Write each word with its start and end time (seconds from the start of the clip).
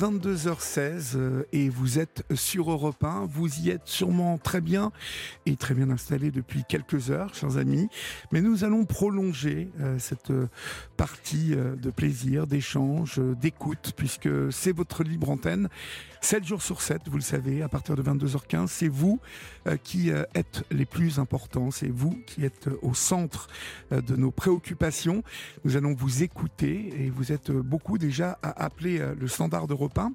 22h16 0.00 1.12
euh, 1.16 1.42
et 1.52 1.68
vous 1.68 1.98
êtes 1.98 2.24
sur 2.34 2.70
Europe 2.70 3.04
1. 3.04 3.26
Vous 3.26 3.60
y 3.60 3.68
êtes 3.68 3.86
sûrement 3.86 4.38
très 4.38 4.62
bien 4.62 4.92
et 5.44 5.56
très 5.56 5.74
bien 5.74 5.90
installé 5.90 6.30
depuis 6.30 6.64
quelques 6.66 7.10
heures, 7.10 7.34
chers 7.34 7.58
amis. 7.58 7.86
Mais 8.32 8.40
nous 8.40 8.64
allons 8.64 8.86
prolonger 8.86 9.68
euh, 9.78 9.98
cette 9.98 10.30
euh, 10.30 10.48
partie 10.96 11.50
de 11.50 11.90
plaisir, 11.90 12.46
d'échange, 12.46 13.20
d'écoute, 13.40 13.92
puisque 13.94 14.30
c'est 14.50 14.72
votre 14.72 15.04
libre 15.04 15.28
antenne. 15.28 15.68
7 16.22 16.44
jours 16.44 16.62
sur 16.62 16.82
7, 16.82 17.08
vous 17.08 17.16
le 17.16 17.22
savez, 17.22 17.62
à 17.62 17.68
partir 17.68 17.96
de 17.96 18.02
22h15, 18.02 18.66
c'est 18.68 18.88
vous 18.88 19.20
qui 19.84 20.10
êtes 20.10 20.64
les 20.70 20.84
plus 20.84 21.18
importants, 21.18 21.70
c'est 21.70 21.88
vous 21.88 22.20
qui 22.26 22.44
êtes 22.44 22.68
au 22.82 22.94
centre 22.94 23.48
de 23.90 24.16
nos 24.16 24.30
préoccupations. 24.30 25.22
Nous 25.64 25.76
allons 25.76 25.94
vous 25.94 26.22
écouter 26.22 26.92
et 26.98 27.10
vous 27.10 27.32
êtes 27.32 27.50
beaucoup 27.50 27.98
déjà 27.98 28.38
à 28.42 28.64
appeler 28.64 29.02
le 29.18 29.28
standard 29.28 29.66
de 29.66 29.74
repas. 29.74 30.10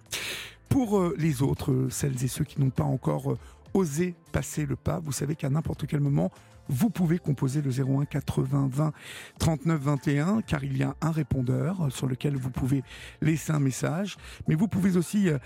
Pour 0.69 0.99
euh, 0.99 1.15
les 1.17 1.41
autres, 1.41 1.87
celles 1.89 2.23
et 2.23 2.27
ceux 2.27 2.43
qui 2.43 2.59
n'ont 2.59 2.69
pas 2.69 2.83
encore 2.83 3.31
euh, 3.31 3.39
osé 3.73 4.15
passer 4.31 4.65
le 4.65 4.75
pas, 4.75 4.99
vous 4.99 5.11
savez 5.11 5.35
qu'à 5.35 5.49
n'importe 5.49 5.85
quel 5.87 5.99
moment, 5.99 6.31
vous 6.67 6.89
pouvez 6.89 7.19
composer 7.19 7.61
le 7.61 7.71
01 7.71 8.05
80 8.05 8.69
20 8.71 8.93
39 9.39 9.81
21 9.81 10.41
car 10.41 10.63
il 10.63 10.77
y 10.77 10.83
a 10.83 10.95
un 11.01 11.11
répondeur 11.11 11.91
sur 11.91 12.07
lequel 12.07 12.35
vous 12.35 12.49
pouvez 12.49 12.83
laisser 13.21 13.51
un 13.51 13.59
message. 13.59 14.17
Mais 14.47 14.55
vous 14.55 14.67
pouvez 14.67 14.97
aussi 14.97 15.29
euh, 15.29 15.37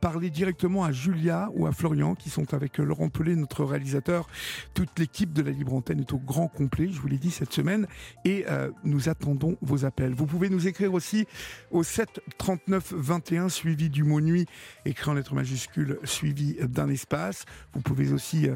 parler 0.00 0.30
directement 0.30 0.84
à 0.84 0.92
Julia 0.92 1.50
ou 1.54 1.66
à 1.66 1.72
Florian 1.72 2.14
qui 2.14 2.30
sont 2.30 2.54
avec 2.54 2.78
Laurent 2.78 3.08
Pelé, 3.08 3.36
notre 3.36 3.64
réalisateur. 3.64 4.28
Toute 4.74 4.98
l'équipe 4.98 5.32
de 5.32 5.42
la 5.42 5.50
Libre 5.50 5.74
Antenne 5.74 6.00
est 6.00 6.12
au 6.12 6.18
grand 6.18 6.48
complet, 6.48 6.88
je 6.90 7.00
vous 7.00 7.08
l'ai 7.08 7.18
dit 7.18 7.30
cette 7.30 7.52
semaine, 7.52 7.86
et 8.24 8.44
euh, 8.48 8.70
nous 8.84 9.08
attendons 9.08 9.56
vos 9.62 9.84
appels. 9.84 10.14
Vous 10.14 10.26
pouvez 10.26 10.48
nous 10.48 10.66
écrire 10.66 10.92
aussi 10.94 11.26
au 11.70 11.82
7 11.82 12.20
39 12.38 12.92
21 12.96 13.48
suivi 13.48 13.90
du 13.90 14.04
mot 14.04 14.20
nuit 14.20 14.46
écrit 14.84 15.10
en 15.10 15.14
lettres 15.14 15.34
majuscules 15.34 15.98
suivi 16.04 16.56
d'un 16.60 16.88
espace. 16.88 17.44
Vous 17.74 17.80
pouvez 17.80 18.12
aussi 18.12 18.48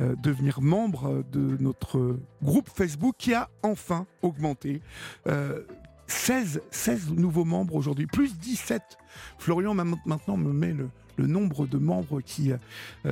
euh, 0.00 0.14
devenir 0.16 0.60
membre 0.60 1.24
de 1.32 1.56
notre 1.60 1.67
groupe 2.42 2.68
Facebook 2.74 3.14
qui 3.18 3.34
a 3.34 3.48
enfin 3.62 4.06
augmenté. 4.22 4.80
16, 6.08 6.62
16 6.70 7.12
nouveaux 7.12 7.44
membres 7.44 7.74
aujourd'hui, 7.74 8.06
plus 8.06 8.36
17. 8.38 8.82
Florian 9.38 9.74
maintenant 9.74 10.36
me 10.36 10.52
met 10.52 10.72
le, 10.72 10.88
nombre 11.26 11.66
de 11.66 11.78
membres 11.78 12.20
qui 12.20 12.52
euh, 12.52 12.56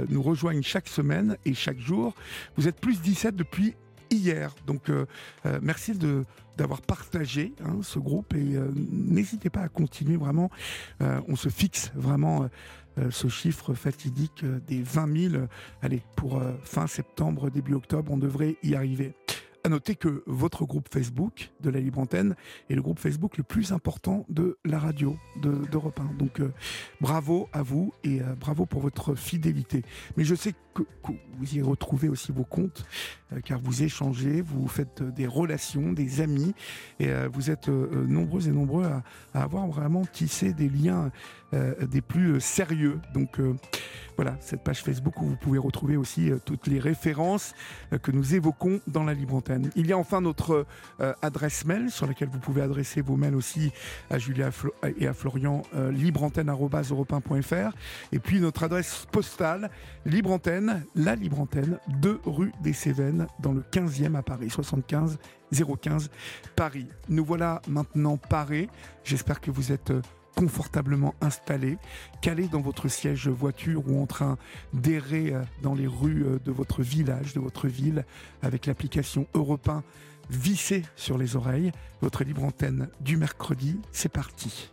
nous 0.09 0.23
rejoignent 0.23 0.63
chaque 0.63 0.89
semaine 0.89 1.37
et 1.45 1.55
chaque 1.55 1.79
jour. 1.79 2.15
Vous 2.57 2.69
êtes 2.69 2.81
plus 2.81 3.01
17 3.01 3.35
depuis 3.35 3.75
hier. 4.11 4.55
Donc 4.67 4.89
euh, 4.89 5.07
euh, 5.45 5.59
merci 5.63 5.93
de 5.93 6.25
d'avoir 6.57 6.81
partagé 6.81 7.53
hein, 7.63 7.81
ce 7.83 7.99
groupe 7.99 8.33
et 8.35 8.57
n'hésitez 8.91 9.51
pas 9.51 9.61
à 9.61 9.69
continuer 9.69 10.17
vraiment. 10.17 10.51
on 11.01 11.37
se 11.37 11.51
fixe 11.51 11.93
vraiment 11.95 12.49
ce 13.11 13.29
chiffre 13.29 13.75
fatidique 13.75 14.45
des 14.67 14.83
20 14.83 15.31
000. 15.31 15.45
Allez, 15.83 16.03
pour 16.17 16.43
fin 16.63 16.87
septembre, 16.87 17.51
début 17.51 17.75
octobre, 17.75 18.13
on 18.13 18.17
devrait 18.17 18.57
y 18.63 18.75
arriver. 18.75 19.15
À 19.67 19.69
noter 19.69 19.97
que 19.97 20.23
votre 20.27 20.65
groupe 20.65 20.87
Facebook 20.93 21.51
de 21.61 21.71
la 21.71 21.81
Libre 21.81 21.99
Antenne 21.99 22.37
est 22.71 22.77
le 22.77 22.83
groupe 22.83 23.01
Facebook 23.01 23.37
le 23.37 23.43
plus 23.43 23.73
important 23.73 24.25
de 24.29 24.59
la 24.65 24.79
radio 24.79 25.19
d'Europe 25.43 25.99
1. 25.99 26.19
Donc 26.19 26.39
euh, 26.39 26.53
bravo 27.01 27.49
à 27.53 27.65
vous 27.65 27.93
et 28.05 28.21
euh, 28.21 28.37
bravo 28.39 28.65
pour 28.65 28.81
votre 28.81 29.17
fidélité. 29.17 29.83
Mais 30.17 30.23
je 30.23 30.37
sais 30.37 30.55
que, 30.73 30.85
vous 31.37 31.57
y 31.57 31.63
retrouvez 31.63 32.09
aussi 32.09 32.31
vos 32.31 32.45
comptes, 32.45 32.87
euh, 33.33 33.41
car 33.41 33.59
vous 33.59 33.83
échangez, 33.83 34.41
vous 34.41 34.69
faites 34.69 35.03
des 35.03 35.27
relations, 35.27 35.93
des 35.93 36.21
amis, 36.21 36.55
et 37.01 37.11
vous 37.33 37.51
êtes 37.51 37.67
nombreux 37.67 38.47
et 38.47 38.53
nombreux 38.53 38.85
à, 38.85 39.03
avoir 39.35 39.67
vraiment 39.67 40.05
tissé 40.05 40.53
des 40.53 40.69
liens 40.69 41.11
des 41.53 42.01
plus 42.01 42.41
sérieux. 42.41 42.99
Donc 43.15 43.39
voilà, 44.17 44.37
cette 44.41 44.63
page 44.63 44.83
Facebook 44.83 45.21
où 45.21 45.27
vous 45.27 45.37
pouvez 45.37 45.59
retrouver 45.59 45.99
aussi 45.99 46.31
euh, 46.31 46.39
toutes 46.43 46.67
les 46.67 46.79
références 46.79 47.55
euh, 47.93 47.99
que 47.99 48.11
nous 48.11 48.35
évoquons 48.35 48.81
dans 48.87 49.05
la 49.05 49.13
Libre 49.13 49.35
Antenne. 49.35 49.71
Il 49.77 49.87
y 49.87 49.93
a 49.93 49.99
enfin 49.99 50.23
notre 50.23 50.67
euh, 51.01 51.13
adresse 51.21 51.67
mail 51.67 51.91
sur 51.91 52.07
laquelle 52.07 52.31
vous 52.31 52.39
pouvez 52.39 52.63
adresser 52.63 53.03
vos 53.03 53.17
mails 53.17 53.35
aussi 53.35 53.73
à 54.09 54.19
Julia 54.19 54.51
et 54.97 55.07
à 55.07 55.13
Florian, 55.13 55.63
libreantenne.europe1.fr. 55.91 57.77
Et 58.13 58.19
puis 58.19 58.41
notre 58.41 58.65
adresse 58.65 59.07
postale, 59.13 59.71
Libre 60.07 60.31
Antenne, 60.31 60.85
la 60.95 61.15
Libre 61.15 61.41
Antenne, 61.41 61.79
2 62.01 62.21
rue 62.25 62.53
des 62.63 62.73
Cévennes, 62.73 63.27
dans 63.41 63.53
le 63.53 63.61
15e 63.61 64.15
à 64.15 64.23
Paris, 64.23 64.49
75 64.49 65.19
015 65.53 66.11
Paris. 66.55 66.89
Nous 67.09 67.25
voilà 67.25 67.61
maintenant 67.69 68.17
parés. 68.17 68.69
J'espère 69.05 69.41
que 69.41 69.51
vous 69.51 69.73
êtes 69.73 69.93
confortablement 70.37 71.15
installé, 71.21 71.79
calé 72.21 72.47
dans 72.47 72.61
votre 72.61 72.87
siège 72.89 73.29
voiture 73.29 73.83
ou 73.89 74.01
en 74.01 74.07
train 74.07 74.37
d'errer 74.73 75.33
euh, 75.33 75.43
dans 75.63 75.75
les 75.75 75.87
rues 75.89 76.25
euh, 76.25 76.39
de 76.45 76.53
votre 76.53 76.83
village, 76.83 77.33
de 77.33 77.41
votre 77.41 77.67
ville, 77.67 78.05
avec 78.43 78.67
l'application 78.67 79.27
Europe 79.35 79.69
1 79.69 79.83
vissée 80.31 80.83
sur 80.95 81.19
les 81.19 81.35
oreilles. 81.37 81.73
Votre 82.03 82.23
libre 82.23 82.45
antenne 82.45 82.89
du 83.01 83.17
mercredi, 83.17 83.81
c'est 83.93 84.13
parti. 84.13 84.71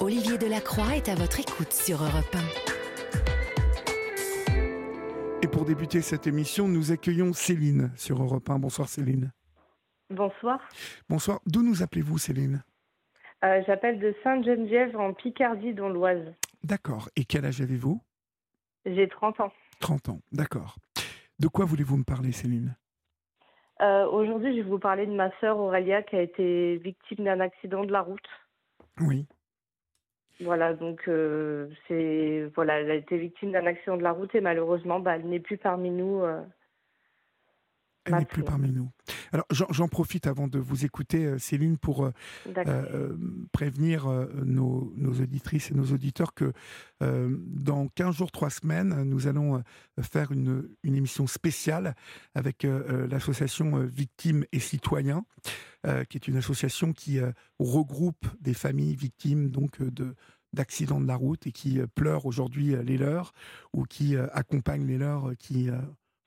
Olivier 0.00 0.36
Delacroix 0.38 0.96
est 0.96 1.08
à 1.08 1.14
votre 1.14 1.40
écoute 1.40 1.72
sur 1.72 2.02
Europe 2.02 2.34
1. 2.34 2.66
Et 5.42 5.48
pour 5.48 5.64
débuter 5.64 6.02
cette 6.02 6.26
émission, 6.26 6.66
nous 6.66 6.90
accueillons 6.90 7.32
Céline 7.32 7.92
sur 7.96 8.20
Europe 8.20 8.50
1. 8.50 8.58
Bonsoir 8.58 8.88
Céline. 8.88 9.30
Bonsoir. 10.10 10.58
Bonsoir. 11.08 11.40
D'où 11.46 11.62
nous 11.62 11.82
appelez-vous 11.82 12.18
Céline? 12.18 12.64
Euh, 13.44 13.62
j'appelle 13.66 13.98
de 13.98 14.14
Sainte-Geneviève 14.22 14.96
en 14.96 15.12
Picardie, 15.12 15.74
dans 15.74 15.88
l'Oise. 15.88 16.32
D'accord. 16.64 17.08
Et 17.16 17.24
quel 17.24 17.44
âge 17.44 17.60
avez-vous? 17.60 18.00
J'ai 18.86 19.08
30 19.08 19.40
ans. 19.40 19.52
30 19.80 20.08
ans, 20.08 20.20
d'accord. 20.32 20.76
De 21.38 21.48
quoi 21.48 21.64
voulez-vous 21.64 21.98
me 21.98 22.04
parler, 22.04 22.32
Céline? 22.32 22.76
Euh, 23.82 24.06
Aujourd'hui, 24.06 24.56
je 24.56 24.62
vais 24.62 24.68
vous 24.68 24.78
parler 24.78 25.06
de 25.06 25.12
ma 25.12 25.30
sœur 25.38 25.58
Aurélia 25.58 26.02
qui 26.02 26.16
a 26.16 26.22
été 26.22 26.76
victime 26.78 27.24
d'un 27.24 27.40
accident 27.40 27.84
de 27.84 27.92
la 27.92 28.00
route. 28.00 28.28
Oui. 29.00 29.26
Voilà, 30.40 30.74
donc 30.74 31.02
euh, 31.08 31.68
c'est 31.88 32.50
voilà, 32.54 32.80
elle 32.80 32.90
a 32.90 32.94
été 32.94 33.16
victime 33.16 33.52
d'un 33.52 33.66
accident 33.66 33.96
de 33.96 34.02
la 34.02 34.12
route 34.12 34.34
et 34.34 34.40
malheureusement, 34.40 35.00
bah, 35.00 35.16
elle 35.16 35.28
n'est 35.28 35.40
plus 35.40 35.58
parmi 35.58 35.90
nous. 35.90 36.22
Elle 38.06 38.14
n'est 38.14 38.24
plus 38.24 38.42
parmi 38.42 38.70
nous. 38.70 38.90
Alors 39.32 39.46
j'en 39.50 39.88
profite 39.88 40.26
avant 40.26 40.48
de 40.48 40.58
vous 40.58 40.84
écouter, 40.84 41.26
euh, 41.26 41.38
Céline, 41.38 41.78
pour 41.78 42.04
euh, 42.04 42.12
euh, 42.56 43.16
prévenir 43.52 44.08
nos, 44.44 44.92
auditrices 44.96 45.70
et 45.70 45.74
nos 45.74 45.92
auditeurs 45.92 46.34
que 46.34 46.52
dans 47.00 47.88
15 47.88 48.16
jours, 48.16 48.30
3 48.30 48.50
semaines, 48.50 49.02
nous 49.04 49.26
allons 49.26 49.62
faire 50.00 50.32
une, 50.32 50.68
émission 50.84 51.26
spéciale 51.26 51.94
avec 52.34 52.66
l'association 53.10 53.84
Victimes 53.84 54.44
et 54.52 54.60
Citoyens, 54.60 55.24
qui 56.08 56.16
est 56.16 56.28
une 56.28 56.36
association 56.36 56.92
qui 56.92 57.20
regroupe 57.58 58.26
des 58.40 58.54
familles 58.54 58.94
victimes 58.94 59.50
donc 59.50 59.82
de 59.82 60.14
d'accidents 60.52 61.00
de 61.00 61.06
la 61.06 61.16
route 61.16 61.46
et 61.46 61.52
qui 61.52 61.80
pleurent 61.94 62.24
aujourd'hui 62.24 62.74
les 62.82 62.96
leurs 62.96 63.34
ou 63.74 63.84
qui 63.84 64.16
accompagnent 64.16 64.86
les 64.86 64.96
leurs 64.96 65.36
qui 65.38 65.68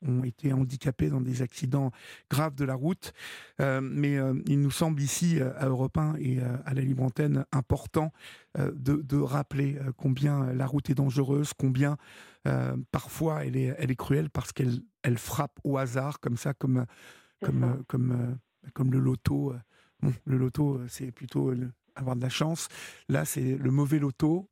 ont 0.07 0.23
été 0.23 0.53
handicapés 0.53 1.09
dans 1.09 1.21
des 1.21 1.41
accidents 1.41 1.91
graves 2.29 2.55
de 2.55 2.65
la 2.65 2.75
route. 2.75 3.13
Euh, 3.59 3.81
mais 3.81 4.17
euh, 4.17 4.33
il 4.45 4.61
nous 4.61 4.71
semble 4.71 5.01
ici, 5.01 5.39
euh, 5.39 5.51
à 5.57 5.67
Europe 5.67 5.97
1 5.97 6.15
et 6.19 6.39
à 6.65 6.73
la 6.73 6.81
Libre 6.81 7.03
Antenne, 7.03 7.45
important 7.51 8.11
de, 8.57 9.17
rappeler 9.17 9.77
combien 9.97 10.53
la 10.53 10.65
route 10.65 10.89
est 10.89 10.95
dangereuse, 10.95 11.53
combien 11.53 11.97
parfois 12.91 13.45
elle 13.45 13.57
est, 13.57 13.75
elle 13.77 13.91
est 13.91 13.95
cruelle 13.95 14.29
parce 14.29 14.51
qu'elle 14.51 14.79
elle 15.03 15.17
frappe 15.17 15.59
au 15.63 15.77
hasard, 15.77 16.19
comme 16.19 16.35
ça, 16.35 16.53
comme, 16.53 16.85
comme, 17.43 17.83
comme, 17.87 18.37
comme 18.73 18.91
le 18.91 18.99
loto. 18.99 19.53
Bon, 20.01 20.13
le 20.25 20.37
loto, 20.37 20.81
c'est 20.87 21.11
plutôt 21.11 21.53
avoir 21.95 22.15
de 22.15 22.21
la 22.21 22.29
chance. 22.29 22.69
Là, 23.07 23.25
c'est 23.25 23.57
le 23.57 23.71
mauvais 23.71 23.99
loto, 23.99 24.49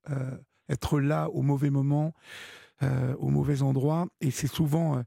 être 0.70 1.00
là 1.00 1.30
au 1.30 1.42
mauvais 1.42 1.70
moment. 1.70 2.14
au 2.82 3.30
mauvais 3.30 3.62
endroit. 3.62 4.08
Et 4.22 4.32
c'est 4.32 4.48
souvent 4.48 5.04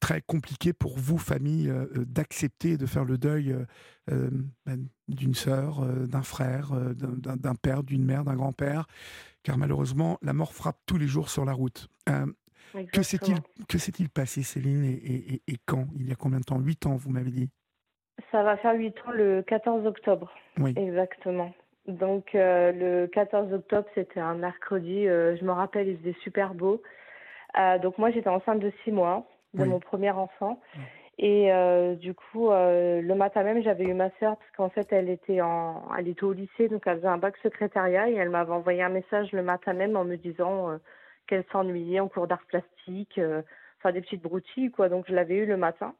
très 0.00 0.22
compliqué 0.22 0.72
pour 0.72 0.96
vous, 0.98 1.18
famille, 1.18 1.72
d'accepter 1.94 2.76
de 2.76 2.86
faire 2.86 3.04
le 3.04 3.18
deuil 3.18 3.54
ben, 4.06 4.88
d'une 5.08 5.34
sœur, 5.34 5.82
d'un 5.82 6.22
frère, 6.22 6.72
d'un 6.72 7.54
père, 7.54 7.82
d'une 7.82 8.04
mère, 8.04 8.24
d'un 8.24 8.34
grand-père, 8.34 8.86
car 9.42 9.58
malheureusement, 9.58 10.18
la 10.22 10.32
mort 10.32 10.54
frappe 10.54 10.78
tous 10.86 10.96
les 10.96 11.06
jours 11.06 11.28
sur 11.28 11.44
la 11.44 11.52
route. 11.52 11.88
que 12.92 13.02
s'est-il 13.02 14.08
passé, 14.08 14.42
Céline, 14.42 14.84
et, 14.84 15.42
et, 15.46 15.56
quand? 15.66 15.86
Il 15.96 16.08
y 16.08 16.12
a 16.12 16.16
combien 16.16 16.40
de 16.40 16.44
temps? 16.44 16.58
Huit 16.58 16.86
ans, 16.86 16.96
vous 16.96 17.10
m'avez 17.10 17.30
dit 17.30 17.50
Ça 18.30 18.42
va 18.42 18.56
faire 18.56 18.74
huit 18.74 18.94
ans 19.06 19.12
le 19.12 19.42
14 19.42 19.86
octobre. 19.86 20.32
Oui. 20.58 20.72
Exactement. 20.76 21.52
Donc 21.88 22.34
euh, 22.34 22.72
le 22.72 23.06
14 23.06 23.52
octobre, 23.52 23.88
c'était 23.94 24.20
un 24.20 24.34
mercredi. 24.34 25.08
Euh, 25.08 25.36
je 25.38 25.44
me 25.44 25.52
rappelle, 25.52 25.88
il 25.88 25.98
faisait 25.98 26.16
super 26.22 26.54
beau. 26.54 26.82
Euh, 27.58 27.78
donc 27.78 27.96
moi, 27.96 28.10
j'étais 28.10 28.28
enceinte 28.28 28.60
de 28.60 28.70
six 28.84 28.92
mois 28.92 29.26
de 29.54 29.64
mon 29.64 29.80
premier 29.80 30.10
enfant. 30.10 30.60
Et 31.18 31.50
du 32.00 32.14
coup, 32.14 32.50
le 32.50 33.14
matin 33.14 33.42
même, 33.42 33.62
j'avais 33.62 33.84
eu 33.84 33.94
ma 33.94 34.10
sœur 34.20 34.36
parce 34.36 34.50
qu'en 34.56 34.70
fait, 34.70 34.92
elle 34.92 35.08
était 35.10 35.40
en, 35.40 35.82
elle 35.98 36.08
était 36.08 36.24
au 36.24 36.32
lycée, 36.32 36.68
donc 36.68 36.82
elle 36.86 36.98
faisait 36.98 37.08
un 37.08 37.18
bac 37.18 37.36
secrétariat 37.42 38.08
et 38.08 38.14
elle 38.14 38.30
m'avait 38.30 38.52
envoyé 38.52 38.82
un 38.82 38.88
message 38.88 39.32
le 39.32 39.42
matin 39.42 39.72
même 39.72 39.96
en 39.96 40.04
me 40.04 40.16
disant 40.16 40.78
qu'elle 41.26 41.44
s'ennuyait 41.50 42.00
en 42.00 42.08
cours 42.08 42.28
d'art 42.28 42.46
plastique, 42.46 43.20
enfin 43.78 43.92
des 43.92 44.00
petites 44.00 44.22
broutilles 44.22 44.70
quoi. 44.70 44.88
Donc 44.88 45.06
je 45.08 45.14
l'avais 45.14 45.36
eu 45.36 45.46
le 45.46 45.56
matin. 45.56 45.94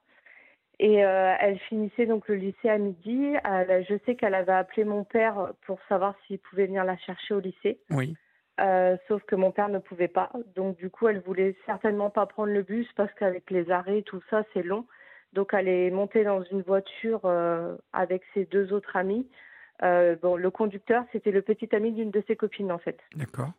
Et 0.81 1.05
euh, 1.05 1.35
elle 1.41 1.59
finissait 1.59 2.06
donc 2.06 2.29
le 2.29 2.37
lycée 2.37 2.69
à 2.69 2.79
midi. 2.79 3.35
je 3.45 3.99
sais 4.06 4.15
qu'elle 4.15 4.35
avait 4.35 4.53
appelé 4.53 4.85
mon 4.85 5.05
père 5.05 5.53
pour 5.67 5.81
savoir 5.89 6.15
s'il 6.27 6.39
pouvait 6.39 6.67
venir 6.67 6.85
la 6.85 6.97
chercher 6.99 7.35
au 7.35 7.41
lycée. 7.41 7.81
Oui. 7.91 8.17
Euh, 8.60 8.96
sauf 9.06 9.22
que 9.25 9.37
mon 9.37 9.52
père 9.52 9.69
ne 9.69 9.78
pouvait 9.78 10.08
pas. 10.08 10.31
Donc 10.56 10.76
du 10.76 10.90
coup, 10.90 11.08
elle 11.08 11.20
voulait 11.20 11.56
certainement 11.66 12.10
pas 12.10 12.26
prendre 12.26 12.52
le 12.52 12.62
bus 12.62 12.88
parce 12.96 13.12
qu'avec 13.14 13.50
les 13.50 13.70
arrêts, 13.70 14.02
tout 14.02 14.20
ça, 14.31 14.43
c'est 14.52 14.62
long. 14.62 14.84
Donc 15.32 15.55
elle 15.55 15.69
est 15.69 15.90
montée 15.90 16.25
dans 16.25 16.43
une 16.43 16.62
voiture 16.62 17.20
euh, 17.25 17.76
avec 17.93 18.22
ses 18.34 18.46
deux 18.46 18.72
autres 18.72 18.96
amis. 18.96 19.28
bon, 19.81 20.37
le 20.37 20.50
conducteur, 20.50 21.05
c'était 21.12 21.31
le 21.31 21.43
petit 21.43 21.75
ami 21.75 21.93
d'une 21.93 22.10
de 22.10 22.22
ses 22.26 22.34
copines 22.34 22.72
en 22.72 22.78
fait. 22.78 22.99
D'accord. 23.14 23.52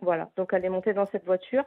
Voilà. 0.00 0.30
Donc 0.36 0.52
elle 0.52 0.64
est 0.64 0.70
montée 0.70 0.94
dans 0.94 1.06
cette 1.06 1.26
voiture. 1.26 1.64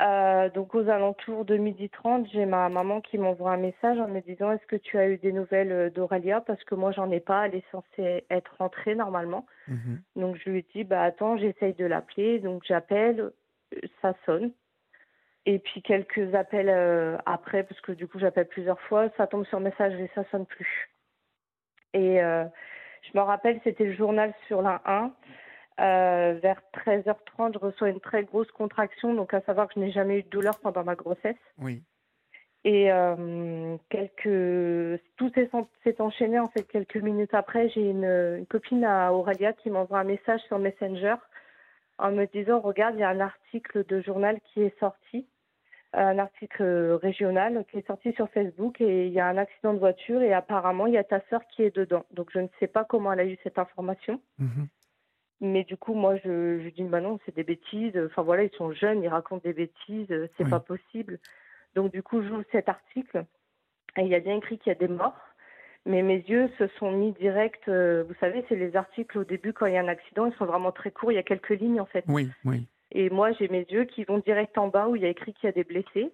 Euh, 0.00 0.48
donc 0.50 0.76
aux 0.76 0.88
alentours 0.88 1.44
de 1.44 1.56
midi 1.56 1.88
30, 1.90 2.28
j'ai 2.32 2.46
ma 2.46 2.68
maman 2.68 3.00
qui 3.00 3.18
m'envoie 3.18 3.52
un 3.52 3.56
message 3.56 3.98
en 3.98 4.06
me 4.06 4.20
disant 4.20 4.52
est-ce 4.52 4.66
que 4.66 4.76
tu 4.76 4.96
as 4.96 5.08
eu 5.08 5.18
des 5.18 5.32
nouvelles 5.32 5.72
euh, 5.72 5.90
d'Aurélia? 5.90 6.40
Parce 6.40 6.62
que 6.62 6.76
moi 6.76 6.92
j'en 6.92 7.10
ai 7.10 7.18
pas, 7.18 7.46
elle 7.46 7.56
est 7.56 7.70
censée 7.72 8.24
être 8.30 8.54
rentrée 8.58 8.94
normalement. 8.94 9.44
Mhm. 9.66 10.00
Donc 10.14 10.36
je 10.36 10.50
lui 10.50 10.64
dis 10.72 10.84
bah 10.84 11.02
attends, 11.02 11.36
j'essaye 11.36 11.74
de 11.74 11.84
l'appeler, 11.84 12.38
donc 12.38 12.62
j'appelle, 12.64 13.32
euh, 13.74 13.80
ça 14.00 14.14
sonne. 14.24 14.52
Et 15.46 15.58
puis 15.58 15.82
quelques 15.82 16.32
appels 16.34 16.68
après 17.24 17.62
parce 17.62 17.80
que 17.80 17.92
du 17.92 18.06
coup 18.06 18.18
j'appelle 18.18 18.48
plusieurs 18.48 18.80
fois, 18.82 19.08
ça 19.16 19.26
tombe 19.26 19.46
sur 19.46 19.60
message 19.60 19.94
et 19.94 20.10
ça 20.14 20.22
sonne 20.30 20.44
plus. 20.44 20.90
Et 21.94 22.18
je 22.18 23.10
me 23.14 23.20
rappelle, 23.20 23.58
c'était 23.64 23.86
le 23.86 23.94
journal 23.94 24.34
sur 24.46 24.60
la 24.60 24.82
1 24.84 25.10
euh, 25.80 26.38
vers 26.42 26.60
13h30, 26.74 27.54
je 27.54 27.58
reçois 27.58 27.88
une 27.88 28.00
très 28.00 28.24
grosse 28.24 28.50
contraction, 28.50 29.14
donc 29.14 29.32
à 29.32 29.40
savoir 29.42 29.68
que 29.68 29.74
je 29.76 29.80
n'ai 29.80 29.92
jamais 29.92 30.18
eu 30.18 30.22
de 30.24 30.28
douleur 30.28 30.58
pendant 30.58 30.82
ma 30.82 30.96
grossesse. 30.96 31.36
Oui. 31.58 31.82
Et 32.64 32.90
euh, 32.90 33.76
quelques... 33.88 35.00
tout 35.16 35.30
s'est 35.84 36.00
enchaîné 36.00 36.40
en 36.40 36.48
fait 36.48 36.64
quelques 36.64 36.96
minutes 36.96 37.32
après. 37.32 37.68
J'ai 37.68 37.90
une, 37.90 38.44
copine 38.50 38.84
à 38.84 39.12
Aurélia 39.12 39.52
qui 39.52 39.70
m'envoie 39.70 40.00
un 40.00 40.04
message 40.04 40.40
sur 40.48 40.58
Messenger 40.58 41.14
en 41.98 42.10
me 42.10 42.26
disant 42.26 42.60
Regarde, 42.60 42.96
il 42.96 43.00
y 43.00 43.04
a 43.04 43.10
un 43.10 43.20
article 43.20 43.86
de 43.86 44.00
journal 44.00 44.40
qui 44.52 44.62
est 44.62 44.76
sorti, 44.80 45.28
un 45.92 46.18
article 46.18 46.98
régional 47.00 47.64
qui 47.70 47.78
est 47.78 47.86
sorti 47.86 48.12
sur 48.14 48.28
Facebook 48.30 48.80
et 48.80 49.06
il 49.06 49.12
y 49.12 49.20
a 49.20 49.26
un 49.26 49.36
accident 49.36 49.74
de 49.74 49.78
voiture 49.78 50.20
et 50.20 50.34
apparemment 50.34 50.86
il 50.86 50.94
y 50.94 50.98
a 50.98 51.04
ta 51.04 51.20
sœur 51.30 51.46
qui 51.46 51.62
est 51.62 51.74
dedans. 51.74 52.04
Donc 52.12 52.30
je 52.32 52.40
ne 52.40 52.48
sais 52.58 52.66
pas 52.66 52.84
comment 52.84 53.12
elle 53.12 53.20
a 53.20 53.26
eu 53.26 53.38
cette 53.44 53.58
information. 53.58 54.20
Mhm. 54.38 54.66
Mais 55.40 55.64
du 55.64 55.76
coup, 55.76 55.94
moi, 55.94 56.16
je, 56.16 56.60
je 56.60 56.68
dis, 56.70 56.82
bah 56.82 57.00
non, 57.00 57.18
c'est 57.24 57.34
des 57.34 57.44
bêtises. 57.44 57.98
Enfin 58.06 58.22
voilà, 58.22 58.44
ils 58.44 58.56
sont 58.56 58.72
jeunes, 58.72 59.02
ils 59.02 59.08
racontent 59.08 59.42
des 59.44 59.52
bêtises, 59.52 60.08
c'est 60.36 60.48
pas 60.48 60.60
possible. 60.60 61.18
Donc 61.74 61.92
du 61.92 62.02
coup, 62.02 62.22
j'ouvre 62.22 62.44
cet 62.50 62.68
article 62.68 63.24
et 63.96 64.02
il 64.02 64.08
y 64.08 64.14
a 64.14 64.20
bien 64.20 64.36
écrit 64.36 64.58
qu'il 64.58 64.72
y 64.72 64.76
a 64.76 64.78
des 64.78 64.88
morts. 64.88 65.18
Mais 65.86 66.02
mes 66.02 66.18
yeux 66.18 66.50
se 66.58 66.66
sont 66.78 66.92
mis 66.92 67.12
direct. 67.12 67.68
Euh, 67.68 68.04
vous 68.06 68.14
savez, 68.20 68.44
c'est 68.48 68.56
les 68.56 68.76
articles 68.76 69.18
au 69.18 69.24
début 69.24 69.52
quand 69.52 69.66
il 69.66 69.74
y 69.74 69.76
a 69.76 69.80
un 69.80 69.88
accident, 69.88 70.26
ils 70.26 70.34
sont 70.34 70.44
vraiment 70.44 70.72
très 70.72 70.90
courts. 70.90 71.12
Il 71.12 71.14
y 71.14 71.18
a 71.18 71.22
quelques 71.22 71.50
lignes 71.50 71.80
en 71.80 71.86
fait. 71.86 72.04
Oui, 72.08 72.28
oui. 72.44 72.66
Et 72.92 73.10
moi, 73.10 73.32
j'ai 73.32 73.48
mes 73.48 73.66
yeux 73.70 73.84
qui 73.84 74.04
vont 74.04 74.18
direct 74.18 74.58
en 74.58 74.68
bas 74.68 74.88
où 74.88 74.96
il 74.96 75.02
y 75.02 75.06
a 75.06 75.08
écrit 75.08 75.32
qu'il 75.34 75.46
y 75.46 75.50
a 75.50 75.52
des 75.52 75.64
blessés. 75.64 76.10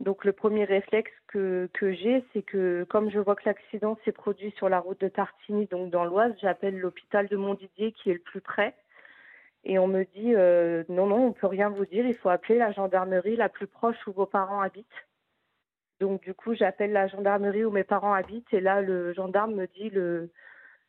Donc 0.00 0.24
le 0.24 0.32
premier 0.32 0.64
réflexe 0.64 1.12
que, 1.28 1.68
que 1.72 1.92
j'ai, 1.92 2.24
c'est 2.32 2.42
que 2.42 2.84
comme 2.88 3.10
je 3.10 3.18
vois 3.18 3.36
que 3.36 3.44
l'accident 3.46 3.96
s'est 4.04 4.12
produit 4.12 4.50
sur 4.52 4.68
la 4.68 4.80
route 4.80 5.00
de 5.00 5.08
Tartigny, 5.08 5.66
donc 5.66 5.90
dans 5.90 6.04
l'Oise, 6.04 6.34
j'appelle 6.40 6.78
l'hôpital 6.78 7.28
de 7.28 7.36
Montdidier 7.36 7.92
qui 7.92 8.10
est 8.10 8.14
le 8.14 8.20
plus 8.20 8.40
près. 8.40 8.74
Et 9.64 9.78
on 9.78 9.86
me 9.86 10.04
dit 10.04 10.34
euh, 10.34 10.82
non, 10.88 11.06
non, 11.06 11.26
on 11.26 11.32
peut 11.32 11.46
rien 11.46 11.68
vous 11.68 11.86
dire, 11.86 12.04
il 12.06 12.16
faut 12.16 12.30
appeler 12.30 12.58
la 12.58 12.72
gendarmerie 12.72 13.36
la 13.36 13.48
plus 13.48 13.68
proche 13.68 13.96
où 14.06 14.12
vos 14.12 14.26
parents 14.26 14.60
habitent. 14.60 14.86
Donc 16.00 16.22
du 16.22 16.34
coup, 16.34 16.54
j'appelle 16.54 16.92
la 16.92 17.06
gendarmerie 17.06 17.64
où 17.64 17.70
mes 17.70 17.84
parents 17.84 18.12
habitent 18.12 18.52
et 18.52 18.60
là, 18.60 18.80
le 18.80 19.12
gendarme 19.12 19.54
me 19.54 19.66
dit 19.68 19.88
le, 19.90 20.32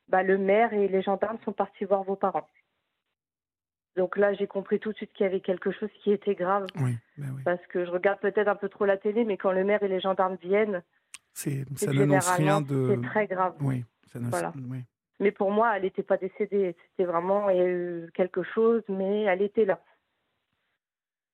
bah, 0.08 0.24
le 0.24 0.40
maire 0.40 0.74
et 0.74 0.88
les 0.88 1.02
gendarmes 1.04 1.38
sont 1.46 1.54
partis 1.54 1.86
voir 1.86 2.04
vos 2.04 2.16
parents. 2.16 2.48
Donc 3.96 4.18
là, 4.18 4.34
j'ai 4.34 4.48
compris 4.48 4.80
tout 4.80 4.92
de 4.92 4.98
suite 4.98 5.14
qu'il 5.14 5.26
y 5.26 5.30
avait 5.30 5.40
quelque 5.40 5.72
chose 5.72 5.90
qui 6.04 6.12
était 6.12 6.36
grave. 6.36 6.66
Oui, 6.78 6.98
ben 7.18 7.32
oui. 7.36 7.42
Parce 7.46 7.66
que 7.68 7.86
je 7.86 7.92
regarde 7.92 8.20
peut-être 8.20 8.48
un 8.48 8.56
peu 8.56 8.70
trop 8.70 8.86
la 8.86 8.98
télé, 8.98 9.24
mais 9.24 9.38
quand 9.38 9.52
le 9.52 9.64
maire 9.64 9.84
et 9.84 9.88
les 9.88 10.00
gendarmes 10.00 10.38
viennent, 10.42 10.82
c'est, 11.34 11.66
ça 11.76 11.92
n'annonce 11.92 12.30
rien 12.32 12.62
de. 12.62 12.96
C'est 12.96 13.08
très 13.08 13.28
grave. 13.28 13.56
Oui, 13.60 13.84
ça 14.12 14.20
voilà. 14.20 14.54
oui. 14.70 14.80
Mais 15.20 15.32
pour 15.32 15.52
moi, 15.52 15.76
elle 15.76 15.84
n'était 15.84 16.04
pas 16.04 16.18
décédée. 16.18 16.76
C'était 16.90 17.06
vraiment 17.10 17.50
il 17.50 17.58
y 17.58 17.62
a 17.62 17.68
eu 17.68 18.10
quelque 18.14 18.44
chose, 18.44 18.82
mais 18.90 19.24
elle 19.24 19.42
était 19.42 19.66
là. 19.66 19.80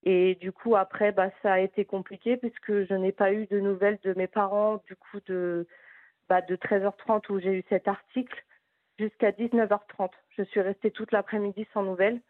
Et 0.04 0.36
du 0.36 0.52
coup, 0.52 0.76
après, 0.76 1.12
bah, 1.12 1.30
ça 1.42 1.54
a 1.54 1.60
été 1.60 1.86
compliqué 1.86 2.38
puisque 2.38 2.86
je 2.86 2.94
n'ai 2.94 3.12
pas 3.12 3.34
eu 3.34 3.48
de 3.48 3.60
nouvelles 3.60 4.00
de 4.04 4.14
mes 4.14 4.28
parents, 4.28 4.82
du 4.88 4.96
coup, 4.96 5.20
de, 5.28 5.68
bah, 6.30 6.42
de 6.42 6.56
13h30 6.56 7.32
où 7.32 7.40
j'ai 7.40 7.54
eu 7.54 7.64
cet 7.70 7.88
article 7.88 8.46
jusqu'à 8.98 9.32
19h30. 9.32 10.12
Je 10.38 10.44
suis 10.44 10.62
restée 10.62 10.92
toute 10.92 11.12
l'après-midi 11.12 11.68
sans 11.74 11.84
nouvelles. 11.84 12.22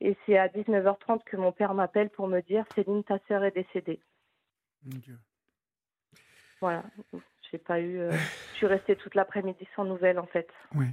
Et 0.00 0.16
c'est 0.24 0.36
à 0.36 0.48
19h30 0.48 1.24
que 1.24 1.36
mon 1.36 1.52
père 1.52 1.74
m'appelle 1.74 2.10
pour 2.10 2.28
me 2.28 2.40
dire 2.40 2.64
Céline, 2.74 3.04
ta 3.04 3.18
sœur 3.28 3.44
est 3.44 3.52
décédée. 3.52 4.00
Mon 4.84 4.98
Dieu. 4.98 5.18
Voilà. 6.60 6.84
J'ai 7.50 7.58
pas 7.58 7.80
eu. 7.80 7.98
Euh, 7.98 8.12
je 8.52 8.56
suis 8.56 8.66
restée 8.66 8.96
toute 8.96 9.14
l'après-midi 9.14 9.66
sans 9.74 9.84
nouvelles, 9.84 10.18
en 10.18 10.26
fait. 10.26 10.48
Oui. 10.74 10.86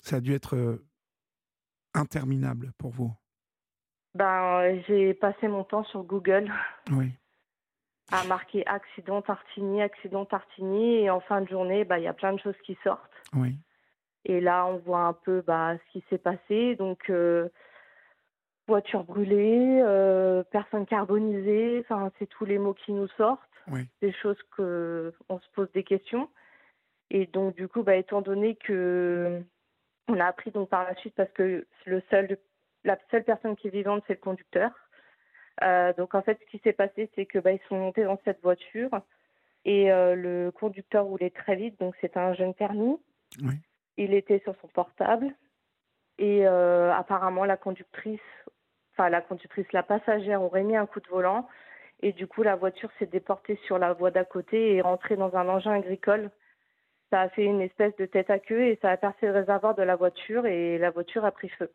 Ça 0.00 0.16
a 0.16 0.20
dû 0.20 0.34
être 0.34 0.56
euh, 0.56 0.84
interminable 1.94 2.72
pour 2.78 2.90
vous. 2.90 3.12
Ben, 4.14 4.80
j'ai 4.86 5.14
passé 5.14 5.48
mon 5.48 5.64
temps 5.64 5.84
sur 5.84 6.02
Google. 6.02 6.52
Oui. 6.90 7.12
À 8.10 8.24
marquer 8.24 8.66
accident 8.66 9.20
Tartini, 9.20 9.82
accident 9.82 10.24
Tartini. 10.24 10.96
Et 10.96 11.10
en 11.10 11.20
fin 11.20 11.40
de 11.40 11.48
journée, 11.48 11.84
ben, 11.84 11.98
il 11.98 12.04
y 12.04 12.08
a 12.08 12.14
plein 12.14 12.32
de 12.32 12.40
choses 12.40 12.56
qui 12.64 12.76
sortent. 12.82 13.10
Oui. 13.34 13.58
Et 14.24 14.40
là, 14.40 14.66
on 14.66 14.78
voit 14.78 15.00
un 15.00 15.12
peu 15.12 15.42
bah, 15.46 15.76
ce 15.76 15.92
qui 15.92 16.04
s'est 16.08 16.18
passé. 16.18 16.76
Donc, 16.76 17.10
euh, 17.10 17.48
voiture 18.66 19.04
brûlée, 19.04 19.80
euh, 19.82 20.42
personne 20.50 20.86
carbonisée, 20.86 21.80
enfin, 21.80 22.10
c'est 22.18 22.26
tous 22.26 22.44
les 22.44 22.58
mots 22.58 22.74
qui 22.74 22.92
nous 22.92 23.08
sortent. 23.16 23.40
Des 24.00 24.12
choses 24.12 24.38
que 24.56 25.12
on 25.28 25.38
se 25.38 25.48
pose 25.54 25.70
des 25.72 25.84
questions. 25.84 26.30
Et 27.10 27.26
donc, 27.26 27.54
du 27.54 27.68
coup, 27.68 27.82
bah, 27.82 27.96
étant 27.96 28.22
donné 28.22 28.56
que 28.56 29.42
on 30.08 30.18
a 30.18 30.24
appris 30.24 30.50
donc 30.50 30.70
par 30.70 30.84
la 30.84 30.94
suite 30.96 31.14
parce 31.14 31.30
que 31.32 31.66
le 31.84 32.02
seul, 32.08 32.38
la 32.84 32.98
seule 33.10 33.24
personne 33.24 33.56
qui 33.56 33.68
est 33.68 33.70
vivante, 33.70 34.02
c'est 34.06 34.14
le 34.14 34.20
conducteur. 34.20 34.70
Euh, 35.62 35.92
donc, 35.94 36.14
en 36.14 36.22
fait, 36.22 36.38
ce 36.40 36.50
qui 36.50 36.62
s'est 36.64 36.72
passé, 36.72 37.10
c'est 37.14 37.26
que 37.26 37.38
bah, 37.38 37.52
ils 37.52 37.60
sont 37.68 37.76
montés 37.76 38.04
dans 38.04 38.18
cette 38.24 38.40
voiture 38.42 38.90
et 39.66 39.88
le 39.88 40.50
conducteur 40.50 41.04
roulait 41.04 41.30
très 41.30 41.56
vite. 41.56 41.78
Donc, 41.78 41.94
c'est 42.00 42.16
un 42.16 42.32
jeune 42.32 42.54
permis. 42.54 42.96
Oui. 43.42 43.54
Il 43.98 44.14
était 44.14 44.40
sur 44.44 44.54
son 44.62 44.68
portable 44.68 45.34
et 46.18 46.46
euh, 46.46 46.92
apparemment 46.94 47.44
la 47.44 47.56
conductrice, 47.56 48.20
enfin 48.92 49.08
la 49.08 49.20
conductrice, 49.20 49.70
la 49.72 49.82
passagère 49.82 50.40
aurait 50.40 50.62
mis 50.62 50.76
un 50.76 50.86
coup 50.86 51.00
de 51.00 51.08
volant 51.08 51.48
et 52.00 52.12
du 52.12 52.28
coup 52.28 52.42
la 52.42 52.56
voiture 52.56 52.90
s'est 52.98 53.06
déportée 53.06 53.58
sur 53.66 53.76
la 53.78 53.92
voie 53.92 54.12
d'à 54.12 54.24
côté 54.24 54.72
et 54.72 54.76
est 54.76 54.82
rentrée 54.82 55.16
dans 55.16 55.34
un 55.34 55.48
engin 55.48 55.72
agricole. 55.72 56.30
Ça 57.10 57.22
a 57.22 57.28
fait 57.28 57.44
une 57.44 57.60
espèce 57.60 57.94
de 57.96 58.06
tête 58.06 58.30
à 58.30 58.38
queue 58.38 58.66
et 58.68 58.78
ça 58.80 58.90
a 58.90 58.96
percé 58.96 59.26
le 59.26 59.32
réservoir 59.32 59.74
de 59.74 59.82
la 59.82 59.96
voiture 59.96 60.46
et 60.46 60.78
la 60.78 60.90
voiture 60.90 61.24
a 61.24 61.32
pris 61.32 61.48
feu. 61.48 61.70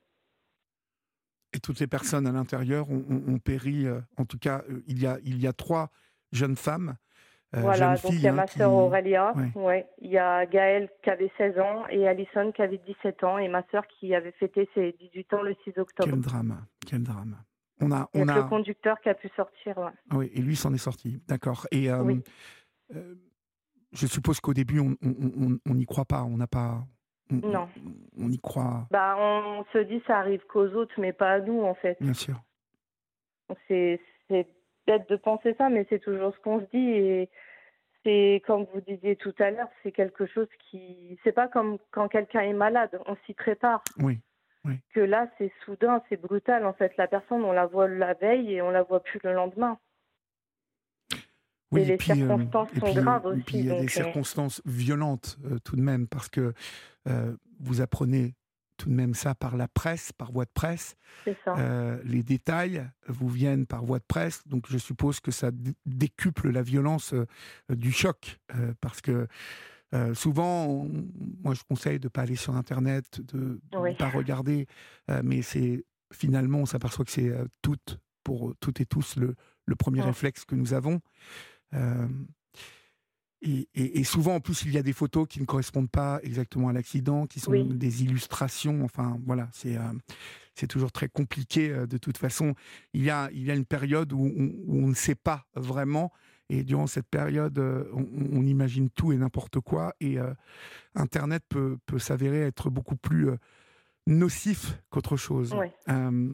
Et 1.54 1.60
toutes 1.60 1.80
les 1.80 1.88
personnes 1.88 2.26
à 2.26 2.32
l'intérieur 2.32 2.90
ont, 2.90 3.38
péri. 3.38 3.86
Euh, 3.86 4.00
en 4.18 4.26
tout 4.26 4.40
cas, 4.40 4.64
euh, 4.70 4.82
il 4.88 5.02
y 5.02 5.48
a, 5.48 5.54
trois 5.54 5.90
jeunes 6.32 6.56
femmes 6.56 6.96
voilà, 7.62 7.96
donc 7.98 8.12
il 8.14 8.22
y 8.22 8.28
a 8.28 8.32
ma 8.32 8.48
sœur 8.48 8.72
Aurélia, 8.74 9.34
ouais. 9.56 9.88
il 10.02 10.10
y 10.12 10.18
a 10.18 10.46
Gaëlle 10.46 10.90
qui 11.04 11.10
avait 11.10 11.32
16 11.38 11.60
ans 11.60 11.86
et 11.90 12.08
Alison 12.08 12.52
qui 12.52 12.62
avait 12.62 12.80
17 12.80 13.24
ans 13.24 13.38
et 13.38 13.48
ma 13.48 13.64
sœur 13.72 13.86
qui 13.88 14.16
avait 14.16 14.32
fêté 14.34 14.68
ses 14.74 14.94
18 14.94 15.34
ans 15.34 15.42
le 15.44 15.56
6 15.64 15.78
octobre. 15.78 16.10
Quel 16.10 16.22
drame, 16.22 16.66
quel 16.88 17.04
drame. 17.04 17.38
On 17.82 17.92
a, 17.92 18.10
on 18.14 18.28
a 18.28 18.36
le 18.38 18.44
conducteur 18.44 19.00
qui 19.02 19.10
a 19.10 19.14
pu 19.14 19.30
sortir. 19.36 19.78
ouais. 19.78 19.92
Oui, 20.14 20.32
et 20.34 20.42
lui 20.42 20.56
s'en 20.56 20.74
est 20.74 20.78
sorti, 20.78 21.22
d'accord. 21.28 21.68
Et 21.72 21.92
euh, 21.92 22.02
Oui. 22.02 22.22
euh, 22.96 23.16
je 23.92 24.08
suppose 24.08 24.40
qu'au 24.40 24.54
début, 24.54 24.80
on 24.80 25.74
n'y 25.74 25.86
croit 25.86 26.06
pas, 26.06 26.24
on 26.24 26.38
n'a 26.38 26.48
pas... 26.48 26.84
on- 27.32 27.36
Non. 27.48 27.68
On, 28.18 28.26
on 28.26 28.32
y 28.32 28.40
croit, 28.40 28.88
Bah, 28.92 29.16
on 29.20 29.64
se 29.74 29.80
dit 29.80 30.02
ça 30.08 30.18
arrive 30.20 30.42
qu'aux 30.48 30.70
autres, 30.70 30.94
mais 31.00 31.14
pas 31.14 31.34
à 31.34 31.40
nous 31.40 31.62
en 31.64 31.76
fait. 31.76 31.98
bien 32.02 32.14
sûr. 32.14 32.42
C'est 33.68 34.00
bête 34.88 35.10
de 35.10 35.16
penser 35.16 35.56
ça, 35.58 35.70
mais 35.70 35.86
c'est 35.90 36.00
toujours 36.00 36.34
ce 36.36 36.40
qu'on 36.42 36.60
se 36.60 36.66
dit. 36.74 36.90
Et 36.90 37.30
c'est 38.04 38.42
comme 38.46 38.66
vous 38.74 38.82
disiez 38.82 39.16
tout 39.16 39.34
à 39.40 39.52
l'heure, 39.52 39.70
c'est 39.82 39.92
quelque 39.92 40.26
chose 40.26 40.48
qui. 40.70 41.18
C'est 41.24 41.32
pas 41.32 41.48
comme 41.48 41.78
quand 41.92 42.08
quelqu'un 42.08 42.42
est 42.42 42.54
malade, 42.54 43.00
on 43.08 43.16
s'y 43.26 43.34
prépare. 43.34 43.84
Oui, 44.00 44.20
Que 44.94 45.00
là, 45.00 45.28
c'est 45.38 45.52
soudain, 45.66 46.02
c'est 46.10 46.20
brutal. 46.22 46.66
En 46.66 46.74
fait, 46.74 46.96
la 46.98 47.08
personne, 47.08 47.44
on 47.44 47.52
la 47.52 47.66
voit 47.66 47.88
la 47.88 48.14
veille 48.14 48.54
et 48.54 48.62
on 48.62 48.70
la 48.72 48.84
voit 48.84 49.02
plus 49.02 49.20
le 49.24 49.34
lendemain. 49.34 49.78
oui. 51.72 51.82
Et 51.82 51.86
les 51.86 51.98
puis, 51.98 52.12
euh, 52.12 52.16
circonstances 52.16 52.70
et 52.76 52.80
sont 52.80 52.86
puis, 52.86 52.96
graves 52.96 53.26
et 53.26 53.28
aussi, 53.30 53.60
il 53.60 53.66
y 53.66 53.72
a 53.72 53.80
des 53.80 53.86
euh, 53.86 53.88
circonstances 53.88 54.62
violentes 54.66 55.38
euh, 55.46 55.58
tout 55.64 55.76
de 55.76 55.82
même, 55.82 56.08
parce 56.08 56.30
que 56.30 56.54
euh, 57.08 57.36
vous 57.60 57.82
apprenez 57.82 58.36
tout 58.78 58.90
de 58.90 58.94
même 58.96 59.14
ça 59.14 59.36
par 59.36 59.56
la 59.58 59.68
presse, 59.68 60.12
par 60.14 60.32
voie 60.32 60.46
de 60.46 60.52
presse. 60.54 60.96
Ça. 61.46 61.56
Euh, 61.58 62.02
les 62.04 62.24
détails 62.24 62.90
vous 63.08 63.30
viennent 63.30 63.66
par 63.66 63.86
voie 63.86 64.00
de 64.00 64.06
presse, 64.08 64.48
donc 64.48 64.66
je 64.70 64.78
suppose 64.78 65.20
que 65.20 65.32
ça 65.32 65.52
dé- 65.52 65.74
décuple 65.86 66.50
la 66.50 66.62
violence 66.64 67.14
euh, 67.14 67.26
du 67.70 67.92
choc, 67.92 68.40
euh, 68.56 68.74
parce 68.82 69.02
que 69.02 69.28
euh, 69.94 70.14
souvent, 70.16 70.66
on- 70.66 71.08
moi 71.44 71.54
je 71.54 71.62
conseille 71.64 72.00
de 72.00 72.06
ne 72.08 72.10
pas 72.10 72.22
aller 72.24 72.36
sur 72.36 72.56
Internet, 72.56 73.22
de 73.22 73.60
ne 73.72 73.78
Oui. 73.78 73.96
pas 73.96 74.10
regarder, 74.10 74.68
euh, 75.12 75.22
mais 75.24 75.42
c'est 75.44 75.86
finalement 76.12 76.60
on 76.60 76.66
s'aperçoit 76.66 77.06
que 77.06 77.12
c'est 77.12 77.30
euh, 77.30 77.46
toutes 77.62 78.00
pour 78.24 78.56
toutes 78.60 78.82
et 78.82 78.86
tous 78.86 79.16
le, 79.18 79.36
le 79.66 79.76
premier 79.76 80.00
Ouais. 80.00 80.06
réflexe 80.08 80.46
que 80.46 80.56
nous 80.56 80.74
avons. 80.74 81.00
Et, 83.46 83.68
et- 83.76 84.00
et 84.00 84.04
souvent, 84.06 84.36
en 84.36 84.40
plus, 84.40 84.64
il 84.64 84.72
y 84.72 84.78
a 84.78 84.84
des 84.84 84.94
photos 84.94 85.28
qui 85.28 85.40
ne 85.42 85.46
correspondent 85.46 85.90
pas 85.92 86.20
exactement 86.24 86.70
à 86.70 86.74
l'accident, 86.74 87.28
qui 87.28 87.40
sont 87.42 87.52
Oui. 87.52 87.66
des 87.66 88.04
illustrations. 88.04 88.84
Enfin, 88.86 89.20
voilà, 89.26 89.50
c'est 89.52 89.76
euh, 89.78 89.82
c'est 90.56 90.68
toujours 90.68 90.92
très 90.92 91.10
compliqué. 91.10 91.70
euh, 91.72 91.86
de 91.88 91.98
toute 91.98 92.18
façon, 92.18 92.56
il 92.94 93.04
y 93.04 93.10
a, 93.10 93.30
il 93.34 93.44
y 93.44 93.52
a 93.52 93.56
une 93.56 93.66
période 93.66 94.14
où 94.14 94.20
on, 94.38 94.52
où 94.66 94.84
on 94.84 94.88
ne 94.88 94.94
sait 94.96 95.16
pas 95.16 95.46
vraiment. 95.56 96.12
Et 96.50 96.64
durant 96.64 96.88
cette 96.88 97.08
période, 97.08 97.58
euh, 97.60 97.86
on, 97.94 98.06
on 98.32 98.46
imagine 98.46 98.90
tout 98.90 99.12
et 99.12 99.18
n'importe 99.18 99.60
quoi. 99.60 99.94
Et 100.00 100.20
euh, 100.20 100.34
Internet 100.96 101.44
peut, 101.50 101.78
peut 101.86 102.00
s'avérer 102.00 102.42
être 102.42 102.70
beaucoup 102.70 102.96
plus 102.96 103.30
euh, 103.30 103.38
nocif 104.08 104.78
qu'autre 104.90 105.18
chose. 105.18 105.54
Euh, 105.90 106.34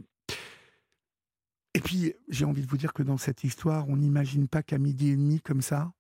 et 1.76 1.80
puis, 1.80 2.14
j'ai 2.28 2.46
envie 2.46 2.62
de 2.64 2.68
vous 2.68 2.78
dire 2.78 2.94
que 2.94 3.04
dans 3.04 3.18
cette 3.18 3.44
histoire, 3.44 3.88
on 3.88 3.98
n'imagine 3.98 4.48
pas 4.48 4.64
qu'à 4.64 4.78
midi 4.80 5.10
et 5.10 5.16
demi, 5.16 5.40
comme 5.40 5.62
ça, 5.62 5.92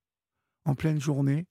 en 0.69 0.75
pleine 0.75 1.01
journée, 1.01 1.47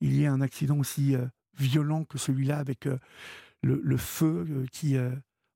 il 0.00 0.14
y 0.14 0.24
ait 0.24 0.28
un 0.28 0.40
accident 0.40 0.78
aussi 0.78 1.14
euh, 1.14 1.26
violent 1.58 2.04
que 2.04 2.16
celui-là, 2.16 2.58
avec 2.58 2.86
euh, 2.86 2.96
le, 3.62 3.96
feu 3.96 4.46
euh, 4.48 4.66
qui 4.72 4.96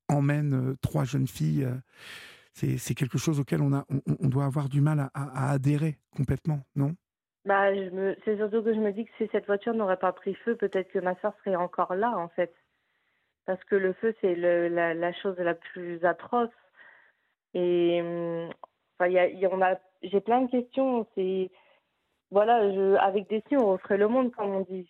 emmène 0.09 0.76
trois 0.83 1.04
jeunes 1.04 1.28
filles. 1.28 1.66
c'est 2.52 2.95
quelque 2.95 3.19
chose 3.19 3.40
auquel 3.40 3.62
on, 3.62 3.73
a, 3.73 3.87
on, 4.21 4.28
doit 4.28 4.45
avoir 4.45 4.69
du 4.69 4.80
mal 4.80 5.09
à, 5.14 5.52
adhérer 5.52 5.99
complètement, 6.14 6.61
non? 6.75 6.95
Bah, 7.47 7.73
c'est 8.25 8.37
surtout 8.37 8.62
que 8.62 8.75
je 8.75 8.80
me 8.80 8.92
dis 8.92 9.07
que 9.07 9.12
si 9.16 9.28
cette 9.33 9.47
voiture 9.47 9.73
n'aurait 9.73 9.97
pas 9.97 10.12
pris 10.12 10.35
feu, 10.35 10.57
peut-être 10.57 10.90
que 10.90 10.99
ma 10.99 11.19
soeur 11.21 11.33
serait 11.38 11.57
encore 11.57 11.95
là, 11.95 12.11
en 12.19 12.28
fait. 12.28 12.54
Parce 13.47 13.62
que 13.64 13.76
le 13.76 13.95
feu, 13.95 14.14
c'est 14.21 14.35
la, 14.35 14.92
la 14.92 15.12
chose 15.14 15.37
la 15.38 15.54
plus 15.54 16.04
atroce. 16.04 16.50
Et 17.54 18.00
hum, 18.02 18.50
enfin, 18.99 19.09
y 19.09 19.14
y 19.14 19.47
a- 19.47 19.50
on 19.50 19.62
a, 19.62 19.76
j'ai 20.02 20.21
plein 20.21 20.42
de 20.42 20.50
questions. 20.50 21.07
C'est 21.14 21.50
voilà, 22.31 22.73
je, 22.73 22.95
avec 22.97 23.29
des 23.29 23.43
si, 23.49 23.57
on 23.57 23.73
referait 23.73 23.99
le 23.99 24.09
monde, 24.09 24.33
comme 24.33 24.55
on 24.55 24.61
dit. 24.61 24.89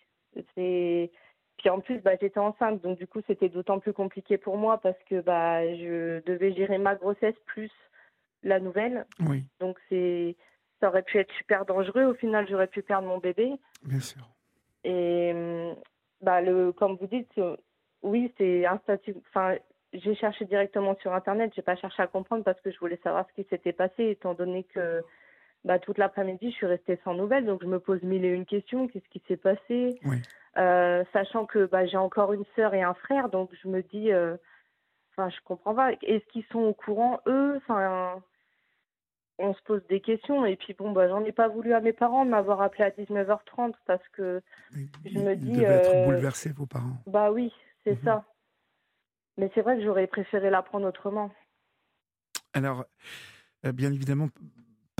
C'est 0.55 1.11
puis 1.57 1.69
en 1.69 1.79
plus, 1.79 1.99
bah, 1.99 2.13
j'étais 2.19 2.39
enceinte, 2.39 2.81
donc 2.81 2.97
du 2.97 3.05
coup, 3.05 3.21
c'était 3.27 3.49
d'autant 3.49 3.77
plus 3.79 3.93
compliqué 3.93 4.39
pour 4.39 4.57
moi 4.57 4.79
parce 4.79 4.97
que 5.07 5.21
bah, 5.21 5.63
je 5.75 6.19
devais 6.25 6.53
gérer 6.53 6.79
ma 6.79 6.95
grossesse 6.95 7.35
plus 7.45 7.71
la 8.41 8.59
nouvelle. 8.59 9.05
Oui, 9.19 9.45
Donc 9.59 9.77
c'est 9.87 10.35
ça 10.79 10.87
aurait 10.89 11.03
pu 11.03 11.19
être 11.19 11.31
super 11.33 11.65
dangereux. 11.65 12.05
Au 12.05 12.15
final, 12.15 12.47
j'aurais 12.49 12.65
pu 12.65 12.81
perdre 12.81 13.07
mon 13.07 13.19
bébé. 13.19 13.51
bien 13.83 13.99
sûr. 13.99 14.27
Et 14.83 15.31
bah 16.21 16.41
le 16.41 16.71
comme 16.71 16.95
vous 16.95 17.05
dites, 17.07 17.29
c'est- 17.35 17.57
oui, 18.01 18.33
c'est 18.39 18.65
un 18.65 18.79
statut. 18.79 19.15
Enfin, 19.29 19.55
j'ai 19.93 20.15
cherché 20.15 20.45
directement 20.45 20.95
sur 21.01 21.13
internet. 21.13 21.51
J'ai 21.55 21.61
pas 21.61 21.75
cherché 21.75 22.01
à 22.01 22.07
comprendre 22.07 22.43
parce 22.43 22.59
que 22.61 22.71
je 22.71 22.79
voulais 22.79 22.99
savoir 23.03 23.27
ce 23.29 23.33
qui 23.39 23.47
s'était 23.49 23.73
passé, 23.73 24.09
étant 24.09 24.33
donné 24.33 24.63
que 24.63 25.03
bah 25.63 25.79
toute 25.79 25.97
l'après-midi, 25.97 26.49
je 26.51 26.55
suis 26.55 26.65
restée 26.65 26.99
sans 27.03 27.13
nouvelles. 27.13 27.45
Donc 27.45 27.61
je 27.61 27.67
me 27.67 27.79
pose 27.79 28.01
mille 28.03 28.25
et 28.25 28.29
une 28.29 28.45
questions. 28.45 28.87
Qu'est-ce 28.87 29.07
qui 29.09 29.21
s'est 29.27 29.37
passé? 29.37 29.99
Oui. 30.05 30.17
Euh, 30.57 31.03
Sachant 31.13 31.45
que 31.45 31.65
bah 31.65 31.85
j'ai 31.85 31.97
encore 31.97 32.33
une 32.33 32.45
sœur 32.55 32.73
et 32.73 32.81
un 32.83 32.93
frère, 32.93 33.29
donc 33.29 33.49
je 33.61 33.67
me 33.67 33.81
dis. 33.83 34.11
euh, 34.11 34.37
Enfin, 35.13 35.29
je 35.29 35.41
comprends 35.43 35.75
pas. 35.75 35.91
Est-ce 36.03 36.25
qu'ils 36.31 36.45
sont 36.45 36.59
au 36.59 36.73
courant, 36.73 37.19
eux? 37.27 37.55
Enfin, 37.57 38.23
on 39.39 39.53
se 39.53 39.61
pose 39.63 39.85
des 39.87 39.99
questions. 39.99 40.45
Et 40.45 40.55
puis, 40.55 40.73
bon, 40.73 40.91
bah, 40.91 41.09
j'en 41.09 41.23
ai 41.25 41.33
pas 41.33 41.49
voulu 41.49 41.73
à 41.73 41.81
mes 41.81 41.91
parents 41.91 42.23
de 42.23 42.29
m'avoir 42.29 42.61
appelé 42.61 42.85
à 42.85 42.91
19h30 42.91 43.75
parce 43.85 44.07
que, 44.13 44.41
Ils, 44.73 44.89
Je 45.05 45.19
me 45.19 45.33
ils 45.33 45.39
dis, 45.39 45.51
devaient 45.51 45.73
être 45.75 45.95
euh, 45.97 46.03
bouleversés, 46.05 46.53
vos 46.53 46.65
parents. 46.65 46.95
bah 47.07 47.29
oui, 47.31 47.53
c'est 47.83 47.91
Mhm. 47.97 48.05
ça. 48.05 48.23
Mais 49.37 49.51
c'est 49.53 49.61
vrai 49.61 49.77
que 49.77 49.83
j'aurais 49.83 50.07
préféré 50.07 50.49
l'apprendre 50.49 50.87
autrement. 50.87 51.29
Alors, 52.53 52.85
euh, 53.65 53.71
bien 53.73 53.91
évidemment, 53.91 54.29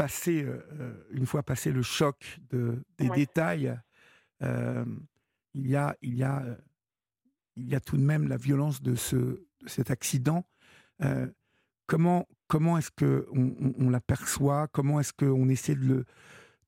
passer, 0.02 0.44
euh, 0.44 0.60
euh, 0.80 1.04
une 1.12 1.26
fois 1.28 1.44
passé 1.44 1.72
le 1.72 1.84
choc 1.84 2.40
de, 2.50 2.84
des 2.98 3.10
Ouais. 3.10 3.16
détails, 3.18 3.78
euh, 4.42 4.86
il, 5.54 5.68
y 5.68 5.76
a, 5.76 5.96
il, 6.02 6.16
y 6.16 6.24
a, 6.24 6.44
il 7.56 7.68
y 7.70 7.76
a 7.76 7.80
tout 7.80 7.98
de 7.98 8.04
même 8.04 8.28
la 8.28 8.38
violence 8.38 8.82
de, 8.82 8.96
ce, 8.96 9.16
de 9.18 9.68
cet 9.68 9.92
accident. 9.92 10.44
Euh, 11.04 11.28
comment 11.88 12.28
comment 12.48 12.78
est-ce 12.80 12.92
qu'on 12.92 13.26
on, 13.60 13.74
on 13.78 13.90
l'aperçoit 13.90 14.68
Comment 14.70 15.00
est-ce 15.00 15.14
qu'on 15.14 15.48
essaie 15.50 15.76
de, 15.76 15.86
le, 15.86 16.06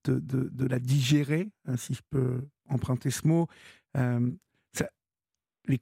de, 0.06 0.20
de, 0.20 0.50
de 0.50 0.66
la 0.68 0.80
digérer, 0.80 1.52
hein, 1.66 1.76
si 1.76 1.94
je 1.96 2.02
peux 2.10 2.48
emprunter 2.70 3.10
ce 3.12 3.28
mot? 3.28 3.48
Ça- 3.96 4.90
les- 5.68 5.80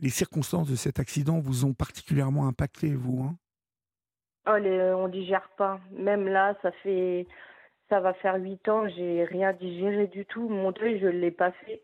les 0.00 0.10
circonstances 0.10 0.68
de 0.68 0.76
cet 0.76 0.98
accident 0.98 1.40
vous 1.40 1.64
ont 1.64 1.74
particulièrement 1.74 2.46
impacté, 2.46 2.94
vous 2.94 3.22
hein? 3.22 3.38
Oh, 4.48 4.56
les, 4.56 4.80
on 4.92 5.08
digère 5.08 5.48
pas. 5.56 5.80
Même 5.90 6.26
là, 6.26 6.56
ça 6.62 6.72
fait, 6.82 7.26
ça 7.88 8.00
va 8.00 8.14
faire 8.14 8.36
huit 8.36 8.66
ans, 8.68 8.88
j'ai 8.88 9.24
rien 9.24 9.52
digéré 9.52 10.06
du 10.06 10.24
tout. 10.24 10.48
Mon 10.48 10.72
deuil, 10.72 10.98
je 10.98 11.06
l'ai 11.06 11.30
pas 11.30 11.52
fait. 11.52 11.82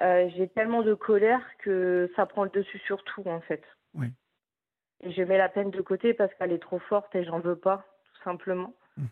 Euh, 0.00 0.28
j'ai 0.34 0.48
tellement 0.48 0.82
de 0.82 0.94
colère 0.94 1.42
que 1.58 2.10
ça 2.16 2.26
prend 2.26 2.44
le 2.44 2.50
dessus 2.50 2.78
sur 2.80 3.02
tout, 3.04 3.22
en 3.26 3.40
fait. 3.40 3.62
Oui. 3.94 4.08
Et 5.02 5.12
je 5.12 5.22
mets 5.22 5.38
la 5.38 5.48
peine 5.48 5.70
de 5.70 5.80
côté 5.82 6.14
parce 6.14 6.32
qu'elle 6.34 6.52
est 6.52 6.62
trop 6.62 6.80
forte 6.80 7.14
et 7.14 7.24
j'en 7.24 7.38
veux 7.38 7.56
pas, 7.56 7.84
tout 8.04 8.22
simplement. 8.24 8.74
Mm. 8.96 9.04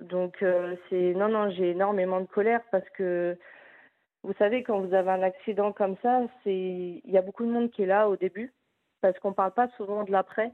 Donc, 0.00 0.42
euh, 0.42 0.74
c'est, 0.88 1.14
non, 1.14 1.28
non, 1.28 1.50
j'ai 1.50 1.70
énormément 1.70 2.20
de 2.20 2.26
colère 2.26 2.62
parce 2.72 2.88
que, 2.90 3.38
vous 4.24 4.34
savez, 4.34 4.64
quand 4.64 4.80
vous 4.80 4.94
avez 4.94 5.10
un 5.10 5.22
accident 5.22 5.72
comme 5.72 5.96
ça, 6.02 6.22
c'est, 6.42 7.00
il 7.04 7.10
y 7.10 7.18
a 7.18 7.22
beaucoup 7.22 7.44
de 7.44 7.52
monde 7.52 7.70
qui 7.70 7.82
est 7.82 7.86
là 7.86 8.08
au 8.08 8.16
début 8.16 8.52
parce 9.00 9.16
qu'on 9.20 9.32
parle 9.32 9.52
pas 9.52 9.68
souvent 9.76 10.02
de 10.02 10.10
l'après. 10.10 10.52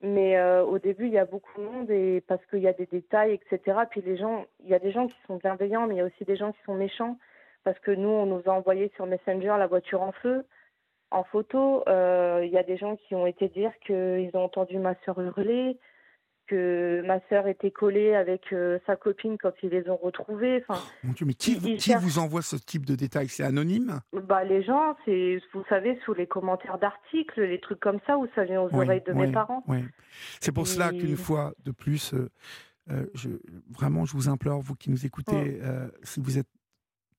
Mais 0.00 0.38
euh, 0.38 0.64
au 0.64 0.78
début, 0.78 1.06
il 1.06 1.12
y 1.12 1.18
a 1.18 1.24
beaucoup 1.24 1.60
de 1.60 1.66
monde 1.66 1.90
et 1.90 2.22
parce 2.28 2.44
qu'il 2.46 2.60
y 2.60 2.68
a 2.68 2.72
des 2.72 2.86
détails, 2.86 3.32
etc. 3.32 3.78
Puis 3.90 4.00
les 4.00 4.16
gens, 4.16 4.46
il 4.62 4.68
y 4.68 4.74
a 4.74 4.78
des 4.78 4.92
gens 4.92 5.08
qui 5.08 5.16
sont 5.26 5.36
bienveillants, 5.36 5.86
mais 5.86 5.96
il 5.96 5.98
y 5.98 6.00
a 6.00 6.04
aussi 6.04 6.24
des 6.24 6.36
gens 6.36 6.52
qui 6.52 6.62
sont 6.64 6.74
méchants 6.74 7.18
parce 7.64 7.78
que 7.80 7.90
nous, 7.90 8.08
on 8.08 8.26
nous 8.26 8.42
a 8.46 8.50
envoyé 8.50 8.92
sur 8.94 9.06
Messenger 9.06 9.56
la 9.58 9.66
voiture 9.66 10.02
en 10.02 10.12
feu, 10.12 10.46
en 11.10 11.24
photo. 11.24 11.82
Euh, 11.88 12.42
il 12.44 12.50
y 12.50 12.58
a 12.58 12.62
des 12.62 12.76
gens 12.76 12.96
qui 12.96 13.14
ont 13.16 13.26
été 13.26 13.48
dire 13.48 13.72
qu'ils 13.80 14.30
ont 14.34 14.44
entendu 14.44 14.78
ma 14.78 14.94
sœur 15.04 15.20
hurler, 15.20 15.78
que 16.48 17.02
ma 17.06 17.20
sœur 17.28 17.46
était 17.46 17.70
collée 17.70 18.14
avec 18.14 18.52
euh, 18.52 18.78
sa 18.86 18.96
copine 18.96 19.38
quand 19.38 19.52
ils 19.62 19.68
les 19.70 19.88
ont 19.88 19.96
retrouvés. 19.96 20.64
Enfin, 20.68 20.82
Mon 21.04 21.12
Dieu, 21.12 21.26
mais 21.26 21.34
qui, 21.34 21.54
vous, 21.54 21.76
qui 21.76 21.94
envoie 22.18 22.42
ce 22.42 22.56
type 22.56 22.84
de 22.84 22.96
détails? 22.96 23.28
C'est 23.28 23.44
anonyme? 23.44 24.00
Bah 24.12 24.42
les 24.44 24.62
gens, 24.64 24.96
c'est, 25.04 25.40
vous 25.52 25.64
savez, 25.68 25.98
sous 26.04 26.14
les 26.14 26.26
commentaires 26.26 26.78
d'articles, 26.78 27.42
les 27.42 27.60
trucs 27.60 27.80
comme 27.80 28.00
ça, 28.06 28.18
où 28.18 28.26
ça 28.34 28.44
vient 28.44 28.62
aux 28.62 28.70
Oui, 28.72 28.84
oreilles 28.84 29.02
de 29.06 29.12
oui, 29.12 29.26
mes 29.26 29.32
parents. 29.32 29.62
oui. 29.68 29.84
C'est 30.40 30.52
pour 30.52 30.66
cela 30.66 30.90
qu'une 30.90 31.16
fois 31.16 31.52
de 31.64 31.70
plus, 31.70 32.14
euh, 32.14 32.28
euh, 32.90 33.06
je, 33.14 33.28
vraiment, 33.70 34.04
je 34.04 34.14
vous 34.14 34.28
implore, 34.28 34.60
vous 34.60 34.74
qui 34.74 34.90
nous 34.90 35.06
écoutez, 35.06 35.60
si 36.02 36.20
vous 36.20 36.38
êtes 36.38 36.48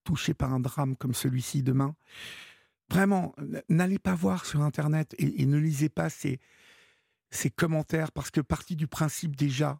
touché 0.03 0.33
par 0.33 0.53
un 0.53 0.59
drame 0.59 0.95
comme 0.95 1.13
celui-ci 1.13 1.61
demain, 1.61 1.95
vraiment, 2.89 3.35
n'allez 3.69 3.99
pas 3.99 4.15
voir 4.15 4.45
sur 4.45 4.61
Internet 4.61 5.13
et, 5.19 5.43
et 5.43 5.45
ne 5.45 5.57
lisez 5.57 5.89
pas 5.89 6.09
ces, 6.09 6.39
ces 7.31 7.49
commentaires, 7.49 8.11
parce 8.11 8.31
que 8.31 8.41
partie 8.41 8.75
du 8.75 8.87
principe 8.87 9.35
déjà 9.35 9.79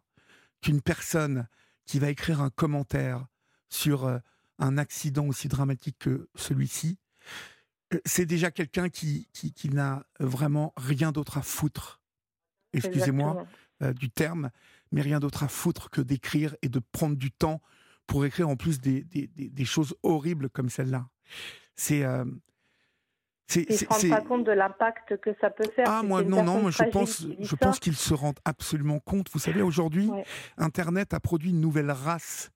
qu'une 0.60 0.80
personne 0.80 1.48
qui 1.86 1.98
va 1.98 2.10
écrire 2.10 2.40
un 2.40 2.50
commentaire 2.50 3.26
sur 3.68 4.04
euh, 4.04 4.18
un 4.58 4.78
accident 4.78 5.26
aussi 5.26 5.48
dramatique 5.48 5.96
que 5.98 6.28
celui-ci, 6.34 6.98
euh, 7.94 7.98
c'est 8.04 8.26
déjà 8.26 8.50
quelqu'un 8.50 8.88
qui, 8.88 9.28
qui, 9.32 9.52
qui 9.52 9.70
n'a 9.70 10.04
vraiment 10.20 10.72
rien 10.76 11.12
d'autre 11.12 11.38
à 11.38 11.42
foutre. 11.42 12.00
Excusez-moi, 12.72 13.46
Exactement. 13.80 13.92
du 13.98 14.10
terme, 14.10 14.50
mais 14.92 15.02
rien 15.02 15.18
d'autre 15.18 15.42
à 15.42 15.48
foutre 15.48 15.90
que 15.90 16.00
d'écrire 16.00 16.54
et 16.62 16.68
de 16.68 16.78
prendre 16.78 17.16
du 17.16 17.32
temps 17.32 17.60
pour 18.06 18.24
écrire 18.24 18.48
en 18.48 18.56
plus 18.56 18.80
des, 18.80 19.02
des, 19.02 19.64
choses 19.64 19.94
horribles 20.02 20.50
comme 20.50 20.68
celle-là. 20.68 21.08
C'est 21.74 22.04
ils 23.56 23.66
ne 23.68 23.76
se 23.76 23.86
rendent 23.86 24.10
pas 24.10 24.20
compte 24.20 24.44
de 24.44 24.52
l'impact 24.52 25.16
que 25.18 25.30
ça 25.40 25.50
peut 25.50 25.68
faire. 25.74 25.86
Ah, 25.88 26.02
moi, 26.02 26.22
non, 26.22 26.42
non, 26.42 26.70
je 26.70 26.84
pense, 26.84 27.26
je 27.38 27.56
pense 27.56 27.78
qu'ils 27.78 27.96
se 27.96 28.14
rendent 28.14 28.38
absolument 28.44 29.00
compte. 29.00 29.28
Vous 29.32 29.38
savez, 29.38 29.62
aujourd'hui, 29.62 30.10
Internet 30.56 31.14
a 31.14 31.20
produit 31.20 31.50
une 31.50 31.60
nouvelle 31.60 31.90
race 31.90 32.50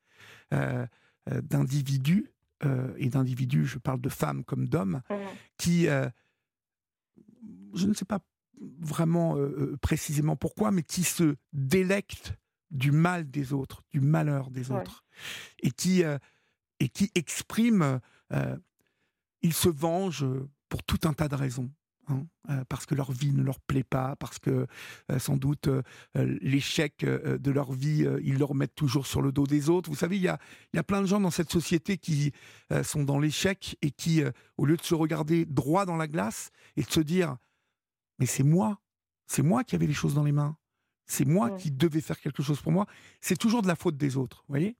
euh, 0.52 0.86
euh, 1.32 1.40
d'individus, 1.40 2.30
euh, 2.64 2.92
et 2.98 3.08
d'individus, 3.08 3.64
je 3.64 3.78
parle 3.78 4.00
de 4.00 4.10
femmes 4.10 4.44
comme 4.44 4.68
d'hommes, 4.68 5.00
mmh. 5.08 5.14
qui, 5.56 5.86
je 5.86 7.86
ne 7.86 7.94
sais 7.94 8.04
pas 8.04 8.18
vraiment 8.80 9.36
précisément 9.80 10.36
pourquoi, 10.36 10.70
mais 10.70 10.82
qui 10.82 11.02
se 11.02 11.36
délectent 11.52 12.34
du 12.70 12.90
mal 12.90 13.30
des 13.30 13.52
autres, 13.52 13.82
du 13.90 14.00
malheur 14.00 14.50
des 14.50 14.70
autres, 14.70 15.02
et 15.62 15.70
qui, 15.70 16.02
et 16.80 16.88
qui 16.88 17.10
expriment, 17.14 18.00
ils 19.40 19.54
se 19.54 19.70
vengent 19.70 20.26
pour 20.74 20.82
tout 20.82 21.06
un 21.06 21.12
tas 21.12 21.28
de 21.28 21.36
raisons. 21.36 21.70
Hein, 22.08 22.26
euh, 22.50 22.64
parce 22.68 22.84
que 22.84 22.96
leur 22.96 23.12
vie 23.12 23.32
ne 23.32 23.44
leur 23.44 23.60
plaît 23.60 23.84
pas, 23.84 24.16
parce 24.16 24.40
que 24.40 24.66
euh, 25.12 25.18
sans 25.20 25.36
doute 25.36 25.68
euh, 25.68 25.82
l'échec 26.16 27.04
de 27.04 27.50
leur 27.52 27.72
vie, 27.72 28.04
ils 28.24 28.36
le 28.36 28.44
remettent 28.44 28.74
toujours 28.74 29.06
sur 29.06 29.22
le 29.22 29.30
dos 29.30 29.46
des 29.46 29.70
autres. 29.70 29.88
Vous 29.88 29.94
savez, 29.94 30.16
il 30.16 30.22
y 30.22 30.28
a, 30.28 30.40
y 30.72 30.78
a 30.78 30.82
plein 30.82 31.00
de 31.00 31.06
gens 31.06 31.20
dans 31.20 31.30
cette 31.30 31.52
société 31.52 31.96
qui 31.96 32.32
sont 32.82 33.04
dans 33.04 33.20
l'échec 33.20 33.78
et 33.82 33.92
qui, 33.92 34.20
au 34.56 34.66
lieu 34.66 34.76
de 34.76 34.82
se 34.82 34.96
regarder 34.96 35.46
droit 35.46 35.86
dans 35.86 35.96
la 35.96 36.08
glace 36.08 36.50
et 36.76 36.82
de 36.82 36.90
se 36.90 37.00
dire, 37.00 37.36
mais 38.18 38.26
c'est 38.26 38.42
moi, 38.42 38.80
c'est 39.28 39.42
moi 39.44 39.62
qui 39.62 39.76
avais 39.76 39.86
les 39.86 39.94
choses 39.94 40.14
dans 40.14 40.24
les 40.24 40.32
mains, 40.32 40.56
c'est 41.06 41.24
moi 41.24 41.52
qui 41.52 41.70
devais 41.70 42.00
faire 42.00 42.18
quelque 42.18 42.42
chose 42.42 42.60
pour 42.60 42.72
moi, 42.72 42.86
c'est 43.20 43.38
toujours 43.38 43.62
de 43.62 43.68
la 43.68 43.76
faute 43.76 43.96
des 43.96 44.16
autres, 44.16 44.42
vous 44.48 44.54
voyez? 44.54 44.76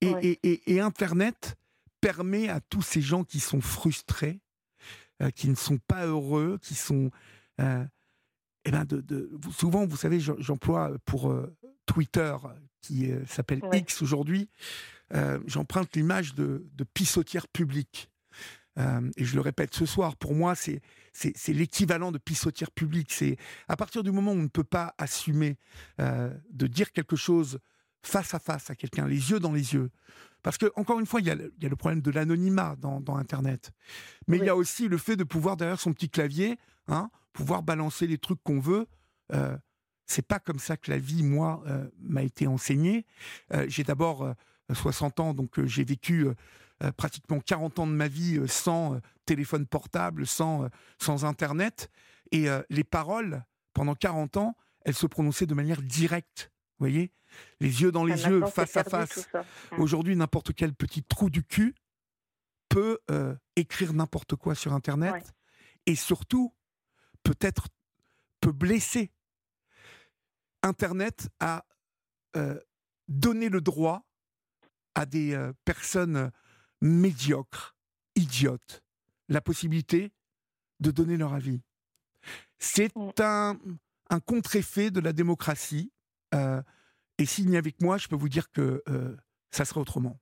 Et, 0.00 0.38
et, 0.42 0.72
et 0.72 0.80
Internet 0.80 1.56
permet 2.00 2.48
à 2.48 2.60
tous 2.60 2.80
ces 2.80 3.02
gens 3.02 3.22
qui 3.22 3.38
sont 3.38 3.60
frustrés, 3.60 4.40
euh, 5.22 5.30
qui 5.30 5.48
ne 5.48 5.54
sont 5.54 5.78
pas 5.78 6.06
heureux, 6.06 6.58
qui 6.62 6.74
sont... 6.74 7.10
Euh, 7.60 7.84
eh 8.64 8.70
ben 8.70 8.84
de, 8.84 9.30
souvent, 9.52 9.86
vous 9.86 9.96
savez, 9.96 10.20
j'emploie 10.20 10.92
pour 11.04 11.30
euh, 11.30 11.56
Twitter, 11.86 12.36
qui 12.82 13.10
s'appelle 13.26 13.62
X 13.72 14.02
aujourd'hui, 14.02 14.48
j'emprunte 15.46 15.96
l'image 15.96 16.34
de, 16.34 16.66
de 16.74 16.84
pissotière 16.84 17.48
publique. 17.48 18.10
et 18.76 19.24
je 19.24 19.34
le 19.34 19.40
répète 19.40 19.74
ce 19.74 19.86
soir, 19.86 20.16
pour 20.16 20.34
moi, 20.34 20.54
c'est 20.54 20.82
c'est 21.12 21.52
l'équivalent 21.52 22.12
de 22.12 22.18
pissotière 22.18 22.70
publique. 22.70 23.12
C'est 23.12 23.36
à 23.66 23.76
partir 23.76 24.02
du 24.02 24.12
moment 24.12 24.32
où 24.32 24.36
on 24.36 24.42
ne 24.42 24.48
peut 24.48 24.62
pas 24.62 24.94
assumer 24.98 25.56
de 25.98 26.66
dire 26.66 26.92
quelque 26.92 27.16
chose 27.16 27.58
face 28.02 28.34
à 28.34 28.38
face 28.38 28.70
à 28.70 28.74
quelqu'un, 28.74 29.06
les 29.06 29.30
yeux 29.30 29.40
dans 29.40 29.52
les 29.52 29.74
yeux, 29.74 29.90
parce 30.42 30.58
que, 30.58 30.66
encore 30.76 31.00
une 31.00 31.06
fois, 31.06 31.20
il 31.20 31.26
y 31.26 31.30
a, 31.30 31.34
le 31.34 31.76
problème 31.76 32.00
de 32.00 32.10
l'anonymat 32.10 32.76
dans, 32.76 33.16
Internet. 33.16 33.72
Mais 34.26 34.38
il 34.38 34.44
y 34.44 34.48
a 34.48 34.56
aussi 34.56 34.88
le 34.88 34.98
fait 34.98 35.16
de 35.16 35.24
pouvoir, 35.24 35.56
derrière 35.56 35.80
son 35.80 35.92
petit 35.92 36.08
clavier, 36.08 36.58
hein, 36.88 37.10
pouvoir 37.32 37.62
balancer 37.62 38.06
les 38.06 38.18
trucs 38.18 38.42
qu'on 38.42 38.60
veut. 38.60 38.86
Euh, 39.32 39.56
c'est 40.06 40.26
pas 40.26 40.38
comme 40.38 40.58
ça 40.58 40.76
que 40.76 40.90
la 40.90 40.98
vie, 40.98 41.22
moi, 41.22 41.62
euh, 41.66 41.88
m'a 42.00 42.22
été 42.22 42.46
enseignée. 42.46 43.06
Euh, 43.52 43.66
j'ai 43.68 43.84
d'abord 43.84 44.34
60 44.72 45.20
ans, 45.20 45.34
donc 45.34 45.64
j'ai 45.64 45.84
vécu 45.84 46.28
pratiquement 46.96 47.40
40 47.40 47.80
ans 47.80 47.86
de 47.86 47.92
ma 47.92 48.08
vie 48.08 48.40
sans 48.46 49.00
téléphone 49.26 49.66
portable, 49.66 50.26
sans, 50.26 50.68
sans 50.98 51.24
Internet. 51.24 51.90
Et 52.30 52.46
les 52.70 52.84
paroles, 52.84 53.44
pendant 53.74 53.96
40 53.96 54.36
ans, 54.36 54.56
elles 54.82 54.94
se 54.94 55.06
prononçaient 55.06 55.46
de 55.46 55.54
manière 55.54 55.82
directe. 55.82 56.52
Vous 56.80 56.86
voyez 56.86 57.12
les 57.60 57.82
yeux 57.82 57.92
dans 57.92 58.04
les 58.04 58.24
yeux, 58.24 58.44
face 58.46 58.76
à 58.76 58.84
face. 58.84 59.28
Mmh. 59.72 59.80
Aujourd'hui, 59.80 60.16
n'importe 60.16 60.54
quel 60.54 60.74
petit 60.74 61.02
trou 61.02 61.28
du 61.28 61.44
cul 61.44 61.74
peut 62.70 62.98
euh, 63.10 63.36
écrire 63.54 63.92
n'importe 63.92 64.34
quoi 64.34 64.54
sur 64.54 64.72
Internet 64.72 65.34
et 65.84 65.94
surtout, 65.94 66.54
peut-être, 67.22 67.68
peut 68.40 68.52
blesser. 68.52 69.12
Internet 70.62 71.28
a 71.38 71.66
euh, 72.36 72.58
donné 73.08 73.50
le 73.50 73.60
droit 73.60 74.06
à 74.94 75.04
des 75.04 75.34
euh, 75.34 75.52
personnes 75.66 76.30
médiocres, 76.80 77.76
idiotes, 78.16 78.82
la 79.28 79.42
possibilité 79.42 80.12
de 80.80 80.90
donner 80.90 81.18
leur 81.18 81.34
avis. 81.34 81.60
C'est 82.58 82.94
mmh. 82.96 83.10
un, 83.18 83.58
un 84.08 84.20
contre-effet 84.20 84.90
de 84.90 85.00
la 85.00 85.12
démocratie. 85.12 85.92
Et 87.20 87.26
s'il 87.26 87.50
n'y 87.50 87.58
avec 87.58 87.82
moi, 87.82 87.98
je 87.98 88.08
peux 88.08 88.16
vous 88.16 88.30
dire 88.30 88.50
que 88.50 88.82
euh, 88.88 89.14
ça 89.50 89.66
serait 89.66 89.80
autrement. 89.80 90.18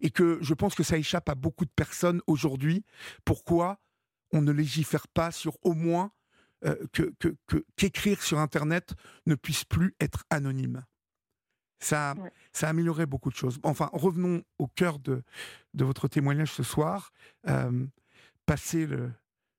Et 0.00 0.10
que 0.10 0.38
je 0.40 0.54
pense 0.54 0.74
que 0.74 0.82
ça 0.82 0.96
échappe 0.96 1.28
à 1.28 1.34
beaucoup 1.34 1.66
de 1.66 1.70
personnes 1.76 2.22
aujourd'hui. 2.26 2.86
Pourquoi 3.26 3.78
on 4.32 4.40
ne 4.40 4.50
légifère 4.50 5.08
pas 5.08 5.30
sur 5.30 5.58
au 5.62 5.74
moins 5.74 6.12
euh, 6.64 6.74
que, 6.92 7.12
qu'écrire 7.76 8.22
sur 8.22 8.38
Internet 8.38 8.94
ne 9.26 9.34
puisse 9.34 9.64
plus 9.64 9.94
être 10.00 10.24
anonyme 10.30 10.84
ça, 11.78 12.14
ça 12.54 12.70
améliorerait 12.70 13.04
beaucoup 13.04 13.28
de 13.28 13.36
choses. 13.36 13.58
Enfin, 13.62 13.90
revenons 13.92 14.42
au 14.58 14.66
cœur 14.66 14.98
de, 14.98 15.22
de 15.74 15.84
votre 15.84 16.08
témoignage 16.08 16.50
ce 16.50 16.62
soir. 16.62 17.12
Euh, 17.48 17.86
passer 18.46 18.86
le, 18.86 19.12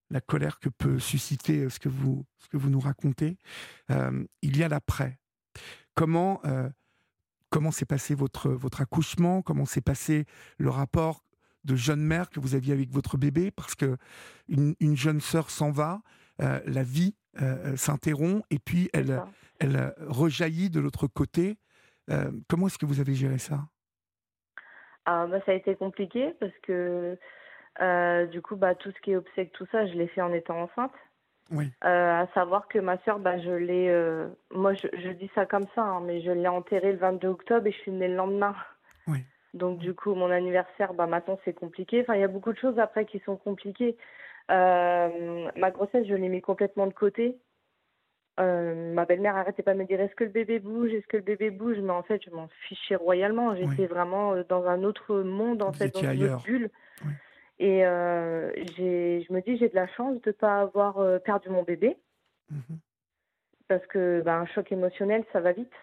la 0.10 0.20
colère 0.20 0.58
que 0.58 0.70
peut 0.70 0.98
susciter 0.98 1.70
ce 1.70 1.78
que 1.80 1.90
vous, 1.90 2.26
ce 2.40 2.48
que 2.48 2.58
vous 2.58 2.72
nous 2.72 2.80
racontez, 2.80 3.38
il 4.42 4.58
y 4.58 4.64
a 4.64 4.68
l'après. 4.68 5.20
Comment 5.98 6.40
euh, 6.46 6.70
comment 7.50 7.72
s'est 7.72 7.88
passé 7.88 8.14
votre 8.14 8.50
votre 8.50 8.82
accouchement 8.82 9.42
Comment 9.42 9.66
s'est 9.66 9.82
passé 9.82 10.26
le 10.60 10.70
rapport 10.70 11.24
de 11.64 11.76
jeune 11.76 12.02
mère 12.02 12.30
que 12.30 12.40
vous 12.40 12.54
aviez 12.54 12.72
avec 12.72 12.92
votre 12.92 13.18
bébé? 13.18 13.50
Parce 13.50 13.74
que 13.74 13.98
une, 14.48 14.76
jeune 14.96 15.20
sœur 15.20 15.50
s'en 15.50 15.72
va, 15.72 16.02
euh, 16.40 16.60
la 16.68 16.84
vie 16.84 17.16
euh, 17.42 17.76
s'interrompt 17.76 18.46
et 18.52 18.60
puis 18.60 18.92
elle 18.94 19.20
elle 19.60 19.96
rejaillit 20.02 20.70
de 20.70 20.80
l'autre 20.80 21.08
côté. 21.08 21.58
comment 22.48 22.68
est-ce 22.68 22.78
que 22.78 22.86
vous 22.86 23.00
avez 23.00 23.16
géré 23.16 23.40
ça? 23.40 23.62
Ah, 25.06 25.26
bah, 25.26 25.40
ça 25.48 25.52
a 25.52 25.56
été 25.56 25.76
compliqué 25.76 26.36
parce 26.40 26.54
que 26.62 27.18
du 28.32 28.42
coup, 28.44 28.56
bah, 28.56 28.76
tout 28.76 28.92
ce 28.92 29.02
qui 29.02 29.14
est 29.14 29.16
obsèque, 29.16 29.52
tout 29.54 29.66
ça, 29.72 29.88
je 29.88 29.94
l'ai 29.94 30.08
fait 30.10 30.22
en 30.22 30.32
étant 30.32 30.62
enceinte. 30.62 30.94
Oui. 31.52 31.72
Euh, 31.84 32.22
à 32.22 32.28
savoir 32.34 32.68
que 32.68 32.80
ma 32.80 32.98
sœur, 33.00 33.20
bah, 33.20 33.40
je 33.40 33.52
l'ai. 33.52 33.90
Euh, 33.90 34.28
moi, 34.52 34.74
je, 34.74 34.88
je, 34.94 35.10
dis 35.10 35.30
ça 35.36 35.46
comme 35.46 35.66
ça, 35.76 35.82
hein, 35.82 36.02
mais 36.02 36.22
je 36.22 36.32
l'ai 36.32 36.48
enterrée 36.48 36.92
le 36.92 36.98
22 36.98 37.28
octobre 37.28 37.68
et 37.68 37.72
je 37.72 37.78
suis 37.78 37.92
née 37.92 38.08
le 38.08 38.16
lendemain. 38.16 38.56
Oui. 39.08 39.20
Donc, 39.54 39.80
du 39.80 39.94
coup, 39.94 40.14
mon 40.14 40.30
anniversaire, 40.30 40.94
bah, 40.94 41.08
maintenant, 41.08 41.40
c'est 41.46 41.54
compliqué. 41.54 42.02
Enfin, 42.02 42.16
il 42.16 42.22
y 42.22 42.26
a 42.26 42.28
beaucoup 42.28 42.52
de 42.52 42.58
choses 42.58 42.80
après 42.80 43.06
qui 43.06 43.20
sont 43.20 43.38
compliquées. 43.38 43.96
Euh, 44.52 45.50
ma 45.56 45.72
grossesse, 45.72 46.06
je 46.08 46.16
l'ai 46.16 46.30
mis 46.30 46.42
complètement 46.42 46.88
de 46.88 46.94
côté. 46.94 47.38
ma 48.38 49.06
belle-mère 49.06 49.36
arrêtait 49.36 49.64
pas 49.64 49.74
de 49.74 49.80
me 49.80 49.86
dire 49.86 50.00
est-ce 50.00 50.16
que 50.16 50.24
le 50.24 50.30
bébé 50.30 50.60
bouge, 50.60 50.92
est-ce 50.92 51.08
que 51.08 51.18
le 51.18 51.24
bébé 51.24 51.50
bouge, 51.50 51.78
mais 51.80 51.92
en 51.92 52.04
fait, 52.04 52.22
je 52.24 52.30
m'en 52.30 52.48
fichais 52.68 52.96
royalement. 52.96 53.56
J'étais 53.56 53.88
vraiment 53.88 54.36
dans 54.50 54.66
un 54.68 54.84
autre 54.84 55.16
monde, 55.16 55.62
en 55.64 55.74
fait, 55.74 55.94
dans 55.94 56.12
une 56.12 56.24
autre 56.24 56.44
bulle. 56.44 56.70
Oui. 57.06 57.12
Et 57.60 57.86
euh, 57.86 58.52
je 58.78 59.34
me 59.34 59.42
dis, 59.42 59.58
j'ai 59.58 59.70
de 59.70 59.76
la 59.76 59.88
chance 59.88 60.22
de 60.22 60.30
ne 60.30 60.34
pas 60.34 60.62
avoir 60.62 61.00
euh, 61.00 61.20
perdu 61.20 61.50
mon 61.50 61.64
bébé. 61.64 61.98
Mhm. 62.52 62.80
Parce 63.68 63.86
que 63.88 64.22
ben, 64.24 64.42
un 64.42 64.46
choc 64.46 64.72
émotionnel, 64.72 65.26
ça 65.34 65.40
va 65.40 65.52
vite. 65.52 65.74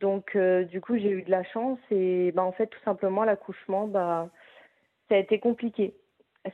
Donc, 0.00 0.34
euh, 0.34 0.64
du 0.64 0.80
coup, 0.80 0.96
j'ai 0.96 1.10
eu 1.10 1.22
de 1.22 1.30
la 1.30 1.44
chance. 1.44 1.78
Et 1.90 2.32
ben, 2.32 2.42
en 2.42 2.52
fait, 2.52 2.66
tout 2.66 2.80
simplement, 2.84 3.24
l'accouchement, 3.24 3.86
bah, 3.86 4.28
ça 5.08 5.14
a 5.14 5.18
été 5.18 5.38
compliqué. 5.38 5.94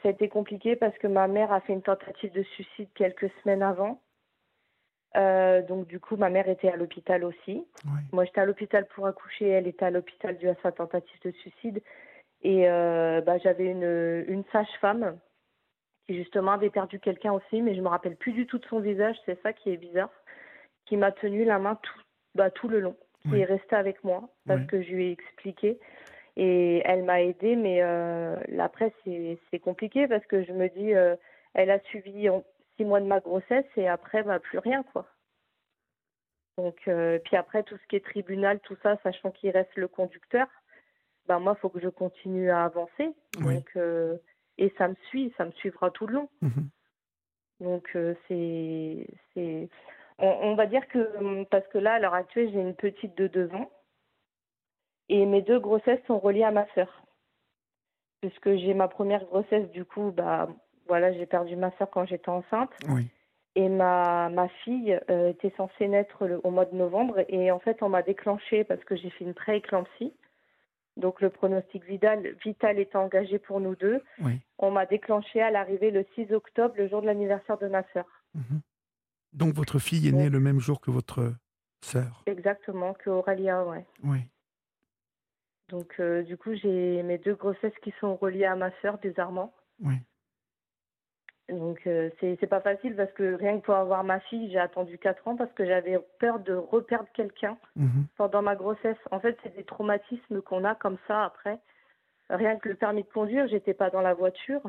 Ça 0.02 0.08
a 0.08 0.10
été 0.10 0.28
compliqué 0.28 0.76
parce 0.76 0.96
que 0.98 1.06
ma 1.06 1.26
mère 1.28 1.50
a 1.50 1.60
fait 1.62 1.72
une 1.72 1.82
tentative 1.82 2.32
de 2.32 2.42
suicide 2.42 2.88
quelques 2.94 3.30
semaines 3.42 3.62
avant. 3.62 4.02
donc, 5.14 5.86
du 5.86 5.98
coup, 5.98 6.16
ma 6.16 6.28
mère 6.28 6.48
était 6.48 6.68
à 6.68 6.76
l'hôpital 6.76 7.24
aussi. 7.24 7.66
Moi, 8.12 8.26
j'étais 8.26 8.42
à 8.42 8.44
l'hôpital 8.44 8.86
pour 8.88 9.06
accoucher. 9.06 9.48
Elle 9.48 9.66
était 9.66 9.86
à 9.86 9.90
l'hôpital 9.90 10.36
dû 10.36 10.48
à 10.48 10.54
sa 10.62 10.72
tentative 10.72 11.20
de 11.24 11.30
suicide. 11.30 11.80
Et 12.42 12.68
euh, 12.68 13.20
bah, 13.20 13.38
j'avais 13.38 13.66
une, 13.66 14.24
une 14.28 14.44
sage-femme 14.52 15.18
qui 16.06 16.16
justement 16.16 16.52
avait 16.52 16.70
perdu 16.70 17.00
quelqu'un 17.00 17.32
aussi, 17.32 17.60
mais 17.60 17.74
je 17.74 17.80
me 17.80 17.88
rappelle 17.88 18.16
plus 18.16 18.32
du 18.32 18.46
tout 18.46 18.58
de 18.58 18.64
son 18.66 18.80
visage, 18.80 19.16
c'est 19.26 19.40
ça 19.42 19.52
qui 19.52 19.70
est 19.70 19.76
bizarre, 19.76 20.10
qui 20.86 20.96
m'a 20.96 21.12
tenu 21.12 21.44
la 21.44 21.58
main 21.58 21.74
tout, 21.82 22.00
bah, 22.34 22.50
tout 22.50 22.68
le 22.68 22.80
long, 22.80 22.96
qui 23.22 23.38
est 23.38 23.44
restée 23.44 23.76
avec 23.76 24.02
moi 24.04 24.28
parce 24.46 24.64
que 24.66 24.80
je 24.82 24.90
lui 24.90 25.08
ai 25.08 25.10
expliqué. 25.12 25.78
Et 26.36 26.82
elle 26.84 27.02
m'a 27.02 27.20
aidée, 27.20 27.56
mais 27.56 27.82
euh, 27.82 28.36
après, 28.60 28.94
c'est 29.04 29.58
compliqué 29.58 30.06
parce 30.06 30.24
que 30.26 30.44
je 30.44 30.52
me 30.52 30.68
dis, 30.68 30.94
euh, 30.94 31.16
elle 31.54 31.70
a 31.70 31.80
suivi 31.80 32.28
six 32.76 32.84
mois 32.84 33.00
de 33.00 33.06
ma 33.06 33.18
grossesse 33.18 33.66
et 33.76 33.88
après, 33.88 34.22
bah, 34.22 34.38
plus 34.38 34.58
rien, 34.58 34.84
quoi. 34.84 35.06
Donc, 36.56 36.76
euh, 36.88 37.18
puis 37.24 37.36
après, 37.36 37.64
tout 37.64 37.76
ce 37.76 37.86
qui 37.88 37.96
est 37.96 38.04
tribunal, 38.04 38.60
tout 38.60 38.76
ça, 38.82 38.96
sachant 39.02 39.30
qu'il 39.30 39.50
reste 39.50 39.74
le 39.76 39.88
conducteur, 39.88 40.46
ben 41.28 41.38
moi, 41.38 41.54
il 41.56 41.60
faut 41.60 41.68
que 41.68 41.80
je 41.80 41.88
continue 41.88 42.50
à 42.50 42.64
avancer. 42.64 43.14
Donc, 43.38 43.70
euh, 43.76 44.16
et 44.56 44.72
ça 44.78 44.88
me 44.88 44.96
suit, 45.08 45.32
ça 45.36 45.44
me 45.44 45.52
suivra 45.52 45.90
tout 45.90 46.06
le 46.06 46.14
long. 46.14 46.28
Mhm. 46.40 46.68
Donc, 47.60 47.90
euh, 47.94 48.14
c'est, 48.26 49.06
c'est. 49.34 49.68
On, 50.20 50.56
va 50.56 50.66
dire 50.66 50.88
que, 50.88 51.44
parce 51.44 51.66
que 51.68 51.78
là, 51.78 51.94
à 51.94 51.98
l'heure 52.00 52.14
actuelle, 52.14 52.50
j'ai 52.52 52.60
une 52.60 52.74
petite 52.74 53.16
de 53.16 53.28
deux 53.28 53.52
ans. 53.54 53.70
Et 55.08 55.24
mes 55.26 55.42
deux 55.42 55.60
grossesses 55.60 56.04
sont 56.06 56.18
reliées 56.18 56.42
à 56.42 56.50
ma 56.50 56.66
sœur. 56.74 57.02
Puisque 58.20 58.56
j'ai 58.56 58.74
ma 58.74 58.88
première 58.88 59.24
grossesse, 59.26 59.70
du 59.70 59.84
coup, 59.84 60.10
bah, 60.10 60.48
voilà, 60.88 61.12
j'ai 61.12 61.26
perdu 61.26 61.54
ma 61.54 61.70
sœur 61.78 61.88
quand 61.90 62.04
j'étais 62.04 62.30
enceinte. 62.30 62.72
Oui. 62.88 63.06
Et 63.54 63.68
ma, 63.68 64.28
ma 64.28 64.48
fille 64.48 64.98
euh, 65.08 65.30
était 65.30 65.52
censée 65.56 65.86
naître 65.86 66.26
au 66.42 66.50
mois 66.50 66.64
de 66.64 66.74
novembre. 66.74 67.24
Et 67.28 67.52
en 67.52 67.60
fait, 67.60 67.80
on 67.82 67.88
m'a 67.88 68.02
déclenché 68.02 68.64
parce 68.64 68.82
que 68.82 68.96
j'ai 68.96 69.10
fait 69.10 69.24
une 69.24 69.34
pré-éclampsie. 69.34 70.12
Donc 70.98 71.20
le 71.20 71.30
pronostic 71.30 71.84
vital, 71.84 72.34
vital 72.44 72.78
était 72.78 72.96
engagé 72.96 73.38
pour 73.38 73.60
nous 73.60 73.76
deux. 73.76 74.02
Oui. 74.20 74.40
On 74.58 74.72
m'a 74.72 74.84
déclenché 74.84 75.40
à 75.40 75.50
l'arrivée 75.50 75.92
le 75.92 76.04
6 76.14 76.32
octobre, 76.32 76.74
le 76.76 76.88
jour 76.88 77.00
de 77.00 77.06
l'anniversaire 77.06 77.56
de 77.58 77.68
ma 77.68 77.84
sœur. 77.92 78.06
Mhm. 78.34 78.60
Donc 79.32 79.54
votre 79.54 79.78
fille 79.78 80.08
est 80.08 80.12
née 80.12 80.28
le 80.28 80.40
même 80.40 80.58
jour 80.58 80.80
que 80.80 80.90
votre 80.90 81.34
sœur 81.82 82.24
Exactement, 82.26 82.94
que 82.94 83.10
Aurélien, 83.10 83.62
ouais. 83.64 83.86
Oui. 84.02 84.18
Donc 85.68 85.94
euh, 86.00 86.22
du 86.22 86.36
coup, 86.36 86.54
j'ai 86.54 87.02
mes 87.02 87.18
deux 87.18 87.34
grossesses 87.34 87.78
qui 87.82 87.94
sont 88.00 88.16
reliées 88.16 88.46
à 88.46 88.56
ma 88.56 88.70
sœur, 88.80 88.98
bizarrement. 88.98 89.54
Oui. 89.80 89.94
Donc 91.48 91.86
euh, 91.86 92.10
c'est 92.20 92.46
pas 92.46 92.60
facile 92.60 92.94
parce 92.94 93.12
que 93.12 93.34
rien 93.34 93.58
que 93.58 93.64
pour 93.64 93.74
avoir 93.74 94.04
ma 94.04 94.20
fille, 94.20 94.50
j'ai 94.50 94.58
attendu 94.58 94.98
4 94.98 95.28
ans 95.28 95.36
parce 95.36 95.52
que 95.52 95.64
j'avais 95.64 95.98
peur 96.18 96.40
de 96.40 96.52
reperdre 96.54 97.08
quelqu'un 97.14 97.56
mhm. 97.76 98.06
pendant 98.16 98.42
ma 98.42 98.54
grossesse. 98.54 98.98
En 99.10 99.18
fait, 99.18 99.36
c'est 99.42 99.56
des 99.56 99.64
traumatismes 99.64 100.42
qu'on 100.42 100.64
a 100.64 100.74
comme 100.74 100.98
ça 101.06 101.24
après. 101.24 101.58
Rien 102.28 102.56
que 102.56 102.68
le 102.68 102.74
permis 102.74 103.02
de 103.02 103.08
conduire, 103.08 103.48
j'étais 103.48 103.72
pas 103.72 103.88
dans 103.88 104.02
la 104.02 104.12
voiture, 104.12 104.60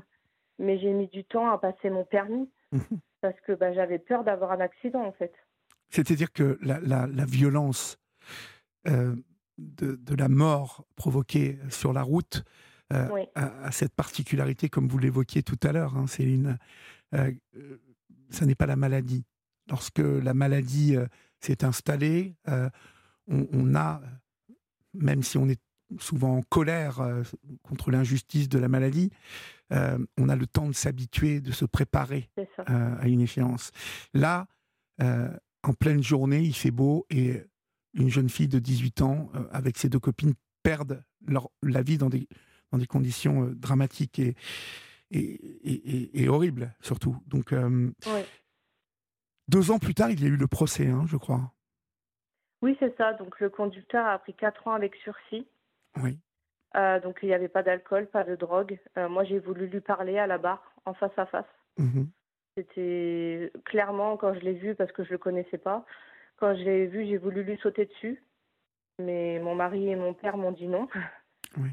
mais 0.57 0.79
j'ai 0.79 0.91
mis 0.91 1.07
du 1.07 1.25
temps 1.25 1.49
à 1.49 1.57
passer 1.57 1.89
mon 1.89 2.05
permis 2.05 2.49
mhm. 2.71 2.99
parce 3.21 3.39
que 3.41 3.51
bah, 3.51 3.73
j'avais 3.73 3.99
peur 3.99 4.23
d'avoir 4.23 4.53
un 4.53 4.61
accident 4.61 5.03
en 5.03 5.11
fait. 5.11 5.33
C'est-à-dire 5.89 6.31
que 6.31 6.57
la, 6.61 6.79
la, 6.79 7.07
la 7.07 7.25
violence 7.25 7.97
euh, 8.87 9.15
de, 9.57 9.95
de, 9.95 10.15
la 10.15 10.29
mort 10.29 10.85
provoquée 10.95 11.57
sur 11.69 11.91
la 11.91 12.03
route 12.03 12.45
euh, 12.91 13.25
à, 13.35 13.71
cette 13.71 13.93
particularité, 13.93 14.67
comme 14.67 14.87
vous 14.87 14.97
l'évoquiez 14.97 15.43
tout 15.43 15.59
à 15.63 15.71
l'heure, 15.71 15.95
hein, 15.95 16.07
Céline. 16.07 16.57
Euh, 17.13 17.31
euh, 17.55 17.77
ça 18.29 18.45
n'est 18.45 18.55
pas 18.55 18.65
la 18.65 18.75
maladie. 18.75 19.25
Lorsque 19.69 19.99
la 19.99 20.33
maladie 20.33 20.95
s'est 21.39 21.63
installée, 21.63 22.35
on, 23.27 23.75
a, 23.75 24.01
même 24.95 25.21
si 25.21 25.37
on 25.37 25.47
est 25.47 25.61
souvent 25.99 26.37
en 26.37 26.41
colère 26.41 27.07
contre 27.61 27.91
l'injustice 27.91 28.49
de 28.49 28.57
la 28.57 28.67
maladie, 28.67 29.11
on 29.69 30.29
a 30.29 30.35
le 30.35 30.47
temps 30.47 30.67
de 30.67 30.73
s'habituer, 30.73 31.39
de 31.39 31.51
se 31.51 31.65
préparer 31.65 32.31
à 32.65 33.07
une 33.07 33.21
échéance. 33.21 33.69
Là, 34.15 34.47
en 34.99 35.73
pleine 35.79 36.01
journée, 36.01 36.41
il 36.41 36.55
fait 36.55 36.71
beau 36.71 37.05
et 37.11 37.43
une 37.93 38.09
jeune 38.09 38.29
fille 38.29 38.47
de 38.47 38.57
18 38.57 39.03
ans, 39.03 39.31
avec 39.51 39.77
ses 39.77 39.89
deux 39.89 39.99
copines, 39.99 40.33
perdent 40.63 41.03
leur, 41.27 41.49
la 41.61 41.83
vie 41.83 41.99
dans 41.99 42.09
des 42.09 42.27
dans 42.71 42.77
des 42.77 42.87
conditions 42.87 43.45
euh, 43.45 43.55
dramatiques 43.55 44.19
et, 44.19 44.35
et, 45.11 46.21
et, 46.23 46.29
horribles, 46.29 46.73
surtout. 46.81 47.17
Donc, 47.27 47.51
euh, 47.53 47.91
deux 49.47 49.71
ans 49.71 49.79
plus 49.79 49.95
tard, 49.95 50.11
il 50.11 50.21
y 50.21 50.25
a 50.25 50.29
eu 50.29 50.35
le 50.35 50.47
procès, 50.47 50.87
hein, 50.87 51.05
je 51.07 51.17
crois. 51.17 51.51
Oui, 52.61 52.75
c'est 52.79 52.95
ça. 52.97 53.13
Donc, 53.13 53.39
le 53.39 53.49
conducteur 53.49 54.05
a 54.05 54.19
pris 54.19 54.33
quatre 54.33 54.67
ans 54.67 54.73
avec 54.73 54.95
sursis. 54.95 55.47
Oui. 56.01 56.19
Euh, 56.75 56.99
donc, 56.99 57.19
il 57.23 57.27
n'y 57.27 57.33
avait 57.33 57.47
pas 57.47 57.63
d'alcool, 57.63 58.07
pas 58.07 58.23
de 58.23 58.35
drogue. 58.35 58.77
moi, 58.95 59.23
j'ai 59.23 59.39
voulu 59.39 59.67
lui 59.67 59.81
parler 59.81 60.19
à 60.19 60.27
la 60.27 60.37
barre, 60.37 60.73
en 60.85 60.93
face 60.93 61.17
à 61.17 61.25
face. 61.25 61.45
Mmh 61.77 62.03
C'était 62.55 63.51
clairement, 63.65 64.17
quand 64.17 64.33
je 64.35 64.41
l'ai 64.41 64.53
vu, 64.53 64.75
parce 64.75 64.91
que 64.91 65.03
je 65.03 65.09
ne 65.09 65.13
le 65.13 65.17
connaissais 65.17 65.57
pas, 65.57 65.85
quand 66.37 66.55
je 66.55 66.63
l'ai 66.63 66.85
vu, 66.85 67.05
j'ai 67.07 67.17
voulu 67.17 67.43
lui 67.43 67.57
sauter 67.57 67.85
dessus. 67.85 68.21
Mais 68.99 69.39
mon 69.39 69.55
mari 69.55 69.89
et 69.89 69.95
mon 69.95 70.13
père 70.13 70.37
m'ont 70.37 70.51
dit 70.51 70.67
non. 70.67 70.87
Oui. 71.57 71.71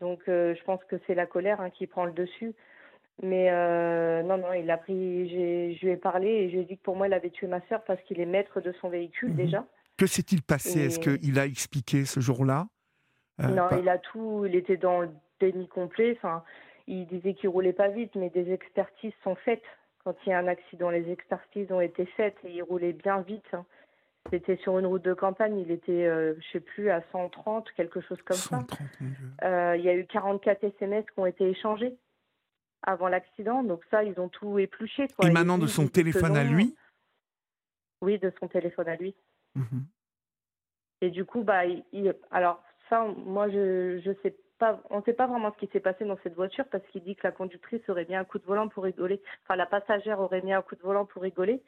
Donc 0.00 0.20
euh, 0.28 0.54
je 0.54 0.62
pense 0.64 0.82
que 0.84 0.96
c'est 1.06 1.14
la 1.14 1.26
colère 1.26 1.60
hein, 1.60 1.70
qui 1.70 1.86
prend 1.86 2.04
le 2.04 2.12
dessus. 2.12 2.54
Mais 3.22 3.50
euh, 3.50 4.22
non, 4.22 4.38
non, 4.38 4.52
il 4.52 4.70
a 4.70 4.76
pris. 4.76 5.28
Je 5.28 5.84
lui 5.84 5.92
ai 5.92 5.96
parlé 5.96 6.28
et 6.28 6.50
je 6.50 6.54
lui 6.54 6.62
ai 6.62 6.64
dit 6.64 6.78
que 6.78 6.82
pour 6.82 6.96
moi, 6.96 7.08
il 7.08 7.12
avait 7.12 7.30
tué 7.30 7.48
ma 7.48 7.60
sœur 7.68 7.82
parce 7.84 8.00
qu'il 8.02 8.20
est 8.20 8.26
maître 8.26 8.60
de 8.60 8.72
son 8.80 8.88
véhicule 8.88 9.30
mhm. 9.30 9.36
déjà. 9.36 9.64
Que 9.96 10.06
s'est-il 10.06 10.42
passé? 10.42 10.86
Est-ce 10.86 11.00
qu'il 11.00 11.38
a 11.38 11.44
expliqué 11.44 12.04
ce 12.04 12.20
jour-là? 12.20 12.68
Euh, 13.40 13.48
Non, 13.48 13.68
il 13.80 13.88
a 13.88 13.98
tout. 13.98 14.44
Il 14.46 14.54
était 14.54 14.76
dans 14.76 15.00
le 15.00 15.10
déni 15.40 15.66
complet. 15.66 16.16
Enfin, 16.16 16.44
il 16.86 17.06
disait 17.06 17.34
qu'il 17.34 17.48
roulait 17.48 17.72
pas 17.72 17.88
vite, 17.88 18.14
mais 18.14 18.30
des 18.30 18.52
expertises 18.52 19.12
sont 19.24 19.34
faites. 19.34 19.64
Quand 20.04 20.14
il 20.24 20.30
y 20.30 20.32
a 20.32 20.38
un 20.38 20.46
accident, 20.46 20.90
les 20.90 21.10
expertises 21.10 21.72
ont 21.72 21.80
été 21.80 22.06
faites 22.16 22.36
et 22.44 22.52
il 22.52 22.62
roulait 22.62 22.92
bien 22.92 23.20
vite. 23.22 23.44
Hein. 23.52 23.66
C'était 24.30 24.56
sur 24.58 24.78
une 24.78 24.86
route 24.86 25.02
de 25.02 25.14
campagne, 25.14 25.58
il 25.58 25.70
était, 25.70 26.06
euh, 26.06 26.34
je 26.38 26.52
sais 26.52 26.60
plus, 26.60 26.90
à 26.90 27.02
130, 27.12 27.70
quelque 27.76 28.00
chose 28.00 28.20
comme 28.22 28.36
ça. 28.36 28.60
Euh, 29.42 29.76
il 29.76 29.84
y 29.84 29.88
a 29.88 29.94
eu 29.94 30.06
44 30.06 30.64
SMS 30.64 31.04
qui 31.06 31.18
ont 31.18 31.26
été 31.26 31.48
échangés 31.48 31.96
avant 32.82 33.08
l'accident, 33.08 33.62
donc 33.62 33.82
ça, 33.90 34.04
ils 34.04 34.18
ont 34.20 34.28
tout 34.28 34.58
épluché. 34.58 35.08
Quoi. 35.08 35.28
Émanant 35.28 35.58
de 35.58 35.66
son 35.66 35.88
téléphone 35.88 36.36
à 36.36 36.44
lui 36.44 36.76
Oui, 38.02 38.18
de 38.18 38.32
son 38.38 38.48
téléphone 38.48 38.88
à 38.88 38.96
lui. 38.96 39.14
Mhm. 39.54 39.86
Et 41.00 41.10
du 41.10 41.24
coup, 41.24 41.42
bah, 41.42 41.62
alors 42.30 42.62
ça, 42.88 43.04
moi, 43.04 43.48
je 43.48 44.00
je 44.04 44.12
sais 44.22 44.36
pas, 44.58 44.80
on 44.90 44.98
ne 44.98 45.02
sait 45.02 45.12
pas 45.12 45.26
vraiment 45.26 45.52
ce 45.52 45.58
qui 45.64 45.72
s'est 45.72 45.80
passé 45.80 46.04
dans 46.04 46.18
cette 46.22 46.34
voiture 46.34 46.64
parce 46.70 46.84
qu'il 46.88 47.02
dit 47.02 47.14
que 47.14 47.26
la 47.26 47.32
conductrice 47.32 47.88
aurait 47.88 48.06
mis 48.08 48.16
un 48.16 48.24
coup 48.24 48.38
de 48.38 48.44
volant 48.44 48.68
pour 48.68 48.84
rigoler, 48.84 49.22
enfin 49.44 49.56
la 49.56 49.66
passagère 49.66 50.20
aurait 50.20 50.42
mis 50.42 50.52
un 50.52 50.62
coup 50.62 50.74
de 50.74 50.82
volant 50.82 51.06
pour 51.06 51.22
rigoler. 51.22 51.62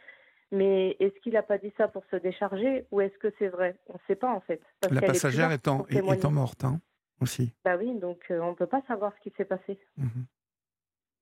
Mais 0.52 0.96
est-ce 0.98 1.18
qu'il 1.20 1.34
n'a 1.34 1.42
pas 1.42 1.58
dit 1.58 1.72
ça 1.76 1.86
pour 1.86 2.04
se 2.10 2.16
décharger 2.16 2.84
ou 2.90 3.00
est-ce 3.00 3.16
que 3.18 3.32
c'est 3.38 3.48
vrai? 3.48 3.76
On 3.86 3.94
ne 3.94 3.98
sait 4.08 4.16
pas 4.16 4.32
en 4.32 4.40
fait. 4.40 4.60
la 4.90 5.00
passagère 5.00 5.52
étant, 5.52 5.86
étant, 5.88 6.30
morte 6.30 6.64
hein, 6.64 6.80
aussi. 7.20 7.54
Bah 7.64 7.76
oui, 7.76 7.94
donc 7.98 8.18
euh, 8.30 8.40
on 8.40 8.50
ne 8.50 8.54
peut 8.56 8.66
pas 8.66 8.82
savoir 8.88 9.12
ce 9.16 9.28
qui 9.28 9.36
s'est 9.36 9.44
passé. 9.44 9.78
Mhm. 9.96 10.26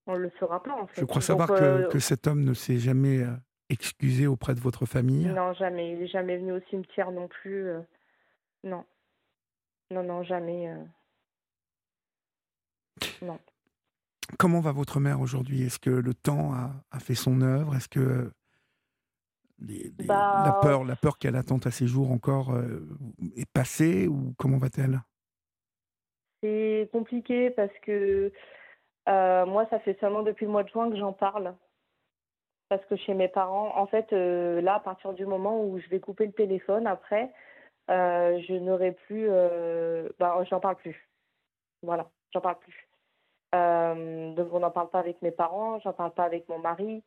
On 0.07 0.14
ne 0.14 0.19
le 0.21 0.33
saura 0.38 0.62
pas 0.62 0.73
en 0.73 0.87
fait. 0.87 1.03
Je 1.03 1.05
crois 1.05 1.21
savoir 1.21 1.49
que, 1.49 1.53
euh, 1.62 1.88
que, 1.88 1.99
cet 1.99 2.27
homme 2.27 2.43
ne 2.43 2.55
s'est 2.55 2.79
jamais 2.79 3.19
euh, 3.19 3.35
excusé 3.69 4.27
auprès 4.27 4.55
de 4.55 4.61
votre 4.61 4.87
famille. 4.87 5.27
Non, 5.27 5.53
jamais. 5.53 5.93
Il 5.93 5.99
n'est 5.99 6.07
jamais 6.07 6.38
venu 6.38 6.53
au 6.53 6.61
cimetière 6.71 7.11
non 7.11 7.29
plus. 7.29 7.69
non. 8.64 8.85
Non, 9.91 10.03
non, 10.03 10.23
jamais. 10.23 10.71
Non. 13.23 13.38
Comment 14.38 14.61
va 14.61 14.73
votre 14.73 15.01
mère 15.01 15.21
aujourd'hui? 15.21 15.62
Est-ce 15.62 15.79
que 15.79 15.88
le 15.88 16.12
temps 16.12 16.53
a, 16.53 16.73
a 16.91 17.01
fait 17.01 17.14
son 17.14 17.41
œuvre? 17.41 17.75
Est-ce 17.75 17.88
que 17.88 18.31
bah, 19.61 20.42
la 20.44 20.53
peur, 20.62 20.85
la 20.85 20.97
peur 20.97 21.18
qu'elle 21.18 21.37
attend 21.37 21.59
à 21.59 21.71
ses 21.71 21.87
jours 21.87 22.12
encore 22.12 22.53
euh, 22.53 22.87
est 23.37 23.51
passée 23.51 24.07
ou 24.07 24.35
comment 24.38 24.59
va-t-elle? 24.59 25.01
C'est 26.42 26.88
compliqué 26.92 27.51
parce 27.51 27.77
que 27.83 28.33
euh, 29.09 29.47
moi, 29.47 29.66
ça 29.71 29.81
fait 29.81 29.99
seulement 29.99 30.23
depuis 30.23 30.47
le 30.47 30.53
mois 30.53 30.62
de 30.62 30.68
juin 30.68 30.90
que 30.90 30.97
j'en 30.97 31.12
parle. 31.12 31.55
Parce 32.68 32.85
que 32.85 32.97
chez 32.97 33.14
mes 33.14 33.29
parents, 33.29 33.77
en 33.77 33.87
fait, 33.87 34.12
euh, 34.12 34.61
là, 34.61 34.75
à 34.75 34.81
partir 34.81 35.14
du 35.14 35.25
moment 35.25 35.64
où 35.64 35.79
je 35.79 35.88
vais 35.88 36.01
couper 36.01 36.27
le 36.27 36.33
téléphone, 36.33 36.87
après, 36.87 37.33
je 37.88 38.59
n'aurai 38.59 38.92
plus. 38.92 39.29
bah, 40.18 40.44
j'en 40.49 40.61
parle 40.61 40.77
plus. 40.77 41.09
Voilà, 41.83 42.11
j'en 42.33 42.40
parle 42.40 42.59
plus. 42.59 42.88
donc, 43.53 44.53
on 44.53 44.61
n'en 44.61 44.71
parle 44.71 44.90
pas 44.90 45.01
avec 45.01 45.21
mes 45.23 45.31
parents, 45.31 45.81
j'en 45.81 45.94
parle 45.94 46.12
pas 46.12 46.25
avec 46.25 46.49
mon 46.49 46.59
mari 46.59 47.03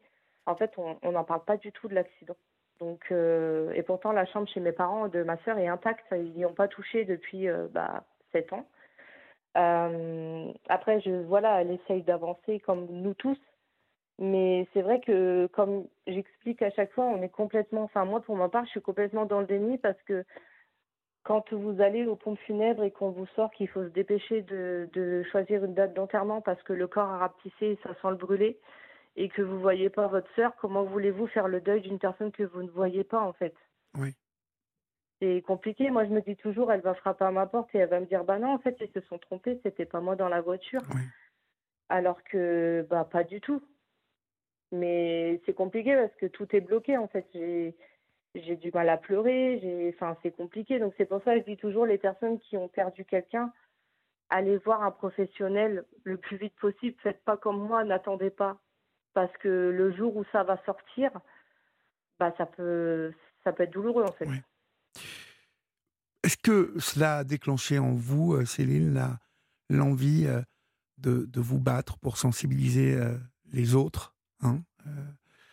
en 0.45 0.55
fait, 0.55 0.71
on 0.77 1.11
n'en 1.11 1.23
parle 1.23 1.43
pas 1.43 1.57
du 1.57 1.71
tout 1.71 1.87
de 1.87 1.95
l'accident. 1.95 2.35
Donc, 2.81 3.11
euh, 3.11 3.71
et 3.73 3.83
pourtant, 3.83 4.11
la 4.11 4.25
chambre 4.25 4.47
chez 4.49 4.59
mes 4.59 4.71
parents 4.71 5.07
de 5.07 5.21
ma 5.21 5.37
sœur 5.43 5.59
est 5.59 5.67
intacte. 5.67 6.07
Ils 6.11 6.33
n'y 6.33 6.45
ont 6.45 6.53
pas 6.53 6.67
touché 6.67 7.05
depuis 7.05 7.47
euh, 7.47 7.67
bah, 7.71 8.03
7 8.31 8.53
ans. 8.53 8.65
Euh, 9.55 10.51
après, 10.67 10.99
voilà, 11.27 11.61
elle 11.61 11.71
essaye 11.71 12.01
d'avancer 12.01 12.59
comme 12.59 12.87
nous 12.89 13.13
tous. 13.13 13.37
Mais 14.17 14.67
c'est 14.73 14.81
vrai 14.81 14.99
que, 14.99 15.47
comme 15.53 15.85
j'explique 16.07 16.61
à 16.63 16.71
chaque 16.71 16.91
fois, 16.93 17.05
on 17.05 17.21
est 17.21 17.29
complètement. 17.29 17.83
Enfin, 17.83 18.03
moi, 18.03 18.19
pour 18.21 18.35
ma 18.35 18.49
part, 18.49 18.65
je 18.65 18.71
suis 18.71 18.81
complètement 18.81 19.25
dans 19.25 19.41
le 19.41 19.45
déni 19.45 19.77
parce 19.77 20.01
que 20.03 20.25
quand 21.23 21.53
vous 21.53 21.81
allez 21.81 22.07
au 22.07 22.15
pompe 22.15 22.39
funèbre 22.39 22.83
et 22.83 22.89
qu'on 22.89 23.11
vous 23.11 23.27
sort 23.35 23.51
qu'il 23.51 23.67
faut 23.67 23.83
se 23.83 23.89
dépêcher 23.89 24.41
de, 24.41 24.89
de 24.93 25.21
choisir 25.31 25.63
une 25.63 25.75
date 25.75 25.93
d'enterrement 25.93 26.41
parce 26.41 26.61
que 26.63 26.73
le 26.73 26.87
corps 26.87 27.09
a 27.09 27.19
rapetissé 27.19 27.67
et 27.67 27.79
ça 27.83 27.89
sent 28.01 28.09
le 28.09 28.15
brûler, 28.15 28.59
et 29.15 29.29
que 29.29 29.41
vous 29.41 29.55
ne 29.55 29.61
voyez 29.61 29.89
pas 29.89 30.07
votre 30.07 30.29
sœur, 30.35 30.55
comment 30.55 30.83
voulez-vous 30.83 31.27
faire 31.27 31.47
le 31.47 31.61
deuil 31.61 31.81
d'une 31.81 31.99
personne 31.99 32.31
que 32.31 32.43
vous 32.43 32.63
ne 32.63 32.69
voyez 32.69 33.03
pas 33.03 33.21
en 33.21 33.33
fait? 33.33 33.55
Oui. 33.97 34.15
C'est 35.21 35.41
compliqué. 35.41 35.91
Moi, 35.91 36.05
je 36.05 36.09
me 36.09 36.21
dis 36.21 36.35
toujours, 36.35 36.71
elle 36.71 36.81
va 36.81 36.95
frapper 36.95 37.25
à 37.25 37.31
ma 37.31 37.45
porte 37.45 37.73
et 37.75 37.79
elle 37.79 37.89
va 37.89 37.99
me 37.99 38.05
dire, 38.05 38.23
bah 38.23 38.39
non, 38.39 38.53
en 38.53 38.59
fait, 38.59 38.75
ils 38.79 38.91
se 38.91 39.01
sont 39.01 39.19
trompés, 39.19 39.59
c'était 39.63 39.85
pas 39.85 39.99
moi 39.99 40.15
dans 40.15 40.29
la 40.29 40.41
voiture. 40.41 40.81
Oui. 40.95 41.01
Alors 41.89 42.23
que, 42.23 42.87
bah, 42.89 43.05
pas 43.05 43.23
du 43.23 43.41
tout. 43.41 43.61
Mais 44.71 45.41
c'est 45.45 45.53
compliqué 45.53 45.95
parce 45.95 46.15
que 46.15 46.25
tout 46.25 46.55
est 46.55 46.61
bloqué 46.61 46.97
en 46.97 47.07
fait. 47.07 47.27
J'ai 47.33 47.75
j'ai 48.33 48.55
du 48.55 48.71
mal 48.71 48.87
à 48.87 48.95
pleurer, 48.95 49.59
j'ai, 49.61 49.93
enfin, 49.93 50.15
c'est 50.23 50.31
compliqué. 50.31 50.79
Donc 50.79 50.93
c'est 50.97 51.05
pour 51.05 51.21
ça 51.23 51.33
que 51.33 51.41
je 51.41 51.51
dis 51.51 51.57
toujours 51.57 51.85
les 51.85 51.97
personnes 51.97 52.39
qui 52.39 52.55
ont 52.55 52.69
perdu 52.69 53.03
quelqu'un, 53.03 53.51
allez 54.29 54.57
voir 54.59 54.83
un 54.83 54.91
professionnel 54.91 55.83
le 56.03 56.17
plus 56.17 56.37
vite 56.37 56.55
possible. 56.55 56.97
Faites 57.03 57.21
pas 57.25 57.35
comme 57.35 57.59
moi, 57.59 57.83
n'attendez 57.83 58.29
pas 58.29 58.57
parce 59.13 59.35
que 59.37 59.47
le 59.47 59.95
jour 59.95 60.15
où 60.15 60.23
ça 60.31 60.43
va 60.43 60.61
sortir, 60.65 61.11
bah, 62.19 62.33
ça 62.37 62.45
peut, 62.45 63.11
ça 63.43 63.51
peut 63.51 63.63
être 63.63 63.73
douloureux 63.73 64.03
en 64.03 64.11
fait. 64.11 64.27
Est-ce 66.23 66.37
que 66.37 66.73
cela 66.79 67.17
a 67.17 67.23
déclenché 67.23 67.79
en 67.79 67.93
vous, 67.93 68.45
Céline, 68.45 69.17
l'envie 69.69 70.27
de, 70.99 71.25
de, 71.25 71.39
vous 71.41 71.59
battre 71.59 71.97
pour 71.97 72.17
sensibiliser 72.17 72.95
les 73.51 73.73
autres, 73.73 74.13
hein, 74.41 74.59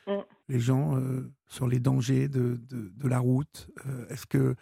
mmh. 0.06 0.18
les 0.48 0.60
gens 0.60 1.00
sur 1.46 1.68
les 1.68 1.80
dangers 1.80 2.28
de, 2.28 2.56
de, 2.68 2.90
de 2.94 3.08
la 3.08 3.18
route 3.18 3.70
Est-ce 4.10 4.26
que, 4.26 4.56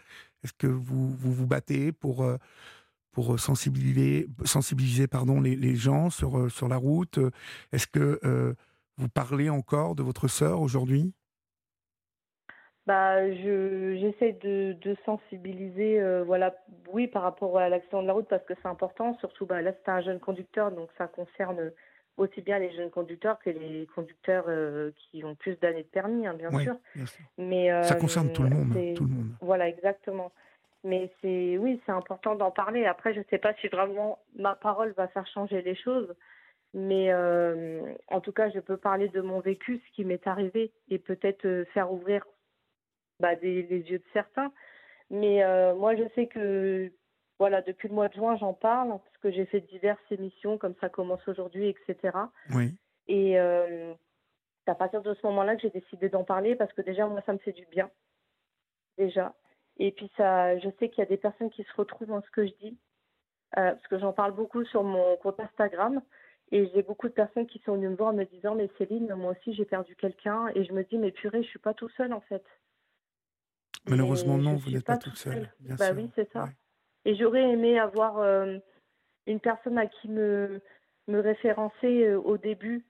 est 0.45 0.47
-ce 0.47 0.53
que 0.57 0.69
vous, 0.69 1.09
vous, 1.09 1.33
vous 1.33 1.47
battez 1.47 1.91
pour 1.93 2.25
pour 3.11 3.41
sensibiliser, 3.41 4.29
sensibiliser 4.45 5.07
pardon, 5.09 5.41
les, 5.41 5.57
les 5.57 5.75
gens 5.75 6.11
sur, 6.11 6.53
sur 6.53 6.69
la 6.69 6.77
route? 6.77 7.19
Est-ce 7.73 7.87
que 7.87 8.21
vous 8.99 9.09
parlez 9.09 9.51
encore 9.51 9.95
de 9.95 10.03
votre 10.03 10.29
sœur 10.29 10.61
aujourd'hui? 10.61 11.13
Bah, 12.87 13.29
je, 13.29 13.97
j'essaie 14.01 14.33
de, 14.33 14.77
de 14.81 14.97
sensibiliser, 15.05 16.01
euh, 16.01 16.23
voilà, 16.23 16.55
oui, 16.93 17.09
par 17.09 17.23
rapport 17.23 17.59
à 17.59 17.69
l'accident 17.69 18.01
de 18.01 18.07
la 18.07 18.13
route, 18.13 18.29
parce 18.29 18.45
que 18.45 18.55
c'est 18.63 18.69
important. 18.69 19.17
Surtout, 19.19 19.45
bah, 19.45 19.61
là, 19.61 19.73
c'est 19.73 19.91
un 19.91 20.01
jeune 20.03 20.21
conducteur, 20.21 20.71
donc 20.71 20.89
ça 20.97 21.09
concerne 21.09 21.73
aussi 22.17 22.41
bien 22.43 22.61
les 22.61 22.73
jeunes 22.75 22.91
conducteurs 22.91 23.41
que 23.41 23.51
les 23.51 23.87
conducteurs 23.95 24.45
euh, 24.47 24.93
qui 24.97 25.25
ont 25.25 25.35
plus 25.35 25.57
d'années 25.57 25.83
de 25.83 25.89
permis, 25.89 26.27
hein, 26.27 26.35
bien, 26.35 26.51
sûr. 26.61 26.77
Mais 27.39 27.71
ça 27.83 27.97
concerne 27.97 28.33
tout 28.33 28.43
le 28.43 28.51
monde, 28.51 28.95
tout 28.95 29.05
le 29.05 29.11
monde. 29.11 29.31
Voilà, 29.41 29.69
exactement. 29.69 30.31
Mais 30.85 31.11
c'est, 31.21 31.59
oui, 31.59 31.81
c'est 31.85 31.93
important 31.93 32.37
d'en 32.37 32.53
parler. 32.53 32.87
Après, 32.87 33.13
je 33.13 33.19
ne 33.19 33.25
sais 33.29 33.39
pas 33.39 33.53
si 33.55 33.67
vraiment 33.67 34.21
ma 34.39 34.55
parole 34.55 34.95
va 34.97 35.09
faire 35.09 35.27
changer 35.27 35.61
les 35.63 35.75
choses. 35.75 36.15
Mais 36.79 37.11
euh, 37.11 37.81
en 38.09 38.21
tout 38.21 38.33
cas, 38.33 38.51
je 38.51 38.61
peux 38.61 38.77
parler 38.77 39.09
de 39.09 39.23
mon 39.23 39.41
vécu, 39.41 39.79
ce 39.79 39.93
qui 39.95 40.05
m'est 40.05 40.27
arrivé, 40.27 40.75
et 40.91 40.99
peut-être 40.99 41.65
faire 41.73 41.91
ouvrir 41.91 42.27
bah, 43.19 43.35
des, 43.35 43.63
les 43.63 43.81
yeux 43.91 43.99
de 43.99 44.05
certains. 44.13 44.53
Mais 45.09 45.43
euh, 45.43 45.75
moi, 45.75 45.97
je 45.97 46.03
sais 46.15 46.27
que 46.27 46.93
voilà, 47.39 47.63
depuis 47.63 47.89
le 47.89 47.95
mois 47.95 48.09
de 48.09 48.15
juin, 48.15 48.37
j'en 48.37 48.53
parle 48.53 48.91
parce 48.91 49.17
que 49.23 49.31
j'ai 49.31 49.47
fait 49.47 49.61
diverses 49.61 50.03
émissions 50.11 50.59
comme 50.59 50.75
ça 50.79 50.91
commence 50.91 51.27
aujourd'hui, 51.27 51.69
etc. 51.69 52.15
Oui. 52.55 52.75
Et 53.09 53.41
euh, 53.41 53.95
c'est 54.65 54.71
à 54.71 54.75
partir 54.75 55.01
de 55.01 55.15
ce 55.15 55.27
moment-là 55.29 55.57
que 55.57 55.63
j'ai 55.63 55.71
décidé 55.71 56.11
d'en 56.11 56.25
parler 56.25 56.57
parce 56.57 56.75
que 56.75 56.83
déjà, 56.83 57.07
moi, 57.07 57.23
ça 57.25 57.33
me 57.33 57.39
fait 57.39 57.53
du 57.53 57.65
bien. 57.71 57.91
Déjà. 58.99 59.35
Et 59.79 59.93
puis, 59.93 60.11
ça, 60.19 60.59
je 60.59 60.69
sais 60.79 60.91
qu'il 60.91 60.99
y 60.99 61.07
a 61.07 61.09
des 61.09 61.17
personnes 61.17 61.51
qui 61.51 61.63
se 61.63 61.73
retrouvent 61.75 62.09
dans 62.09 62.23
ce 62.23 62.31
que 62.33 62.47
je 62.47 62.53
dis 62.61 62.77
euh, 63.57 63.73
parce 63.73 63.87
que 63.89 63.99
j'en 63.99 64.13
parle 64.13 64.33
beaucoup 64.33 64.65
sur 64.67 64.83
mon 64.83 65.17
compte 65.17 65.41
Instagram. 65.41 66.03
Et 66.53 66.71
j'ai 66.73 66.83
beaucoup 66.83 67.09
de 67.09 67.13
personnes 67.13 67.47
qui 67.47 67.61
sont 67.65 67.75
venues 67.75 67.89
me 67.89 67.97
voir 67.97 68.11
en 68.11 68.17
me 68.17 68.25
disant 68.25 68.55
Mais 68.55 68.71
Céline, 68.79 69.13
moi 69.15 69.33
aussi 69.33 69.55
j'ai 69.55 69.65
perdu 69.65 69.97
quelqu'un. 69.97 70.49
Et 70.55 70.65
je 70.65 70.73
me 70.73 70.85
dis 70.85 70.99
Mais 70.99 71.11
purée, 71.11 71.43
je 71.43 71.49
suis 71.49 71.59
pas 71.59 71.75
tout 71.75 71.89
seul 71.97 72.13
en 72.13 72.21
fait. 72.23 72.45
Malheureusement, 73.89 74.37
non, 74.37 74.57
vous 74.57 74.71
n'êtes 74.71 74.85
pas, 74.85 74.97
toute 74.97 75.17
seule. 75.17 75.49
bah 75.61 75.93
oui, 75.95 76.11
c'est 76.15 76.31
ça. 76.33 76.49
Et 77.05 77.15
j'aurais 77.15 77.51
aimé 77.51 77.79
avoir 77.79 78.19
euh, 78.19 78.59
une 79.27 79.39
personne 79.39 79.79
à 79.79 79.87
qui 79.87 80.09
me, 80.09 80.61
me 81.07 81.21
référencer 81.21 82.05
euh, 82.05 82.19
au 82.19 82.37
début. 82.37 82.85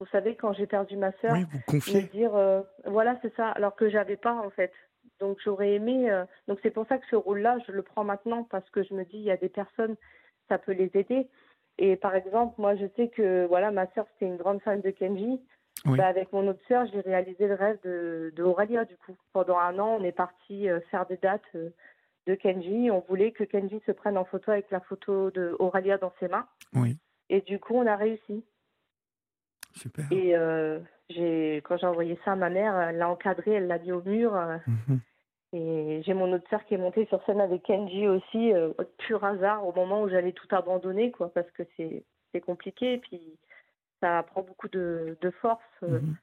Vous 0.00 0.06
savez, 0.08 0.36
quand 0.36 0.52
j'ai 0.52 0.66
perdu 0.66 0.98
ma 0.98 1.12
sœur, 1.20 1.32
oui, 1.32 1.46
vous 1.50 1.60
confiez. 1.66 2.02
me 2.02 2.08
dire, 2.08 2.34
euh, 2.34 2.60
voilà, 2.84 3.18
c'est 3.22 3.34
ça, 3.36 3.48
alors 3.50 3.74
que 3.74 3.88
j'avais 3.88 4.16
pas 4.16 4.34
en 4.34 4.50
fait. 4.50 4.72
Donc 5.20 5.38
j'aurais 5.42 5.74
aimé. 5.74 6.10
donc 6.48 6.58
c'est 6.62 6.70
pour 6.70 6.86
ça 6.88 6.98
que 6.98 7.06
ce 7.10 7.16
rôle-là, 7.16 7.58
je 7.66 7.72
le 7.72 7.82
prends 7.82 8.04
maintenant 8.04 8.44
parce 8.44 8.68
que 8.70 8.82
je 8.82 8.92
me 8.94 9.04
dis, 9.04 9.16
il 9.16 9.22
y 9.22 9.30
a 9.30 9.36
des 9.36 9.48
personnes, 9.48 9.96
ça 10.48 10.58
peut 10.58 10.72
les 10.72 10.90
aider. 10.94 11.28
Et 11.78 11.96
par 11.96 12.14
exemple, 12.14 12.54
moi, 12.58 12.76
je 12.76 12.86
sais 12.96 13.08
que 13.08 13.46
voilà, 13.46 13.70
ma 13.70 13.86
sœur, 13.92 14.06
c'était 14.12 14.26
une 14.26 14.36
grande 14.36 14.62
fan 14.62 14.80
de 14.80 14.90
Kenji. 14.90 15.40
Bah, 15.84 16.06
avec 16.06 16.32
mon 16.32 16.48
autre 16.48 16.62
sœur, 16.66 16.86
j'ai 16.86 17.00
réalisé 17.00 17.46
le 17.46 17.54
rêve 17.54 17.78
de, 17.84 18.32
de 18.34 18.42
Aurélia, 18.42 18.86
du 18.86 18.96
coup. 18.96 19.16
Pendant 19.34 19.58
un 19.58 19.78
an, 19.78 19.98
on 20.00 20.04
est 20.04 20.12
parti 20.12 20.68
euh, 20.68 20.80
faire 20.90 21.04
des 21.06 21.18
dates 21.18 21.42
euh, 21.56 21.74
de 22.26 22.34
Kenji. 22.34 22.90
On 22.90 23.00
voulait 23.00 23.32
que 23.32 23.44
Kenji 23.44 23.82
se 23.84 23.92
prenne 23.92 24.16
en 24.16 24.24
photo 24.24 24.50
avec 24.52 24.70
la 24.70 24.80
photo 24.80 25.30
de 25.30 25.54
Aurélia 25.58 25.98
dans 25.98 26.12
ses 26.20 26.28
mains. 26.28 26.46
Oui. 26.74 26.96
Et 27.28 27.42
du 27.42 27.58
coup, 27.58 27.74
on 27.74 27.86
a 27.86 27.96
réussi. 27.96 28.44
Super. 29.74 30.06
Et 30.10 30.34
euh, 30.34 30.78
j'ai, 31.10 31.60
quand 31.64 31.76
j'ai 31.76 31.86
envoyé 31.86 32.18
ça 32.24 32.32
à 32.32 32.36
ma 32.36 32.48
mère, 32.48 32.78
elle 32.78 32.96
l'a 32.96 33.08
encadré, 33.10 33.52
elle 33.52 33.66
l'a 33.66 33.78
mis 33.78 33.92
au 33.92 34.02
mur. 34.02 34.32
Mhm. 34.66 35.00
Et 35.54 36.02
j'ai 36.04 36.14
mon 36.14 36.32
autre 36.32 36.48
sœur 36.50 36.64
qui 36.64 36.74
est 36.74 36.78
montée 36.78 37.06
sur 37.06 37.24
scène 37.24 37.40
avec 37.40 37.62
Kenji 37.62 38.08
aussi, 38.08 38.52
pur 38.98 39.22
hasard, 39.24 39.66
au 39.66 39.72
moment 39.72 40.02
où 40.02 40.08
j'allais 40.08 40.32
tout 40.32 40.48
abandonner, 40.50 41.12
quoi, 41.12 41.32
parce 41.32 41.50
que 41.52 41.62
c'est, 41.76 42.04
c'est 42.32 42.40
compliqué. 42.40 42.94
Et 42.94 42.98
puis, 42.98 43.38
ça 44.04 44.22
prend 44.22 44.42
beaucoup 44.42 44.68
de, 44.68 45.16
force. 45.40 45.62
Euh. 45.82 46.00
Mhm. 46.00 46.16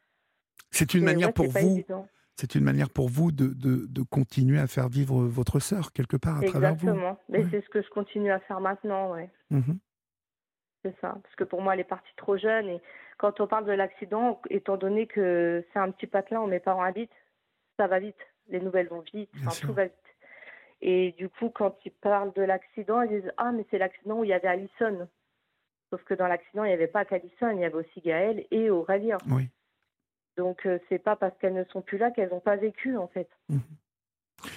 C'est 0.70 0.94
une 0.94 1.04
manière 1.04 1.34
pour 1.34 1.48
vous. 1.48 1.82
C'est 2.36 2.56
une 2.56 2.64
manière 2.64 2.90
pour 2.90 3.10
vous 3.10 3.32
de, 3.32 3.54
de, 3.54 4.04
continuer 4.04 4.60
à 4.60 4.68
faire 4.68 4.88
vivre 4.88 5.22
votre 5.24 5.60
sœur 5.60 5.92
quelque 5.92 6.18
part 6.18 6.38
à 6.38 6.44
travers 6.44 6.74
vous. 6.76 6.90
Exactement. 6.90 7.20
Mais 7.30 7.46
c'est 7.52 7.62
ce 7.62 7.70
que 7.70 7.82
je 7.82 7.90
continue 7.90 8.32
à 8.32 8.40
faire 8.40 8.60
maintenant, 8.62 9.12
ouais. 9.12 9.30
Mhm. 9.50 9.78
C'est 10.84 10.96
ça. 11.02 11.18
Parce 11.22 11.36
que 11.36 11.44
pour 11.44 11.62
moi, 11.62 11.74
elle 11.74 11.82
est 11.82 11.84
partie 11.84 12.14
trop 12.18 12.38
jeune. 12.38 12.68
Et 12.68 12.82
quand 13.20 13.40
on 13.42 13.48
parle 13.48 13.66
de 13.66 13.72
l'accident, 13.72 14.42
étant 14.50 14.78
donné 14.78 15.06
que 15.06 15.64
c'est 15.72 15.80
un 15.80 15.92
petit 15.92 16.08
patelin 16.08 16.42
où 16.42 16.48
mes 16.48 16.60
parents 16.60 16.84
habitent, 16.84 17.12
ça 17.78 17.86
va 17.88 18.00
vite. 18.00 18.16
Les 18.52 18.60
nouvelles 18.60 18.88
vont 18.88 19.04
vite. 19.14 19.32
tout 19.62 19.74
va 19.74 19.86
vite. 19.86 19.94
Et 20.82 21.14
du 21.18 21.30
coup, 21.30 21.50
quand 21.50 21.76
ils 21.86 21.92
parlent 21.92 22.34
de 22.34 22.42
l'accident, 22.42 23.02
ils 23.02 23.22
disent 23.22 23.32
Ah, 23.38 23.52
mais 23.52 23.66
c'est 23.72 23.78
l'accident 23.78 24.20
où 24.20 24.24
il 24.24 24.30
y 24.30 24.34
avait 24.34 24.48
Allison. 24.48 25.08
Sauf 25.90 26.04
que 26.04 26.14
dans 26.14 26.28
l'accident, 26.28 26.64
il 26.64 26.68
n'y 26.68 26.74
avait 26.74 26.88
pas 26.88 27.06
qu'Alison, 27.06 27.50
il 27.52 27.60
y 27.60 27.66
avait 27.66 27.76
aussi 27.76 28.02
Gaël 28.02 28.46
et 28.50 28.70
Aurélien. 28.70 29.18
Oui. 29.28 29.50
Donc, 30.38 30.66
euh, 30.66 30.80
c'est 30.90 31.00
pas 31.00 31.16
parce 31.16 31.38
qu'elles 31.40 31.54
ne 31.54 31.66
sont 31.66 31.82
plus 31.82 31.98
là 31.98 32.12
qu'elles 32.12 32.30
n'ont 32.30 32.40
pas 32.40 32.56
vécu, 32.56 32.98
en 32.98 33.08
fait. 33.08 33.30
Mhm. 33.50 33.60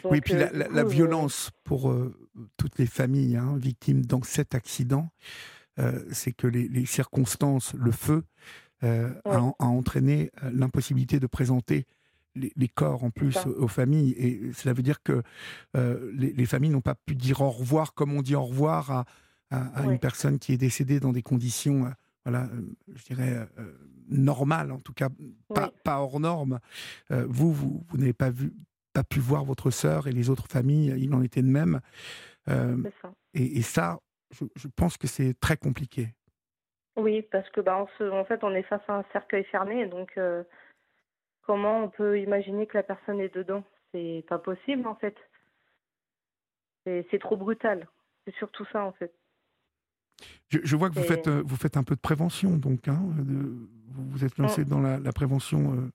oui, 0.04 0.20
puis 0.20 0.34
la, 0.34 0.46
euh, 0.46 0.84
violence 0.84 1.50
pour 1.64 1.90
euh, 1.90 2.14
toutes 2.56 2.78
les 2.78 2.86
familles 2.86 3.36
hein, 3.36 3.56
victimes 3.56 4.04
dans 4.06 4.22
cet 4.22 4.54
accident, 4.54 5.08
c'est 6.12 6.30
que 6.30 6.46
les, 6.46 6.86
circonstances, 6.86 7.74
le 7.74 7.90
feu, 7.90 8.22
a, 8.82 9.40
entraîné 9.58 10.30
l'impossibilité 10.42 11.18
de 11.18 11.26
présenter 11.26 11.84
les, 12.34 12.68
corps 12.68 13.04
en 13.04 13.10
plus 13.10 13.36
aux 13.46 13.68
familles. 13.68 14.12
Et 14.18 14.52
cela 14.52 14.74
veut 14.74 14.82
dire 14.82 15.02
que 15.02 15.22
les, 15.74 16.32
les, 16.32 16.46
familles 16.46 16.70
n'ont 16.70 16.80
pas 16.80 16.94
pu 16.94 17.14
dire 17.14 17.40
au 17.40 17.50
revoir 17.50 17.94
comme 17.94 18.12
on 18.12 18.22
dit 18.22 18.34
au 18.34 18.44
revoir 18.44 18.90
à, 18.90 19.04
à, 19.50 19.84
une 19.84 19.98
personne 19.98 20.38
qui 20.38 20.52
est 20.52 20.56
décédée 20.56 21.00
dans 21.00 21.12
des 21.12 21.22
conditions, 21.22 21.86
euh, 21.86 21.90
voilà, 22.24 22.44
euh, 22.44 22.62
je 22.94 23.04
dirais, 23.04 23.46
euh, 23.58 23.72
normales, 24.08 24.72
en 24.72 24.78
tout 24.78 24.92
cas 24.92 25.08
pas, 25.54 25.70
pas 25.84 26.00
hors 26.00 26.20
normes. 26.20 26.58
vous, 27.10 27.52
vous, 27.52 27.84
vous 27.88 27.98
n'avez 27.98 28.12
pas 28.12 28.30
vu, 28.30 28.52
pas 28.92 29.04
pu 29.04 29.20
voir 29.20 29.44
votre 29.44 29.70
sœur 29.70 30.06
et 30.06 30.12
les 30.12 30.30
autres 30.30 30.46
familles, 30.48 30.94
il 30.98 31.14
en 31.14 31.22
était 31.22 31.42
de 31.42 31.48
même. 31.48 31.80
Et, 32.48 33.58
et, 33.58 33.62
ça, 33.62 33.98
je, 34.30 34.68
pense 34.68 34.96
que 34.96 35.06
c'est 35.06 35.38
très 35.40 35.56
compliqué. 35.56 36.14
Oui, 36.96 37.22
parce 37.32 37.48
que 37.50 37.60
bah, 37.60 37.76
en 37.76 38.24
fait, 38.24 38.44
on 38.44 38.54
est 38.54 38.62
face 38.62 38.82
à 38.88 38.98
un 38.98 39.04
cercueil 39.12 39.44
fermé, 39.44 39.86
donc 39.86 40.18
comment 41.46 41.84
on 41.84 41.88
peut 41.88 42.18
imaginer 42.20 42.66
que 42.66 42.76
la 42.76 42.82
personne 42.82 43.20
est 43.20 43.34
dedans 43.34 43.64
C'est 43.92 44.24
pas 44.28 44.38
possible, 44.38 44.86
en 44.86 44.94
fait. 44.94 45.16
C'est 46.86 47.20
trop 47.20 47.36
brutal. 47.36 47.88
C'est 48.26 48.34
surtout 48.36 48.66
ça, 48.72 48.84
en 48.84 48.92
fait. 48.92 49.12
Je, 50.48 50.76
vois 50.76 50.88
que 50.88 50.94
vous 50.94 51.02
faites, 51.02 51.26
euh, 51.26 51.42
vous 51.44 51.56
faites 51.56 51.76
un 51.76 51.82
peu 51.82 51.94
de 51.94 52.00
prévention, 52.00 52.50
donc. 52.50 52.88
Hein, 52.88 52.98
vous 53.00 53.66
vous 54.10 54.24
êtes 54.24 54.38
lancé 54.38 54.62
mm. 54.62 54.68
dans 54.68 54.80
la, 54.80 55.12
prévention. 55.12 55.72
Euh. 55.72 55.90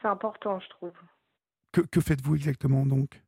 C'est 0.00 0.08
important, 0.08 0.60
je 0.60 0.68
trouve. 0.68 0.92
Que, 1.72 1.80
que 1.80 2.00
faites-vous 2.00 2.36
exactement, 2.36 2.86
donc? 2.86 3.20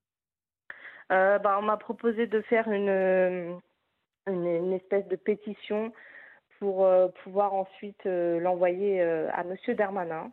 Euh, 1.13 1.39
bah, 1.39 1.57
On 1.59 1.63
m'a 1.63 1.77
proposé 1.77 2.27
de 2.27 2.41
faire 2.43 2.69
une, 2.71 3.61
une, 4.27 4.73
espèce 4.73 5.07
de 5.09 5.17
pétition 5.17 5.93
pour 6.59 6.89
pouvoir 7.23 7.55
ensuite 7.55 8.05
l'envoyer 8.05 9.01
à 9.01 9.45
Monsieur 9.45 9.75
Darmanin 9.75 10.33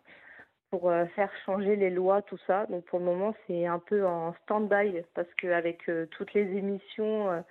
pour 0.77 0.91
faire 1.15 1.31
changer 1.45 1.75
les 1.75 1.89
lois, 1.89 2.21
tout 2.21 2.39
ça. 2.47 2.65
Donc 2.67 2.83
pour 2.85 2.99
le 2.99 3.05
moment, 3.05 3.33
c'est 3.47 3.65
un 3.65 3.79
peu 3.79 4.05
en 4.05 4.33
stand-by 4.43 5.03
parce 5.13 5.27
qu'avec 5.35 5.89
toutes 6.11 6.33
les 6.33 6.57
émissions 6.57 7.43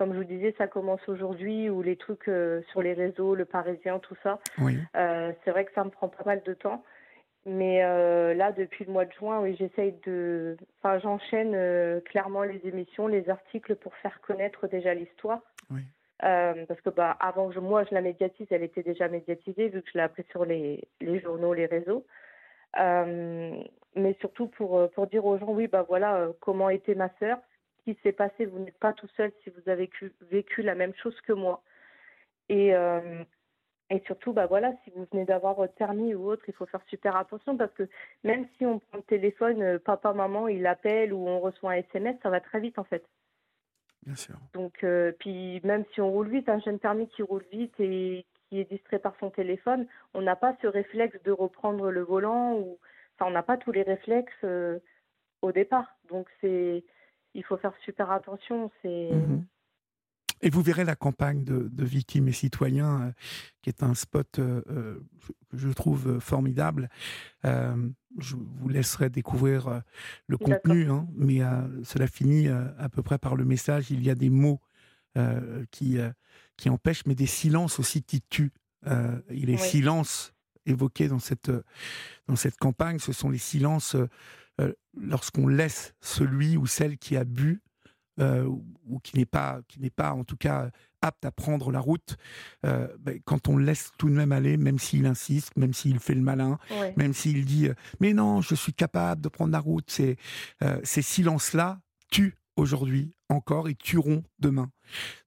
comme 0.00 0.14
je 0.14 0.18
vous 0.18 0.24
disais, 0.24 0.54
ça 0.56 0.66
commence 0.66 1.06
aujourd'hui 1.08 1.68
ou 1.68 1.82
les 1.82 1.96
trucs 1.96 2.26
euh, 2.28 2.62
sur 2.70 2.80
les 2.80 2.94
réseaux, 2.94 3.34
le 3.34 3.44
Parisien, 3.44 3.98
tout 3.98 4.16
ça. 4.22 4.38
Oui. 4.56 4.78
Euh, 4.96 5.30
c'est 5.44 5.50
vrai 5.50 5.66
que 5.66 5.72
ça 5.74 5.84
me 5.84 5.90
prend 5.90 6.08
pas 6.08 6.24
mal 6.24 6.42
de 6.42 6.54
temps. 6.54 6.82
Mais 7.44 7.84
euh, 7.84 8.32
là, 8.32 8.50
depuis 8.50 8.86
le 8.86 8.92
mois 8.92 9.04
de 9.04 9.12
juin, 9.12 9.40
oui, 9.40 9.56
j'essaye 9.58 9.94
de. 10.06 10.56
Enfin, 10.78 10.98
j'enchaîne 11.00 12.00
clairement 12.06 12.44
les 12.44 12.60
émissions, 12.64 13.08
les 13.08 13.28
articles 13.28 13.76
pour 13.76 13.94
faire 13.96 14.22
connaître 14.22 14.68
déjà 14.68 14.94
l'histoire. 14.94 15.40
Oui. 15.70 15.82
parce 16.20 16.80
que 16.80 16.88
bah, 16.88 17.16
avant 17.20 17.50
que 17.50 17.58
moi 17.58 17.84
je 17.84 17.94
la 17.94 18.00
médiatise, 18.00 18.46
elle 18.50 18.62
était 18.62 18.82
déjà 18.82 19.06
médiatisée 19.08 19.68
vu 19.68 19.82
que 19.82 19.88
je 19.92 19.98
l'ai 19.98 20.04
appris 20.04 20.24
sur 20.30 20.46
les, 20.46 20.82
les 21.02 21.20
journaux, 21.20 21.52
les 21.52 21.66
réseaux. 21.66 22.06
Mais 22.76 24.16
surtout 24.20 24.46
pour, 24.48 24.90
pour 24.90 25.06
dire 25.06 25.24
aux 25.26 25.38
gens, 25.38 25.50
oui, 25.52 25.66
bah 25.66 25.84
voilà, 25.88 26.28
comment 26.40 26.70
était 26.70 26.94
ma 26.94 27.10
sœur, 27.18 27.38
qui 27.84 27.98
s'est 28.02 28.12
passé. 28.12 28.46
Vous 28.46 28.58
n'êtes 28.58 28.78
pas 28.78 28.92
tout 28.92 29.08
seul 29.16 29.32
si 29.42 29.50
vous 29.50 29.68
avez 29.68 29.82
vécu, 29.86 30.12
vécu 30.30 30.62
la 30.62 30.74
même 30.74 30.94
chose 31.02 31.18
que 31.22 31.32
moi. 31.32 31.62
Et, 32.48 32.74
euh, 32.74 33.24
Et 33.90 34.00
surtout, 34.06 34.32
bah 34.32 34.46
voilà, 34.46 34.72
si 34.84 34.90
vous 34.94 35.04
venez 35.10 35.24
d'avoir 35.24 35.54
votre 35.54 35.74
permis 35.74 36.14
ou 36.14 36.30
autre, 36.30 36.44
il 36.46 36.54
faut 36.54 36.66
faire 36.66 36.82
super 36.86 37.16
attention 37.16 37.56
parce 37.56 37.72
que 37.74 37.88
même 38.22 38.46
si 38.56 38.64
on 38.64 38.78
prend 38.78 38.98
le 38.98 39.02
téléphone, 39.02 39.62
euh, 39.62 39.78
papa, 39.80 40.12
maman, 40.12 40.46
il 40.46 40.64
appelle 40.66 41.12
ou 41.12 41.26
on 41.26 41.40
reçoit 41.40 41.72
un 41.72 41.78
SMS, 41.78 42.16
ça 42.22 42.30
va 42.30 42.40
très 42.40 42.60
vite 42.60 42.78
en 42.78 42.84
fait. 42.84 43.04
Bien 44.06 44.14
sûr. 44.14 44.36
Donc, 44.54 44.84
euh, 44.84 45.12
puis 45.18 45.60
même 45.64 45.84
si 45.92 46.00
on 46.00 46.10
roule 46.10 46.30
vite, 46.30 46.48
un 46.48 46.60
jeune 46.60 46.78
permis 46.78 47.08
qui 47.08 47.22
roule 47.22 47.44
vite 47.50 47.74
et 47.80 48.24
qui 48.50 48.58
est 48.58 48.70
distrait 48.70 48.98
par 48.98 49.14
son 49.20 49.30
téléphone, 49.30 49.86
on 50.12 50.22
n'a 50.22 50.36
pas 50.36 50.56
ce 50.60 50.66
réflexe 50.66 51.16
de 51.24 51.30
reprendre 51.30 51.90
le 51.90 52.02
volant 52.02 52.54
ou, 52.54 52.78
enfin, 53.14 53.30
on 53.30 53.32
n'a 53.32 53.44
pas 53.44 53.56
tous 53.56 53.72
les 53.72 53.82
réflexes 53.82 54.32
euh, 54.44 54.78
au 55.40 55.52
départ. 55.52 55.96
Donc, 56.10 56.26
c'est, 56.40 56.84
il 57.34 57.44
faut 57.44 57.56
faire 57.56 57.74
super 57.84 58.10
attention. 58.10 58.70
C'est. 58.82 59.10
Mhm. 59.12 59.46
Et 60.42 60.48
vous 60.48 60.62
verrez 60.62 60.84
la 60.84 60.96
campagne 60.96 61.44
de, 61.44 61.68
de 61.68 61.84
Victimes 61.84 62.28
et 62.28 62.32
Citoyens, 62.32 63.02
euh, 63.02 63.12
qui 63.62 63.68
est 63.68 63.82
un 63.82 63.94
spot 63.94 64.38
euh, 64.38 64.62
euh, 64.70 65.00
que 65.50 65.58
je 65.58 65.68
trouve 65.68 66.18
formidable. 66.18 66.88
Euh, 67.44 67.76
je 68.18 68.36
vous 68.36 68.68
laisserai 68.68 69.10
découvrir 69.10 69.82
le 70.26 70.38
contenu, 70.38 70.90
hein, 70.90 71.06
mais 71.14 71.40
cela 71.84 72.08
finit 72.08 72.48
à 72.48 72.88
peu 72.88 73.02
près 73.04 73.18
par 73.18 73.36
le 73.36 73.44
message. 73.44 73.92
Il 73.92 74.02
y 74.04 74.10
a 74.10 74.16
des 74.16 74.30
mots 74.30 74.60
qui, 75.70 75.98
qui 76.60 76.68
empêchent, 76.70 77.04
mais 77.06 77.14
des 77.14 77.26
silences 77.26 77.78
aussi 77.80 78.02
qui 78.02 78.20
tuent. 78.22 78.52
Euh, 78.86 79.20
et 79.28 79.44
les 79.46 79.54
Oui. 79.56 79.68
silences 79.68 80.32
évoqués 80.66 81.08
dans 81.08 81.18
cette, 81.18 81.48
euh, 81.48 81.62
dans 82.28 82.36
cette 82.36 82.56
campagne, 82.56 82.98
ce 82.98 83.12
sont 83.12 83.28
les 83.30 83.38
silences 83.38 83.94
euh, 83.94 84.08
euh, 84.60 84.72
lorsqu'on 84.96 85.48
laisse 85.48 85.94
celui 86.00 86.56
ou 86.56 86.66
celle 86.66 86.96
qui 86.98 87.16
a 87.16 87.24
bu 87.24 87.62
euh, 88.18 88.44
ou- 88.44 88.98
qui 89.02 89.16
n'est 89.16 89.24
pas, 89.26 89.60
qui 89.68 89.80
n'est 89.80 89.88
pas 89.90 90.12
en 90.12 90.24
tout 90.24 90.36
cas 90.36 90.70
apte 91.00 91.24
à 91.24 91.30
prendre 91.32 91.70
la 91.70 91.80
route, 91.80 92.16
euh, 92.66 92.88
ben, 92.98 93.18
quand 93.24 93.48
on 93.48 93.56
le 93.56 93.64
laisse 93.64 93.92
tout 93.96 94.10
de 94.10 94.14
même 94.14 94.32
aller, 94.32 94.58
même 94.58 94.78
s'il 94.78 95.06
insiste, 95.06 95.56
même 95.56 95.72
s'il 95.72 95.98
fait 95.98 96.14
le 96.14 96.20
malin, 96.20 96.58
Ouais. 96.78 96.92
même 96.98 97.14
s'il 97.14 97.46
dit 97.46 97.68
euh, 97.68 97.74
mais 98.00 98.12
non, 98.12 98.42
je 98.42 98.54
suis 98.54 98.74
capable 98.74 99.22
de 99.22 99.28
prendre 99.30 99.52
la 99.52 99.60
route, 99.60 99.94
euh, 100.00 100.80
ces 100.84 101.00
silences-là 101.02 101.80
tuent 102.10 102.36
aujourd'hui 102.56 103.14
encore 103.30 103.68
et 103.68 103.74
tueront 103.74 104.22
demain. 104.38 104.70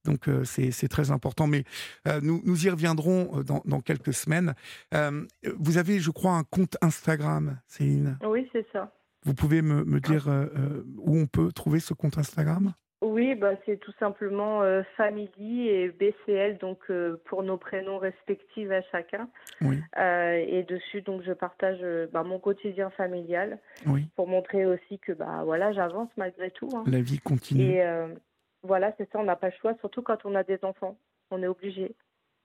Donc 0.04 0.28
euh, 0.28 0.44
c'est 0.44 0.88
très 0.88 1.10
important. 1.10 1.46
Mais 1.46 1.64
euh, 2.06 2.20
nous, 2.22 2.42
nous 2.44 2.66
y 2.66 2.70
reviendrons 2.70 3.38
euh, 3.38 3.42
dans, 3.42 3.62
dans 3.64 3.80
quelques 3.80 4.12
semaines. 4.12 4.54
Euh, 4.92 5.26
vous 5.58 5.78
avez, 5.78 5.98
je 6.00 6.10
crois, 6.10 6.32
un 6.32 6.44
compte 6.44 6.76
Instagram, 6.80 7.58
Céline? 7.66 8.18
Oui, 8.26 8.48
c'est 8.52 8.66
ça. 8.72 8.92
Vous 9.24 9.34
pouvez 9.34 9.62
me, 9.62 9.84
me 9.84 10.00
dire 10.00 10.28
où 10.98 11.16
on 11.16 11.26
peut 11.26 11.50
trouver 11.50 11.80
ce 11.80 11.94
compte 11.94 12.18
Instagram? 12.18 12.74
Oui, 13.04 13.34
bah, 13.34 13.52
c'est 13.66 13.76
tout 13.76 13.92
simplement 13.98 14.62
euh, 14.62 14.82
Family 14.96 15.68
et 15.68 15.88
BCL, 15.90 16.56
donc 16.56 16.78
euh, 16.88 17.20
pour 17.26 17.42
nos 17.42 17.58
prénoms 17.58 17.98
respectifs 17.98 18.70
à 18.70 18.80
chacun. 18.90 19.28
Oui, 19.60 19.78
Euh, 19.98 20.32
et 20.48 20.62
dessus, 20.62 21.02
donc, 21.02 21.20
je 21.22 21.32
partage 21.32 21.80
euh, 21.82 22.06
bah, 22.10 22.22
mon 22.22 22.38
quotidien 22.38 22.88
familial 22.90 23.58
oui. 23.86 24.06
pour 24.16 24.26
montrer 24.26 24.64
aussi 24.64 24.98
que 25.00 25.12
bah, 25.12 25.42
voilà, 25.44 25.72
j'avance 25.72 26.08
malgré 26.16 26.50
tout. 26.50 26.70
hein. 26.74 26.82
La 26.86 27.02
vie 27.02 27.18
continue. 27.18 27.62
Et 27.74 27.84
voilà, 28.62 28.94
c'est 28.96 29.06
ça, 29.12 29.18
on 29.18 29.24
n'a 29.24 29.36
pas 29.36 29.48
le 29.48 29.54
choix, 29.60 29.74
surtout 29.80 30.00
quand 30.00 30.24
on 30.24 30.34
a 30.34 30.42
des 30.42 30.58
enfants. 30.64 30.96
On 31.30 31.42
est 31.42 31.46
obligé. 31.46 31.94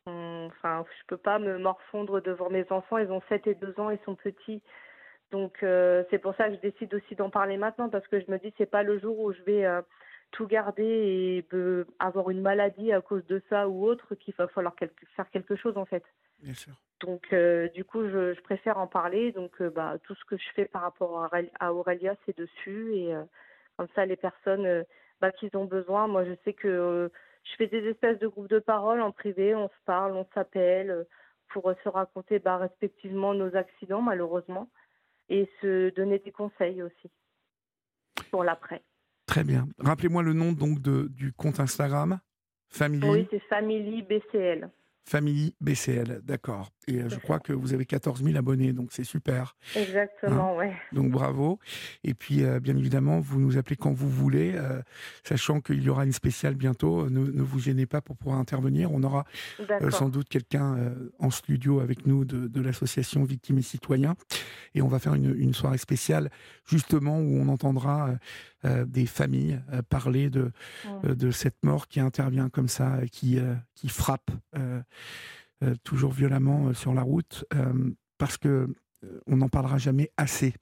Enfin, 0.05 0.83
je 0.99 1.05
peux 1.07 1.15
pas 1.17 1.39
me 1.39 1.57
morfondre 1.57 2.21
devant 2.21 2.49
mes 2.49 2.65
enfants. 2.69 2.97
Ils 2.97 3.11
ont 3.11 3.21
7 3.29 3.47
et 3.47 3.55
2 3.55 3.79
ans, 3.79 3.91
ils 3.91 3.99
sont 4.03 4.15
petits. 4.15 4.61
Donc, 5.31 5.59
c'est 5.61 6.17
pour 6.21 6.35
ça 6.35 6.49
que 6.49 6.55
je 6.55 6.59
décide 6.59 6.93
aussi 6.93 7.15
d'en 7.15 7.29
parler 7.29 7.55
maintenant, 7.55 7.87
parce 7.87 8.05
que 8.09 8.19
je 8.19 8.29
me 8.29 8.37
dis, 8.39 8.53
c'est 8.57 8.69
pas 8.69 8.83
le 8.83 8.99
jour 8.99 9.17
où 9.19 9.31
je 9.31 9.41
vais 9.43 9.65
tout 10.31 10.47
garder 10.47 10.83
et 10.83 11.45
euh, 11.53 11.85
avoir 11.99 12.29
une 12.29 12.41
maladie 12.41 12.91
à 12.91 13.01
cause 13.01 13.25
de 13.27 13.41
ça 13.49 13.67
ou 13.67 13.85
autre 13.85 14.15
qu'il 14.15 14.33
va 14.35 14.47
falloir 14.47 14.75
faire 15.15 15.29
quelque 15.31 15.55
chose, 15.55 15.77
en 15.77 15.85
fait. 15.85 16.03
Bien 16.39 16.53
sûr. 16.53 16.73
Donc, 17.01 17.31
euh, 17.33 17.67
du 17.69 17.83
coup, 17.83 18.03
je, 18.09 18.33
je 18.33 18.41
préfère 18.41 18.77
en 18.77 18.87
parler. 18.87 19.31
Donc, 19.31 19.61
euh, 19.61 19.69
bah, 19.69 19.97
tout 20.03 20.15
ce 20.15 20.25
que 20.25 20.37
je 20.37 20.49
fais 20.55 20.65
par 20.65 20.81
rapport 20.81 21.23
à, 21.23 21.29
à 21.59 21.73
Aurélia, 21.73 22.15
c'est 22.25 22.37
dessus. 22.37 22.93
Et 22.95 23.15
euh, 23.15 23.23
comme 23.77 23.87
ça, 23.95 24.05
les 24.05 24.17
personnes 24.17 24.85
bah, 25.21 25.31
qui 25.31 25.49
ont 25.55 25.65
besoin, 25.65 26.07
moi, 26.07 26.25
je 26.25 26.33
sais 26.43 26.53
que 26.53 27.09
je 27.43 27.55
fais 27.55 27.67
des 27.67 27.87
espèces 27.89 28.19
de 28.19 28.27
groupes 28.27 28.49
de 28.49 28.59
parole 28.59 29.01
en 29.01 29.11
privé. 29.11 29.55
On 29.55 29.69
se 29.69 29.83
parle, 29.85 30.15
on 30.15 30.27
s'appelle 30.33 31.05
pour 31.49 31.73
se 31.83 31.89
raconter 31.89 32.39
bah, 32.39 32.57
respectivement 32.57 33.33
nos 33.33 33.55
accidents, 33.55 34.01
malheureusement, 34.01 34.69
et 35.29 35.49
se 35.61 35.89
donner 35.95 36.19
des 36.19 36.31
conseils 36.31 36.83
aussi 36.83 37.09
pour 38.29 38.43
l'après. 38.43 38.83
Très 39.29 39.43
bien. 39.43 39.67
Rappelez-moi 39.77 40.23
le 40.23 40.33
nom 40.33 40.53
donc 40.53 40.81
de, 40.81 41.07
du 41.11 41.31
compte 41.33 41.59
Instagram. 41.59 42.19
Family, 42.67 43.07
Oui, 43.07 43.27
c'est 43.29 43.41
Family 43.47 44.01
BCL. 44.01 44.67
Family 45.05 45.55
BCL, 45.61 46.21
d'accord. 46.23 46.69
Et 46.87 46.99
euh, 46.99 47.09
je 47.09 47.17
crois 47.17 47.39
que 47.39 47.51
vous 47.51 47.73
avez 47.73 47.85
14 47.85 48.23
000 48.23 48.37
abonnés, 48.37 48.73
donc 48.73 48.89
c'est 48.91 49.03
super. 49.03 49.55
Exactement, 49.75 50.55
ouais. 50.55 50.73
Donc 50.91 51.09
bravo. 51.09 51.57
Et 52.03 52.13
puis, 52.13 52.43
euh, 52.43 52.59
bien 52.59 52.75
évidemment, 52.77 53.19
vous 53.19 53.39
nous 53.39 53.57
appelez 53.57 53.75
quand 53.75 53.91
vous 53.91 54.09
voulez, 54.09 54.53
euh, 54.55 54.81
sachant 55.23 55.61
qu'il 55.61 55.81
y 55.81 55.89
aura 55.89 56.05
une 56.05 56.11
spéciale 56.11 56.53
bientôt. 56.53 57.09
Ne, 57.09 57.21
ne 57.21 57.41
vous 57.41 57.59
gênez 57.59 57.87
pas 57.87 58.01
pour 58.01 58.17
pouvoir 58.17 58.37
intervenir. 58.37 58.91
On 58.91 59.01
aura 59.01 59.25
euh, 59.59 59.89
sans 59.89 60.09
doute 60.09 60.29
quelqu'un 60.29 60.93
en 61.17 61.31
studio 61.31 61.79
avec 61.79 62.05
nous 62.05 62.23
de, 62.25 62.47
de 62.47 62.61
l'association 62.61 63.23
Victimes 63.23 63.59
et 63.59 63.63
Citoyens. 63.63 64.15
Et 64.75 64.83
on 64.83 64.87
va 64.87 64.99
faire 64.99 65.15
une, 65.15 65.35
une 65.35 65.53
soirée 65.55 65.79
spéciale, 65.79 66.29
justement, 66.67 67.17
où 67.19 67.35
on 67.39 67.47
entendra 67.47 68.11
des 68.63 69.05
familles 69.05 69.61
euh, 69.71 69.81
parler 69.81 70.29
de, 70.29 70.51
euh, 71.05 71.15
de 71.15 71.31
cette 71.31 71.63
mort 71.63 71.87
qui 71.87 71.99
intervient 71.99 72.49
comme 72.49 72.67
ça, 72.67 72.99
qui, 73.11 73.39
euh, 73.39 73.55
qui 73.75 73.89
frappe 73.89 74.31
euh, 74.57 74.81
euh, 75.63 75.75
toujours 75.83 76.11
violemment 76.11 76.67
euh, 76.67 76.73
sur 76.73 76.93
la 76.93 77.01
route, 77.01 77.45
euh, 77.53 77.91
parce 78.17 78.37
que 78.37 78.73
euh, 79.05 79.21
on 79.27 79.37
n'en 79.37 79.47
parlera 79.49 79.77
jamais 79.77 80.11
assez. 80.17 80.53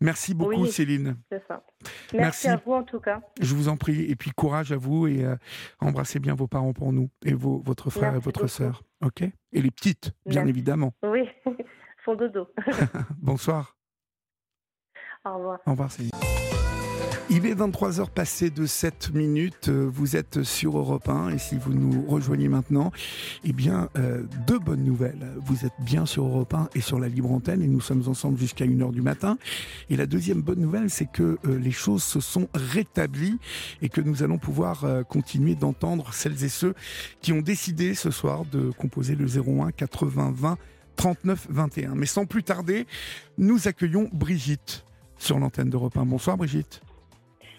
Merci 0.00 0.34
beaucoup, 0.34 0.62
Oui. 0.62 0.70
Céline. 0.70 1.16
C'est 1.30 1.42
ça. 1.48 1.64
Merci. 2.12 2.16
Merci 2.16 2.48
à 2.48 2.56
vous 2.64 2.72
en 2.72 2.82
tout 2.84 3.00
cas. 3.00 3.20
Je 3.40 3.54
vous 3.54 3.68
en 3.68 3.76
prie. 3.76 4.02
Et 4.02 4.14
puis 4.14 4.30
courage 4.30 4.70
à 4.72 4.76
vous 4.76 5.06
et 5.06 5.24
euh, 5.24 5.34
embrassez 5.80 6.20
bien 6.20 6.34
vos 6.34 6.46
parents 6.46 6.72
pour 6.72 6.92
nous 6.92 7.10
et 7.24 7.32
vos, 7.34 7.58
votre 7.64 7.90
frère 7.90 8.12
Merci 8.12 8.18
et 8.22 8.24
votre 8.24 8.46
sœur. 8.46 8.82
OK? 9.02 9.22
Et 9.22 9.62
les 9.62 9.70
petites, 9.70 10.12
bien 10.26 10.40
Merci. 10.42 10.50
évidemment. 10.50 10.94
Oui, 11.02 11.22
font 12.04 12.14
dodo. 12.14 12.48
Bonsoir. 13.18 13.76
Au 15.24 15.34
revoir. 15.36 15.58
Au 15.66 15.70
revoir, 15.72 15.90
Céline. 15.90 16.27
Il 17.30 17.44
est 17.44 17.54
23h 17.54 18.08
passé 18.08 18.48
de 18.48 18.64
7 18.64 19.12
minutes. 19.12 19.68
Euh, 19.68 19.90
Vous 19.92 20.16
êtes 20.16 20.42
sur 20.44 20.78
Europe 20.78 21.10
1 21.10 21.34
et 21.34 21.38
si 21.38 21.56
vous 21.56 21.74
nous 21.74 22.06
rejoignez 22.06 22.48
maintenant, 22.48 22.90
eh 23.44 23.52
bien, 23.52 23.90
euh, 23.98 24.22
deux 24.46 24.58
bonnes 24.58 24.82
nouvelles. 24.82 25.34
Vous 25.44 25.66
êtes 25.66 25.74
bien 25.80 26.06
sur 26.06 26.24
Europe 26.24 26.54
1 26.54 26.70
et 26.74 26.80
sur 26.80 26.98
la 26.98 27.08
libre 27.08 27.30
antenne 27.30 27.60
et 27.62 27.66
nous 27.66 27.82
sommes 27.82 28.08
ensemble 28.08 28.38
jusqu'à 28.38 28.64
1h 28.64 28.92
du 28.92 29.02
matin. 29.02 29.36
Et 29.90 29.96
la 29.96 30.06
deuxième 30.06 30.40
bonne 30.40 30.60
nouvelle, 30.60 30.88
c'est 30.88 31.10
que 31.10 31.38
euh, 31.44 31.58
les 31.58 31.70
choses 31.70 32.02
se 32.02 32.20
sont 32.20 32.48
rétablies 32.54 33.38
et 33.82 33.90
que 33.90 34.00
nous 34.00 34.22
allons 34.22 34.38
pouvoir 34.38 34.86
continuer 35.08 35.54
d'entendre 35.54 36.14
celles 36.14 36.42
et 36.44 36.48
ceux 36.48 36.74
qui 37.20 37.32
ont 37.32 37.42
décidé 37.42 37.94
ce 37.94 38.10
soir 38.10 38.46
de 38.46 38.70
composer 38.70 39.14
le 39.16 39.26
01 39.26 39.72
80 39.72 40.32
20 40.34 40.58
39 40.96 41.46
21. 41.50 41.94
Mais 41.94 42.06
sans 42.06 42.24
plus 42.24 42.42
tarder, 42.42 42.86
nous 43.36 43.68
accueillons 43.68 44.08
Brigitte 44.14 44.84
sur 45.18 45.38
l'antenne 45.38 45.68
d'Europe 45.68 45.96
1. 45.96 46.06
Bonsoir 46.06 46.38
Brigitte. 46.38 46.80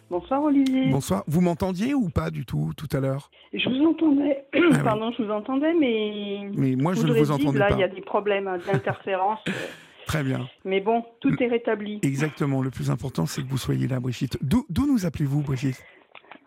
Bonsoir 0.10 0.42
Olivier. 0.44 0.90
Bonsoir. 0.90 1.24
Vous 1.28 1.42
m'entendiez 1.42 1.94
ou 1.94 2.10
pas 2.10 2.32
du 2.32 2.46
tout 2.46 2.72
tout 2.76 2.88
à 2.96 3.00
l'heure? 3.00 3.30
Je 3.54 3.70
vous 3.70 3.86
entendais, 3.86 4.44
oui. 4.56 4.62
pardon, 4.84 5.12
je 5.18 5.24
vous 5.24 5.32
entendais, 5.32 5.74
mais 5.74 6.50
Mais 6.56 6.76
moi 6.76 6.94
je 6.94 7.06
ne 7.06 7.14
vous 7.14 7.32
entendais 7.32 7.60
là, 7.60 7.68
pas. 7.70 7.76
il 7.76 7.80
y 7.80 7.84
a 7.84 7.88
des 7.88 8.02
problèmes 8.02 8.48
hein, 8.48 8.58
d'interférence. 8.66 9.40
euh, 9.48 9.52
Très 10.08 10.24
bien. 10.24 10.50
mais 10.66 10.80
bon, 10.82 11.06
tout 11.22 11.36
est 11.42 11.48
rétabli. 11.48 12.00
Exactement. 12.02 12.64
Le 12.64 12.72
plus 12.72 12.90
important, 12.90 13.28
c'est 13.28 13.44
que 13.44 13.48
vous 13.48 13.60
soyez 13.60 13.88
là, 13.88 14.00
Brigitte. 14.00 14.40
D'où 14.42 14.66
d'où 14.70 14.88
nous 14.88 15.06
appelez-vous, 15.06 15.42
Brigitte? 15.42 15.84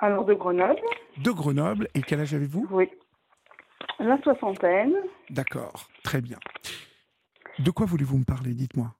Alors 0.00 0.24
de 0.24 0.34
Grenoble, 0.34 0.80
De 1.22 1.30
Grenoble. 1.30 1.86
Et 1.94 2.02
quel 2.02 2.18
âge 2.20 2.34
avez-vous? 2.34 2.66
Oui. 2.72 2.88
La 4.00 4.20
soixantaine. 4.22 4.94
D'accord. 5.30 5.86
Très 6.02 6.20
bien. 6.20 6.38
De 7.60 7.70
quoi 7.70 7.86
voulez-vous 7.86 8.18
me 8.18 8.24
parler? 8.24 8.54
Dites-moi. 8.54 8.92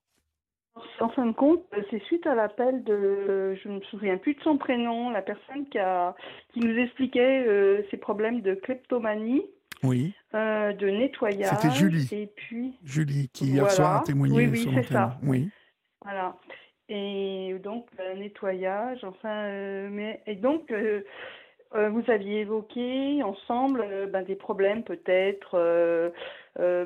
En 1.03 1.09
fin 1.09 1.27
de 1.27 1.33
compte, 1.33 1.65
euh, 1.77 1.83
c'est 1.91 2.03
suite 2.05 2.27
à 2.29 2.35
l'appel 2.37 2.85
de, 2.85 3.55
je 3.57 3.69
ne 3.69 3.75
me 3.77 3.81
souviens 3.83 4.17
plus 4.19 4.35
de 4.35 4.41
son 4.43 4.57
prénom, 4.57 5.11
la 5.11 5.21
personne 5.23 5.67
qui, 5.69 5.79
a, 5.79 6.15
qui 6.53 6.61
nous 6.61 6.79
expliquait 6.79 7.45
euh, 7.47 7.83
ses 7.91 7.97
problèmes 7.97 8.41
de 8.41 8.55
kleptomanie, 8.55 9.45
Oui. 9.83 10.15
euh, 10.35 10.73
de 10.73 10.89
nettoyage. 10.89 11.51
C'était 11.61 11.75
Julie. 11.75 12.09
Et 12.13 12.29
puis, 12.29 12.79
Julie, 12.85 13.29
qui 13.33 13.47
hier 13.47 13.63
Voilà. 13.65 13.75
soir 13.75 13.97
a 13.97 14.05
témoigné 14.05 14.37
Oui, 14.37 14.47
oui, 14.53 14.59
sur 14.59 14.71
c'est 14.71 14.77
l'antenne. 14.77 14.93
ça. 14.93 15.17
Oui. 15.25 15.49
Voilà. 16.05 16.37
Et 16.89 17.57
donc, 17.65 17.87
le 17.99 18.21
nettoyage, 18.21 19.03
enfin, 19.03 19.47
euh, 19.47 19.89
mais, 19.91 20.21
et 20.27 20.37
donc, 20.37 20.71
euh, 20.71 21.01
euh, 21.75 21.89
vous 21.89 22.05
aviez 22.11 22.41
évoqué 22.41 23.23
ensemble 23.23 23.85
euh, 23.85 24.07
ben, 24.07 24.23
des 24.23 24.37
problèmes 24.37 24.85
peut-être, 24.85 25.57
euh, 26.61 26.85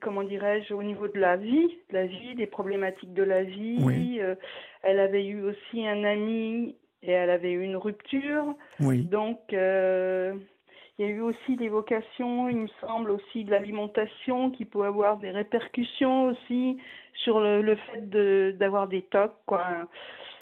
comment 0.00 0.22
dirais-je, 0.22 0.72
au 0.72 0.82
niveau 0.82 1.08
de 1.08 1.18
la 1.18 1.36
vie, 1.36 1.68
de 1.90 1.94
la 1.94 2.06
vie, 2.06 2.34
des 2.36 2.46
problématiques 2.46 3.12
de 3.12 3.22
la 3.22 3.42
vie. 3.42 3.78
Oui. 3.80 4.18
Euh, 4.20 4.34
elle 4.82 4.98
avait 4.98 5.26
eu 5.26 5.42
aussi 5.42 5.86
un 5.86 6.04
ami 6.04 6.74
et 7.02 7.10
elle 7.10 7.30
avait 7.30 7.52
eu 7.52 7.62
une 7.62 7.76
rupture. 7.76 8.54
Oui. 8.80 9.02
Donc, 9.02 9.40
euh, 9.52 10.34
il 10.98 11.06
y 11.06 11.08
a 11.08 11.12
eu 11.12 11.20
aussi 11.20 11.56
l'évocation, 11.56 12.48
il 12.48 12.56
me 12.56 12.68
semble, 12.80 13.10
aussi 13.10 13.44
de 13.44 13.50
l'alimentation 13.50 14.50
qui 14.50 14.64
peut 14.64 14.84
avoir 14.84 15.18
des 15.18 15.30
répercussions 15.30 16.28
aussi 16.28 16.78
sur 17.12 17.40
le, 17.40 17.76
fait 17.76 18.08
d'avoir 18.56 18.88
des 18.88 19.02
tocs, 19.02 19.34
quoi. 19.46 19.64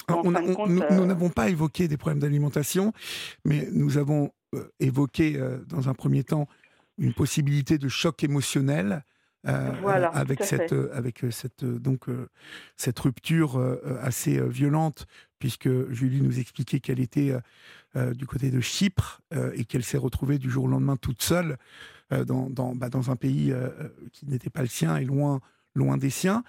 nous 0.09 1.07
n'avons 1.07 1.31
pas 1.31 1.49
évoqué 1.49 1.89
des 1.89 1.97
problèmes 1.97 2.21
d'alimentation, 2.21 2.93
mais 3.45 3.67
nous 3.73 3.99
avons 3.99 4.31
évoqué 4.81 5.39
dans 5.69 5.89
un 5.89 5.95
premier 5.95 6.23
temps 6.23 6.47
une 6.99 7.13
possibilité 7.13 7.79
de 7.79 7.89
choc 7.89 8.23
émotionnel 8.25 9.05
voilà, 9.81 10.09
avec, 10.09 10.43
cette, 10.43 10.75
avec 10.93 11.25
cette, 11.31 11.65
donc, 11.65 12.07
cette 12.77 12.99
rupture 12.99 13.61
assez 14.01 14.41
violente, 14.41 15.07
puisque 15.39 15.69
Julie 15.93 16.21
nous 16.21 16.41
expliquait 16.41 16.81
qu'elle 16.81 16.99
était 16.99 17.33
du 17.95 18.27
côté 18.27 18.51
de 18.51 18.59
Chypre 18.61 19.21
et 19.55 19.65
qu'elle 19.65 19.85
s'est 19.85 19.99
retrouvée 19.99 20.39
du 20.39 20.51
jour 20.51 20.65
au 20.65 20.67
lendemain 20.67 20.97
toute 20.97 21.23
seule 21.23 21.59
dans, 22.11 22.51
dans, 22.51 22.75
bah, 22.75 22.89
dans, 22.89 23.13
un 23.13 23.17
pays 23.17 23.55
qui 24.13 24.27
n'était 24.27 24.51
pas 24.51 24.63
le 24.63 24.69
sien 24.69 24.97
et 24.97 25.05
loin, 25.05 25.41
loin 25.77 25.97
des 25.97 26.11
siens. 26.11 26.43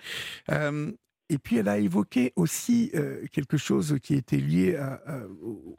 Et 1.29 1.37
puis 1.37 1.57
elle 1.57 1.67
a 1.67 1.77
évoqué 1.77 2.31
aussi 2.35 2.91
euh, 2.95 3.25
quelque 3.31 3.57
chose 3.57 3.97
qui 4.01 4.15
était 4.15 4.37
lié 4.37 4.79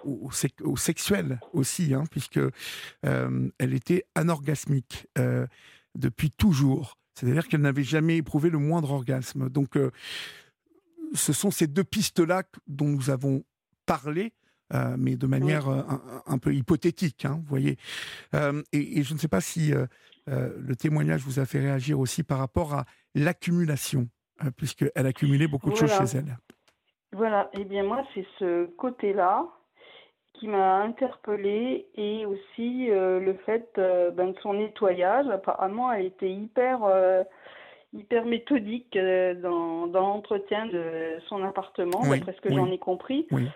au, 0.05 0.77
sexuel 0.77 1.41
aussi, 1.53 1.95
hein, 1.95 2.05
puisque 2.11 2.39
euh, 3.07 3.51
elle 3.59 3.75
était 3.75 4.05
anorgasmique 4.15 5.07
euh, 5.17 5.47
depuis 5.95 6.31
toujours. 6.31 6.99
C'est-à-dire 7.15 7.49
qu'elle 7.49 7.63
n'avait 7.63 7.85
jamais 7.85 8.19
éprouvé 8.19 8.51
le 8.51 8.59
moindre 8.59 8.91
orgasme. 8.93 9.49
Donc, 9.49 9.77
ce 11.15 11.33
sont 11.33 11.51
ces 11.51 11.67
deux 11.67 11.83
pistes-là 11.83 12.45
dont 12.69 12.87
nous 12.87 13.11
avons 13.11 13.43
parlé. 13.87 14.33
mais 14.97 15.17
de 15.17 15.27
manière 15.27 15.69
un, 15.69 16.39
peu 16.39 16.55
hypothétique, 16.55 17.25
hein, 17.25 17.41
vous 17.43 17.49
voyez. 17.49 17.77
Et, 18.73 19.01
et, 19.01 19.03
je 19.03 19.15
ne 19.15 19.19
sais 19.19 19.27
pas 19.27 19.41
si 19.41 19.73
le 20.29 20.77
témoignage 20.77 21.23
vous 21.23 21.41
a 21.41 21.45
fait 21.45 21.59
réagir 21.59 21.99
aussi 21.99 22.23
par 22.23 22.39
rapport 22.39 22.75
à 22.75 22.85
l'accumulation 23.17 24.09
puisqu'elle 24.57 24.91
a 25.07 25.49
beaucoup 25.49 25.71
de 25.71 25.77
choses 25.77 25.93
chez 25.93 26.19
elle. 26.19 26.37
Voilà, 27.13 27.49
et 27.55 27.61
eh 27.61 27.65
bien 27.65 27.85
moi, 27.85 28.05
c'est 28.15 28.27
ce 28.39 28.67
côté-là 28.77 29.47
qui 30.35 30.47
m'a 30.47 30.77
interpellée 30.77 31.89
et 31.97 32.27
aussi 32.27 32.91
euh, 32.91 33.19
le 33.19 33.35
fait 33.47 33.71
euh, 33.79 34.11
ben, 34.11 34.33
de 34.33 34.39
son 34.41 34.55
nettoyage. 34.55 35.27
Apparemment, 35.29 35.91
elle 35.91 36.07
était 36.07 36.31
hyper, 36.31 36.81
hyper 37.93 38.25
méthodique 38.25 38.97
dans, 38.97 39.87
dans 39.87 40.01
l'entretien 40.01 40.67
de 40.67 41.19
son 41.29 41.43
appartement, 41.45 42.03
d'après 42.09 42.35
ce 42.35 42.41
que 42.41 42.55
j'en 42.55 42.71
ai 42.71 42.79
compris. 42.79 43.27
Oui. 43.31 43.49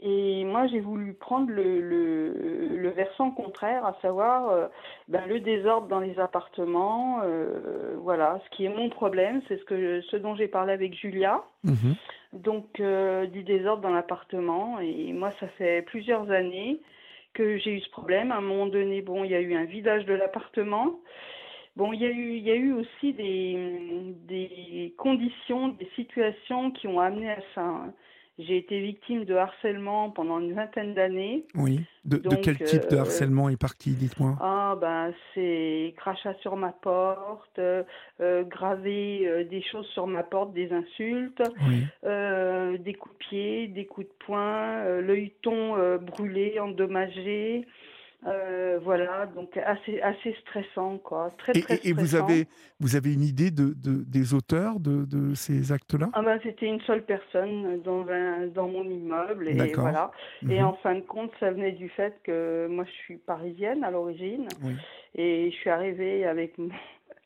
Et 0.00 0.44
moi, 0.44 0.66
j'ai 0.68 0.78
voulu 0.78 1.14
prendre 1.14 1.50
le, 1.50 1.80
le, 1.80 2.76
le, 2.76 2.88
versant 2.90 3.32
contraire, 3.32 3.84
à 3.84 3.96
savoir 4.00 4.48
euh, 4.50 4.68
ben, 5.08 5.26
le 5.26 5.40
désordre 5.40 5.88
dans 5.88 5.98
les 5.98 6.20
appartements. 6.20 7.20
Euh, 7.24 7.96
voilà, 8.00 8.40
ce 8.44 8.56
qui 8.56 8.64
est 8.64 8.68
mon 8.68 8.90
problème, 8.90 9.42
c'est 9.48 9.58
ce, 9.58 9.64
que, 9.64 10.00
ce 10.02 10.16
dont 10.16 10.36
j'ai 10.36 10.46
parlé 10.46 10.72
avec 10.72 10.94
Julia. 10.94 11.42
Mhm. 11.64 11.96
Donc, 12.32 12.78
euh, 12.78 13.26
du 13.26 13.42
désordre 13.42 13.82
dans 13.82 13.92
l'appartement. 13.92 14.78
Et 14.80 15.12
moi, 15.12 15.32
ça 15.40 15.48
fait 15.48 15.82
plusieurs 15.82 16.30
années 16.30 16.78
que 17.34 17.58
j'ai 17.58 17.72
eu 17.72 17.80
ce 17.80 17.90
problème. 17.90 18.30
À 18.30 18.36
un 18.36 18.40
moment 18.40 18.66
donné, 18.66 19.02
bon, 19.02 19.24
il 19.24 19.32
y 19.32 19.34
a 19.34 19.40
eu 19.40 19.54
un 19.54 19.64
vidage 19.64 20.04
de 20.06 20.14
l'appartement. 20.14 21.00
Bon, 21.74 21.92
il 21.92 22.00
y 22.00 22.06
a 22.06 22.10
eu, 22.10 22.36
il 22.36 22.42
y 22.44 22.50
a 22.52 22.56
eu 22.56 22.72
aussi 22.72 23.14
des, 23.14 24.14
des 24.28 24.94
conditions, 24.96 25.68
des 25.68 25.88
situations 25.96 26.70
qui 26.70 26.86
ont 26.86 27.00
amené 27.00 27.30
à 27.30 27.40
ça. 27.54 27.62
Hein. 27.62 27.92
J'ai 28.38 28.56
été 28.56 28.78
victime 28.80 29.24
de 29.24 29.34
harcèlement 29.34 30.10
pendant 30.10 30.38
une 30.38 30.52
vingtaine 30.52 30.94
d'années. 30.94 31.44
Oui. 31.56 31.80
De, 32.04 32.18
quel 32.36 32.56
type 32.58 32.88
de 32.88 32.96
euh, 32.96 33.00
harcèlement 33.00 33.48
et 33.48 33.56
par 33.56 33.76
qui 33.76 33.90
Dites-moi? 33.90 34.36
Ah, 34.40 34.76
ben, 34.80 35.12
c'est 35.34 35.92
crachat 35.96 36.34
sur 36.40 36.56
ma 36.56 36.70
porte, 36.70 37.58
euh, 37.58 37.82
graver 38.44 39.26
euh, 39.26 39.44
des 39.44 39.60
choses 39.62 39.86
sur 39.88 40.06
ma 40.06 40.22
porte, 40.22 40.52
des 40.52 40.72
insultes, 40.72 41.42
des 42.04 42.94
coups 42.94 43.14
de 43.14 43.18
pied, 43.18 43.68
des 43.68 43.86
coups 43.86 44.06
de 44.06 44.24
poing, 44.24 44.84
l'œilleton 45.00 45.98
brûlé, 45.98 46.60
endommagé. 46.60 47.66
Euh, 48.26 48.80
voilà, 48.82 49.26
donc 49.26 49.56
assez, 49.56 50.00
assez 50.00 50.34
stressant, 50.40 50.98
quoi. 50.98 51.32
Très, 51.38 51.52
et, 51.56 51.62
très 51.62 51.80
et, 51.84 51.92
vous, 51.92 52.16
avez, 52.16 52.46
vous 52.80 52.96
avez 52.96 53.14
une 53.14 53.22
idée 53.22 53.52
de, 53.52 53.74
de 53.74 54.02
des 54.02 54.34
auteurs 54.34 54.80
de, 54.80 55.04
de 55.04 55.34
ces 55.34 55.70
actes-là? 55.70 56.10
Ah 56.14 56.22
ben, 56.22 56.40
C'était 56.42 56.66
une 56.66 56.80
seule 56.80 57.04
personne 57.04 57.80
dans, 57.82 58.04
dans 58.54 58.68
mon 58.68 58.84
immeuble. 58.84 59.48
Et, 59.48 59.72
voilà. 59.72 60.10
et 60.42 60.58
mhm. 60.58 60.64
en 60.64 60.72
fin 60.74 60.96
de 60.96 61.00
compte, 61.00 61.30
ça 61.38 61.52
venait 61.52 61.72
du 61.72 61.88
fait 61.90 62.14
que 62.24 62.66
moi, 62.68 62.84
je 62.84 62.90
suis 63.04 63.16
parisienne 63.18 63.84
à 63.84 63.90
l'origine. 63.92 64.48
Et 65.14 65.50
je 65.52 65.56
suis 65.56 65.70
arrivée 65.70 66.26
avec 66.26 66.56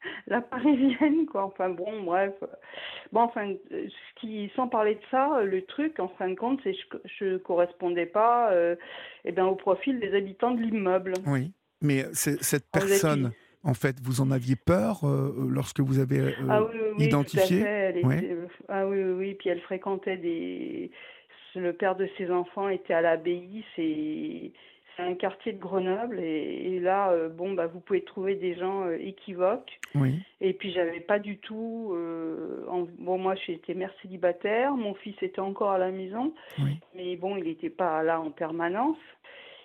la 0.27 0.41
parisienne, 0.41 1.27
quoi. 1.27 1.45
Enfin 1.45 1.71
bon, 1.71 2.03
bref. 2.03 2.33
Bon, 3.13 3.21
enfin, 3.21 3.55
ce 3.71 4.21
qui, 4.21 4.51
sans 4.57 4.69
parler 4.69 4.95
de 4.95 5.01
ça, 5.11 5.43
le 5.43 5.63
truc, 5.63 5.99
en 6.01 6.09
fin 6.09 6.29
de 6.29 6.35
compte, 6.35 6.61
c'est 6.65 6.75
que 6.91 6.99
je, 7.19 7.25
ne 7.25 7.39
correspondais 7.39 8.07
pas 8.07 8.53
euh, 8.53 8.77
eh 9.25 9.33
ben, 9.33 9.45
au 9.45 9.55
profil 9.55 10.01
des 10.01 10.15
habitants 10.15 10.53
de 10.53 10.63
l'immeuble. 10.63 11.15
Oui, 11.27 11.53
mais 11.81 12.05
cette 12.13 12.71
personne, 12.71 13.33
en 13.65 13.75
fait, 13.75 13.97
vous 14.03 14.21
en 14.21 14.31
aviez 14.31 14.57
peur 14.57 15.05
euh, 15.05 15.49
lorsque 15.51 15.81
vous 15.81 15.99
avez 15.99 16.21
euh, 16.21 16.33
ah, 16.49 16.63
oui, 16.63 16.79
oui, 16.99 17.05
identifié 17.05 17.65
Ah 18.69 18.87
oui, 18.87 19.03
oui, 19.03 19.13
oui, 19.13 19.35
puis 19.35 19.51
elle 19.51 19.61
fréquentait 19.61 20.17
des... 20.17 20.91
Le 21.55 21.75
père 21.75 21.97
de 21.97 22.09
ses 22.17 22.31
enfants 22.31 22.71
était 22.71 22.95
à 22.95 23.03
l'abbaye, 23.03 23.63
c'est 23.77 24.53
c'est 24.97 25.03
un 25.03 25.15
quartier 25.15 25.53
de 25.53 25.59
Grenoble 25.59 26.21
et, 26.21 26.79
là, 26.81 27.11
euh, 27.11 27.29
bon, 27.29 27.53
bah, 27.53 27.67
vous 27.67 27.81
pouvez 27.81 28.03
trouver 28.03 28.35
des 28.35 28.55
gens 28.55 28.85
euh, 28.85 28.99
équivoques. 29.01 29.79
Oui. 29.95 30.21
Et 30.41 30.53
puis, 30.53 30.73
j'avais 30.73 31.01
pas 31.01 31.19
du 31.19 31.39
tout. 31.39 31.93
Euh, 31.95 32.65
bon, 32.99 33.19
moi, 33.19 33.35
j'étais 33.47 33.75
mère 33.75 33.93
célibataire, 34.03 34.73
mon 34.73 34.95
fils 34.95 35.15
était 35.23 35.41
encore 35.41 35.71
à 35.71 35.79
la 35.79 35.91
maison, 35.91 36.35
oui. 36.59 36.79
mais 36.95 37.17
bon, 37.17 37.37
il 37.37 37.45
n'était 37.45 37.71
pas 37.71 38.03
là 38.03 38.21
en 38.21 38.31
permanence. 38.31 38.99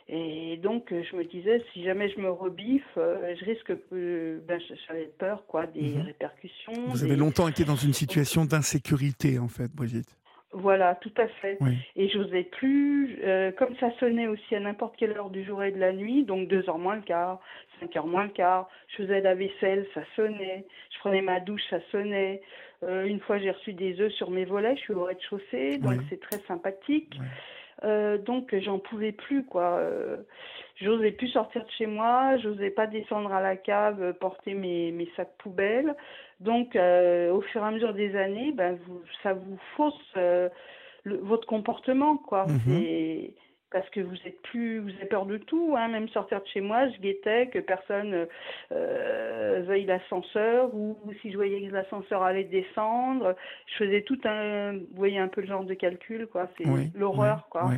Et 0.10 0.56
donc, 0.64 0.88
je 0.90 1.16
me 1.18 1.26
disais, 1.26 1.62
si 1.74 1.84
jamais 1.84 2.10
je 2.10 2.22
me 2.22 2.30
rebiffe, 2.30 2.88
je 2.96 3.44
risque 3.44 3.74
que. 3.90 4.42
Ben, 4.48 4.62
j'avais 4.88 5.12
peur, 5.18 5.44
quoi, 5.48 5.68
des 5.68 5.82
mhm. 5.82 6.04
répercussions. 6.04 6.74
Vous 6.88 7.04
avez 7.04 7.18
longtemps 7.18 7.50
été 7.50 7.66
dans 7.66 7.76
une 7.76 7.92
situation 7.92 8.46
d'insécurité, 8.46 9.38
en 9.38 9.50
fait, 9.50 9.70
Brigitte. 9.70 10.16
Voilà, 10.60 10.96
tout 10.96 11.14
à 11.18 11.28
fait. 11.28 11.60
Et 11.96 12.10
je 12.10 12.18
n'osais 12.18 12.44
plus, 12.44 13.20
euh, 13.24 13.52
comme 13.52 13.76
ça 13.78 13.92
sonnait 14.00 14.26
aussi 14.26 14.56
à 14.56 14.60
n'importe 14.60 14.96
quelle 14.98 15.12
heure 15.12 15.30
du 15.30 15.44
jour 15.44 15.64
et 15.64 15.72
de 15.72 15.80
la 15.80 15.94
nuit, 15.94 16.24
donc 16.24 16.48
deux 16.48 16.68
heures 16.68 16.80
moins 16.80 16.96
le 16.96 17.04
quart, 17.04 17.40
cinq 17.80 17.96
heures 17.96 18.08
moins 18.08 18.24
le 18.24 18.30
quart, 18.30 18.68
je 18.88 19.04
faisais 19.04 19.22
la 19.22 19.36
vaisselle, 19.36 19.86
ça 19.94 20.02
sonnait, 20.16 20.66
je 20.94 21.00
prenais 21.00 21.22
ma 21.22 21.40
douche, 21.40 21.62
ça 21.70 21.80
sonnait. 21.92 22.42
Euh, 22.84 23.06
une 23.06 23.20
fois, 23.20 23.38
j'ai 23.38 23.52
reçu 23.52 23.74
des 23.74 24.02
œufs 24.02 24.12
sur 24.14 24.32
mes 24.32 24.46
volets, 24.46 24.76
je 24.78 24.82
suis 24.82 24.94
au 24.94 25.04
rez-de-chaussée, 25.04 25.78
donc 25.78 26.00
c'est 26.10 26.20
très 26.20 26.40
sympathique. 26.48 27.20
Euh, 27.84 28.18
donc 28.18 28.56
j'en 28.64 28.80
pouvais 28.80 29.12
plus 29.12 29.46
quoi. 29.46 29.78
Euh, 29.78 30.18
j'osais 30.82 31.12
plus 31.12 31.28
sortir 31.28 31.64
de 31.64 31.70
chez 31.78 31.86
moi, 31.86 32.36
j'osais 32.38 32.72
pas 32.72 32.88
descendre 32.88 33.32
à 33.32 33.42
la 33.42 33.56
cave 33.56 34.14
porter 34.14 34.56
mes, 34.56 34.92
mes 34.92 35.08
sacs 35.16 35.38
poubelles. 35.38 35.96
Donc 36.40 36.76
au 36.76 37.42
fur 37.42 37.62
et 37.64 37.66
à 37.66 37.72
mesure 37.72 37.94
des 37.94 38.16
années, 38.16 38.52
ben 38.52 38.78
vous, 38.86 39.02
ça 39.24 39.34
vous 39.34 39.58
fausse 39.76 40.16
votre 41.06 41.48
comportement 41.48 42.18
quoi. 42.18 42.46
Mm 42.46 43.28
parce 43.72 43.90
que 43.90 44.00
vous 44.00 44.16
êtes 44.26 44.42
plus, 44.44 44.80
vous 44.80 44.90
avez 44.92 45.06
peur 45.06 45.26
de 45.26 45.38
tout, 45.38 45.76
hein, 45.78 45.90
même 45.90 46.08
sortir 46.10 46.42
de 46.42 46.48
chez 46.48 46.62
moi, 46.62 46.90
je 46.90 46.98
guettais 47.00 47.48
que 47.48 47.60
personne 47.60 48.28
euh, 48.72 49.64
veuille 49.66 49.86
l'ascenseur 49.86 50.74
ou, 50.74 50.98
si 51.22 51.32
je 51.32 51.36
voyais 51.36 51.68
que 51.68 51.74
l'ascenseur 51.74 52.24
allait 52.24 52.46
descendre, 52.46 53.36
je 53.68 53.76
faisais 53.76 54.02
tout 54.02 54.20
un, 54.24 54.74
vous 54.74 54.96
voyez 54.96 55.20
un 55.20 55.28
peu 55.28 55.42
le 55.42 55.48
genre 55.48 55.66
de 55.66 55.74
calcul, 55.74 56.28
quoi, 56.28 56.48
c'est 56.58 56.66
l'horreur, 56.96 57.48
quoi. 57.50 57.72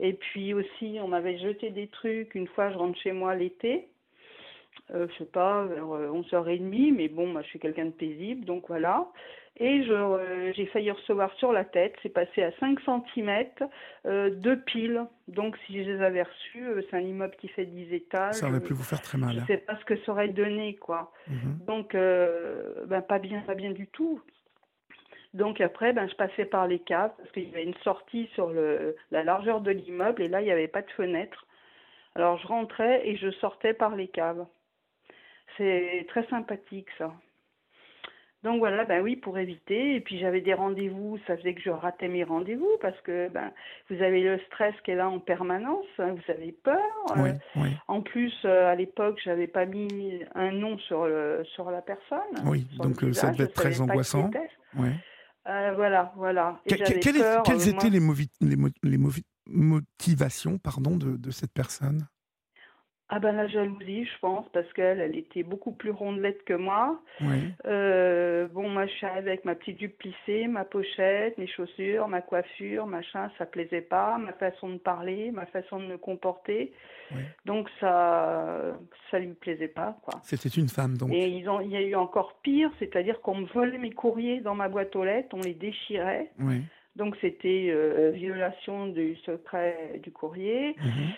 Et 0.00 0.12
puis 0.12 0.54
aussi, 0.54 0.98
on 1.02 1.08
m'avait 1.08 1.38
jeté 1.38 1.70
des 1.70 1.88
trucs, 1.88 2.34
une 2.34 2.46
fois 2.48 2.70
je 2.70 2.78
rentre 2.78 2.98
chez 3.00 3.12
moi 3.12 3.34
l'été, 3.34 3.88
euh, 4.94 5.06
je 5.10 5.18
sais 5.18 5.30
pas, 5.30 5.64
vers 5.64 5.84
11h30, 5.84 6.90
euh, 6.90 6.94
mais 6.96 7.08
bon, 7.08 7.26
moi 7.26 7.42
je 7.42 7.48
suis 7.48 7.58
quelqu'un 7.58 7.86
de 7.86 7.90
paisible, 7.90 8.44
donc 8.44 8.64
voilà. 8.68 9.06
Et 9.60 9.84
euh, 9.88 10.52
j'ai 10.54 10.66
failli 10.66 10.90
recevoir 10.90 11.32
sur 11.34 11.52
la 11.52 11.64
tête, 11.64 11.94
c'est 12.02 12.10
passé 12.10 12.44
à 12.44 12.52
5 12.60 12.78
cm, 12.80 13.46
euh, 14.06 14.30
deux 14.30 14.60
piles. 14.60 15.04
Donc 15.26 15.56
si 15.66 15.82
je 15.84 15.90
les 15.90 16.00
avais 16.00 16.22
reçues, 16.22 16.64
euh, 16.64 16.82
c'est 16.88 16.96
un 16.96 17.00
immeuble 17.00 17.34
qui 17.40 17.48
fait 17.48 17.66
10 17.66 17.92
étages. 17.92 18.34
Ça 18.34 18.48
aurait 18.48 18.60
pu 18.60 18.72
vous 18.72 18.84
faire 18.84 19.02
très 19.02 19.18
mal. 19.18 19.34
Je 19.34 19.40
ne 19.40 19.46
sais 19.46 19.56
pas 19.56 19.76
ce 19.76 19.84
que 19.84 19.96
ça 20.02 20.12
aurait 20.12 20.28
donné, 20.28 20.76
quoi. 20.76 21.12
Mhm. 21.26 21.58
Donc, 21.66 21.94
ben, 21.94 23.02
pas 23.02 23.18
bien, 23.18 23.40
pas 23.40 23.54
bien 23.54 23.72
du 23.72 23.88
tout. 23.88 24.20
Donc 25.34 25.60
après, 25.60 25.92
ben, 25.92 26.08
je 26.08 26.14
passais 26.14 26.44
par 26.44 26.68
les 26.68 26.78
caves 26.78 27.12
parce 27.18 27.30
qu'il 27.32 27.48
y 27.48 27.52
avait 27.52 27.64
une 27.64 27.76
sortie 27.82 28.28
sur 28.34 28.48
le, 28.48 28.96
la 29.10 29.24
largeur 29.24 29.60
de 29.60 29.72
l'immeuble 29.72 30.22
et 30.22 30.28
là, 30.28 30.40
il 30.40 30.44
n'y 30.44 30.52
avait 30.52 30.68
pas 30.68 30.82
de 30.82 30.90
fenêtre. 30.92 31.46
Alors 32.14 32.38
je 32.38 32.46
rentrais 32.46 33.06
et 33.06 33.16
je 33.16 33.30
sortais 33.32 33.74
par 33.74 33.96
les 33.96 34.08
caves. 34.08 34.46
C'est 35.56 36.06
très 36.08 36.26
sympathique 36.28 36.88
ça. 36.98 37.12
Donc 38.44 38.60
voilà, 38.60 38.84
ben 38.84 39.02
oui, 39.02 39.16
pour 39.16 39.36
éviter. 39.36 39.96
Et 39.96 40.00
puis 40.00 40.20
j'avais 40.20 40.40
des 40.40 40.54
rendez-vous, 40.54 41.18
ça 41.26 41.36
faisait 41.36 41.54
que 41.54 41.60
je 41.60 41.70
ratais 41.70 42.06
mes 42.06 42.22
rendez-vous 42.22 42.70
parce 42.80 42.98
que 43.00 43.28
ben 43.30 43.50
vous 43.90 44.00
avez 44.00 44.22
le 44.22 44.38
stress 44.46 44.74
qui 44.84 44.92
est 44.92 44.94
là 44.94 45.08
en 45.08 45.18
permanence, 45.18 45.86
hein, 45.98 46.14
vous 46.14 46.32
avez 46.32 46.52
peur. 46.52 46.78
euh, 47.16 47.22
Oui, 47.24 47.30
oui, 47.56 47.68
En 47.88 48.00
plus, 48.00 48.32
euh, 48.44 48.68
à 48.70 48.76
l'époque, 48.76 49.20
j'avais 49.24 49.48
pas 49.48 49.66
mis 49.66 50.22
un 50.36 50.52
nom 50.52 50.78
sur 50.78 51.06
le, 51.06 51.42
sur 51.54 51.68
la 51.72 51.82
personne. 51.82 52.18
oui. 52.46 52.68
le 52.74 52.78
Donc 52.84 53.02
euh, 53.02 53.12
ça 53.12 53.28
devait 53.30 53.38
je 53.38 53.42
être 53.44 53.54
très 53.54 53.80
angoissant. 53.80 54.30
Euh, 55.48 55.72
voilà, 55.74 56.12
voilà. 56.14 56.60
Et 56.66 56.70
Que- 56.70 56.74
que- 56.76 56.84
j'avais 56.84 57.00
quelle 57.00 57.16
est- 57.16 57.20
peur, 57.20 57.42
quelles 57.42 57.56
moi- 57.56 57.64
étaient 57.66 57.90
les, 57.90 58.00
movi- 58.00 58.30
les, 58.40 58.56
mo- 58.56 58.68
les 58.84 58.98
movi- 58.98 59.24
motivations 59.48 60.58
pardon, 60.58 60.96
de, 60.96 61.16
de 61.16 61.30
cette 61.30 61.52
personne? 61.52 62.06
Ah 63.10 63.20
ben 63.20 63.32
la 63.32 63.46
jalousie, 63.48 64.04
je 64.04 64.18
pense, 64.20 64.46
parce 64.52 64.70
qu'elle, 64.74 65.00
elle 65.00 65.16
était 65.16 65.42
beaucoup 65.42 65.72
plus 65.72 65.90
rondelette 65.90 66.44
que 66.44 66.52
moi. 66.52 67.00
Oui, 67.22 67.26
Euh, 67.64 68.46
bon, 68.48 68.68
moi, 68.68 68.84
je 68.86 68.92
suis 68.92 69.06
avec 69.06 69.46
ma 69.46 69.54
petite 69.54 69.80
jupe 69.80 69.96
plissée, 69.96 70.46
ma 70.46 70.64
pochette, 70.64 71.38
mes 71.38 71.46
chaussures, 71.46 72.06
ma 72.06 72.20
coiffure, 72.20 72.86
machin, 72.86 73.30
ça 73.38 73.46
plaisait 73.46 73.80
pas, 73.80 74.18
ma 74.18 74.32
façon 74.34 74.68
de 74.70 74.76
parler, 74.78 75.30
ma 75.30 75.46
façon 75.46 75.80
de 75.80 75.86
me 75.86 75.96
comporter. 75.96 76.72
oui. 77.12 77.22
Donc 77.46 77.70
ça, 77.80 78.76
ça 79.10 79.18
lui 79.18 79.32
plaisait 79.32 79.68
pas, 79.68 79.96
quoi. 80.02 80.20
C'était 80.22 80.50
une 80.50 80.68
femme 80.68 80.98
donc. 80.98 81.10
Et 81.12 81.28
ils 81.28 81.48
ont, 81.48 81.60
il 81.60 81.70
y 81.70 81.76
a 81.76 81.80
eu 81.82 81.94
encore 81.94 82.34
pire, 82.42 82.70
c'est-à-dire 82.78 83.20
qu'on 83.22 83.36
me 83.36 83.46
volait 83.46 83.78
mes 83.78 83.90
courriers 83.92 84.40
dans 84.40 84.54
ma 84.54 84.68
boîte 84.68 84.94
aux 84.96 85.04
lettres, 85.04 85.30
on 85.32 85.40
les 85.40 85.54
déchirait. 85.54 86.30
Oui. 86.38 86.60
Donc 86.96 87.16
c'était 87.20 87.68
euh, 87.70 88.10
violation 88.10 88.88
du 88.88 89.14
secret 89.24 90.00
du 90.02 90.10
courrier. 90.10 90.74
Mhm. 90.78 91.08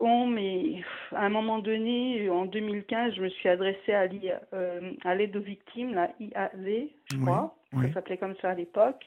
Bon, 0.00 0.26
mais 0.26 0.82
à 1.12 1.24
un 1.24 1.30
moment 1.30 1.60
donné, 1.60 2.28
en 2.28 2.44
2015, 2.44 3.14
je 3.14 3.22
me 3.22 3.28
suis 3.28 3.48
adressée 3.48 3.92
à 3.92 4.06
euh, 4.52 4.92
l'aide 5.14 5.36
aux 5.36 5.40
victimes, 5.40 5.94
la 5.94 6.10
IAV, 6.20 6.88
je 7.10 7.16
crois. 7.18 7.54
oui. 7.72 7.86
Ça 7.88 7.94
s'appelait 7.94 8.18
comme 8.18 8.36
ça 8.42 8.50
à 8.50 8.54
l'époque. 8.54 9.06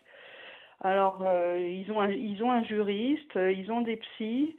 Alors, 0.81 1.23
euh, 1.25 1.57
ils 1.59 1.91
ont 1.91 2.01
un, 2.01 2.11
ils 2.11 2.43
ont 2.43 2.51
un 2.51 2.63
juriste, 2.63 3.35
euh, 3.35 3.51
ils 3.51 3.71
ont 3.71 3.81
des 3.81 3.97
psys. 3.97 4.55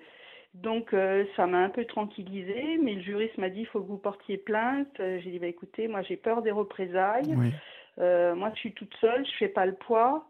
Donc, 0.55 0.93
euh, 0.93 1.24
ça 1.37 1.47
m'a 1.47 1.59
un 1.59 1.68
peu 1.68 1.85
tranquillisée, 1.85 2.79
mais 2.83 2.95
le 2.95 3.03
juriste 3.03 3.39
m'a 3.39 3.51
dit, 3.51 3.61
il 3.61 3.66
faut 3.66 3.81
que 3.81 3.87
vous 3.87 3.99
portiez 3.99 4.39
plainte. 4.39 4.89
J'ai 4.99 5.31
dit, 5.31 5.39
bah, 5.39 5.47
écoutez, 5.47 5.87
moi, 5.87 6.03
j'ai 6.03 6.16
peur 6.16 6.43
des 6.43 6.51
représailles. 6.51 7.35
Oui. 7.37 7.53
Moi, 7.99 8.51
je 8.55 8.61
suis 8.61 8.72
toute 8.72 8.95
seule, 9.01 9.26
je 9.26 9.37
fais 9.39 9.49
pas 9.49 9.66
le 9.66 9.74
poids. 9.74 10.26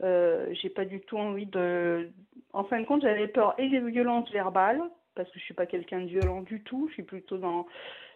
J'ai 0.00 0.68
pas 0.68 0.84
du 0.84 1.00
tout 1.00 1.18
envie 1.18 1.46
de. 1.46 2.10
En 2.52 2.64
fin 2.64 2.80
de 2.80 2.86
compte, 2.86 3.02
j'avais 3.02 3.26
peur 3.26 3.54
et 3.58 3.68
des 3.68 3.80
violences 3.80 4.30
verbales, 4.30 4.82
parce 5.14 5.30
que 5.30 5.38
je 5.38 5.44
suis 5.44 5.54
pas 5.54 5.66
quelqu'un 5.66 6.00
de 6.00 6.06
violent 6.06 6.42
du 6.42 6.62
tout. 6.62 6.88
Je 6.88 6.94
suis 6.94 7.02
plutôt 7.02 7.38
dans 7.38 7.66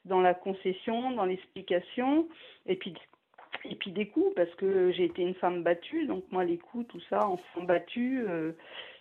dans 0.05 0.21
la 0.21 0.35
concession, 0.35 1.11
dans 1.13 1.25
l'explication, 1.25 2.29
et 2.67 2.77
puis 2.77 2.95
et 3.65 3.75
puis 3.75 3.93
des 3.93 4.09
coups, 4.09 4.35
parce 4.37 4.55
que 4.57 4.93
j'ai 4.93 5.05
été 5.05 5.23
une 5.23 5.35
femme 5.35 5.63
battue. 5.63 6.07
Donc 6.07 6.25
moi, 6.31 6.45
les 6.45 6.59
coups, 6.59 6.87
tout 6.89 7.01
ça, 7.09 7.27
enfant 7.27 7.63
battu, 7.63 8.25
euh, 8.29 8.53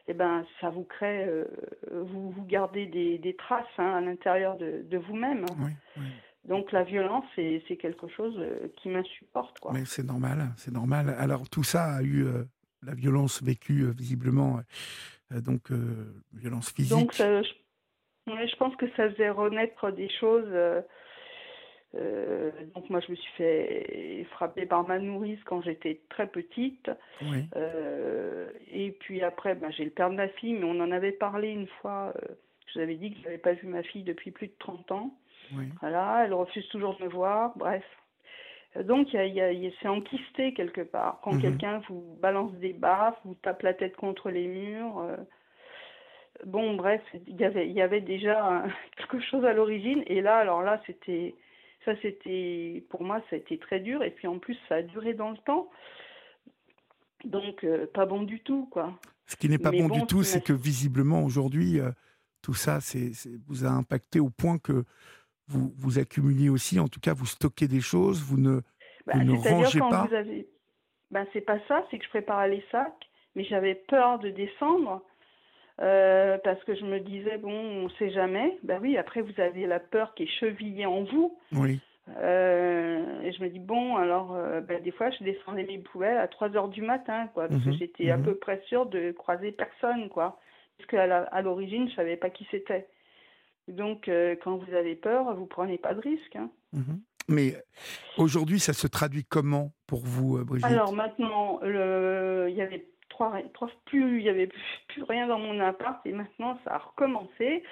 eh 0.07 0.13
ben, 0.13 0.45
ça 0.61 0.69
vous 0.69 0.83
crée, 0.83 1.25
euh, 1.25 1.45
vous 1.91 2.31
vous 2.31 2.45
gardez 2.45 2.85
des 2.85 3.17
des 3.17 3.35
traces 3.35 3.65
hein, 3.77 3.93
à 3.95 4.01
l'intérieur 4.01 4.57
de 4.57 4.83
de 4.83 4.97
vous-même. 4.97 5.45
Oui, 5.59 5.71
oui. 5.97 6.07
Donc 6.47 6.71
la 6.71 6.83
violence, 6.83 7.25
c'est 7.35 7.61
c'est 7.67 7.75
quelque 7.75 8.07
chose 8.07 8.35
euh, 8.37 8.67
qui 8.77 8.89
m'insupporte, 8.89 9.59
quoi. 9.59 9.73
Mais 9.73 9.83
c'est 9.85 10.03
normal, 10.03 10.53
c'est 10.55 10.71
normal. 10.71 11.13
Alors 11.17 11.49
tout 11.49 11.63
ça 11.63 11.95
a 11.95 12.01
eu 12.01 12.25
euh, 12.25 12.43
la 12.81 12.95
violence 12.95 13.43
vécue 13.43 13.83
euh, 13.83 13.91
visiblement, 13.91 14.61
donc 15.31 15.71
violence 16.33 16.71
physique. 16.71 16.97
Donc, 16.97 17.13
ça, 17.13 17.41
je, 17.43 17.51
ouais, 18.27 18.47
je 18.47 18.55
pense 18.57 18.75
que 18.75 18.87
ça 18.95 19.09
faisait 19.09 19.29
renaître 19.29 19.91
des 19.91 20.09
choses. 20.09 20.47
euh, 20.47 20.81
euh, 21.95 22.51
donc, 22.75 22.89
moi, 22.89 22.99
je 22.99 23.11
me 23.11 23.15
suis 23.15 23.31
fait 23.33 24.25
frapper 24.31 24.65
par 24.65 24.87
ma 24.87 24.99
nourrice 24.99 25.41
quand 25.45 25.61
j'étais 25.61 26.01
très 26.09 26.27
petite. 26.27 26.91
Oui, 27.21 27.45
Euh, 27.55 28.49
et 28.71 28.91
puis 28.91 29.23
après, 29.23 29.55
ben, 29.55 29.71
j'ai 29.71 29.85
le 29.85 29.91
père 29.91 30.09
de 30.09 30.15
ma 30.15 30.27
fille, 30.27 30.53
mais 30.53 30.65
on 30.65 30.79
en 30.81 30.91
avait 30.91 31.13
parlé 31.13 31.49
une 31.49 31.67
fois. 31.81 32.13
euh, 32.17 32.35
je 32.67 32.73
vous 32.73 32.83
avais 32.83 32.95
dit 32.95 33.11
que 33.11 33.19
je 33.19 33.23
n'avais 33.23 33.37
pas 33.37 33.53
vu 33.53 33.67
ma 33.67 33.81
fille 33.83 34.03
depuis 34.03 34.31
plus 34.31 34.47
de 34.47 34.53
30 34.59 34.91
ans. 34.91 35.11
oui. 35.53 35.69
Voilà, 35.79 36.23
elle 36.25 36.33
refuse 36.33 36.67
toujours 36.69 36.97
de 36.97 37.03
me 37.05 37.09
voir. 37.09 37.53
Bref. 37.57 37.85
Donc, 38.83 39.11
il 39.13 39.15
y 39.15 39.19
a, 39.19 39.25
il 39.25 39.33
y 39.33 39.41
a- 39.41 39.51
il 39.53 39.63
y 39.63 39.67
a- 39.67 39.71
c'est 39.81 39.87
enquisté 39.87 40.53
quelque 40.53 40.81
part. 40.81 41.19
Quand 41.23 41.31
Mhm. 41.33 41.41
quelqu'un 41.41 41.81
vous 41.87 42.17
balance 42.21 42.51
des 42.55 42.73
baffes, 42.73 43.17
vous 43.23 43.33
tape 43.35 43.61
la 43.63 43.73
tête 43.73 43.95
contre 43.95 44.29
les 44.29 44.45
murs. 44.45 45.01
Bon, 46.45 46.75
bref, 46.75 47.01
il 47.27 47.39
y 47.39 47.45
avait, 47.45 47.67
il 47.67 47.73
y 47.73 47.81
avait 47.81 48.01
déjà 48.01 48.63
quelque 48.97 49.19
chose 49.19 49.43
à 49.45 49.53
l'origine. 49.53 50.03
Et 50.07 50.21
là, 50.21 50.37
alors 50.37 50.61
là, 50.61 50.81
c'était. 50.85 51.35
Ça, 51.85 51.93
c'était. 52.01 52.83
Pour 52.89 53.03
moi, 53.03 53.21
ça 53.29 53.35
a 53.35 53.39
été 53.39 53.57
très 53.57 53.79
dur. 53.79 54.03
Et 54.03 54.11
puis 54.11 54.27
en 54.27 54.39
plus, 54.39 54.57
ça 54.69 54.75
a 54.75 54.81
duré 54.81 55.13
dans 55.13 55.31
le 55.31 55.37
temps. 55.37 55.69
Donc, 57.23 57.63
euh, 57.63 57.87
pas 57.93 58.05
bon 58.05 58.23
du 58.23 58.39
tout, 58.41 58.67
quoi. 58.71 58.93
Ce 59.25 59.35
qui 59.35 59.49
n'est 59.49 59.57
pas 59.57 59.71
bon, 59.71 59.87
bon, 59.87 59.97
du 59.97 60.05
tout, 60.05 60.23
c'est 60.23 60.41
que 60.43 60.53
visiblement 60.53 61.23
aujourd'hui, 61.23 61.79
euh, 61.79 61.91
tout 62.41 62.53
ça, 62.53 62.79
c'est, 62.79 63.11
vous 63.47 63.65
a 63.65 63.69
impacté 63.69 64.19
au 64.19 64.29
point 64.29 64.57
que 64.57 64.85
vous, 65.47 65.73
vous 65.77 65.99
accumuliez 65.99 66.49
aussi, 66.49 66.79
en 66.79 66.87
tout 66.87 66.99
cas, 66.99 67.13
vous 67.13 67.25
stockez 67.25 67.67
des 67.67 67.81
choses, 67.81 68.21
vous 68.21 68.37
ne, 68.37 68.61
Bah, 69.05 69.13
Vous 69.15 69.23
ne 69.23 69.33
rangez 69.33 69.79
quand 69.79 69.89
pas 69.89 70.05
vous 70.05 70.13
avez. 70.13 70.47
Ben, 71.11 71.25
c'est 71.33 71.41
pas 71.41 71.59
ça, 71.67 71.85
c'est 71.89 71.97
que 71.97 72.05
je 72.05 72.09
préparais 72.09 72.49
les 72.49 72.63
sacs, 72.71 73.09
mais 73.35 73.43
j'avais 73.45 73.75
peur 73.75 74.19
de 74.19 74.29
descendre 74.29 75.01
euh, 75.81 76.37
parce 76.43 76.63
que 76.63 76.75
je 76.75 76.85
me 76.85 76.99
disais, 76.99 77.37
bon, 77.37 77.51
on 77.51 77.89
sait 77.97 78.09
jamais. 78.11 78.57
Ben 78.63 78.79
oui, 78.81 78.97
après, 78.97 79.21
vous 79.21 79.39
avez 79.39 79.65
la 79.67 79.79
peur 79.79 80.13
qui 80.15 80.23
est 80.23 80.39
chevillée 80.39 80.85
en 80.85 81.03
vous. 81.03 81.37
oui, 81.53 81.79
Euh, 82.17 83.21
et 83.21 83.31
je 83.33 83.43
me 83.43 83.49
dis, 83.49 83.59
bon, 83.59 83.97
alors, 83.97 84.33
euh, 84.33 84.61
ben, 84.61 84.81
des 84.81 84.91
fois, 84.91 85.09
je 85.11 85.23
descendais 85.25 85.65
mes 85.65 85.77
poubelles 85.79 86.17
à 86.17 86.27
3 86.29 86.55
heures 86.55 86.69
du 86.69 86.81
matin, 86.81 87.27
quoi, 87.33 87.47
parce 87.49 87.61
que 87.63 87.69
Mhm, 87.69 87.77
j'étais 87.77 88.09
à 88.11 88.17
mhm. 88.17 88.23
peu 88.23 88.35
près 88.35 88.61
sûre 88.67 88.85
de 88.85 89.11
croiser 89.11 89.51
personne, 89.51 90.07
quoi. 90.09 90.39
Parce 90.77 90.89
qu'à 90.89 91.41
l'origine, 91.41 91.89
je 91.89 91.95
savais 91.95 92.15
pas 92.17 92.29
qui 92.29 92.47
c'était. 92.49 92.87
Donc, 93.67 94.09
quand 94.43 94.55
vous 94.57 94.73
avez 94.73 94.95
peur, 94.95 95.35
vous 95.35 95.45
prenez 95.47 95.77
pas 95.77 95.93
de 95.93 95.99
risque. 96.01 96.35
hein. 96.37 96.49
mhm. 96.73 97.01
Mais 97.29 97.55
aujourd'hui, 98.17 98.57
ça 98.61 98.71
se 98.71 98.87
traduit 98.87 99.25
comment 99.25 99.73
pour 99.85 99.99
vous, 100.05 100.41
Brigitte? 100.45 100.71
Alors 100.71 100.93
maintenant, 100.93 101.59
il 101.61 102.53
y 102.55 102.61
avait 102.61 102.85
trois, 103.17 103.41
trois 103.53 103.69
plus, 103.85 104.19
il 104.19 104.25
y 104.25 104.29
avait 104.29 104.49
plus, 104.87 105.03
rien 105.03 105.27
dans 105.27 105.39
mon 105.39 105.59
appart 105.59 106.05
et 106.05 106.11
maintenant 106.11 106.59
ça 106.63 106.75
a 106.75 106.77
recommencé. 106.77 107.63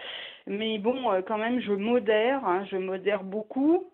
Mais 0.48 0.80
bon, 0.80 1.12
euh, 1.12 1.22
quand 1.22 1.38
même, 1.38 1.60
je 1.60 1.72
modère, 1.72 2.46
hein, 2.46 2.66
je 2.72 2.78
modère 2.78 3.24
beaucoup. 3.24 3.86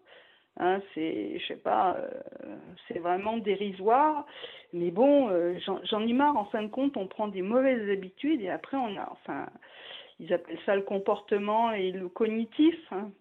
Hein, 0.58 0.80
c'est, 0.93 1.39
je 1.39 1.47
sais 1.47 1.60
pas, 1.60 1.97
euh, 1.97 2.56
c'est 2.88 2.99
vraiment 2.99 3.38
dérisoire. 3.38 4.26
Mais 4.74 4.91
bon, 4.91 5.30
euh, 5.30 5.58
j'en, 5.66 6.08
ai 6.08 6.14
marre. 6.14 6.38
En 6.38 6.45
fin 6.45 6.64
de 6.64 6.68
compte, 6.68 6.95
on 6.95 7.08
prend 7.08 7.28
des 7.28 7.41
mauvaises 7.41 7.89
habitudes 7.89 8.41
et 8.41 8.49
après 8.49 8.78
on 8.78 8.97
a, 8.97 9.10
enfin, 9.12 9.47
ils 10.20 10.32
appellent 10.34 10.60
ça 10.66 10.76
le 10.76 10.84
comportement 10.84 11.72
et 11.74 11.91
le 11.91 12.08
cognitif 12.08 12.76
hein, 12.91 13.12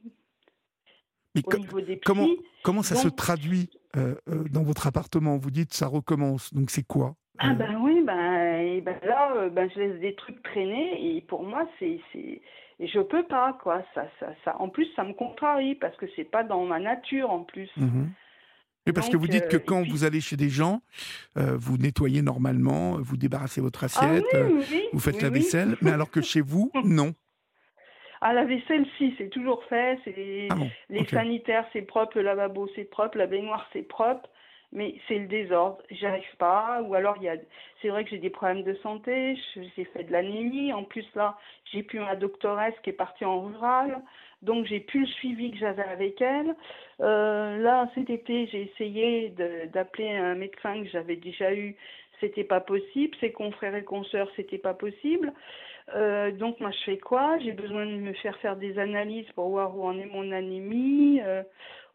au 1.44 1.56
niveau 1.56 1.80
des 1.80 1.96
psys. 1.96 2.00
comment, 2.04 2.28
comment 2.62 2.82
ça 2.82 2.94
se 2.94 3.08
traduit 3.08 3.70
euh, 3.96 4.14
dans 4.52 4.62
votre 4.62 4.86
appartement? 4.86 5.36
Vous 5.36 5.50
dites 5.50 5.72
ça 5.72 5.88
recommence, 5.88 6.52
donc 6.54 6.70
c'est 6.70 6.86
quoi? 6.86 7.14
Ah 7.42 7.54
ben 7.54 7.80
oui, 7.80 7.99
et 8.80 8.82
ben 8.82 8.96
là, 9.02 9.32
euh, 9.36 9.50
ben, 9.50 9.68
je 9.74 9.78
laisse 9.78 10.00
des 10.00 10.14
trucs 10.14 10.42
traîner 10.42 11.16
et 11.16 11.20
pour 11.20 11.42
moi, 11.42 11.68
c'est, 11.78 12.00
c'est, 12.12 12.40
et 12.78 12.86
je 12.86 13.00
peux 13.00 13.24
pas, 13.24 13.58
quoi. 13.62 13.82
Ça, 13.94 14.06
ça, 14.18 14.28
ça, 14.42 14.56
en 14.58 14.70
plus, 14.70 14.88
ça 14.96 15.04
me 15.04 15.12
contrarie 15.12 15.74
parce 15.74 15.94
que 15.98 16.06
c'est 16.16 16.24
pas 16.24 16.44
dans 16.44 16.64
ma 16.64 16.78
nature, 16.78 17.30
en 17.30 17.40
plus. 17.40 17.68
Et 18.86 18.94
parce 18.94 19.10
que 19.10 19.18
vous 19.18 19.28
dites 19.28 19.48
que 19.48 19.56
euh, 19.56 19.64
quand 19.64 19.82
puis- 19.82 19.90
vous 19.90 20.04
allez 20.04 20.22
chez 20.22 20.36
des 20.36 20.48
gens, 20.48 20.80
euh, 21.36 21.58
vous 21.58 21.76
nettoyez 21.76 22.22
normalement, 22.22 22.96
vous 23.02 23.18
débarrassez 23.18 23.60
votre 23.60 23.82
Ah 23.82 23.86
assiette, 23.86 24.24
oui, 24.32 24.40
oui, 24.54 24.64
oui, 24.72 24.82
vous 24.94 24.98
faites 25.00 25.16
oui, 25.16 25.22
la 25.22 25.28
vaisselle, 25.30 25.76
mais 25.82 25.90
alors 25.90 26.10
que 26.10 26.22
chez 26.22 26.40
vous, 26.40 26.72
non. 26.84 27.12
Ah, 28.22 28.32
la 28.32 28.46
vaisselle, 28.46 28.86
si, 28.96 29.14
c'est 29.18 29.28
toujours 29.28 29.62
fait. 29.64 29.98
C'est 30.04 30.46
Ah 30.48 30.54
bon, 30.54 30.70
les 30.88 31.04
sanitaires, 31.06 31.66
c'est 31.74 31.82
propre, 31.82 32.16
le 32.16 32.22
lavabo, 32.22 32.66
c'est 32.74 32.84
propre, 32.84 33.18
la 33.18 33.26
baignoire, 33.26 33.68
c'est 33.74 33.82
propre. 33.82 34.28
Mais 34.72 34.94
c'est 35.08 35.18
le 35.18 35.26
désordre, 35.26 35.78
j'y 35.90 36.06
arrive 36.06 36.36
pas. 36.38 36.80
Ou 36.82 36.94
alors, 36.94 37.16
il 37.16 37.24
y 37.24 37.28
a, 37.28 37.36
c'est 37.82 37.88
vrai 37.88 38.04
que 38.04 38.10
j'ai 38.10 38.18
des 38.18 38.30
problèmes 38.30 38.62
de 38.62 38.74
santé, 38.74 39.36
j'ai 39.54 39.84
fait 39.84 40.04
de 40.04 40.12
l'anémie. 40.12 40.72
En 40.72 40.84
plus, 40.84 41.04
là, 41.14 41.36
j'ai 41.72 41.82
plus 41.82 41.98
ma 41.98 42.14
doctoresse 42.14 42.74
qui 42.82 42.90
est 42.90 42.94
partie 42.94 43.24
en 43.24 43.40
rural. 43.40 44.00
Donc, 44.42 44.66
j'ai 44.66 44.80
plus 44.80 45.00
le 45.00 45.06
suivi 45.06 45.50
que 45.50 45.58
j'avais 45.58 45.82
avec 45.82 46.20
elle. 46.22 46.54
Euh, 47.00 47.58
là, 47.58 47.90
cet 47.94 48.10
été, 48.10 48.46
j'ai 48.46 48.62
essayé 48.62 49.34
d'appeler 49.72 50.10
un 50.10 50.34
médecin 50.34 50.82
que 50.82 50.88
j'avais 50.88 51.16
déjà 51.16 51.52
eu. 51.52 51.76
C'était 52.20 52.44
pas 52.44 52.60
possible. 52.60 53.16
Ses 53.20 53.32
confrères 53.32 53.74
et 53.74 53.84
consoeurs, 53.84 54.30
c'était 54.36 54.58
pas 54.58 54.74
possible. 54.74 55.32
Euh, 55.94 56.30
donc, 56.30 56.60
moi, 56.60 56.70
je 56.70 56.84
fais 56.84 56.98
quoi? 56.98 57.38
J'ai 57.38 57.52
besoin 57.52 57.84
de 57.86 57.96
me 57.96 58.12
faire 58.14 58.36
faire 58.38 58.56
des 58.56 58.78
analyses 58.78 59.30
pour 59.34 59.48
voir 59.48 59.76
où 59.76 59.84
en 59.84 59.98
est 59.98 60.06
mon 60.06 60.30
anémie, 60.30 61.20
euh, 61.22 61.42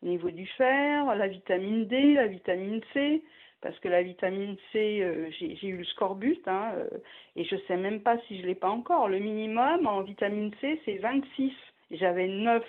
au 0.05 0.07
niveau 0.07 0.29
du 0.29 0.45
fer, 0.45 1.15
la 1.15 1.27
vitamine 1.27 1.87
D, 1.87 2.13
la 2.13 2.27
vitamine 2.27 2.79
C, 2.93 3.23
parce 3.61 3.77
que 3.79 3.87
la 3.87 4.03
vitamine 4.03 4.55
C, 4.71 5.01
euh, 5.01 5.31
j'ai 5.31 5.67
eu 5.67 5.77
le 5.77 5.83
scorbut, 5.85 6.39
hein, 6.45 6.73
euh, 6.75 6.87
et 7.35 7.43
je 7.43 7.55
sais 7.67 7.75
même 7.75 8.01
pas 8.01 8.19
si 8.27 8.39
je 8.39 8.45
l'ai 8.45 8.53
pas 8.53 8.69
encore. 8.69 9.07
Le 9.07 9.17
minimum 9.17 9.87
en 9.87 10.01
vitamine 10.01 10.51
C, 10.61 10.79
c'est 10.85 10.97
26. 10.97 11.51
J'avais 11.89 12.27
9 12.27 12.63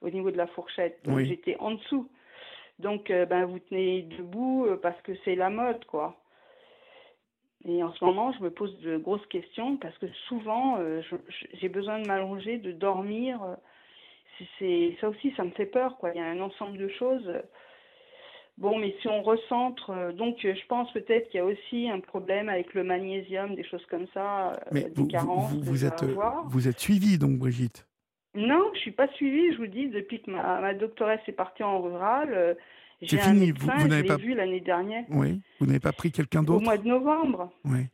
au 0.00 0.10
niveau 0.10 0.30
de 0.30 0.36
la 0.36 0.46
fourchette, 0.46 1.04
donc 1.04 1.16
Oui. 1.16 1.26
j'étais 1.26 1.56
en 1.58 1.72
dessous. 1.72 2.08
Donc, 2.78 3.10
euh, 3.10 3.26
ben, 3.26 3.44
vous 3.44 3.58
tenez 3.58 4.02
debout 4.02 4.68
parce 4.80 5.00
que 5.02 5.12
c'est 5.24 5.34
la 5.34 5.50
mode, 5.50 5.84
quoi. 5.86 6.16
Et 7.64 7.82
en 7.82 7.92
ce 7.94 8.04
moment, 8.04 8.32
je 8.32 8.42
me 8.42 8.50
pose 8.50 8.76
de 8.80 8.96
grosses 8.96 9.26
questions 9.26 9.76
parce 9.76 9.96
que 9.98 10.06
souvent, 10.28 10.78
j'ai 11.54 11.68
besoin 11.68 12.00
de 12.00 12.06
m'allonger, 12.08 12.58
de 12.58 12.72
dormir. 12.72 13.40
C'est- 14.58 14.96
ça 15.00 15.08
aussi, 15.08 15.32
ça 15.36 15.44
me 15.44 15.50
fait 15.50 15.66
peur, 15.66 15.96
quoi. 15.98 16.10
Il 16.14 16.18
y 16.18 16.20
a 16.20 16.26
un 16.26 16.40
ensemble 16.40 16.78
de 16.78 16.88
choses. 16.88 17.30
Bon, 18.58 18.78
mais 18.78 18.94
si 19.00 19.08
on 19.08 19.22
recentre, 19.22 19.90
euh, 19.90 20.12
donc 20.12 20.44
euh, 20.44 20.54
je 20.54 20.66
pense 20.66 20.92
peut-être 20.92 21.30
qu'il 21.30 21.38
y 21.38 21.40
a 21.40 21.46
aussi 21.46 21.88
un 21.88 22.00
problème 22.00 22.48
avec 22.50 22.74
le 22.74 22.84
magnésium, 22.84 23.54
des 23.54 23.64
choses 23.64 23.84
comme 23.86 24.06
ça, 24.12 24.52
euh, 24.52 24.56
Mais 24.72 24.82
des 24.82 24.88
vous, 24.90 25.02
vous, 25.02 25.08
carences 25.08 25.52
vous, 25.52 25.60
que 25.60 25.64
vous 25.64 25.84
êtes, 25.86 26.04
vous 26.48 26.68
êtes 26.68 26.78
suivie, 26.78 27.18
donc, 27.18 27.38
Brigitte? 27.38 27.86
Non, 28.34 28.70
je 28.74 28.78
suis 28.80 28.92
pas 28.92 29.08
suivie, 29.08 29.52
je 29.52 29.58
vous 29.58 29.66
dis, 29.66 29.88
depuis 29.88 30.20
que 30.22 30.30
ma, 30.30 30.60
ma 30.60 30.74
doctoresse 30.74 31.20
est 31.26 31.32
partie 31.32 31.62
en 31.62 31.80
rural. 31.80 32.56
j'ai 33.00 33.18
un 33.20 33.22
fini, 33.24 33.50
vous- 33.52 33.66
médecin, 33.66 33.74
vous 33.78 33.80
je 33.84 33.86
n'avez 33.88 34.08
pas- 34.08 34.16
vu 34.16 34.34
l'année 34.34 34.60
dernière, 34.60 35.04
Oui. 35.10 35.40
Vous 35.58 35.66
n'avez 35.66 35.80
pas 35.80 35.92
pris 35.92 36.12
quelqu'un 36.12 36.40
au 36.42 36.44
d'autre? 36.44 36.62
mois 36.64 36.78
de 36.78 36.86
novembre. 36.86 37.50
Oui. 37.64 37.86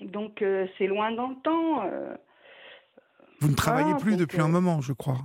Donc 0.00 0.42
euh, 0.42 0.66
c'est 0.78 0.86
loin 0.86 1.12
dans 1.12 1.28
le 1.28 1.36
temps. 1.36 1.84
euh. 1.84 2.14
Vous 3.44 3.50
ne 3.50 3.56
travaillez 3.56 3.90
Voilà, 3.90 4.00
plus 4.00 4.16
depuis 4.16 4.40
un 4.40 4.46
euh, 4.46 4.48
moment, 4.48 4.80
je 4.80 4.94
crois. 4.94 5.18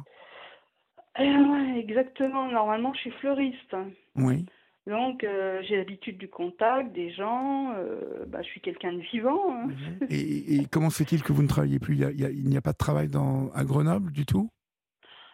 Eh 1.18 1.38
ouais, 1.38 1.80
exactement, 1.80 2.52
normalement 2.52 2.94
je 2.94 3.00
suis 3.00 3.12
fleuriste. 3.12 3.76
Oui. 4.16 4.46
Donc 4.88 5.24
euh, 5.24 5.62
j'ai 5.64 5.78
l'habitude 5.78 6.18
du 6.18 6.28
contact 6.28 6.92
des 6.92 7.12
gens, 7.12 7.72
euh, 7.78 8.26
bah, 8.28 8.42
je 8.42 8.48
suis 8.48 8.60
quelqu'un 8.60 8.92
de 8.92 9.00
vivant. 9.00 9.42
hein. 9.50 9.70
Et, 10.10 10.56
et 10.56 10.66
comment 10.70 10.90
se 10.90 11.02
fait-il 11.02 11.24
que 11.24 11.32
vous 11.32 11.44
ne 11.44 11.48
travaillez 11.48 11.80
plus? 11.80 11.96
Il 11.96 12.04
a- 12.04 12.08
a- 12.28 12.32
n'y 12.32 12.58
a, 12.58 12.62
pas 12.62 12.74
de 12.74 12.78
travail 12.78 13.08
dans, 13.08 13.50
à 13.54 13.64
Grenoble 13.64 14.12
du 14.12 14.26
tout? 14.26 14.50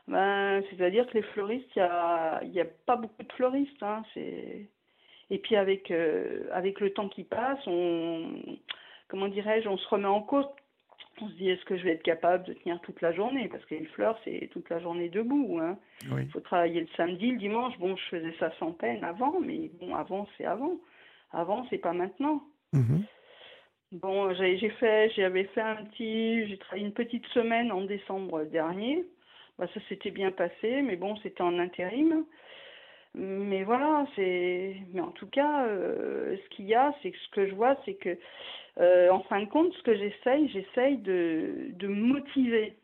Ben, 0.08 0.62
c'est-à-dire 0.70 1.08
que 1.08 1.14
les 1.18 1.24
fleuristes, 1.24 1.70
il 1.76 1.80
y 1.80 1.82
a, 1.82 2.40
il 2.44 2.54
y 2.54 2.62
a 2.62 2.66
pas 2.66 2.98
beaucoup 2.98 3.24
de 3.24 3.32
fleuristes. 3.34 3.82
Hein. 3.82 4.04
Et 4.16 5.40
puis 5.42 5.56
avec, 5.56 5.90
euh, 5.90 6.44
avec 6.54 6.80
le 6.80 6.94
temps 6.94 7.10
qui 7.10 7.24
passe, 7.24 7.58
on, 7.66 8.30
comment 9.08 9.28
dirais-je, 9.28 9.68
on 9.68 9.78
se 9.78 9.88
remet 9.88 10.06
en 10.06 10.22
cause. 10.22 10.46
On 11.22 11.30
se 11.30 11.34
dit, 11.36 11.49
est-ce 11.49 11.63
que 11.66 11.78
je 11.78 11.84
vais 11.84 11.91
être 11.91 12.03
capable 12.03 12.43
de 12.43 12.53
tenir 12.53 12.80
toute 12.82 13.01
la 13.01 13.13
journée? 13.13 13.47
Parce 13.47 13.63
que 13.66 13.76
les 13.76 13.86
fleurs, 13.86 14.20
c'est 14.26 14.49
toute 14.51 14.70
la 14.70 14.80
journée 14.80 15.09
debout. 15.09 15.59
Hein. 15.61 15.78
Oui. 16.11 16.24
Il 16.24 16.30
faut 16.30 16.41
travailler 16.41 16.82
le 16.82 16.88
samedi, 16.97 17.32
le 17.32 17.38
dimanche. 17.38 17.78
Bon, 17.80 17.95
je 17.95 18.03
faisais 18.05 18.36
ça 18.39 18.51
sans 18.59 18.72
peine 18.72 19.03
avant, 19.03 19.39
mais 19.39 19.70
bon, 19.80 19.95
avant, 19.95 20.28
c'est 20.38 20.45
avant. 20.45 20.78
Avant, 21.32 21.66
c'est 21.70 21.78
pas 21.78 21.93
maintenant. 21.93 22.43
Mhm. 22.74 23.05
Bon, 23.93 24.34
j'ai 24.34 24.57
j'ai 24.57 24.72
fait, 24.72 25.09
j'avais 25.16 25.45
fait 25.45 25.61
un 25.61 25.86
petit, 25.86 26.47
j'ai 26.47 26.57
travaillé 26.57 26.86
une 26.86 26.93
petite 26.93 27.26
semaine 27.28 27.72
en 27.72 27.82
décembre 27.82 28.43
dernier. 28.43 29.05
Bah, 29.57 29.68
ça 29.74 29.80
s'était 29.88 30.11
bien 30.11 30.32
passé, 30.32 30.82
mais 30.82 30.97
bon, 30.97 31.16
c'était 31.18 31.43
en 31.43 31.59
intérim. 31.59 32.26
Mais 33.13 33.63
voilà, 33.63 34.05
c'est, 34.16 34.76
mais 34.93 34.99
en 34.99 35.11
tout 35.11 35.28
cas, 35.28 35.66
euh, 35.68 36.36
ce 36.36 36.49
qu'il 36.55 36.66
y 36.66 36.76
a, 36.76 36.93
c'est 37.01 37.11
que 37.11 37.18
ce 37.18 37.30
que 37.30 37.47
je 37.47 37.55
vois, 37.55 37.78
c'est 37.86 37.93
que, 37.93 38.18
euh, 38.80 39.10
en 39.10 39.22
fin 39.24 39.42
de 39.42 39.46
compte, 39.46 39.74
ce 39.74 39.82
que 39.84 39.96
j'essaye, 39.96 40.50
j'essaye 40.50 40.98
de, 40.98 41.70
de 41.74 41.88
motiver. 41.88 42.78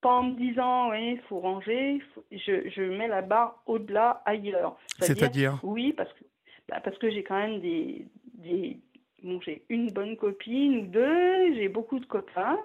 Pas 0.00 0.10
en 0.10 0.24
me 0.24 0.34
disant, 0.36 0.90
oui, 0.90 1.12
il 1.12 1.20
faut 1.28 1.38
ranger, 1.38 2.00
faut- 2.14 2.24
je, 2.32 2.68
je 2.68 2.82
mets 2.82 3.08
la 3.08 3.22
barre 3.22 3.62
au-delà, 3.66 4.22
ailleurs. 4.26 4.76
C'est-à-dire 4.98 5.60
Oui, 5.62 5.92
parce 5.92 6.12
que, 6.14 6.24
bah, 6.68 6.80
parce 6.82 6.98
que 6.98 7.10
j'ai 7.10 7.22
quand 7.22 7.38
même 7.38 7.60
des, 7.60 8.04
des, 8.34 8.78
bon, 9.22 9.40
j'ai 9.42 9.62
une 9.68 9.90
bonne 9.90 10.16
copine 10.16 10.78
ou 10.78 10.86
deux, 10.86 11.54
j'ai 11.54 11.68
beaucoup 11.68 12.00
de 12.00 12.06
copains, 12.06 12.58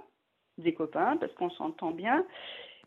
des 0.58 0.74
copains, 0.74 1.18
parce 1.18 1.32
qu'on 1.34 1.52
s'entend 1.52 1.92
bien. 1.92 2.26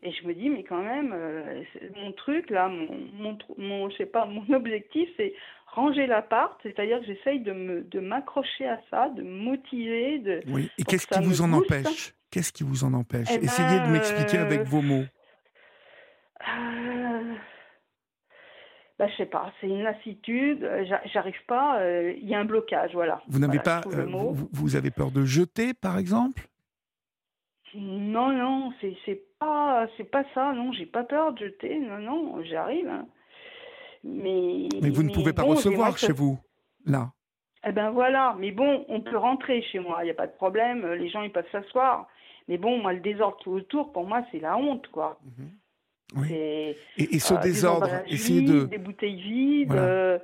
Et 0.03 0.11
je 0.11 0.27
me 0.27 0.33
dis, 0.33 0.49
mais 0.49 0.63
quand 0.63 0.81
même, 0.81 1.13
euh, 1.13 1.63
mon 1.95 2.11
truc, 2.11 2.49
là, 2.49 2.67
mon, 2.67 2.89
mon, 3.13 3.37
mon, 3.57 3.89
je 3.89 3.97
sais 3.97 4.05
pas, 4.07 4.25
mon 4.25 4.43
objectif, 4.53 5.09
c'est 5.15 5.33
ranger 5.71 6.05
l'appart, 6.07 6.59
c'est-à-dire 6.63 6.99
que 6.99 7.05
j'essaye 7.05 7.39
de 7.39 7.53
me, 7.53 7.81
de 7.83 7.99
m'accrocher 7.99 8.67
à 8.67 8.79
ça, 8.89 9.09
de 9.09 9.21
me 9.23 9.43
motiver, 9.43 10.19
de, 10.19 10.41
Oui. 10.47 10.69
Et 10.77 10.83
qu'est-ce 10.83 11.07
qui 11.07 11.21
vous 11.21 11.41
en 11.41 11.51
empêche? 11.53 12.13
Qu'est-ce 12.29 12.53
qui 12.53 12.63
vous 12.63 12.83
en 12.83 12.93
empêche? 12.93 13.29
Eh 13.31 13.45
Essayez 13.45 13.79
de 13.79 13.87
m'expliquer 13.91 14.37
euh, 14.37 14.41
avec 14.45 14.61
vos 14.63 14.81
mots. 14.81 15.03
Euh, 16.47 17.33
bah, 18.97 19.07
je 19.07 19.15
sais 19.17 19.25
pas, 19.25 19.51
c'est 19.59 19.67
une 19.67 19.83
lassitude, 19.83 20.63
euh, 20.63 20.85
j'a- 20.85 21.01
j'arrive 21.05 21.43
pas, 21.47 21.79
euh, 21.81 22.13
il 22.17 22.27
y 22.27 22.35
a 22.35 22.39
un 22.39 22.45
blocage, 22.45 22.93
voilà. 22.93 23.21
Vous 23.27 23.39
n'avez 23.39 23.59
Voilà, 23.59 23.81
pas, 23.81 23.89
vous 24.51 24.75
avez 24.75 24.91
peur 24.91 25.11
de 25.11 25.25
jeter, 25.25 25.73
par 25.73 25.97
exemple? 25.97 26.47
Non, 27.73 28.31
non, 28.33 28.73
c'est 28.81 28.95
c'est 29.05 29.23
pas 29.39 29.87
c'est 29.95 30.03
pas 30.03 30.25
ça, 30.33 30.51
non, 30.53 30.73
j'ai 30.73 30.85
pas 30.85 31.03
peur 31.05 31.31
de 31.33 31.45
jeter, 31.45 31.79
non, 31.79 31.99
non, 31.99 32.43
j'arrive. 32.43 32.87
hein. 32.89 33.07
Mais 34.03 34.67
Mais 34.81 34.89
vous 34.89 35.03
ne 35.03 35.07
mais 35.07 35.13
pouvez 35.13 35.33
pas 35.33 35.43
bon, 35.43 35.51
recevoir 35.51 35.97
chez 35.97 36.11
vous, 36.13 36.39
là. 36.85 37.11
Eh 37.67 37.71
ben 37.71 37.91
voilà, 37.91 38.35
mais 38.39 38.51
bon, 38.51 38.85
on 38.89 39.01
peut 39.01 39.17
rentrer 39.17 39.61
chez 39.61 39.79
moi, 39.79 39.99
il 40.01 40.05
n'y 40.05 40.11
a 40.11 40.15
pas 40.15 40.25
de 40.27 40.31
problème, 40.33 40.85
les 40.93 41.09
gens 41.09 41.21
ils 41.21 41.31
peuvent 41.31 41.45
s'asseoir. 41.51 42.07
Mais 42.47 42.57
bon, 42.57 42.79
moi 42.81 42.91
le 42.93 42.99
désordre 43.01 43.37
tout 43.43 43.51
autour, 43.51 43.91
pour 43.91 44.07
moi 44.07 44.25
c'est 44.31 44.39
la 44.39 44.57
honte, 44.57 44.87
quoi. 44.87 45.19
Oui. 46.15 46.27
C'est 46.27 46.75
Et, 46.97 47.15
et 47.15 47.19
ce 47.19 47.35
euh, 47.35 47.37
désordre, 47.37 47.87
essayez 48.07 48.41
de. 48.41 48.63
des 48.65 48.79
bouteilles 48.79 49.21
vides. 49.21 49.67
Voilà. 49.67 49.83
euh. 49.83 50.19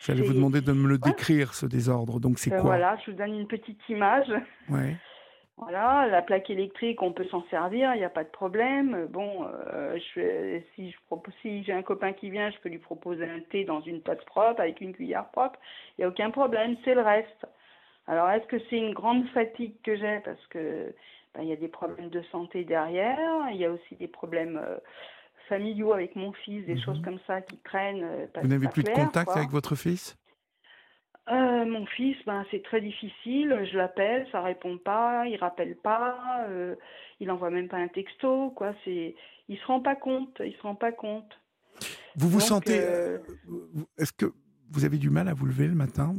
J'allais 0.00 0.22
vous 0.22 0.34
demander 0.34 0.60
de 0.60 0.72
me 0.72 0.86
le 0.88 0.98
décrire, 0.98 1.54
ce 1.54 1.66
désordre. 1.66 2.20
Donc 2.20 2.38
c'est 2.38 2.52
euh, 2.52 2.56
quoi 2.56 2.70
Voilà, 2.70 2.96
je 3.04 3.10
vous 3.10 3.16
donne 3.16 3.34
une 3.34 3.46
petite 3.48 3.80
image. 3.88 4.28
Ouais. 4.68 4.96
Voilà, 5.60 6.06
la 6.06 6.22
plaque 6.22 6.50
électrique, 6.50 7.02
on 7.02 7.12
peut 7.12 7.24
s'en 7.26 7.42
servir, 7.50 7.92
il 7.94 7.98
n'y 7.98 8.04
a 8.04 8.08
pas 8.10 8.22
de 8.22 8.28
problème. 8.28 9.06
Bon, 9.10 9.44
euh, 9.72 9.98
je 10.14 10.60
si 10.74 10.90
je 10.92 10.96
propose, 11.06 11.34
si 11.42 11.64
j'ai 11.64 11.72
un 11.72 11.82
copain 11.82 12.12
qui 12.12 12.30
vient, 12.30 12.50
je 12.50 12.58
peux 12.58 12.68
lui 12.68 12.78
proposer 12.78 13.24
un 13.28 13.40
thé 13.50 13.64
dans 13.64 13.80
une 13.80 14.00
tasse 14.00 14.22
propre 14.24 14.60
avec 14.60 14.80
une 14.80 14.92
cuillère 14.94 15.28
propre. 15.30 15.58
Il 15.96 16.02
n'y 16.02 16.04
a 16.04 16.08
aucun 16.08 16.30
problème, 16.30 16.76
c'est 16.84 16.94
le 16.94 17.00
reste. 17.02 17.46
Alors, 18.06 18.30
est-ce 18.30 18.46
que 18.46 18.58
c'est 18.70 18.78
une 18.78 18.94
grande 18.94 19.26
fatigue 19.30 19.74
que 19.82 19.96
j'ai? 19.96 20.20
Parce 20.24 20.46
que 20.46 20.94
ben, 21.34 21.42
il 21.42 21.48
y 21.48 21.52
a 21.52 21.56
des 21.56 21.68
problèmes 21.68 22.08
de 22.08 22.22
santé 22.30 22.64
derrière, 22.64 23.18
il 23.50 23.56
y 23.56 23.64
a 23.64 23.70
aussi 23.72 23.96
des 23.96 24.08
problèmes 24.08 24.56
euh, 24.62 24.76
familiaux 25.48 25.92
avec 25.92 26.14
mon 26.14 26.32
fils, 26.32 26.64
des 26.66 26.74
Mhm. 26.74 26.80
choses 26.82 27.02
comme 27.02 27.18
ça 27.26 27.40
qui 27.42 27.56
traînent. 27.58 28.04
euh, 28.04 28.26
pas- 28.28 28.42
Vous 28.42 28.48
n'avez 28.48 28.68
plus 28.68 28.84
de 28.84 28.88
contact 28.90 29.24
quoi. 29.26 29.36
avec 29.38 29.50
votre 29.50 29.74
fils? 29.74 30.16
Euh, 31.30 31.64
mon 31.66 31.84
fils, 31.86 32.16
ben, 32.24 32.44
c'est 32.50 32.62
très 32.62 32.80
difficile. 32.80 33.66
Je 33.70 33.76
l'appelle, 33.76 34.26
ça 34.32 34.40
répond 34.40 34.78
pas, 34.78 35.26
il 35.26 35.36
rappelle 35.36 35.76
pas, 35.76 36.44
euh, 36.48 36.74
il 37.20 37.30
envoie 37.30 37.50
même 37.50 37.68
pas 37.68 37.76
un 37.76 37.88
texto, 37.88 38.50
quoi. 38.50 38.74
C'est, 38.84 39.14
il 39.48 39.58
se 39.58 39.66
rend 39.66 39.80
pas 39.80 39.94
compte, 39.96 40.40
il 40.44 40.54
se 40.54 40.62
rend 40.62 40.74
pas 40.74 40.92
compte. 40.92 41.38
Vous 42.16 42.28
vous 42.28 42.38
Donc, 42.40 42.48
sentez. 42.48 42.80
euh, 42.80 43.18
Est-ce 43.98 44.12
que 44.12 44.26
vous 44.70 44.84
avez 44.84 44.96
du 44.96 45.10
mal 45.10 45.28
à 45.28 45.34
vous 45.34 45.46
lever 45.46 45.66
le 45.68 45.74
matin? 45.74 46.14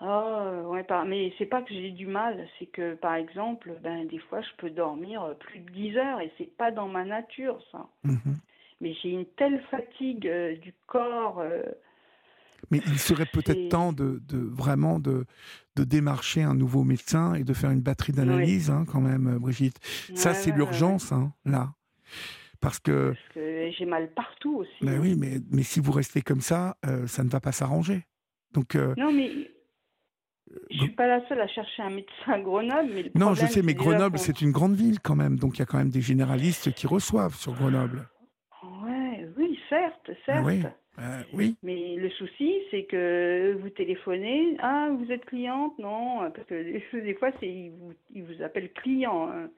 Ah, 0.00 0.62
ouais, 0.66 0.82
par- 0.82 1.04
mais 1.04 1.32
c'est 1.38 1.46
pas 1.46 1.62
que 1.62 1.72
j'ai 1.72 1.92
du 1.92 2.06
mal, 2.06 2.46
c'est 2.58 2.66
que 2.66 2.94
par 2.94 3.14
exemple, 3.14 3.72
ben, 3.82 4.06
des 4.06 4.18
fois, 4.18 4.40
je 4.42 4.50
peux 4.58 4.70
dormir 4.70 5.34
plus 5.38 5.60
de 5.60 5.70
10 5.70 5.96
heures 5.96 6.20
et 6.20 6.32
c'est 6.36 6.54
pas 6.56 6.72
dans 6.72 6.88
ma 6.88 7.04
nature, 7.04 7.62
ça. 7.70 7.86
Mhm. 8.04 8.36
Mais 8.80 8.94
j'ai 8.94 9.10
une 9.10 9.26
telle 9.26 9.62
fatigue 9.70 10.28
du 10.60 10.74
corps. 10.88 11.40
Mais 12.70 12.80
il 12.86 12.98
serait 12.98 13.26
peut-être 13.26 13.68
temps 13.68 13.92
de, 13.92 14.22
de 14.28 14.38
vraiment 14.38 14.98
de, 15.00 15.26
de 15.76 15.84
démarcher 15.84 16.42
un 16.42 16.54
nouveau 16.54 16.84
médecin 16.84 17.34
et 17.34 17.44
de 17.44 17.52
faire 17.52 17.70
une 17.70 17.80
batterie 17.82 18.12
d'analyse, 18.12 18.70
hein, 18.70 18.84
quand 18.90 19.00
même, 19.00 19.26
euh, 19.26 19.38
Brigitte. 19.38 19.78
Ça, 20.14 20.32
c'est 20.34 20.50
ouais, 20.50 20.56
l'urgence, 20.56 21.12
hein, 21.12 21.32
là. 21.44 21.74
Parce 22.60 22.78
que, 22.78 23.10
ouais, 23.10 23.14
parce 23.16 23.34
que 23.34 23.70
j'ai 23.76 23.84
mal 23.86 24.12
partout 24.14 24.58
aussi. 24.58 24.70
ben 24.80 25.00
oui, 25.00 25.16
mais, 25.18 25.40
mais 25.50 25.64
si 25.64 25.80
vous 25.80 25.90
restez 25.92 26.22
comme 26.22 26.40
ça, 26.40 26.76
euh, 26.86 27.06
ça 27.08 27.24
ne 27.24 27.28
va 27.28 27.40
pas 27.40 27.50
s'arranger. 27.52 28.06
Donc, 28.52 28.76
euh, 28.76 28.94
Non, 28.96 29.12
mais 29.12 29.30
je 30.70 30.78
suis 30.78 30.90
pas 30.90 31.06
la 31.08 31.26
seule 31.28 31.40
à 31.40 31.48
chercher 31.48 31.82
un 31.82 31.90
médecin 31.90 32.32
à 32.32 32.38
Grenoble. 32.40 32.90
Mais 32.94 33.02
le 33.02 33.10
non, 33.16 33.34
je 33.34 33.46
sais, 33.46 33.62
mais 33.62 33.74
Grenoble, 33.74 34.18
c'est 34.18 34.40
une 34.42 34.52
grande 34.52 34.74
ville 34.76 35.00
quand 35.00 35.16
même. 35.16 35.38
Donc, 35.38 35.56
il 35.56 35.60
y 35.60 35.62
a 35.62 35.66
quand 35.66 35.78
même 35.78 35.90
des 35.90 36.02
généralistes 36.02 36.72
qui 36.72 36.86
reçoivent 36.86 37.34
sur 37.34 37.54
Grenoble. 37.54 38.08
Ouais, 38.84 39.28
oui, 39.36 39.58
certes, 39.68 40.10
Ah 40.10 40.12
certes. 40.26 40.44
oui, 40.46 40.62
euh, 40.98 41.22
oui. 41.32 41.56
Mais 41.62 41.96
le 41.96 42.10
souci, 42.10 42.54
c'est 42.70 42.84
que 42.84 43.56
vous 43.60 43.70
téléphonez, 43.70 44.56
ah, 44.60 44.90
vous 44.96 45.10
êtes 45.10 45.24
cliente, 45.24 45.78
non, 45.78 46.30
parce 46.30 46.46
que 46.46 46.62
des- 47.00 47.14
fois, 47.14 47.30
c'est 47.40 47.48
ils 47.48 47.70
vous, 47.70 47.92
ils 48.14 48.22
vous 48.24 48.42
appellent 48.42 48.72
client. 48.72 49.28
hein. 49.30 49.50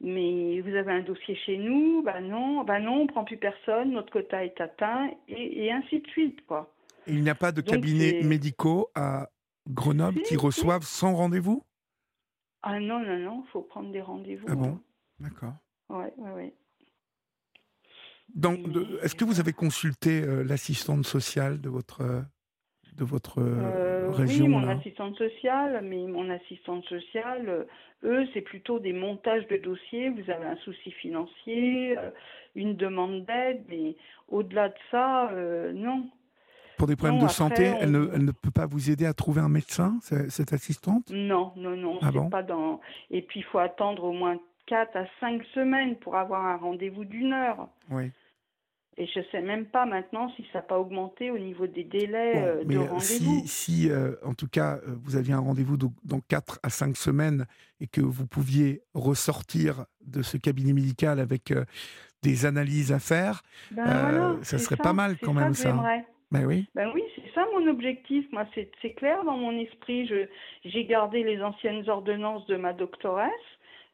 Mais 0.00 0.60
vous 0.60 0.74
avez 0.74 0.92
un 0.92 1.02
dossier 1.02 1.34
chez 1.36 1.56
nous, 1.56 2.02
bah 2.02 2.20
non, 2.20 2.64
bah 2.64 2.80
non, 2.80 3.02
on 3.02 3.06
prend 3.06 3.24
plus 3.24 3.36
personne, 3.36 3.92
notre 3.92 4.12
quota 4.12 4.44
est 4.44 4.60
atteint, 4.60 5.08
et, 5.28 5.64
et 5.66 5.72
ainsi 5.72 6.00
de 6.00 6.06
suite, 6.08 6.44
quoi. 6.46 6.74
Il 7.06 7.22
n'y 7.22 7.30
a 7.30 7.34
pas 7.34 7.52
de 7.52 7.60
Donc, 7.60 7.70
cabinets 7.70 8.18
c'est- 8.20 8.26
médicaux 8.26 8.88
à 8.94 9.28
Grenoble 9.68 10.18
Si, 10.18 10.22
qui 10.24 10.34
si. 10.34 10.36
reçoivent 10.36 10.82
sans 10.84 11.14
rendez-vous? 11.14 11.62
Ah 12.62 12.80
non, 12.80 12.98
non, 13.00 13.18
non, 13.18 13.44
faut 13.52 13.62
prendre 13.62 13.92
des 13.92 14.00
rendez-vous. 14.02 14.46
Ah 14.48 14.56
bon? 14.56 14.78
D'accord. 15.20 15.52
hein. 15.90 15.96
Ouais, 15.96 16.12
ouais, 16.16 16.30
ouais. 16.32 16.54
Donc, 18.34 18.60
est-ce 19.02 19.14
que 19.14 19.24
vous 19.24 19.40
avez 19.40 19.52
consulté 19.52 20.22
euh, 20.22 20.42
l'assistante 20.44 21.06
sociale 21.06 21.60
de 21.60 21.68
votre, 21.68 22.00
euh, 22.02 22.20
de 22.96 23.04
votre 23.04 23.40
Euh, 23.40 24.10
région 24.12 24.46
oui, 24.46 24.50
mon 24.50 24.66
là? 24.66 24.76
assistante 24.78 25.16
sociale, 25.16 25.80
mais 25.84 26.06
mon 26.06 26.30
assistante 26.30 26.84
sociale, 26.86 27.48
euh, 27.48 27.64
eux, 28.04 28.26
c'est 28.34 28.40
plutôt 28.40 28.78
des 28.78 28.92
montages 28.92 29.46
de 29.48 29.56
dossiers. 29.56 30.08
Vous 30.10 30.30
avez 30.30 30.46
un 30.46 30.56
souci 30.56 30.90
financier, 30.92 31.96
euh, 31.98 32.10
une 32.54 32.74
demande 32.76 33.24
d'aide, 33.24 33.64
mais 33.68 33.96
au-delà 34.28 34.68
de 34.68 34.74
ça, 34.90 35.30
euh, 35.30 35.72
non. 35.72 36.08
Pour 36.76 36.88
des 36.88 36.96
problèmes 36.96 37.18
Non, 37.20 37.26
de 37.26 37.30
santé, 37.30 37.62
elle, 37.80 37.90
ne, 37.92 37.98
on- 38.00 38.12
elle 38.12 38.24
ne 38.24 38.32
peut 38.32 38.50
pas 38.50 38.66
vous 38.66 38.90
aider 38.90 39.06
à 39.06 39.14
trouver 39.14 39.40
un 39.40 39.48
médecin, 39.48 39.98
cette 40.28 40.52
assistante? 40.52 41.10
Non, 41.10 41.52
non, 41.56 41.76
non, 41.76 41.98
Ah 42.02 42.10
bon? 42.10 42.28
pas 42.30 42.42
dans. 42.42 42.80
Et 43.10 43.22
puis, 43.22 43.40
il 43.40 43.44
faut 43.44 43.58
attendre 43.58 44.02
au 44.04 44.12
moins 44.12 44.38
4 44.66 44.96
à 44.96 45.04
5 45.20 45.42
semaines 45.54 45.96
pour 45.96 46.16
avoir 46.16 46.44
un 46.46 46.56
rendez-vous 46.56 47.04
d'une 47.04 47.32
heure. 47.32 47.68
Oui. 47.90 48.10
Et 48.96 49.06
je 49.08 49.20
sais 49.32 49.40
même 49.42 49.66
pas 49.66 49.86
maintenant 49.86 50.30
si 50.36 50.46
ça 50.52 50.58
n'a 50.60 50.62
pas 50.62 50.78
augmenté 50.78 51.32
au 51.32 51.38
niveau 51.38 51.66
des 51.66 51.82
délais 51.82 52.34
Bon, 52.34 52.46
euh, 52.46 52.64
mais 52.64 52.74
de 52.76 52.78
euh, 52.80 52.84
rendez-vous. 52.84 53.00
si, 53.44 53.48
si 53.48 53.90
euh, 53.90 54.14
en 54.24 54.34
tout 54.34 54.46
cas, 54.46 54.78
vous 54.86 55.16
aviez 55.16 55.34
un 55.34 55.40
rendez-vous 55.40 55.76
dans 55.76 56.20
4 56.28 56.60
à 56.62 56.70
5 56.70 56.96
semaines 56.96 57.44
et 57.80 57.88
que 57.88 58.00
vous 58.00 58.26
pouviez 58.26 58.82
ressortir 58.94 59.86
de 60.06 60.22
ce 60.22 60.36
cabinet 60.36 60.72
médical 60.72 61.18
avec 61.18 61.50
euh, 61.50 61.64
des 62.22 62.46
analyses 62.46 62.92
à 62.92 63.00
faire, 63.00 63.42
Ben 63.72 63.84
voilà, 63.84 64.36
ça 64.42 64.58
serait 64.58 64.76
pas 64.76 64.92
mal 64.92 65.18
quand 65.18 65.32
même, 65.34 65.54
ça. 65.54 65.70
j'aimerais. 65.70 66.06
ben 66.30 66.46
oui, 66.46 66.68
Ben 66.76 66.90
oui, 66.94 67.02
c'est 67.16 67.34
ça 67.34 67.44
mon 67.52 67.66
objectif. 67.66 68.24
Moi, 68.32 68.46
c'est 68.54 68.94
clair 68.94 69.24
dans 69.24 69.36
mon 69.36 69.58
esprit. 69.58 70.08
J'ai 70.64 70.84
gardé 70.86 71.24
les 71.24 71.42
anciennes 71.42 71.86
ordonnances 71.90 72.46
de 72.46 72.56
ma 72.56 72.72
doctoresse, 72.72 73.30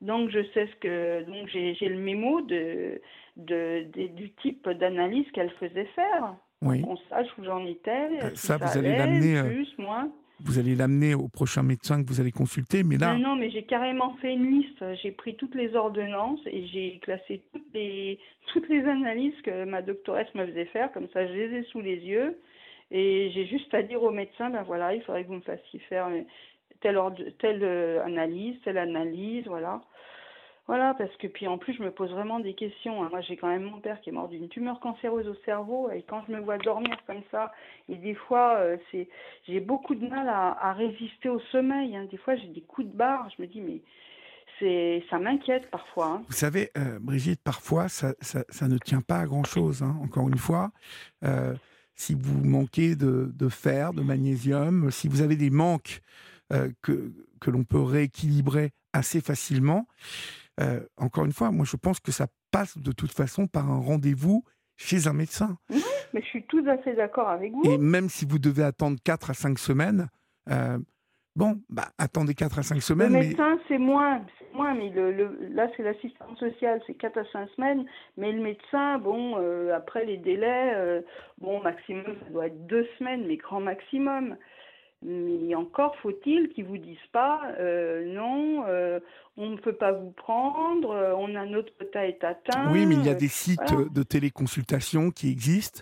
donc 0.00 0.30
je 0.30 0.42
sais 0.54 0.66
ce 0.66 0.76
que 0.76 1.22
donc 1.24 1.48
j'ai 1.48 1.74
j'ai 1.74 1.88
le 1.88 1.98
mémo 1.98 2.40
de, 2.42 3.00
de, 3.36 3.84
de- 3.92 4.08
du 4.08 4.32
type 4.42 4.68
d'analyse 4.68 5.30
qu'elle 5.32 5.50
faisait 5.52 5.86
faire. 5.94 6.34
oui. 6.62 6.82
On 6.86 6.96
sache 7.08 7.28
où 7.38 7.44
j'en 7.44 7.64
étais. 7.66 8.08
Euh, 8.22 8.30
ça, 8.34 8.56
vous 8.58 8.78
allez 8.78 8.96
l'amener, 8.96 9.38
euh, 9.38 9.44
plus, 9.44 9.78
moins. 9.78 10.10
Vous 10.42 10.58
allez 10.58 10.74
l'amener 10.74 11.14
au 11.14 11.28
prochain 11.28 11.62
médecin 11.62 12.02
que 12.02 12.08
vous 12.08 12.18
allez 12.20 12.32
consulter, 12.32 12.82
mais 12.82 12.96
là, 12.96 13.12
Non, 13.12 13.18
non, 13.30 13.36
mais 13.36 13.50
j'ai 13.50 13.64
carrément 13.64 14.14
fait 14.22 14.32
une 14.32 14.50
liste. 14.50 14.82
J'ai 15.02 15.10
pris 15.12 15.36
toutes 15.36 15.54
les 15.54 15.74
ordonnances 15.76 16.40
et 16.46 16.66
j'ai 16.68 16.98
classé 17.00 17.42
toutes 17.52 17.66
les, 17.74 18.18
toutes 18.54 18.66
les 18.70 18.82
analyses 18.86 19.38
que 19.42 19.64
ma 19.66 19.82
doctoresse 19.82 20.34
me 20.34 20.46
faisait 20.46 20.64
faire. 20.66 20.90
Comme 20.92 21.08
ça, 21.12 21.26
je 21.26 21.32
les 21.34 21.58
ai 21.58 21.62
sous 21.64 21.82
les 21.82 21.96
yeux. 21.98 22.38
Et 22.90 23.30
j'ai 23.34 23.46
juste 23.46 23.72
à 23.74 23.82
dire 23.82 24.02
au 24.02 24.10
médecin, 24.12 24.48
ben 24.48 24.62
voilà, 24.62 24.94
il 24.94 25.02
faudrait 25.02 25.24
que 25.24 25.28
vous 25.28 25.34
me 25.34 25.40
fassiez 25.42 25.78
faire 25.90 26.08
telle, 26.80 26.96
ordre- 26.96 27.22
telle 27.38 27.62
euh, 27.62 28.02
analyse, 28.02 28.56
telle 28.64 28.78
analyse, 28.78 29.44
voilà. 29.46 29.82
Voilà, 30.70 30.94
parce 30.94 31.10
que 31.16 31.26
puis 31.26 31.48
en 31.48 31.58
plus, 31.58 31.72
je 31.72 31.82
me 31.82 31.90
pose 31.90 32.12
vraiment 32.12 32.38
des 32.38 32.54
questions. 32.54 33.02
hein. 33.02 33.08
Moi, 33.10 33.22
j'ai 33.22 33.36
quand 33.36 33.48
même 33.48 33.64
mon 33.64 33.80
père 33.80 34.00
qui 34.02 34.10
est 34.10 34.12
mort 34.12 34.28
d'une 34.28 34.48
tumeur 34.48 34.78
cancéreuse 34.78 35.26
au 35.26 35.34
cerveau. 35.44 35.90
Et 35.90 36.04
quand 36.08 36.22
je 36.28 36.32
me 36.32 36.38
vois 36.38 36.58
dormir 36.58 36.96
comme 37.08 37.22
ça, 37.32 37.52
et 37.88 37.96
des 37.96 38.14
fois, 38.14 38.54
euh, 38.58 38.76
c'est 38.92 39.08
j'ai 39.48 39.58
beaucoup 39.58 39.96
de 39.96 40.06
mal 40.06 40.28
à, 40.28 40.72
résister 40.74 41.28
au 41.28 41.40
sommeil. 41.50 41.96
hein. 41.96 42.06
Des 42.12 42.18
fois, 42.18 42.36
j'ai 42.36 42.46
des 42.46 42.60
coups 42.60 42.86
de 42.86 42.96
barre. 42.96 43.28
Je 43.36 43.42
me 43.42 43.48
dis, 43.48 43.60
mais 43.60 43.82
c'est, 44.60 45.02
ça 45.10 45.18
m'inquiète 45.18 45.68
parfois. 45.72 46.06
hein. 46.06 46.22
Vous 46.28 46.34
savez, 46.34 46.70
euh, 46.78 47.00
Brigitte, 47.00 47.42
parfois, 47.42 47.88
ça, 47.88 48.14
ça- 48.20 48.68
ne 48.68 48.78
tient 48.78 49.00
pas 49.00 49.18
à 49.18 49.26
grand-chose. 49.26 49.82
hein. 49.82 49.96
Encore 50.04 50.28
une 50.28 50.38
fois, 50.38 50.70
euh, 51.24 51.52
si 51.96 52.14
vous 52.14 52.44
manquez 52.44 52.94
de, 52.94 53.32
de 53.34 53.48
fer, 53.48 53.92
de 53.92 54.02
magnésium, 54.02 54.92
si 54.92 55.08
vous 55.08 55.20
avez 55.20 55.34
des 55.34 55.50
manques 55.50 56.00
que, 56.82 57.12
que 57.40 57.50
l'on 57.50 57.64
peut 57.64 57.82
rééquilibrer 57.82 58.70
assez 58.92 59.20
facilement, 59.20 59.86
euh, 60.60 60.80
encore 60.96 61.24
une 61.24 61.32
fois, 61.32 61.50
moi, 61.50 61.64
je 61.64 61.76
pense 61.76 62.00
que 62.00 62.12
ça 62.12 62.26
passe 62.50 62.76
de 62.78 62.92
toute 62.92 63.12
façon 63.12 63.46
par 63.46 63.70
un 63.70 63.78
rendez-vous 63.78 64.44
chez 64.76 65.06
un 65.06 65.12
médecin. 65.12 65.56
Mais 66.12 66.20
je 66.22 66.26
suis 66.26 66.42
tout 66.46 66.64
à 66.66 66.76
fait 66.78 66.94
d'accord 66.94 67.28
avec 67.28 67.52
vous. 67.52 67.62
Et 67.64 67.78
même 67.78 68.08
si 68.08 68.24
vous 68.24 68.38
devez 68.38 68.62
attendre 68.64 68.98
4 69.04 69.30
à 69.30 69.34
5 69.34 69.58
semaines, 69.58 70.08
euh, 70.50 70.78
bon, 71.36 71.60
bah, 71.68 71.88
attendez 71.98 72.34
4 72.34 72.58
à 72.58 72.62
5 72.62 72.74
Le 72.76 72.80
semaines, 72.80 73.12
mais 73.12 73.28
médecin, 73.28 73.58
c'est 73.68 73.78
moins, 73.78 74.22
c'est 74.38 74.52
moins, 74.56 74.74
mais 74.74 74.90
le, 74.90 75.12
le- 75.12 75.38
là, 75.52 75.68
c'est 75.76 75.82
l'assistante 75.82 76.36
sociale, 76.38 76.80
c'est 76.86 76.94
4 76.94 77.18
à 77.18 77.24
5 77.32 77.48
semaines. 77.56 77.84
Mais 78.16 78.32
le 78.32 78.42
médecin, 78.42 78.98
bon, 78.98 79.36
euh, 79.38 79.74
après 79.76 80.04
les 80.04 80.16
délais, 80.16 80.72
euh, 80.74 81.02
bon, 81.38 81.62
maximum, 81.62 82.04
ça 82.24 82.30
doit 82.30 82.46
être 82.46 82.66
2 82.66 82.86
semaines, 82.98 83.24
mais 83.26 83.36
grand 83.36 83.60
maximum. 83.60 84.36
Mais 85.02 85.54
encore 85.54 85.96
faut-il 86.02 86.50
qu'ils 86.50 86.66
vous 86.66 86.76
disent 86.76 86.98
pas, 87.10 87.40
euh, 87.58 88.04
non, 88.12 88.64
euh, 88.68 89.00
on 89.38 89.48
ne 89.48 89.56
peut 89.56 89.72
pas 89.74 89.92
vous 89.92 90.10
prendre, 90.10 90.90
euh, 90.90 91.14
on 91.16 91.34
a 91.36 91.46
notre 91.46 91.74
quota 91.78 92.06
est 92.06 92.22
atteint. 92.22 92.70
Oui, 92.70 92.84
mais 92.84 92.96
il 92.96 93.04
y 93.04 93.08
a 93.08 93.14
des 93.14 93.28
sites 93.28 93.58
voilà. 93.66 93.88
de 93.88 94.02
téléconsultation 94.02 95.10
qui 95.10 95.30
existent. 95.30 95.80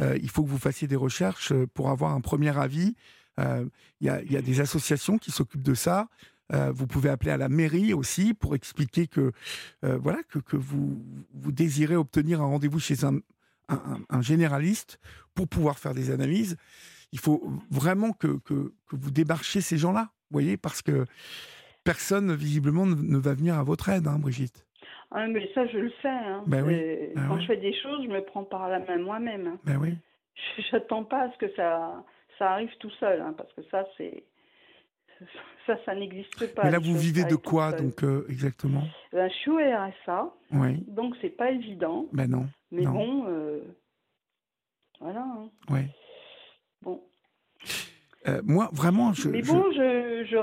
Euh, 0.00 0.18
il 0.20 0.28
faut 0.28 0.42
que 0.42 0.48
vous 0.48 0.58
fassiez 0.58 0.86
des 0.86 0.96
recherches 0.96 1.54
pour 1.72 1.88
avoir 1.88 2.12
un 2.12 2.20
premier 2.20 2.56
avis. 2.58 2.94
Il, 3.38 3.70
y 4.00 4.08
a, 4.08 4.20
il 4.20 4.32
y 4.32 4.36
a 4.36 4.42
des 4.42 4.60
associations 4.60 5.16
qui 5.16 5.30
s'occupent 5.30 5.62
de 5.62 5.74
ça. 5.74 6.08
Vous 6.50 6.88
pouvez 6.88 7.08
appeler 7.08 7.30
à 7.30 7.36
la 7.36 7.48
mairie 7.48 7.94
aussi 7.94 8.34
pour 8.34 8.56
expliquer 8.56 9.06
que, 9.06 9.30
voilà, 9.82 10.18
que, 10.24 10.40
que 10.40 10.56
vous, 10.56 11.00
vous 11.34 11.52
désirez 11.52 11.94
obtenir 11.94 12.40
un 12.42 12.46
rendez-vous 12.46 12.80
chez 12.80 13.04
un, 13.04 13.18
un- 13.68 14.00
un 14.10 14.22
généraliste 14.22 14.98
pour 15.36 15.46
pouvoir 15.46 15.78
faire 15.78 15.94
des 15.94 16.10
analyses. 16.10 16.56
Il 17.12 17.18
faut 17.18 17.42
vraiment 17.70 18.12
que, 18.12 18.38
que, 18.44 18.72
que 18.88 18.96
vous 18.96 19.10
démarchiez 19.10 19.60
ces 19.60 19.78
gens-là, 19.78 20.08
vous 20.30 20.34
voyez, 20.34 20.56
parce 20.56 20.82
que 20.82 21.04
personne, 21.84 22.34
visiblement, 22.34 22.84
ne, 22.86 22.94
ne 22.94 23.16
va 23.18 23.34
venir 23.34 23.54
à 23.58 23.62
votre 23.62 23.88
aide, 23.88 24.06
hein, 24.06 24.18
Brigitte. 24.18 24.66
Ah, 25.10 25.26
mais 25.26 25.48
ça, 25.54 25.66
je 25.68 25.78
le 25.78 25.90
sais. 26.02 26.08
hein. 26.08 26.42
Ben 26.46 26.62
oui. 26.66 26.76
Ben 27.14 27.26
Quand 27.28 27.36
oui. 27.36 27.40
je 27.42 27.46
fais 27.46 27.56
des 27.56 27.72
choses, 27.80 28.04
je 28.04 28.08
me 28.10 28.20
prends 28.22 28.44
par 28.44 28.68
la 28.68 28.78
main 28.80 28.98
moi-même. 28.98 29.46
hein. 29.46 29.58
Ben 29.64 29.78
oui. 29.78 29.94
J'attends 30.70 31.02
pas 31.04 31.22
à 31.22 31.32
ce 31.32 31.38
que 31.38 31.54
ça, 31.56 32.04
ça 32.38 32.50
arrive 32.52 32.70
tout 32.78 32.90
seul, 33.00 33.20
hein, 33.22 33.34
parce 33.36 33.52
que 33.54 33.62
ça, 33.70 33.86
c'est. 33.96 34.22
Ça, 35.66 35.76
ça 35.84 35.94
n'existe 35.94 36.54
pas. 36.54 36.64
Mais 36.64 36.70
là, 36.70 36.78
vous 36.78 36.96
vivez 36.96 37.24
de 37.24 37.34
quoi, 37.34 37.72
donc, 37.72 38.04
euh, 38.04 38.24
exactement? 38.28 38.84
Ben, 39.12 39.28
Je 39.28 39.34
suis 39.34 39.50
au 39.50 39.56
RSA, 39.58 40.32
Oui, 40.52 40.84
donc 40.86 41.14
c'est 41.20 41.30
pas 41.36 41.50
évident. 41.50 42.06
ben 42.12 42.30
non. 42.30 42.46
Mais 42.70 42.82
Non. 42.82 42.92
bon, 42.92 43.24
euh, 43.28 43.60
voilà. 45.00 45.22
hein. 45.22 45.48
Oui. 45.70 45.80
Euh, 48.28 48.40
moi, 48.44 48.68
vraiment, 48.72 49.12
je. 49.12 49.28
Mais 49.28 49.42
bon, 49.42 49.64
je, 49.72 50.24
je, 50.28 50.36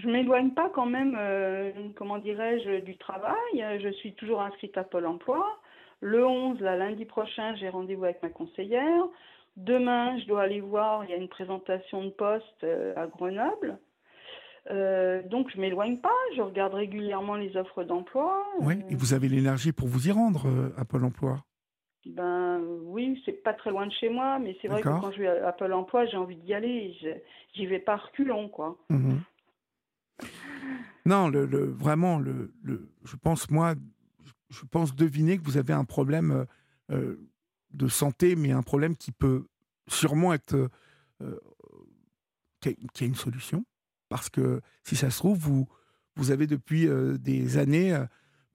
je 0.00 0.08
m'éloigne 0.08 0.50
pas 0.50 0.70
quand 0.74 0.86
même, 0.86 1.16
euh, 1.18 1.70
comment 1.96 2.18
dirais-je, 2.18 2.80
du 2.80 2.96
travail. 2.96 3.36
Je 3.54 3.90
suis 3.90 4.14
toujours 4.14 4.40
inscrite 4.40 4.76
à 4.78 4.84
Pôle 4.84 5.06
emploi. 5.06 5.44
Le 6.00 6.24
11, 6.24 6.60
là, 6.60 6.76
lundi 6.76 7.04
prochain, 7.04 7.54
j'ai 7.56 7.68
rendez-vous 7.68 8.04
avec 8.04 8.22
ma 8.22 8.28
conseillère. 8.28 9.04
Demain, 9.56 10.16
je 10.20 10.26
dois 10.26 10.42
aller 10.42 10.60
voir, 10.60 11.04
il 11.04 11.10
y 11.10 11.12
a 11.12 11.16
une 11.16 11.28
présentation 11.28 12.04
de 12.04 12.10
poste 12.10 12.62
euh, 12.62 12.94
à 12.96 13.08
Grenoble. 13.08 13.78
Euh, 14.70 15.22
donc, 15.28 15.50
je 15.52 15.60
m'éloigne 15.60 15.98
pas. 15.98 16.14
Je 16.36 16.42
regarde 16.42 16.74
régulièrement 16.74 17.34
les 17.34 17.56
offres 17.56 17.82
d'emploi. 17.82 18.46
Oui, 18.60 18.74
et 18.88 18.94
vous 18.94 19.14
avez 19.14 19.28
l'énergie 19.28 19.72
pour 19.72 19.88
vous 19.88 20.06
y 20.06 20.12
rendre 20.12 20.46
euh, 20.46 20.70
à 20.76 20.84
Pôle 20.84 21.04
emploi? 21.04 21.38
Ben 22.08 22.58
oui, 22.84 23.20
c'est 23.26 23.32
pas 23.42 23.52
très 23.52 23.70
loin 23.70 23.86
de 23.86 23.92
chez 23.92 24.08
moi, 24.08 24.38
mais 24.38 24.56
c'est 24.62 24.68
vrai 24.68 24.80
que 24.80 24.88
quand 25.00 25.12
je 25.12 25.18
vais 25.18 25.28
à 25.28 25.52
Pôle 25.52 25.72
emploi, 25.74 26.06
j'ai 26.06 26.16
envie 26.16 26.36
d'y 26.36 26.54
aller. 26.54 26.96
J'y 27.54 27.66
vais 27.66 27.78
pas 27.80 27.96
reculons, 27.96 28.48
quoi. 28.48 28.78
Mhm. 28.88 29.20
Non, 31.06 31.28
le, 31.28 31.46
le- 31.46 31.66
vraiment, 31.70 32.18
le, 32.18 32.52
le- 32.62 32.88
je 33.04 33.16
pense, 33.16 33.50
moi, 33.50 33.74
je 34.50 34.64
pense 34.70 34.94
deviner 34.94 35.38
que 35.38 35.44
vous 35.44 35.56
avez 35.56 35.72
un 35.72 35.84
problème 35.84 36.30
euh, 36.30 36.44
euh, 36.92 37.28
de 37.72 37.88
santé, 37.88 38.36
mais 38.36 38.52
un 38.52 38.62
problème 38.62 38.96
qui 38.96 39.12
peut 39.12 39.46
sûrement 39.86 40.32
être. 40.32 40.54
euh, 40.54 40.68
euh, 41.22 41.38
qui, 42.60 42.70
a, 42.70 42.72
qui 42.92 43.04
a 43.04 43.06
une 43.06 43.14
solution. 43.14 43.64
Parce 44.08 44.28
que 44.30 44.60
si 44.82 44.96
ça 44.96 45.10
se 45.10 45.18
trouve, 45.18 45.38
vous, 45.38 45.68
vous 46.16 46.30
avez 46.30 46.46
depuis 46.46 46.88
euh, 46.88 47.18
des 47.18 47.58
années 47.58 47.96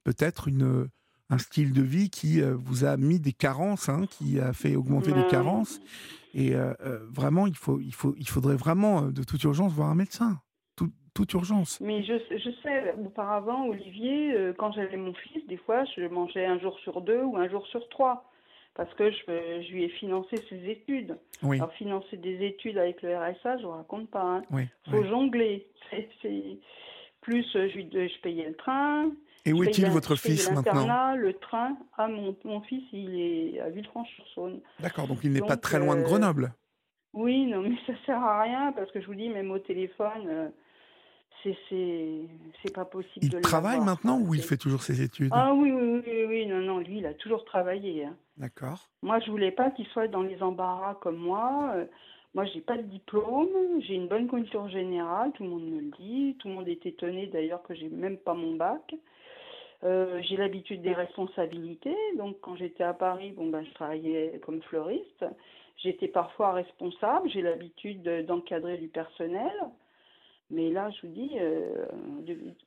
peut-être 0.02 0.48
une, 0.48 0.88
un 1.30 1.38
style 1.38 1.72
de 1.72 1.82
vie 1.82 2.10
qui 2.10 2.40
euh, 2.42 2.54
vous 2.54 2.84
a 2.84 2.96
mis 2.96 3.18
des 3.20 3.32
carences, 3.32 3.88
hein, 3.88 4.06
qui 4.10 4.38
a 4.40 4.52
fait 4.52 4.76
augmenter 4.76 5.12
les 5.12 5.26
carences. 5.26 5.80
Et 6.34 6.54
euh, 6.54 6.74
euh, 6.84 6.98
vraiment, 7.10 7.46
il, 7.46 7.54
faut, 7.56 7.80
il, 7.80 7.94
faut, 7.94 8.14
il 8.18 8.28
faudrait 8.28 8.56
vraiment, 8.56 9.02
de 9.02 9.22
toute 9.22 9.42
urgence, 9.44 9.72
voir 9.72 9.88
un 9.88 9.94
médecin. 9.94 10.40
Tout- 10.76 10.90
toute 11.14 11.32
urgence. 11.32 11.80
Mais 11.80 12.02
je, 12.04 12.14
je 12.30 12.50
sais, 12.62 12.94
auparavant, 13.04 13.66
Olivier, 13.68 14.34
euh, 14.34 14.52
quand 14.52 14.72
j'avais 14.72 14.96
mon 14.96 15.14
fils, 15.14 15.46
des 15.46 15.56
fois, 15.58 15.84
je 15.96 16.02
mangeais 16.08 16.44
un 16.44 16.58
jour 16.58 16.78
sur 16.80 17.00
deux 17.00 17.22
ou 17.22 17.36
un 17.36 17.48
jour 17.48 17.66
sur 17.68 17.88
trois. 17.88 18.30
Parce 18.74 18.92
que 18.94 19.08
je, 19.12 19.16
je 19.28 19.72
lui 19.72 19.84
ai 19.84 19.88
financé 19.88 20.34
ses 20.50 20.68
études. 20.68 21.16
Oui, 21.44 21.58
Alors, 21.58 21.72
financer 21.74 22.16
des 22.16 22.44
études 22.44 22.76
avec 22.76 23.00
le 23.02 23.16
RSA, 23.16 23.58
je 23.58 23.62
vous 23.62 23.70
raconte 23.70 24.10
pas. 24.10 24.22
Hein. 24.22 24.42
oui. 24.50 24.64
faut 24.90 24.98
oui. 24.98 25.08
jongler. 25.08 25.68
C'est- 26.20 26.58
Plus 27.20 27.46
je 27.52 28.20
payais 28.20 28.48
le 28.48 28.56
train. 28.56 29.10
Et 29.46 29.52
où 29.52 29.62
est-il 29.62 29.86
votre 29.90 30.16
fils 30.16 30.50
maintenant 30.50 31.14
Le 31.14 31.34
train. 31.34 31.76
Ah, 31.98 32.08
mon, 32.08 32.34
mon 32.44 32.60
fils, 32.62 32.82
il 32.92 33.20
est 33.20 33.60
à 33.60 33.68
Villefranche-sur-Saône. 33.70 34.60
D'accord, 34.80 35.06
donc 35.06 35.18
il 35.22 35.32
n'est 35.32 35.40
pas 35.42 35.56
très 35.56 35.78
loin 35.78 35.96
de 35.96 36.00
euh, 36.00 36.04
Grenoble. 36.04 36.54
Oui, 37.12 37.46
non, 37.46 37.60
mais 37.62 37.76
ça 37.86 37.92
sert 38.06 38.18
à 38.22 38.42
rien 38.42 38.72
parce 38.72 38.90
que 38.90 39.00
je 39.00 39.06
vous 39.06 39.14
dis, 39.14 39.28
même 39.28 39.50
au 39.50 39.58
téléphone, 39.58 40.26
euh, 40.26 40.48
c'est 41.42 42.72
pas 42.72 42.84
possible 42.86 43.24
Il 43.26 43.32
le 43.32 43.40
travaille 43.42 43.80
maintenant 43.80 44.18
ou 44.18 44.34
il 44.34 44.42
fait 44.42 44.56
toujours 44.56 44.82
ses 44.82 45.02
études? 45.02 45.30
Ah 45.32 45.52
oui, 45.54 45.70
oui, 45.72 46.02
oui, 46.06 46.24
oui, 46.26 46.46
non, 46.46 46.60
non, 46.60 46.78
lui, 46.78 46.98
il 46.98 47.06
a 47.06 47.14
toujours 47.14 47.44
travaillé. 47.44 48.04
hein. 48.06 48.16
D'accord. 48.38 48.88
Moi, 49.02 49.20
je 49.20 49.30
voulais 49.30 49.52
pas 49.52 49.70
qu'il 49.70 49.86
soit 49.88 50.08
dans 50.08 50.22
les 50.22 50.42
embarras 50.42 50.94
comme 50.94 51.18
moi. 51.18 51.70
euh, 51.74 51.84
Moi, 52.34 52.46
j'ai 52.46 52.60
pas 52.62 52.76
de 52.78 52.82
diplôme, 52.82 53.48
j'ai 53.80 53.94
une 53.94 54.08
bonne 54.08 54.26
culture 54.28 54.68
générale, 54.68 55.32
tout 55.34 55.44
le 55.44 55.50
monde 55.50 55.66
me 55.70 55.80
le 55.82 55.90
dit. 55.98 56.36
Tout 56.40 56.48
le 56.48 56.54
monde 56.54 56.68
est 56.68 56.84
étonné 56.86 57.26
d'ailleurs 57.26 57.62
que 57.62 57.74
j'ai 57.74 57.88
même 57.90 58.16
pas 58.16 58.34
mon 58.34 58.54
bac. 58.56 58.94
Euh, 59.84 60.20
j'ai 60.22 60.36
l'habitude 60.36 60.82
des 60.82 60.94
responsabilités. 60.94 61.96
Donc, 62.16 62.36
quand 62.40 62.56
j'étais 62.56 62.84
à 62.84 62.94
Paris, 62.94 63.32
bon, 63.32 63.48
ben, 63.50 63.64
je 63.64 63.72
travaillais 63.74 64.40
comme 64.44 64.62
fleuriste. 64.62 65.24
J'étais 65.76 66.08
parfois 66.08 66.52
responsable. 66.52 67.28
J'ai 67.30 67.42
l'habitude 67.42 68.02
d'encadrer 68.26 68.78
du 68.78 68.88
personnel. 68.88 69.52
Mais 70.50 70.70
là, 70.70 70.90
je 70.90 71.06
vous 71.06 71.12
dis, 71.12 71.30
euh, 71.40 71.86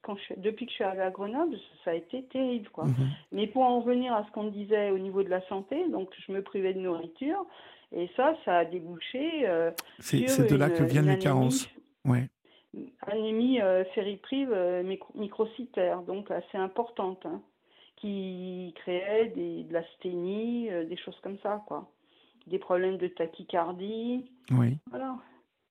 quand 0.01 0.17
je, 0.17 0.33
depuis 0.39 0.65
que 0.65 0.71
je 0.71 0.75
suis 0.75 0.83
arrivée 0.83 1.03
à 1.03 1.11
Grenoble, 1.11 1.57
ça 1.85 1.91
a 1.91 1.93
été 1.93 2.23
terrible. 2.23 2.69
Quoi. 2.69 2.85
Mhm. 2.85 3.09
Mais 3.31 3.47
pour 3.47 3.63
en 3.63 3.79
revenir 3.79 4.13
à 4.13 4.25
ce 4.25 4.31
qu'on 4.31 4.47
disait 4.47 4.89
au 4.91 4.97
niveau 4.97 5.23
de 5.23 5.29
la 5.29 5.41
santé, 5.47 5.87
donc 5.89 6.09
je 6.25 6.31
me 6.31 6.41
privais 6.41 6.73
de 6.73 6.79
nourriture. 6.79 7.45
Et 7.95 8.09
ça, 8.17 8.35
ça 8.43 8.57
a 8.57 8.65
débouché. 8.65 9.47
Euh, 9.47 9.71
c'est 9.99 10.49
de 10.49 10.55
là 10.55 10.69
que 10.69 10.83
viennent 10.83 11.07
les 11.07 11.19
carences. 11.19 11.69
Ouais. 12.03 12.27
Anémie 13.01 13.61
euh, 13.61 13.83
fériprive 13.95 14.51
euh, 14.51 14.83
microcytaire, 15.15 16.01
donc 16.01 16.29
assez 16.31 16.57
importante, 16.57 17.25
hein, 17.25 17.41
qui 17.97 18.73
créait 18.77 19.27
des, 19.35 19.63
de 19.63 19.73
l'asthénie, 19.73 20.69
euh, 20.71 20.85
des 20.85 20.97
choses 20.97 21.19
comme 21.21 21.37
ça, 21.43 21.63
quoi. 21.67 21.89
Des 22.47 22.59
problèmes 22.59 22.97
de 22.97 23.07
tachycardie. 23.07 24.25
Oui. 24.51 24.77
Voilà. 24.89 25.17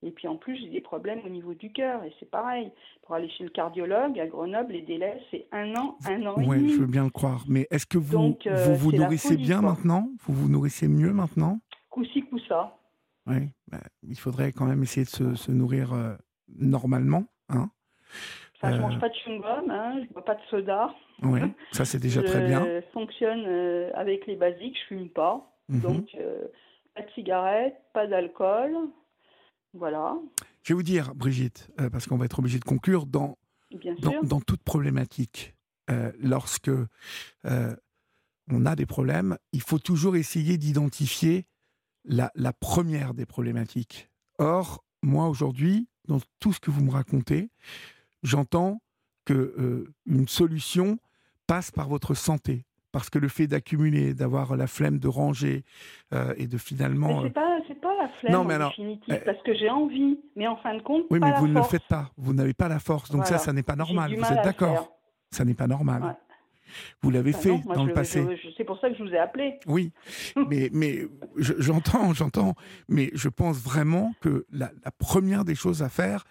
Et 0.02 0.11
puis 0.11 0.28
en 0.28 0.36
plus, 0.36 0.57
j'ai 0.57 0.68
des 0.68 0.82
problèmes 0.82 1.20
au 1.24 1.28
niveau 1.28 1.54
du 1.54 1.72
cœur, 1.72 2.04
et 2.04 2.12
c'est 2.20 2.30
pareil. 2.30 2.70
Pour 3.02 3.14
aller 3.14 3.30
chez 3.30 3.44
le 3.44 3.50
cardiologue 3.50 4.18
à 4.20 4.26
Grenoble, 4.26 4.72
les 4.72 4.82
délais, 4.82 5.20
c'est 5.30 5.46
un 5.52 5.74
an, 5.74 5.96
un 6.07 6.26
an 6.26 6.36
et 6.38 6.46
Oui, 6.46 6.68
je 6.68 6.80
veux 6.80 6.86
bien 6.86 7.04
le 7.04 7.11
croire. 7.11 7.44
Mais 7.48 7.66
est-ce 7.70 7.86
que 7.86 7.98
vous 7.98 8.12
Donc, 8.12 8.46
euh, 8.46 8.74
vous, 8.74 8.90
vous 8.90 8.92
nourrissez 8.92 9.34
folie, 9.34 9.44
bien 9.44 9.61
quoi. 9.61 9.70
maintenant? 9.70 10.11
Vous 10.26 10.34
vous 10.34 10.48
nourrissez 10.48 10.86
mieux 10.86 11.12
maintenant? 11.12 11.61
Coup-ci, 11.88 12.22
coup-ça. 12.22 12.76
Oui. 13.26 13.48
bah, 13.68 13.80
il 14.02 14.16
faudrait 14.18 14.52
quand 14.52 14.66
même 14.66 14.82
essayer 14.82 15.04
de 15.04 15.11
se, 15.11 15.34
se 15.34 15.50
nourrir 15.50 15.92
euh, 15.92 16.14
normalement. 16.49 17.24
Hein 17.49 17.70
Enfin, 18.57 18.72
je 18.72 18.76
Euh. 18.78 18.80
mange 18.80 18.99
pas 19.01 19.09
de 19.11 19.14
chewing-gum, 19.14 19.70
hein, 19.70 20.03
je 20.09 20.12
bois 20.14 20.24
pas 20.24 20.34
de 20.34 20.40
soda. 20.49 20.94
oui, 21.22 21.40
ça 21.72 21.84
c'est 21.84 21.99
déjà 21.99 22.22
je 22.22 22.26
très 22.26 22.47
bien. 22.47 22.64
fonctionne 22.94 23.44
euh, 23.47 23.90
avec 23.94 24.26
les 24.26 24.36
basiques, 24.36 24.76
je 24.82 24.86
fume 24.94 25.09
pas. 25.11 25.53
Mhm. 25.68 25.80
Donc, 25.80 26.09
euh, 26.14 26.47
pas 26.94 27.03
de 27.03 27.11
cigarette, 27.11 27.74
pas 27.92 28.07
d'alcool. 28.07 28.72
Voilà, 29.74 30.16
Je 30.62 30.72
vais 30.72 30.76
vous 30.76 30.82
dire, 30.82 31.14
Brigitte, 31.14 31.68
euh, 31.80 31.90
parce 31.90 32.07
qu'on 32.07 32.16
va 32.16 32.24
être 32.24 32.38
obligé 32.38 32.59
de 32.59 32.64
conclure, 32.64 33.05
dans, 33.05 33.36
dans, 34.22 34.40
toute 34.40 34.62
problématique, 34.62 35.55
euh, 35.90 36.11
lorsque 36.18 36.70
on 38.51 38.64
a 38.64 38.74
des 38.76 38.86
problèmes, 38.86 39.36
il 39.53 39.61
faut 39.61 39.78
toujours 39.78 40.16
essayer 40.16 40.57
d'identifier 40.57 41.44
la, 42.05 42.30
la 42.34 42.53
première 42.55 43.12
des 43.12 43.26
problématiques. 43.26 44.09
Or, 44.38 44.82
moi 45.03 45.28
aujourd'hui, 45.28 45.88
dans 46.09 46.18
tout 46.40 46.52
ce 46.52 46.61
que 46.61 46.70
vous 46.70 46.82
me 46.84 46.90
racontez, 46.90 47.50
j'entends 48.22 48.80
que 49.24 49.34
euh, 49.34 49.92
une 50.07 50.28
solution 50.28 50.98
passe 51.46 51.70
par 51.70 51.88
votre 51.88 52.14
santé. 52.14 52.64
Parce 52.92 53.11
que 53.11 53.18
le 53.18 53.28
fait 53.28 53.46
d'accumuler, 53.46 54.14
d'avoir 54.14 54.57
la 54.57 54.66
flemme 54.66 54.98
de 54.98 55.09
ranger 55.09 55.64
euh, 56.14 56.32
et 56.38 56.46
de 56.46 56.57
finalement... 56.57 57.20
euh, 57.20 57.24
c'est 57.24 57.34
pas, 57.34 57.59
c'est 57.68 57.80
pas 57.80 57.94
la 58.00 58.09
flemme 58.09 58.32
Non, 58.32 58.44
mais 58.44 58.54
en 58.54 58.57
alors, 58.57 58.70
définitive, 58.70 59.14
euh, 59.14 59.18
parce 59.24 59.42
que 59.42 59.54
j'ai 59.54 59.68
envie, 59.68 60.18
mais 60.34 60.46
en 60.46 60.57
fin 60.57 60.74
de 60.74 60.80
compte, 60.80 61.04
oui, 61.11 61.20
pas 61.20 61.26
mais 61.26 61.32
la 61.32 61.38
vous 61.40 61.48
ne 61.48 61.54
le 61.54 61.62
faites 61.62 61.86
pas. 61.88 62.11
Vous 62.16 62.32
n'avez 62.32 62.54
pas 62.54 62.68
la 62.68 62.78
force. 62.78 63.11
Donc 63.11 63.22
Voilà. 63.22 63.38
ça, 63.38 63.44
ça 63.44 63.52
n'est 63.52 63.62
pas 63.62 63.76
normal. 63.76 64.14
Vous 64.14 64.32
êtes 64.32 64.44
d'accord. 64.44 64.96
Ça 65.30 65.44
n'est 65.44 65.54
pas 65.54 65.66
normal. 65.66 66.02
Ouais. 66.04 66.11
Vous 67.02 67.10
l'avez 67.10 67.32
Bah 67.32 67.38
fait 67.38 67.48
non, 67.50 67.62
moi, 67.64 67.74
dans 67.76 67.82
je 67.84 67.88
le 67.88 67.94
passé. 67.94 68.26
c'est 68.56 68.64
pour 68.64 68.80
ça 68.80 68.88
que 68.90 68.96
je 68.96 69.02
vous 69.02 69.10
ai 69.10 69.18
appelé. 69.18 69.58
Oui, 69.66 69.92
mais, 70.48 70.68
mais 70.72 71.06
je- 71.36 71.54
j'entends, 71.58 72.12
j'entends, 72.14 72.54
mais 72.88 73.10
je 73.14 73.28
pense 73.28 73.58
vraiment 73.58 74.14
que 74.20 74.46
la, 74.50 74.72
la 74.84 74.90
première 74.90 75.44
des 75.44 75.54
choses 75.54 75.82
à 75.82 75.88
faire, 75.88 76.24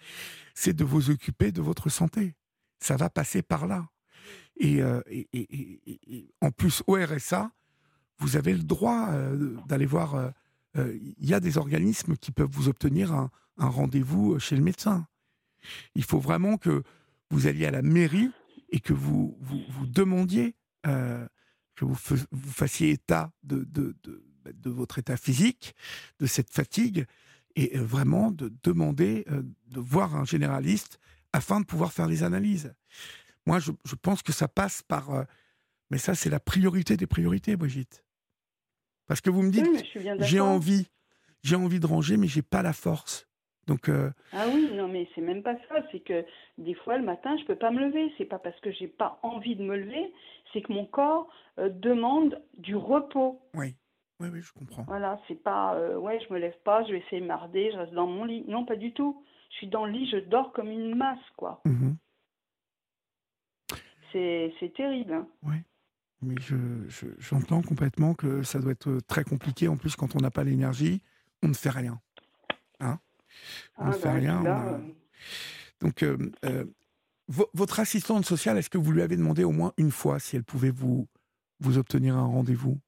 c'est 0.54 0.74
de 0.74 0.84
vous 0.84 1.10
occuper 1.10 1.52
de 1.52 1.60
votre 1.62 1.88
santé. 1.88 2.34
Ça 2.80 2.96
va 2.96 3.08
passer 3.10 3.42
par 3.42 3.66
là. 3.66 3.86
Et, 4.58 4.82
euh, 4.82 5.00
et- 5.10 5.28
et- 5.32 6.28
en 6.40 6.50
plus, 6.50 6.82
au 6.86 6.94
RSA, 6.94 7.50
vous 8.18 8.36
avez 8.36 8.52
le 8.54 8.62
droit 8.62 9.08
euh, 9.10 9.54
d'aller 9.68 9.86
voir. 9.86 10.14
euh, 10.14 10.28
euh, 10.78 10.98
Il 11.18 11.28
y 11.28 11.34
a 11.34 11.40
des 11.40 11.58
organismes 11.58 12.16
qui 12.16 12.32
peuvent 12.32 12.50
vous 12.50 12.68
obtenir 12.68 13.12
un, 13.12 13.30
un 13.58 13.68
rendez-vous 13.68 14.38
chez 14.38 14.56
le 14.56 14.62
médecin. 14.62 15.06
Il 15.94 16.04
faut 16.04 16.18
vraiment 16.18 16.56
que 16.58 16.82
vous 17.30 17.46
alliez 17.46 17.66
à 17.66 17.70
la 17.70 17.82
mairie 17.82 18.30
et 18.70 18.80
que 18.80 18.92
vous 18.92 19.36
vous, 19.40 19.62
vous 19.68 19.86
demandiez 19.86 20.56
euh, 20.86 21.26
que 21.74 21.84
vous, 21.84 21.96
vous 22.30 22.52
fassiez 22.52 22.90
état 22.90 23.32
de, 23.42 23.64
de, 23.64 23.96
de, 24.02 24.24
de 24.52 24.70
votre 24.70 24.98
état 24.98 25.16
physique, 25.16 25.74
de 26.20 26.26
cette 26.26 26.50
fatigue, 26.50 27.06
et 27.54 27.76
euh, 27.76 27.82
vraiment 27.84 28.30
de 28.30 28.52
demander 28.62 29.24
euh, 29.30 29.42
de 29.66 29.80
voir 29.80 30.16
un 30.16 30.24
généraliste 30.24 30.98
afin 31.32 31.60
de 31.60 31.66
pouvoir 31.66 31.92
faire 31.92 32.06
les 32.06 32.22
analyses. 32.22 32.74
Moi, 33.46 33.58
je, 33.58 33.72
je 33.84 33.94
pense 33.94 34.22
que 34.22 34.32
ça 34.32 34.48
passe 34.48 34.82
par... 34.82 35.10
euh, 35.10 35.24
mais 35.90 35.98
ça, 35.98 36.14
c'est 36.14 36.30
la 36.30 36.40
priorité 36.40 36.96
des 36.96 37.06
priorités, 37.06 37.56
Brigitte. 37.56 38.04
Parce 39.06 39.20
que 39.20 39.30
vous 39.30 39.42
me 39.42 39.50
dites, 39.50 39.66
Oui, 39.70 39.88
j'ai 40.20 40.40
envie, 40.40 40.88
j'ai 41.42 41.54
envie 41.56 41.78
de 41.78 41.86
ranger, 41.86 42.16
mais 42.16 42.26
j'ai 42.26 42.42
pas 42.42 42.62
la 42.62 42.72
force. 42.72 43.28
Donc, 43.66 43.88
euh, 43.88 44.10
Ah 44.32 44.48
oui, 44.48 44.68
non, 44.72 44.88
mais 44.88 45.08
c'est 45.14 45.20
même 45.20 45.42
pas 45.42 45.56
ça. 45.68 45.76
C'est 45.90 46.00
que 46.00 46.24
des 46.58 46.74
fois, 46.74 46.98
le 46.98 47.04
matin, 47.04 47.36
je 47.38 47.44
peux 47.44 47.56
pas 47.56 47.70
me 47.70 47.80
lever. 47.86 48.12
C'est 48.18 48.24
pas 48.24 48.38
parce 48.38 48.58
que 48.60 48.70
j'ai 48.72 48.88
pas 48.88 49.18
envie 49.22 49.56
de 49.56 49.62
me 49.64 49.76
lever, 49.76 50.12
c'est 50.52 50.62
que 50.62 50.72
mon 50.72 50.86
corps 50.86 51.28
euh, 51.58 51.68
demande 51.68 52.40
du 52.58 52.76
repos. 52.76 53.40
oui, 53.54 53.74
oui, 54.20 54.28
oui, 54.32 54.40
je 54.40 54.52
comprends. 54.52 54.84
Voilà, 54.86 55.20
c'est 55.28 55.42
pas, 55.42 55.74
euh, 55.74 55.96
ouais, 55.96 56.18
je 56.26 56.32
me 56.32 56.38
lève 56.38 56.56
pas, 56.64 56.84
je 56.84 56.92
vais 56.92 56.98
essayer 56.98 57.20
de 57.20 57.26
marder, 57.26 57.70
je 57.72 57.76
reste 57.78 57.92
dans 57.92 58.06
mon 58.06 58.24
lit. 58.24 58.44
Non, 58.48 58.64
pas 58.64 58.76
du 58.76 58.92
tout. 58.92 59.22
Je 59.50 59.56
suis 59.56 59.68
dans 59.68 59.84
le 59.84 59.92
lit, 59.92 60.08
je 60.10 60.16
dors 60.18 60.52
comme 60.52 60.70
une 60.70 60.94
masse, 60.94 61.18
quoi. 61.36 61.60
Mhm. 61.64 61.96
C'est, 64.12 64.72
terrible. 64.74 65.12
hein. 65.12 65.28
Mais 66.22 66.34
je, 66.40 66.56
je- 66.88 67.06
j'entends 67.18 67.60
complètement 67.60 68.14
que 68.14 68.42
ça 68.42 68.58
doit 68.58 68.72
être 68.72 69.00
très 69.06 69.22
compliqué. 69.22 69.68
En 69.68 69.76
plus, 69.76 69.94
quand 69.96 70.16
on 70.16 70.20
n'a 70.20 70.30
pas 70.30 70.44
l'énergie, 70.44 71.02
on 71.42 71.48
ne 71.48 71.54
fait 71.54 71.70
rien. 71.70 72.00
Hein? 72.80 72.98
On 73.78 73.86
ne 73.86 73.92
fait 73.92 74.04
bah, 74.04 74.12
rien. 74.14 74.42
là, 74.42 74.62
on 74.64 74.68
a- 74.68 74.72
euh, 74.74 74.78
Donc, 75.80 76.02
euh, 76.02 76.16
euh, 76.44 76.64
vo- 77.28 77.48
votre 77.54 77.80
assistante 77.80 78.24
sociale, 78.24 78.58
est-ce 78.58 78.70
que 78.70 78.78
vous 78.78 78.92
lui 78.92 79.02
avez 79.02 79.16
demandé 79.16 79.44
au 79.44 79.52
moins 79.52 79.72
une 79.76 79.90
fois 79.90 80.18
si 80.18 80.36
elle 80.36 80.44
pouvait 80.44 80.70
vous, 80.70 81.06
vous 81.60 81.78
obtenir 81.78 82.16
un 82.16 82.26
rendez-vous? 82.26 82.78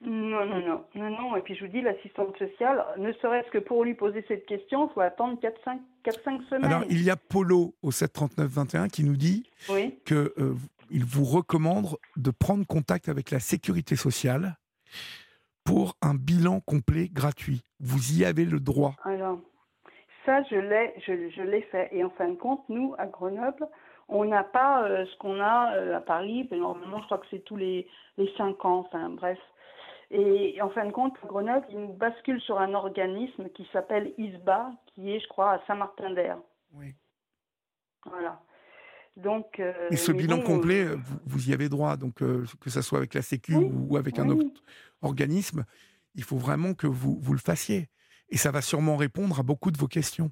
Non, 0.00 0.46
non, 0.46 0.60
non, 0.64 0.84
non, 0.94 1.10
non. 1.10 1.36
Et 1.36 1.42
puis 1.42 1.56
je 1.56 1.64
vous 1.64 1.72
dis, 1.72 1.80
l'assistante 1.80 2.36
sociale, 2.38 2.84
ne 2.98 3.12
serait-ce 3.14 3.50
que 3.50 3.58
pour 3.58 3.82
lui 3.84 3.94
poser 3.94 4.24
cette 4.28 4.46
question, 4.46 4.88
il 4.88 4.94
faut 4.94 5.00
attendre 5.00 5.40
4-5 5.40 5.80
semaines. 6.48 6.64
Alors, 6.64 6.84
il 6.88 7.02
y 7.02 7.10
a 7.10 7.16
Polo 7.16 7.74
au 7.82 7.90
739 7.90 8.48
21 8.48 8.88
qui 8.88 9.02
nous 9.02 9.16
dit 9.16 9.44
Oui, 9.68 9.98
que 10.04 10.32
euh, 10.38 10.54
il 10.90 11.04
vous 11.04 11.24
recommande 11.24 11.96
de 12.16 12.30
prendre 12.30 12.64
contact 12.64 13.08
avec 13.08 13.32
la 13.32 13.40
sécurité 13.40 13.96
sociale 13.96 14.56
pour 15.68 15.96
un 16.00 16.14
bilan 16.14 16.60
complet 16.60 17.10
gratuit. 17.12 17.60
Vous 17.78 18.18
y 18.18 18.24
avez 18.24 18.46
le 18.46 18.58
droit. 18.58 18.94
alors, 19.04 19.38
ça, 20.24 20.42
je 20.44 20.56
l'ai, 20.56 20.94
je, 21.06 21.28
je 21.28 21.42
l'ai 21.42 21.60
fait. 21.62 21.90
Et 21.92 22.02
en 22.02 22.08
fin 22.10 22.28
de 22.30 22.36
compte, 22.36 22.66
nous, 22.70 22.94
à 22.96 23.06
Grenoble, 23.06 23.68
on 24.08 24.24
n'a 24.24 24.44
pas 24.44 24.84
euh, 24.84 25.04
ce 25.04 25.16
qu'on 25.18 25.38
a 25.40 25.74
euh, 25.74 25.98
à 25.98 26.00
Paris. 26.00 26.48
mais 26.50 26.56
Normalement, 26.56 27.00
je 27.00 27.04
crois 27.04 27.18
que 27.18 27.26
c'est 27.30 27.44
tous 27.44 27.56
les, 27.56 27.86
les 28.16 28.32
5 28.38 28.64
ans, 28.64 28.78
enfin 28.78 29.10
bref. 29.10 29.38
Et 30.10 30.58
en 30.62 30.70
fin 30.70 30.86
de 30.86 30.90
compte, 30.90 31.14
à 31.22 31.26
Grenoble, 31.26 31.66
ils 31.70 31.80
nous 31.80 31.92
basculent 31.92 32.40
sur 32.40 32.58
un 32.58 32.72
organisme 32.72 33.50
qui 33.50 33.68
s'appelle 33.70 34.14
ISBA, 34.16 34.70
qui 34.86 35.12
est, 35.12 35.20
je 35.20 35.28
crois, 35.28 35.52
à 35.52 35.60
Saint-Martin-d'Air. 35.66 36.38
Oui. 36.72 36.94
Voilà. 38.06 38.40
Donc, 39.18 39.58
euh, 39.58 39.72
Et 39.90 39.96
ce 39.96 40.12
bilan 40.12 40.38
bon, 40.38 40.44
complet, 40.44 40.84
euh, 40.84 40.96
vous, 40.96 41.18
vous 41.26 41.50
y 41.50 41.52
avez 41.52 41.68
droit. 41.68 41.96
Donc, 41.96 42.22
euh, 42.22 42.44
que 42.60 42.70
ce 42.70 42.82
soit 42.82 42.98
avec 42.98 43.14
la 43.14 43.22
Sécu 43.22 43.54
Oui, 43.56 43.68
ou 43.70 43.96
avec 43.96 44.18
un 44.18 44.28
autre 44.28 44.62
organisme, 45.02 45.64
il 46.14 46.22
faut 46.24 46.36
vraiment 46.38 46.74
que 46.74 46.86
vous, 46.86 47.18
vous 47.20 47.32
le 47.32 47.38
fassiez. 47.40 47.88
Et 48.30 48.36
ça 48.36 48.50
va 48.50 48.62
sûrement 48.62 48.96
répondre 48.96 49.38
à 49.40 49.42
beaucoup 49.42 49.70
de 49.70 49.78
vos 49.78 49.88
questions. 49.88 50.30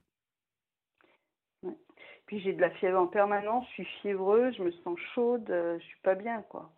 Puis 2.26 2.40
j'ai 2.40 2.52
de 2.52 2.60
la 2.60 2.70
fièvre 2.70 2.98
en 2.98 3.06
permanence, 3.06 3.66
je 3.70 3.82
suis 3.84 3.86
fiévreuse, 4.02 4.54
je 4.58 4.62
me 4.64 4.72
sens 4.82 4.98
chaude, 5.14 5.44
je 5.48 5.82
suis 5.84 6.00
pas 6.02 6.16
bien, 6.16 6.42
quoi. 6.42 6.72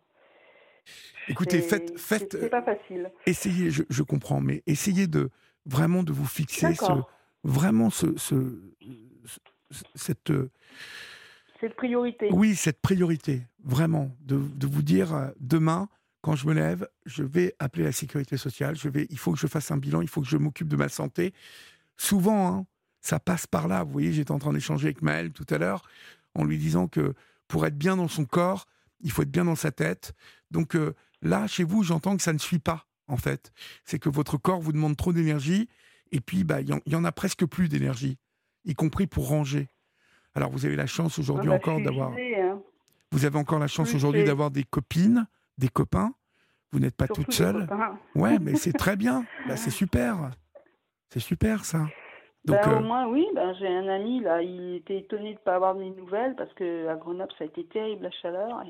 Écoutez, 1.27 1.61
faites, 1.61 1.97
faites, 1.97 2.37
C'est 2.39 2.49
pas 2.49 2.61
facile. 2.63 3.11
essayez, 3.25 3.71
je, 3.71 3.83
je 3.89 4.03
comprends, 4.03 4.41
mais 4.41 4.63
essayez 4.67 5.07
de 5.07 5.29
vraiment 5.65 6.03
de 6.03 6.11
vous 6.11 6.25
fixer 6.25 6.73
ce, 6.75 6.91
vraiment 7.43 7.89
ce, 7.89 8.15
ce- 8.17 8.61
ce- 9.95 10.49
cette, 11.59 11.75
priorité. 11.75 12.29
oui, 12.31 12.55
cette 12.55 12.81
priorité, 12.81 13.43
vraiment, 13.63 14.15
de, 14.21 14.35
vous 14.35 14.81
dire 14.81 15.13
euh, 15.13 15.27
demain, 15.39 15.89
quand 16.21 16.35
je 16.35 16.47
me 16.47 16.53
lève, 16.53 16.87
je 17.05 17.23
vais 17.23 17.55
appeler 17.59 17.83
la 17.85 17.91
sécurité 17.91 18.37
sociale, 18.37 18.75
je 18.75 18.89
vais, 18.89 19.07
il 19.09 19.17
faut 19.17 19.31
que 19.31 19.39
je 19.39 19.47
fasse 19.47 19.71
un 19.71 19.77
bilan, 19.77 20.01
il 20.01 20.07
faut 20.07 20.21
que 20.21 20.27
je 20.27 20.37
m'occupe 20.37 20.67
de 20.67 20.75
ma 20.75 20.89
santé. 20.89 21.33
Souvent, 21.97 22.47
hein, 22.47 22.65
ça 23.01 23.19
passe 23.19 23.47
par 23.47 23.67
là. 23.67 23.83
Vous 23.83 23.91
voyez, 23.91 24.11
j'étais 24.11 24.31
en 24.31 24.39
train 24.39 24.53
d'échanger 24.53 24.87
avec 24.87 25.01
Maël 25.01 25.31
tout 25.31 25.45
à 25.49 25.57
l'heure, 25.57 25.83
en 26.35 26.43
lui 26.43 26.57
disant 26.57 26.87
que 26.87 27.13
pour 27.47 27.65
être 27.65 27.77
bien 27.77 27.97
dans 27.97 28.07
son 28.07 28.25
corps, 28.25 28.65
il 29.01 29.11
faut 29.11 29.23
être 29.23 29.31
bien 29.31 29.45
dans 29.45 29.55
sa 29.55 29.71
tête. 29.71 30.13
Donc 30.51 30.75
euh, 30.75 30.93
là, 31.21 31.47
chez 31.47 31.63
vous, 31.63 31.83
j'entends 31.83 32.17
que 32.17 32.23
ça 32.23 32.33
ne 32.33 32.37
suit 32.37 32.59
pas, 32.59 32.87
en 33.07 33.17
fait. 33.17 33.51
C'est 33.85 33.99
que 33.99 34.09
votre 34.09 34.37
corps 34.37 34.61
vous 34.61 34.73
demande 34.73 34.97
trop 34.97 35.13
d'énergie 35.13 35.69
Et 36.11 36.21
puis, 36.21 36.43
bah, 36.43 36.61
il 36.61 36.79
y, 36.85 36.95
en 36.95 37.03
a 37.03 37.11
presque 37.11 37.45
plus 37.45 37.69
d'énergie, 37.69 38.17
y 38.65 38.75
compris 38.75 39.07
pour 39.07 39.27
ranger. 39.27 39.69
Alors, 40.39 40.51
vous 40.51 40.65
avez 40.65 40.77
la 40.77 40.85
chance 40.85 41.19
aujourd'hui 41.19 41.49
Ah 41.49 41.51
bah, 41.51 41.55
encore 41.57 41.81
d'avoir. 41.81 42.13
hein. 42.13 42.61
Vous 43.11 43.25
avez 43.25 43.37
encore 43.37 43.59
la 43.59 43.67
chance 43.67 43.93
aujourd'hui 43.93 44.23
d'avoir 44.23 44.51
des 44.51 44.63
copines, 44.63 45.27
des 45.57 45.67
copains. 45.67 46.13
Vous 46.71 46.79
n'êtes 46.79 46.95
pas 46.95 47.07
Surtout 47.07 47.23
toute 47.23 47.33
seule. 47.33 47.67
copains. 47.67 47.99
Ouais, 48.15 48.39
mais 48.41 48.55
c'est 48.55 48.71
très 48.71 48.95
bien. 48.95 49.25
Bah, 49.47 49.57
c'est 49.57 49.69
super. 49.69 50.29
C'est 51.09 51.19
super 51.19 51.65
ça. 51.65 51.79
Donc, 52.45 52.55
Ben, 52.63 52.71
euh, 52.71 52.79
au 52.79 52.83
moins, 52.83 53.07
oui, 53.09 53.27
ben, 53.35 53.53
j'ai 53.59 53.67
un 53.67 53.89
ami, 53.89 54.21
là, 54.21 54.41
il 54.41 54.75
était 54.75 54.99
étonné 54.99 55.33
de 55.33 55.39
ne 55.39 55.43
pas 55.43 55.55
avoir 55.55 55.75
de 55.75 55.81
mes 55.81 55.89
nouvelles 55.89 56.35
parce 56.37 56.53
que 56.53 56.87
à 56.87 56.95
Grenoble, 56.95 57.33
ça 57.37 57.43
a 57.43 57.47
été 57.47 57.65
terrible 57.65 58.03
la 58.03 58.11
chaleur. 58.11 58.63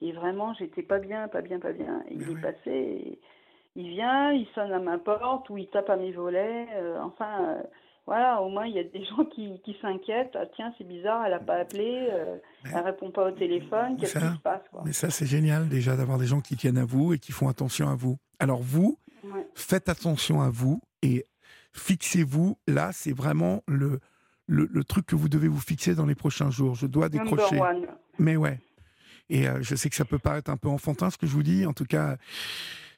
Et, 0.00 0.08
et 0.08 0.12
vraiment, 0.12 0.54
j'étais 0.54 0.82
pas 0.82 0.98
bien, 0.98 1.28
pas 1.28 1.42
bien, 1.42 1.58
pas 1.58 1.72
bien. 1.72 2.02
Et 2.08 2.14
il 2.14 2.22
est 2.30 2.40
passé, 2.40 2.70
et 2.70 3.18
il 3.76 3.88
vient, 3.90 4.32
il 4.32 4.46
sonne 4.54 4.72
à 4.72 4.78
ma 4.78 4.96
porte 4.96 5.50
ou 5.50 5.58
il 5.58 5.68
tape 5.68 5.90
à 5.90 5.96
mes 5.96 6.12
volets. 6.12 6.68
euh, 6.76 7.00
enfin, 7.02 7.44
euh, 7.44 7.62
voilà, 8.06 8.40
au 8.42 8.48
moins, 8.48 8.66
il 8.66 8.74
y 8.74 8.78
a 8.78 8.84
des 8.84 9.04
gens 9.10 9.24
qui, 9.26 9.60
qui 9.64 9.76
s'inquiètent. 9.80 10.34
Ah, 10.34 10.46
tiens, 10.56 10.72
c'est 10.78 10.84
bizarre, 10.86 11.24
elle 11.26 11.32
a 11.34 11.38
pas 11.40 11.56
appelé, 11.56 12.08
euh, 12.10 12.36
elle 12.64 12.80
répond 12.80 13.10
pas 13.10 13.28
au 13.28 13.32
téléphone, 13.32 13.96
qu'est-ce 13.98 14.18
qui 14.18 14.36
se 14.36 14.40
passe, 14.40 14.62
quoi? 14.70 14.82
mais 14.84 14.92
ça, 14.92 15.10
c'est 15.10 15.26
génial 15.26 15.68
déjà 15.68 15.96
d'avoir 15.96 16.18
des 16.18 16.26
gens 16.26 16.40
qui 16.40 16.56
tiennent 16.56 16.78
à 16.78 16.84
vous 16.84 17.12
et 17.14 17.18
qui 17.18 17.32
font 17.32 17.48
attention 17.48 17.88
à 17.88 17.94
vous. 17.94 18.18
Alors 18.38 18.60
vous, 18.62 18.98
Ouais. 19.24 19.46
faites 19.54 19.88
attention 19.88 20.42
à 20.42 20.50
vous 20.50 20.80
et 21.02 21.24
fixez-vous. 21.72 22.58
Là, 22.66 22.90
c'est 22.92 23.12
vraiment 23.12 23.62
le, 23.68 24.00
le, 24.48 24.66
le 24.68 24.82
truc 24.84 25.06
que 25.06 25.14
vous 25.14 25.28
devez 25.28 25.46
vous 25.46 25.60
fixer 25.60 25.94
dans 25.94 26.06
les 26.06 26.16
prochains 26.16 26.50
jours. 26.50 26.74
Je 26.74 26.86
dois 26.88 27.08
décrocher. 27.08 27.60
Mais 28.18 28.34
ouais. 28.36 28.58
Et 29.30 29.48
euh, 29.48 29.62
je 29.62 29.76
sais 29.76 29.88
que 29.88 29.94
ça 29.94 30.04
peut 30.04 30.18
paraître 30.18 30.50
un 30.50 30.56
peu 30.56 30.68
enfantin 30.68 31.08
ce 31.08 31.16
que 31.18 31.26
je 31.28 31.32
vous 31.32 31.44
dis, 31.44 31.64
en 31.66 31.72
tout 31.72 31.84
cas. 31.84 32.16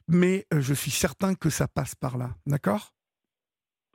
Mais 0.07 0.47
euh, 0.51 0.61
je 0.61 0.73
suis 0.73 0.89
certain 0.89 1.35
que 1.35 1.51
ça 1.51 1.67
passe 1.67 1.93
par 1.93 2.17
là. 2.17 2.31
D'accord? 2.47 2.91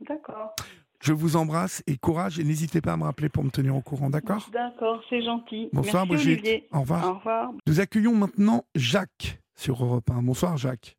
D'accord. 0.09 0.55
Je 1.03 1.13
vous 1.15 1.37
embrasse 1.37 1.83
et 1.87 1.97
courage 1.97 2.39
et 2.39 2.45
n'hésitez 2.45 2.81
pas 2.83 2.93
à 2.93 2.97
me 2.97 3.05
rappeler 3.05 3.29
pour 3.31 3.43
me 3.43 3.51
tenir 3.51 3.75
au 3.75 3.81
courant. 3.81 4.11
D'accord? 4.11 4.49
D'accord, 4.53 5.03
c'est 5.09 5.23
gentil. 5.23 5.71
Bonsoir 5.73 6.07
Merci, 6.07 6.25
Brigitte. 6.27 6.41
Olivier. 6.45 6.69
Au 6.73 6.81
revoir. 6.81 7.09
Au 7.11 7.15
revoir. 7.15 7.53
Nous 7.67 7.81
accueillons 7.81 8.15
maintenant 8.15 8.65
Jacques 8.75 9.41
sur 9.55 9.83
Europe 9.83 10.11
1. 10.11 10.23
Bonsoir 10.23 10.57
Jacques. 10.59 10.99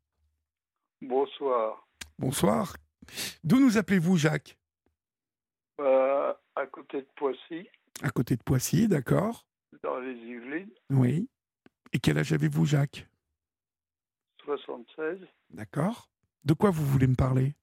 Bonsoir. 1.00 1.86
Bonsoir. 2.18 2.76
D'où 3.44 3.60
nous 3.60 3.78
appelez-vous 3.78 4.16
Jacques? 4.16 4.56
Euh, 5.80 6.32
à 6.56 6.66
côté 6.66 6.98
de 6.98 7.08
Poissy, 7.16 7.68
À 8.02 8.10
côté 8.10 8.36
de 8.36 8.42
Poissy, 8.42 8.88
d'accord 8.88 9.44
dans 9.82 9.98
les 9.98 10.12
Yvelines, 10.14 10.70
Oui. 10.90 11.28
Et 11.92 11.98
quel 11.98 12.18
âge 12.18 12.32
avez-vous 12.32 12.66
Jacques? 12.66 13.08
76. 14.44 15.18
D'accord. 15.50 16.08
De 16.44 16.52
quoi 16.54 16.70
vous 16.70 16.84
voulez 16.84 17.06
me 17.06 17.14
parler? 17.14 17.54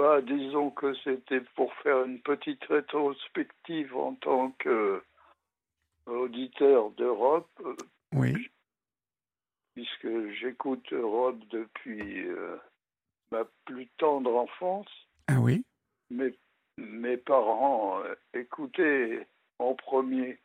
Bah, 0.00 0.22
disons 0.22 0.70
que 0.70 0.94
c'était 1.04 1.42
pour 1.54 1.74
faire 1.82 2.04
une 2.04 2.22
petite 2.22 2.64
rétrospective 2.64 3.94
en 3.94 4.14
tant 4.14 4.50
que 4.52 5.04
auditeur 6.06 6.90
d'Europe, 6.92 7.50
euh, 7.66 7.76
Oui. 8.14 8.50
puisque 9.74 10.30
j'écoute 10.30 10.90
Europe 10.94 11.38
depuis 11.50 12.26
euh, 12.28 12.56
ma 13.30 13.44
plus 13.66 13.88
tendre 13.98 14.34
enfance. 14.36 14.88
Ah 15.28 15.38
oui 15.38 15.66
Mes, 16.08 16.34
mes 16.78 17.18
parents 17.18 18.02
euh, 18.02 18.14
écoutaient 18.32 19.28
en 19.58 19.74
premier 19.74 20.40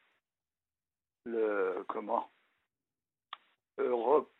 le 1.23 1.85
comment 1.87 2.29
Europe 3.77 4.33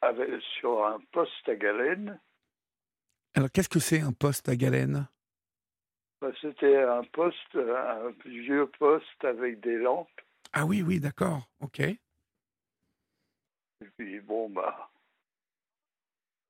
avait, 0.00 0.38
sur 0.60 0.86
un 0.86 1.00
poste 1.10 1.48
à 1.48 1.56
galène. 1.56 2.20
Alors 3.34 3.50
qu'est-ce 3.50 3.68
que 3.68 3.78
c'est 3.80 4.00
un 4.00 4.12
poste 4.12 4.48
à 4.48 4.56
galène 4.56 5.08
Bah, 6.20 6.30
C'était 6.40 6.82
un 6.82 7.02
poste, 7.04 7.56
un 7.56 8.10
vieux 8.26 8.66
poste 8.78 9.24
avec 9.24 9.60
des 9.60 9.78
lampes. 9.78 10.08
Ah 10.52 10.66
oui, 10.66 10.82
oui, 10.82 11.00
d'accord. 11.00 11.48
Ok. 11.60 11.80
Et 11.80 11.98
puis 13.96 14.20
bon, 14.20 14.50
bah, 14.50 14.90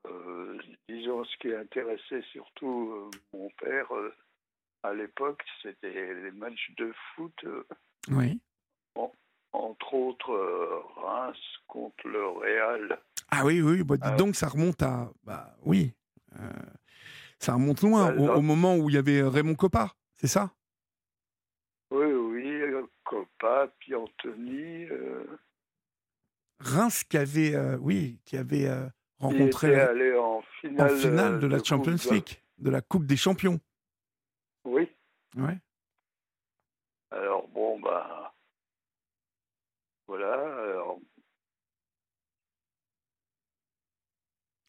euh, 0.09 0.59
disons 0.89 1.25
ce 1.25 1.37
qui 1.39 1.55
intéressait 1.55 2.23
surtout 2.33 2.93
euh, 2.93 3.11
mon 3.33 3.49
père 3.51 3.95
euh, 3.95 4.13
à 4.83 4.93
l'époque, 4.93 5.43
c'était 5.63 6.15
les 6.15 6.33
matchs 6.33 6.73
de 6.77 6.93
foot, 7.15 7.33
euh, 7.45 7.65
Oui. 8.11 8.41
entre 9.53 9.95
autres 9.95 10.33
euh, 10.33 10.81
Reims 10.97 11.39
contre 11.69 12.09
le 12.09 12.27
Real. 12.27 12.99
Ah 13.31 13.45
oui, 13.47 13.63
oui, 13.63 13.85
bah, 13.85 13.95
Ah. 14.03 14.17
donc, 14.17 14.35
ça 14.35 14.49
remonte 14.49 14.83
à. 14.83 15.11
Bah 15.23 15.55
oui. 15.65 15.95
Euh, 16.41 16.51
ça 17.39 17.55
remonte 17.55 17.83
loin, 17.83 18.13
Bah, 18.13 18.37
au, 18.37 18.41
moment 18.43 18.77
où 18.77 18.89
il 18.89 18.95
y 18.95 18.99
avait 18.99 19.23
Raymond 19.23 19.55
Coppa, 19.55 19.95
c'est 20.17 20.29
ça? 20.29 20.53
Oui, 21.91 22.07
oui, 22.07 22.63
Copa, 23.05 23.73
puis 23.79 23.95
Anthony. 23.95 24.85
euh, 24.85 25.25
Reims 26.61 27.05
qui 27.05 27.19
avait, 27.19 27.55
euh, 27.55 27.77
oui, 27.79 28.21
qui 28.25 28.37
avait 28.37 28.67
euh, 28.67 28.89
rencontré 29.19 29.75
allé 29.75 30.15
en 30.17 30.23
en 30.39 30.43
finale, 30.61 30.97
finale 30.97 31.35
euh, 31.35 31.39
de 31.39 31.47
la 31.49 31.63
Champions 31.63 31.97
League, 32.11 32.41
de 32.59 32.71
la 32.71 32.81
Coupe 32.81 33.05
des 33.05 33.17
Champions. 33.17 33.61
Oui. 34.65 34.89
Ouais. 35.37 35.59
Alors 37.11 37.49
bon, 37.49 37.79
bah. 37.81 38.35
Voilà. 40.07 40.33
Alors, 40.33 40.99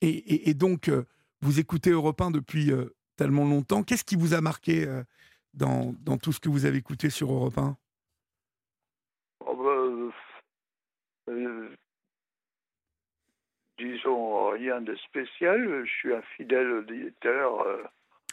Et, 0.02 0.10
et- 0.10 0.50
et 0.50 0.54
donc, 0.54 0.90
euh, 0.90 1.06
vous 1.44 1.60
écoutez 1.60 1.90
Europe 1.90 2.22
1 2.22 2.32
depuis 2.32 2.72
euh, 2.72 2.96
tellement 3.18 3.44
longtemps. 3.44 3.84
Qu'est-ce 3.84 4.06
qui 4.06 4.16
vous 4.16 4.34
a 4.34 4.42
marqué 4.42 4.88
euh, 4.88 5.04
dans, 5.54 5.94
dans 6.00 6.18
tout 6.18 6.32
ce 6.32 6.40
que 6.40 6.50
vous 6.50 6.66
avez 6.66 6.78
écouté 6.78 7.10
sur 7.10 7.32
Europe 7.32 7.58
1 7.58 7.78
oh, 9.42 9.56
bah, 9.56 11.34
euh, 11.34 11.70
disons 13.78 14.52
rien 14.52 14.80
de 14.82 14.96
spécial. 14.96 15.86
Je 15.86 15.92
suis 15.92 16.14
un 16.14 16.22
fidèle 16.38 16.72
auditeur. 16.72 17.92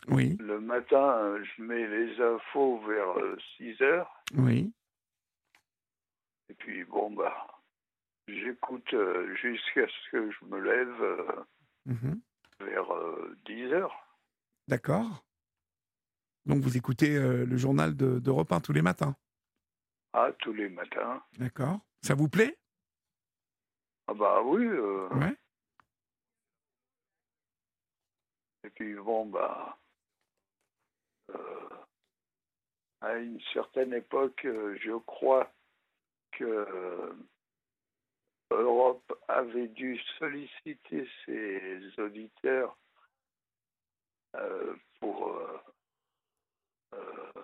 Oui, 0.09 0.37
le 0.41 0.61
matin, 0.61 1.37
je 1.43 1.63
mets 1.63 1.87
les 1.87 2.19
infos 2.21 2.81
vers 2.87 3.37
6 3.57 3.83
heures. 3.83 4.23
oui. 4.39 4.73
Et 6.49 6.55
puis 6.55 6.85
bon, 6.85 7.11
bah. 7.11 7.47
J'écoute 8.27 8.95
jusqu'à 9.43 9.87
ce 9.89 10.11
que 10.13 10.31
je 10.31 10.45
me 10.45 10.61
lève 10.61 11.45
mhm. 11.87 12.21
Vers 12.61 12.93
euh, 12.95 13.37
10 13.47 13.73
heures. 13.73 13.95
D'accord. 14.69 15.25
Donc, 16.47 16.61
vous 16.63 16.77
écoutez 16.77 17.17
euh, 17.17 17.45
le 17.45 17.57
journal 17.57 17.97
de- 17.97 18.19
d'Europe 18.19 18.53
1 18.53 18.61
tous 18.61 18.73
les 18.73 18.83
matins? 18.83 19.15
Ah, 20.13 20.31
tous 20.41 20.53
les 20.53 20.69
matins. 20.69 21.23
D'accord. 21.39 21.79
Ça 22.03 22.15
vous 22.15 22.29
plaît? 22.29 22.59
Ah 24.09 24.15
bah 24.15 24.43
oui. 24.43 24.65
euh, 24.65 25.09
Ouais. 25.11 25.37
Et 28.65 28.71
puis 28.71 28.95
bon, 28.95 29.27
bah, 29.27 29.79
euh, 31.31 31.69
à 33.01 33.15
une 33.19 33.41
certaine 33.53 33.93
époque, 33.93 34.45
euh, 34.45 34.77
je 34.83 34.93
crois 35.07 35.53
que 36.33 36.45
euh, 36.45 37.13
Europe 38.51 39.12
avait 39.28 39.68
dû 39.68 39.98
solliciter 40.18 41.09
ses 41.24 41.80
auditeurs 41.98 42.76
euh, 44.36 44.74
pour, 45.01 45.28
euh, 45.28 45.59
euh, 46.94 47.42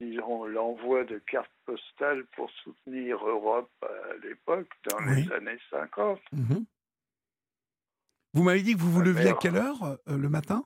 disons, 0.00 0.44
l'envoi 0.46 1.04
de 1.04 1.18
cartes 1.18 1.50
postales 1.66 2.24
pour 2.36 2.50
soutenir 2.62 3.24
Europe 3.26 3.70
à 3.82 4.16
l'époque, 4.22 4.70
dans 4.84 5.00
Oui. 5.00 5.24
les 5.24 5.32
années 5.32 5.58
50. 5.70 6.20
Mhm. 6.32 6.64
Vous 8.34 8.42
m'avez 8.44 8.62
dit 8.62 8.74
que 8.74 8.80
vous 8.80 8.92
vous 8.92 9.02
leviez 9.02 9.30
à 9.30 9.34
quelle 9.34 9.56
heure 9.56 9.98
le 10.06 10.28
matin? 10.28 10.64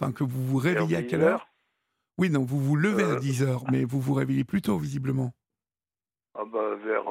Enfin, 0.00 0.12
que 0.12 0.24
vous 0.24 0.46
vous 0.46 0.58
réveillez 0.58 0.96
à 0.96 1.02
quelle 1.02 1.20
10 1.20 1.26
heure 1.26 1.48
Oui, 2.18 2.30
non, 2.30 2.44
vous 2.44 2.60
vous 2.60 2.76
levez 2.76 3.04
à 3.04 3.14
Euh, 3.14 3.18
10 3.18 3.42
heures, 3.42 3.64
mais 3.70 3.84
vous 3.84 4.00
vous 4.00 4.14
réveillez 4.14 4.44
plus 4.44 4.62
tôt, 4.62 4.78
visiblement. 4.78 5.32
Ah 6.34 6.44
bah, 6.44 6.74
vers 6.76 7.08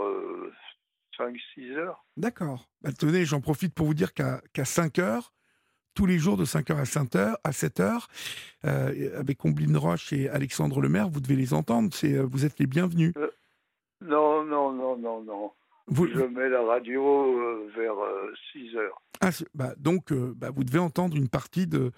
5-6 1.18 1.72
heures. 1.78 2.06
D'accord. 2.18 2.70
Bah, 2.82 2.92
tenez, 2.92 3.26
j'en 3.26 3.42
profite 3.42 3.74
pour 3.74 3.88
vous 3.88 3.94
dire 3.94 4.14
qu'à 4.14 4.42
5 4.64 5.00
heures, 5.00 5.34
tous 5.94 6.06
les 6.06 6.20
jours 6.20 6.38
de 6.38 6.46
5 6.46 6.70
heures 6.70 6.78
à 6.80 6.86
5 6.86 7.16
heures, 7.16 7.38
à 7.44 7.52
7 7.52 7.80
heures, 7.80 8.08
euh, 8.66 9.18
avec 9.20 9.44
Omblin 9.46 9.78
Roche 9.78 10.14
et 10.14 10.30
Alexandre 10.30 10.80
Lemaire, 10.82 11.10
vous 11.10 11.20
devez 11.22 11.36
les 11.36 11.54
entendre. 11.54 11.90
C'est, 11.94 12.14
euh, 12.14 12.24
vous 12.24 12.46
êtes 12.46 12.60
les 12.60 12.68
bienvenus. 12.68 13.14
Non, 14.02 14.44
non, 14.46 14.72
non, 14.74 14.96
non, 14.98 15.24
non. 15.24 15.52
Vous, 15.88 16.06
Je 16.08 16.20
mets 16.20 16.50
la 16.50 16.62
radio 16.64 17.02
euh, 17.40 17.72
vers 17.76 17.96
6 18.52 18.76
heures. 18.76 19.02
Ah, 19.22 19.30
bah, 19.56 19.74
donc, 19.78 20.12
euh, 20.12 20.34
bah, 20.36 20.52
vous 20.54 20.64
devez 20.64 20.80
entendre 20.80 21.16
une 21.18 21.30
partie 21.30 21.66
de, 21.66 21.92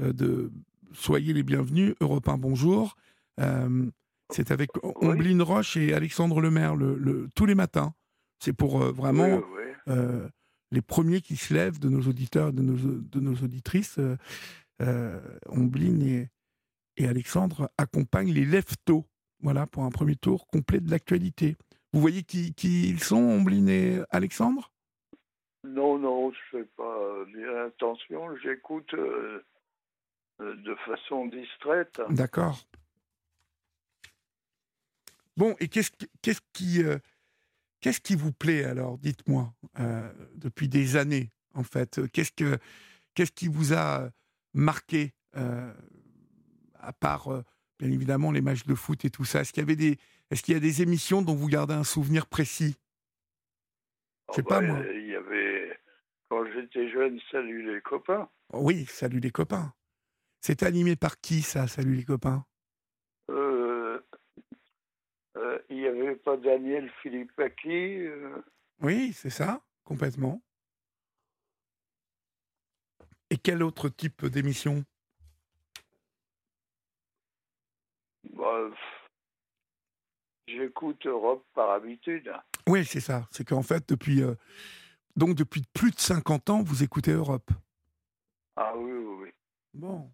euh, 0.00 0.12
de 0.12 0.50
Soyez 0.92 1.32
les 1.34 1.42
bienvenus, 1.42 1.94
Europe 2.00 2.26
1, 2.28 2.38
bonjour. 2.38 2.96
Euh, 3.40 3.84
c'est 4.30 4.50
avec 4.50 4.70
Omblin 4.82 5.42
Roche 5.44 5.76
et 5.76 5.92
Alexandre 5.92 6.40
Lemaire 6.40 6.74
le, 6.74 6.96
le- 6.96 7.28
tous 7.34 7.44
les 7.44 7.54
matins. 7.54 7.92
C'est 8.38 8.52
pour 8.52 8.82
euh, 8.82 8.92
vraiment 8.92 9.42
euh, 9.88 10.28
les 10.70 10.82
premiers 10.82 11.20
qui 11.20 11.36
se 11.36 11.54
lèvent 11.54 11.78
de 11.78 11.88
nos 11.88 12.02
auditeurs, 12.02 12.52
de 12.52 12.62
nos, 12.62 12.76
de 12.76 13.20
nos 13.20 13.34
auditrices. 13.42 13.98
euh, 13.98 14.16
euh, 14.82 15.20
Omblin 15.48 16.00
et, 16.00 16.28
et 16.96 17.08
Alexandre 17.08 17.70
accompagnent 17.78 18.32
les 18.32 18.44
Leftos. 18.44 19.06
Voilà, 19.40 19.66
pour 19.66 19.84
un 19.84 19.90
premier 19.90 20.16
tour 20.16 20.46
complet 20.46 20.80
de 20.80 20.90
l'actualité. 20.90 21.56
Vous 21.92 22.00
voyez 22.00 22.22
qui, 22.22 22.54
qui 22.54 22.88
ils 22.88 23.02
sont, 23.02 23.16
Omblin 23.16 23.66
et 23.68 24.02
Alexandre? 24.10 24.72
Non, 25.64 25.98
non, 25.98 26.30
je 26.32 26.56
ne 26.56 26.62
fais 26.62 26.70
pas 26.76 27.24
bien 27.26 27.66
attention. 27.66 28.36
J'écoute 28.36 28.94
de 30.38 30.74
façon 30.84 31.26
distraite. 31.26 32.00
D'accord. 32.10 32.58
Bon, 35.36 35.54
et 35.60 35.68
qu'est-ce 35.68 35.90
qui, 35.90 36.08
qu'est-ce 36.22 36.40
qui, 36.52 36.82
euh, 36.82 36.98
qu'est-ce 37.86 38.00
qui 38.00 38.16
vous 38.16 38.32
plaît 38.32 38.64
alors 38.64 38.98
Dites-moi, 38.98 39.54
euh, 39.78 40.12
depuis 40.34 40.68
des 40.68 40.96
années, 40.96 41.30
en 41.54 41.62
fait? 41.62 42.00
Qu'est-ce, 42.12 42.32
que, 42.32 42.58
qu'est-ce 43.14 43.30
qui 43.30 43.46
vous 43.46 43.74
a 43.74 44.10
marqué, 44.54 45.14
euh, 45.36 45.72
à 46.80 46.92
part, 46.92 47.32
euh, 47.32 47.44
bien 47.78 47.88
évidemment, 47.92 48.32
les 48.32 48.40
matchs 48.40 48.64
de 48.64 48.74
foot 48.74 49.04
et 49.04 49.10
tout 49.10 49.24
ça? 49.24 49.42
Est-ce 49.42 49.52
qu'il 49.52 49.60
y, 49.60 49.66
avait 49.66 49.76
des, 49.76 49.98
est-ce 50.32 50.42
qu'il 50.42 50.54
y 50.54 50.56
a 50.56 50.60
des 50.60 50.82
émissions 50.82 51.22
dont 51.22 51.36
vous 51.36 51.46
gardez 51.46 51.74
un 51.74 51.84
souvenir 51.84 52.26
précis? 52.26 52.74
Je 54.30 54.34
sais 54.34 54.42
Ah 54.46 54.48
pas, 54.48 54.60
bah, 54.60 54.66
moi. 54.66 54.80
Il 54.92 55.06
y 55.06 55.14
avait, 55.14 55.78
quand 56.28 56.44
j'étais 56.52 56.90
jeune, 56.90 57.20
Salut 57.30 57.72
les 57.72 57.80
copains. 57.82 58.28
Oui, 58.52 58.84
Salut 58.86 59.20
les 59.20 59.30
copains. 59.30 59.72
C'est 60.40 60.64
animé 60.64 60.96
par 60.96 61.20
qui, 61.20 61.40
ça, 61.40 61.68
Salut 61.68 61.94
les 61.94 62.04
copains? 62.04 62.44
Euh, 62.44 62.55
euh, 65.36 65.58
il 65.70 65.76
n'y 65.76 65.86
avait 65.86 66.16
pas 66.16 66.36
Daniel 66.36 66.90
Philippaki. 67.02 68.00
euh, 68.06 68.42
Oui, 68.82 69.12
c'est 69.12 69.30
ça, 69.30 69.62
complètement. 69.84 70.42
Et 73.30 73.36
quel 73.36 73.62
autre 73.62 73.88
type 73.88 74.24
d'émission? 74.26 74.84
Bah, 78.32 78.70
J'écoute 80.48 81.04
Europe 81.06 81.44
par 81.54 81.70
habitude. 81.70 82.32
Oui, 82.68 82.84
c'est 82.84 83.00
ça. 83.00 83.26
C'est 83.32 83.44
qu'en 83.46 83.62
fait, 83.62 83.88
depuis, 83.88 84.22
euh, 84.22 84.34
donc 85.16 85.34
depuis 85.34 85.62
plus 85.74 85.90
de 85.90 85.98
50 85.98 86.50
ans, 86.50 86.62
vous 86.62 86.84
écoutez 86.84 87.10
Europe. 87.12 87.50
Ah 88.54 88.76
oui, 88.76 88.92
oui, 88.92 89.16
oui. 89.24 89.30
Bon. 89.74 90.10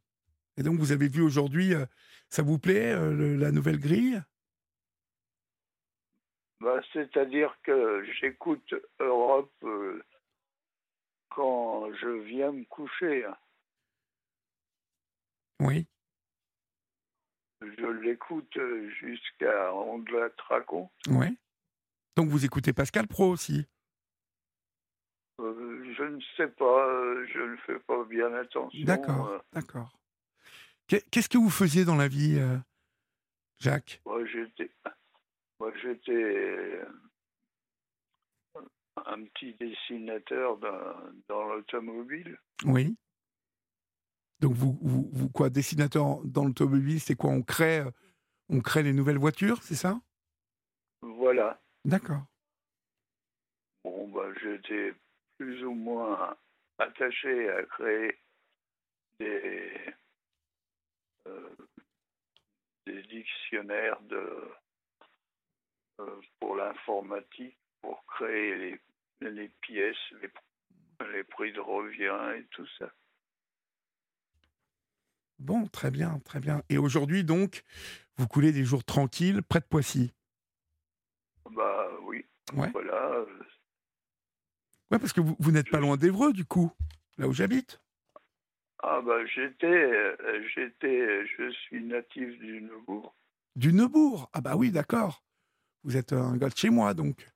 Et 0.56 0.62
donc, 0.62 0.78
vous 0.78 0.92
avez 0.92 1.08
vu 1.08 1.20
aujourd'hui, 1.22 1.74
euh, 1.74 1.84
ça 2.28 2.42
vous 2.42 2.58
plaît, 2.58 2.94
le- 2.94 3.36
la 3.36 3.52
nouvelle 3.52 3.78
grille? 3.78 4.22
Bah, 6.62 6.80
C'est-à-dire 6.92 7.58
que 7.64 8.04
j'écoute 8.20 8.72
Europe 9.00 9.52
euh, 9.64 10.00
quand 11.30 11.92
je 11.94 12.08
viens 12.08 12.52
me 12.52 12.64
coucher. 12.66 13.26
Oui. 15.58 15.88
Je 17.62 17.86
l'écoute 17.86 18.56
euh, 18.58 18.88
jusqu'à 18.90 19.74
on 19.74 19.98
de 19.98 20.12
la 20.12 20.30
tracon. 20.30 20.88
Oui. 21.08 21.36
Donc, 22.16 22.28
vous 22.28 22.44
écoutez 22.44 22.72
Pascal 22.72 23.08
Pro 23.08 23.30
aussi? 23.30 23.66
Euh, 25.40 25.92
je 25.96 26.04
ne 26.04 26.20
sais 26.36 26.46
pas, 26.48 27.24
je 27.26 27.40
ne 27.40 27.56
fais 27.56 27.78
pas 27.80 28.04
bien 28.04 28.32
attention. 28.34 28.84
D'accord, 28.84 29.28
euh. 29.30 29.38
d'accord. 29.52 29.98
Qu'est- 30.86 31.08
Qu'est-ce 31.10 31.28
que 31.28 31.38
vous 31.38 31.50
faisiez 31.50 31.84
dans 31.84 31.96
la 31.96 32.06
vie, 32.06 32.40
Jacques? 33.58 34.00
Moi, 34.06 34.24
j'étais, 34.26 34.70
moi, 35.62 35.72
j'étais 35.80 36.80
un 39.06 39.24
petit 39.26 39.54
dessinateur 39.54 40.56
dans, 40.56 40.96
dans 41.28 41.44
l'automobile. 41.44 42.36
Oui. 42.64 42.96
Donc, 44.40 44.54
vous, 44.54 44.76
vous, 44.82 45.08
vous- 45.12 45.28
quoi, 45.30 45.50
dessinateur 45.50 46.20
dans 46.24 46.46
l'automobile, 46.46 47.00
c'est 47.00 47.14
quoi 47.14 47.30
on 47.30 47.42
crée, 47.42 47.84
on 48.48 48.60
crée 48.60 48.82
les 48.82 48.92
nouvelles 48.92 49.18
voitures, 49.18 49.62
c'est 49.62 49.76
ça? 49.76 50.00
Voilà. 51.00 51.62
D'accord. 51.84 52.24
Bon, 53.84 54.08
bah, 54.08 54.32
j'étais 54.42 54.94
plus 55.38 55.64
ou 55.64 55.74
moins 55.74 56.36
attaché 56.78 57.50
à 57.50 57.62
créer 57.66 58.18
des, 59.20 59.72
euh, 61.28 61.56
des 62.84 63.02
dictionnaires 63.04 64.00
de, 64.02 64.50
pour 66.40 66.56
l'informatique, 66.56 67.56
pour 67.80 68.04
créer 68.06 68.56
les, 69.20 69.30
les 69.30 69.48
pièces, 69.60 69.96
les, 70.20 70.30
les 71.12 71.24
prix 71.24 71.52
de 71.52 71.60
revient 71.60 72.38
et 72.38 72.44
tout 72.50 72.66
ça. 72.78 72.90
Bon, 75.38 75.66
très 75.66 75.90
bien, 75.90 76.20
très 76.20 76.40
bien. 76.40 76.62
Et 76.68 76.78
aujourd'hui, 76.78 77.24
donc, 77.24 77.62
vous 78.16 78.28
coulez 78.28 78.52
des 78.52 78.64
jours 78.64 78.84
tranquilles 78.84 79.42
près 79.42 79.60
de 79.60 79.64
Poissy 79.64 80.12
Bah 81.50 81.88
oui, 82.02 82.24
Ouais. 82.54 82.70
voilà. 82.70 82.94
euh, 83.14 83.26
Ouais, 84.90 84.98
parce 84.98 85.12
que 85.12 85.20
vous, 85.20 85.36
vous 85.38 85.50
n'êtes 85.52 85.70
pas 85.70 85.80
loin 85.80 85.96
d'Evreux, 85.96 86.32
du 86.32 86.44
coup, 86.44 86.70
là 87.16 87.26
où 87.26 87.32
j'habite. 87.32 87.80
Ah 88.84 89.00
bah 89.00 89.24
j'étais, 89.26 89.66
euh, 89.66 90.46
j'étais, 90.54 91.24
je 91.26 91.50
suis 91.50 91.82
natif 91.84 92.38
du 92.40 92.60
Neubourg. 92.62 93.14
Du 93.56 93.72
Neubourg. 93.72 94.28
Ah 94.32 94.40
bah 94.40 94.56
oui, 94.56 94.70
d'accord. 94.70 95.22
Vous 95.84 95.96
êtes 95.96 96.12
un 96.12 96.36
gars 96.36 96.48
de 96.48 96.56
chez 96.56 96.70
moi, 96.70 96.94
donc. 96.94 97.26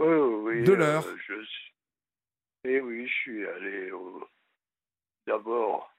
Oui, 0.00 0.06
oui. 0.06 0.64
De 0.64 0.72
euh, 0.72 0.76
l'heure. 0.76 1.04
je. 1.26 1.34
Et 2.64 2.80
oui, 2.80 3.06
je 3.06 3.12
suis 3.12 3.46
allé 3.46 3.90
au... 3.92 4.28
D'abord, 5.26 5.94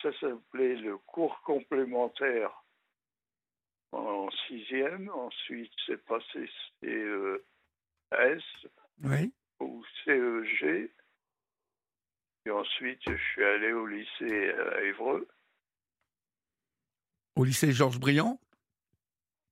ça 0.00 0.12
s'appelait 0.20 0.76
le 0.76 0.96
cours 0.98 1.40
complémentaire 1.42 2.64
en 3.92 4.30
sixième. 4.46 5.10
Ensuite, 5.10 5.72
c'est 5.86 6.02
passé 6.04 6.48
CES 6.80 8.42
Oui. 9.02 9.32
ou 9.60 9.84
CEG. 10.04 10.90
Et 12.46 12.50
ensuite, 12.50 13.00
je 13.06 13.16
suis 13.16 13.44
allé 13.44 13.72
au 13.72 13.86
lycée 13.86 14.50
à 14.52 14.82
Évreux. 14.82 15.28
Au 17.36 17.44
lycée 17.44 17.72
Georges 17.72 17.98
Briand 17.98 18.38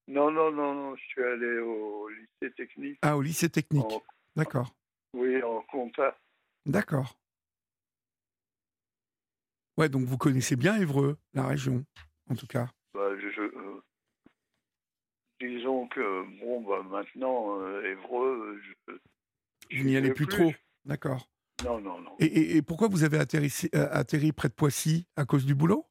Non, 0.09 0.31
non, 0.31 0.51
non, 0.51 0.75
non, 0.75 0.97
je 0.97 1.03
suis 1.03 1.23
allé 1.23 1.59
au 1.59 2.09
lycée 2.09 2.55
technique. 2.57 2.99
Ah, 3.03 3.15
au 3.15 3.21
lycée 3.21 3.51
technique. 3.51 3.85
En- 3.85 4.03
D'accord. 4.37 4.75
oui, 5.13 5.43
en 5.43 5.61
compta. 5.71 6.19
D'accord. 6.65 7.21
Ouais, 9.77 9.91
donc 9.91 10.05
vous 10.07 10.17
connaissez 10.17 10.57
bien 10.57 10.77
Évreux, 10.81 11.19
la 11.35 11.47
région, 11.47 11.85
en 12.31 12.35
tout 12.37 12.47
cas. 12.47 12.69
Bah, 12.95 13.11
je, 13.21 13.41
euh, 13.43 13.83
disons 15.41 15.87
que, 15.89 16.41
bon, 16.41 16.63
bah, 16.63 16.83
maintenant, 16.83 17.61
euh, 17.61 17.83
Évreux, 17.85 18.59
je, 19.71 19.83
n'y 19.85 19.95
allez 19.95 20.09
vais 20.09 20.15
plus 20.15 20.27
trop. 20.27 20.53
D'accord. 20.87 21.29
Non, 21.63 21.81
non, 21.83 22.01
non. 22.01 22.17
Et, 22.19 22.25
et- 22.27 22.57
et 22.57 22.63
pourquoi 22.63 22.89
vous 22.89 23.05
avez 23.05 23.19
atterri, 23.19 23.53
euh, 23.75 23.89
atterri 23.91 24.33
près 24.33 24.49
de 24.49 24.55
Poissy? 24.55 25.07
À 25.17 25.27
cause 25.27 25.45
du 25.45 25.55
boulot? 25.55 25.87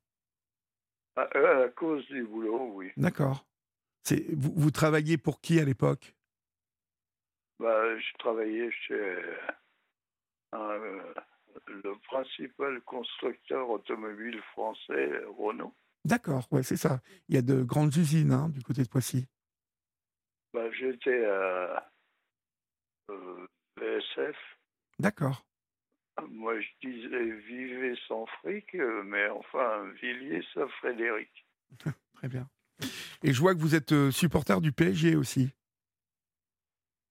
À, 1.15 1.30
euh, 1.38 1.68
à 1.68 1.70
cause 1.70 2.05
du 2.07 2.24
boulot, 2.24 2.72
oui. 2.74 2.91
D'accord. 2.97 3.45
Vous, 4.34 4.53
vous 4.55 4.72
travailliez 4.72 5.18
pour 5.18 5.41
qui 5.41 5.60
à 5.60 5.66
l'époque? 5.66 6.16
Bah, 7.60 7.97
je 7.97 8.14
travaillais 8.20 8.71
chez 8.71 9.17
un, 10.51 10.59
euh, 10.59 11.13
le 11.67 11.96
principal 12.08 12.82
constructeur 12.82 13.70
automobile 13.70 14.42
français, 14.51 15.12
Renault. 15.38 15.75
D'accord, 16.05 16.47
ouais, 16.51 16.63
c'est 16.63 16.78
ça. 16.78 17.01
Il 17.28 17.36
y 17.36 17.38
a 17.38 17.42
de 17.42 17.63
grandes 17.63 17.96
usines 17.96 18.32
hein, 18.32 18.50
du 18.50 18.62
côté 18.62 18.84
de 18.84 18.88
Poissy. 18.88 19.28
Bah, 20.54 20.71
J'étais 20.71 21.25
à 21.25 21.92
euh, 23.12 23.47
VSF. 23.78 24.38
D'accord. 25.00 25.46
Moi, 26.29 26.59
je 26.59 26.67
disais 26.82 27.32
vivez 27.47 27.96
sans 28.08 28.25
fric, 28.25 28.74
euh, 28.75 29.04
mais 29.04 29.28
enfin, 29.29 29.89
Villiers, 30.01 30.43
ça 30.54 30.67
Frédéric. 30.79 31.46
Très 32.13 32.28
bien. 32.28 32.50
Et 33.24 33.33
je 33.33 33.39
vois 33.39 33.55
que 33.55 33.59
vous 33.59 33.75
êtes 33.75 33.91
euh, 33.91 34.12
supporter 34.12 34.62
du 34.62 34.71
PSG 34.71 35.16
aussi. 35.16 35.49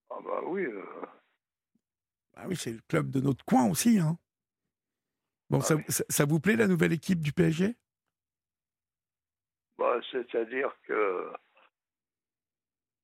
Ah 0.09 0.19
bah 0.23 0.41
oui, 0.45 0.63
euh, 0.65 0.83
Ah 2.35 2.47
oui, 2.47 2.55
c'est 2.55 2.71
le 2.71 2.81
club 2.87 3.09
de 3.11 3.19
notre 3.19 3.43
coin 3.45 3.65
aussi. 3.69 3.99
Hein. 3.99 4.17
Bon, 5.49 5.59
Ah 5.59 5.63
ça, 5.63 5.75
oui. 5.75 5.83
ça- 5.89 6.03
ça 6.09 6.25
vous 6.25 6.39
plaît 6.39 6.55
la 6.55 6.67
nouvelle 6.67 6.93
équipe 6.93 7.19
du 7.21 7.31
PSG 7.33 7.75
bah, 9.77 9.99
c'est-à-dire 10.11 10.71
que 10.87 11.31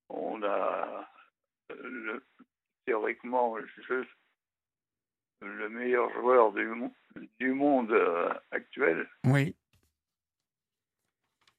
on 0.09 0.41
a 0.41 1.07
le- 1.69 2.25
théoriquement 2.85 3.55
je- 3.87 4.03
le 5.41 5.69
meilleur 5.69 6.11
joueur 6.13 6.51
du, 6.51 6.67
du 7.39 7.53
monde 7.53 7.91
euh, 7.91 8.33
actuel 8.51 9.07
Oui, 9.25 9.55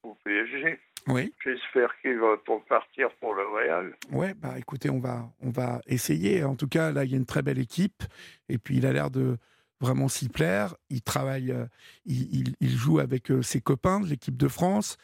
au 0.03 0.15
PSG. 0.25 0.81
Oui. 1.09 1.33
J'espère 1.45 1.91
qu'il 2.01 2.19
va 2.19 2.37
partir 2.69 3.09
pour 3.21 3.35
le 3.35 3.43
Real. 3.47 3.95
Ouais, 4.13 4.35
bah 4.35 4.55
écoutez, 4.59 4.91
on 4.91 4.99
va, 5.01 5.31
on 5.43 5.51
va 5.51 5.81
essayer. 5.87 6.45
En 6.45 6.55
tout 6.57 6.69
cas, 6.69 6.93
là, 6.93 7.05
il 7.05 7.11
y 7.11 7.15
a 7.15 7.17
une 7.17 7.27
très 7.27 7.43
belle 7.43 7.59
équipe. 7.59 8.03
Et 8.49 8.59
puis, 8.59 8.77
il 8.79 8.87
a 8.87 8.93
l'air 8.93 9.11
de 9.11 9.37
vraiment 9.81 10.09
s'y 10.09 10.29
plaire. 10.29 10.75
Il 10.91 11.03
travaille, 11.03 11.51
euh, 11.53 11.67
il, 12.07 12.35
il- 12.35 12.55
il 12.61 12.71
joue 12.71 12.99
avec 13.01 13.31
euh, 13.31 13.43
ses 13.43 13.61
copains 13.61 14.01
de 14.01 14.07
l'équipe 14.07 14.37
de 14.37 14.49
France. 14.49 14.97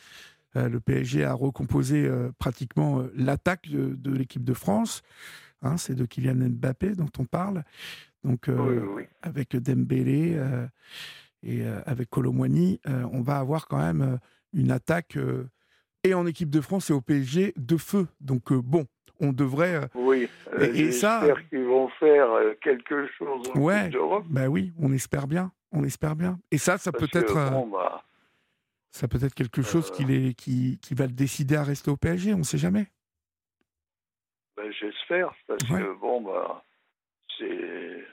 Euh, 0.57 0.69
le 0.69 0.81
PSG 0.81 1.25
a 1.25 1.33
recomposé 1.35 2.11
pratiquement 2.39 3.05
l'attaque 3.15 3.69
de, 3.69 3.95
de 3.95 4.13
l'équipe 4.13 4.45
de 4.45 4.55
France. 4.55 5.03
Hein, 5.63 5.77
c'est 5.77 5.95
de 5.95 6.07
Kylian 6.07 6.35
Mbappé 6.37 6.95
dont 6.95 7.11
on 7.19 7.25
parle. 7.25 7.63
Donc, 8.25 8.49
euh, 8.49 8.57
Oui, 8.81 8.89
oui. 8.97 9.03
avec 9.23 9.55
Dembélé 9.57 10.33
euh, 10.37 10.67
et 11.43 11.63
euh, 11.63 11.81
avec 11.87 12.09
Colomwani, 12.11 12.81
on 12.87 13.21
va 13.23 13.39
avoir 13.39 13.67
quand 13.69 13.79
même 13.79 14.19
une 14.53 14.71
attaque 14.71 15.17
et 16.05 16.15
en 16.15 16.27
équipe 16.27 16.51
de 16.51 16.61
France 16.61 16.91
et 16.91 16.93
au 16.93 17.01
PSG 17.01 17.53
de 17.57 17.77
feu. 17.77 18.07
Donc 18.21 18.53
euh, 18.53 18.61
bon, 18.63 18.87
on 19.21 19.33
devrait. 19.33 19.75
euh, 19.77 19.87
Oui, 19.95 20.29
euh, 20.55 20.73
Et- 20.73 20.81
et 20.81 20.93
ça- 20.93 21.21
j'espère 21.21 21.49
qu'ils 21.49 21.65
vont 21.65 21.89
faire 22.01 22.29
quelque 22.63 23.07
chose 23.19 23.49
en 23.55 23.59
Ouais. 23.61 23.89
D'Europe. 23.91 24.25
bah 24.29 24.49
oui, 24.49 24.73
on 24.79 24.93
espère 24.93 25.27
bien, 25.27 25.53
on 25.73 25.85
espère 25.85 26.17
bien. 26.17 26.39
Et 26.51 26.59
ça, 26.59 26.79
ça 26.79 26.93
peut 26.93 27.07
parce 27.13 27.25
être, 27.25 27.51
bon, 27.53 27.67
bah, 27.69 28.05
ça 28.93 29.09
peut 29.09 29.23
être 29.23 29.35
quelque 29.35 29.63
chose 29.63 29.91
qui, 29.91 30.05
les, 30.05 30.35
qui, 30.35 30.79
qui 30.83 30.95
va 30.95 31.07
le 31.07 31.13
décider 31.13 31.57
à 31.57 31.63
rester 31.65 31.91
au 31.91 31.97
PSG. 31.97 32.35
On 32.35 32.39
ne 32.39 32.43
sait 32.43 32.59
jamais. 32.59 32.87
bah, 34.57 34.71
j'espère, 34.71 35.33
parce 35.47 35.69
Ouais. 35.71 35.81
que 35.81 35.99
bon, 36.01 36.21
bah, 36.23 36.65
c'est 37.39 38.05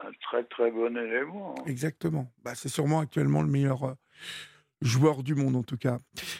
un 0.00 0.10
très 0.22 0.44
très 0.44 0.70
bon 0.70 0.96
élément. 0.96 1.54
Exactement. 1.66 2.30
Bah, 2.42 2.54
c'est 2.54 2.68
sûrement 2.68 3.00
actuellement 3.00 3.42
le 3.42 3.48
meilleur 3.48 3.84
euh, 3.84 3.94
joueur 4.84 5.24
du 5.24 5.34
monde 5.34 5.56
en 5.56 5.64
tout 5.64 5.76
cas. 5.76 5.98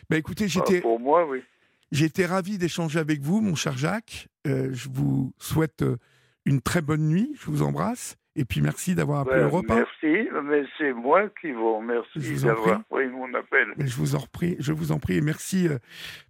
Bah 0.08 0.16
écoutez, 0.16 0.44
Bah, 0.44 0.48
j'étais, 0.50 0.80
pour 0.80 1.00
moi, 1.00 1.26
oui. 1.26 1.42
J'ai 1.90 2.06
été 2.06 2.24
ravi 2.26 2.58
d'échanger 2.58 2.98
avec 3.00 3.20
vous, 3.20 3.40
mon 3.40 3.54
cher 3.56 3.76
Jacques. 3.76 4.28
Euh, 4.46 4.68
je 4.72 4.88
vous 4.88 5.32
souhaite 5.38 5.82
euh, 5.82 5.96
une 6.44 6.60
très 6.60 6.80
bonne 6.82 7.08
nuit. 7.08 7.32
Je 7.40 7.46
vous 7.46 7.62
embrasse. 7.62 8.16
Et 8.36 8.44
puis 8.44 8.60
merci 8.60 8.96
d'avoir 8.96 9.20
appelé 9.20 9.36
Ouais, 9.36 9.42
Europe 9.44 9.70
1. 9.70 9.74
merci, 9.76 10.28
mais 10.44 10.64
c'est 10.76 10.92
moi 10.92 11.28
qui 11.40 11.52
vous 11.52 11.76
remercie 11.78 12.10
Je 12.16 12.32
vous 12.32 12.44
en 12.44 12.48
d'avoir 12.48 12.82
prie. 12.84 12.84
pris 12.90 13.08
mon 13.08 13.32
appel. 13.34 13.68
Mais 13.76 13.86
je 13.86 13.96
vous 13.96 14.16
en 14.16 14.26
prie, 14.26 14.56
je 14.58 14.72
vous 14.72 14.90
en 14.90 14.98
prie 14.98 15.16
et 15.18 15.20
merci, 15.20 15.68
euh, 15.68 15.78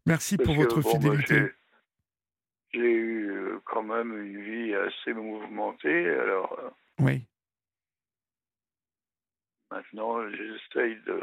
merci 0.04 0.36
pour 0.36 0.54
Parce 0.54 0.58
votre 0.58 0.80
bon, 0.82 0.90
fidélité. 0.90 1.34
j'ai- 2.74 2.80
eu 2.80 3.32
quand 3.64 3.82
même 3.84 4.12
une 4.20 4.42
vie 4.42 4.74
assez 4.74 5.14
mouvementée, 5.14 6.08
alors 6.10 6.58
euh, 6.62 6.68
Oui, 7.00 7.24
maintenant 9.70 10.20
j'essaye 10.30 10.96
de 11.06 11.20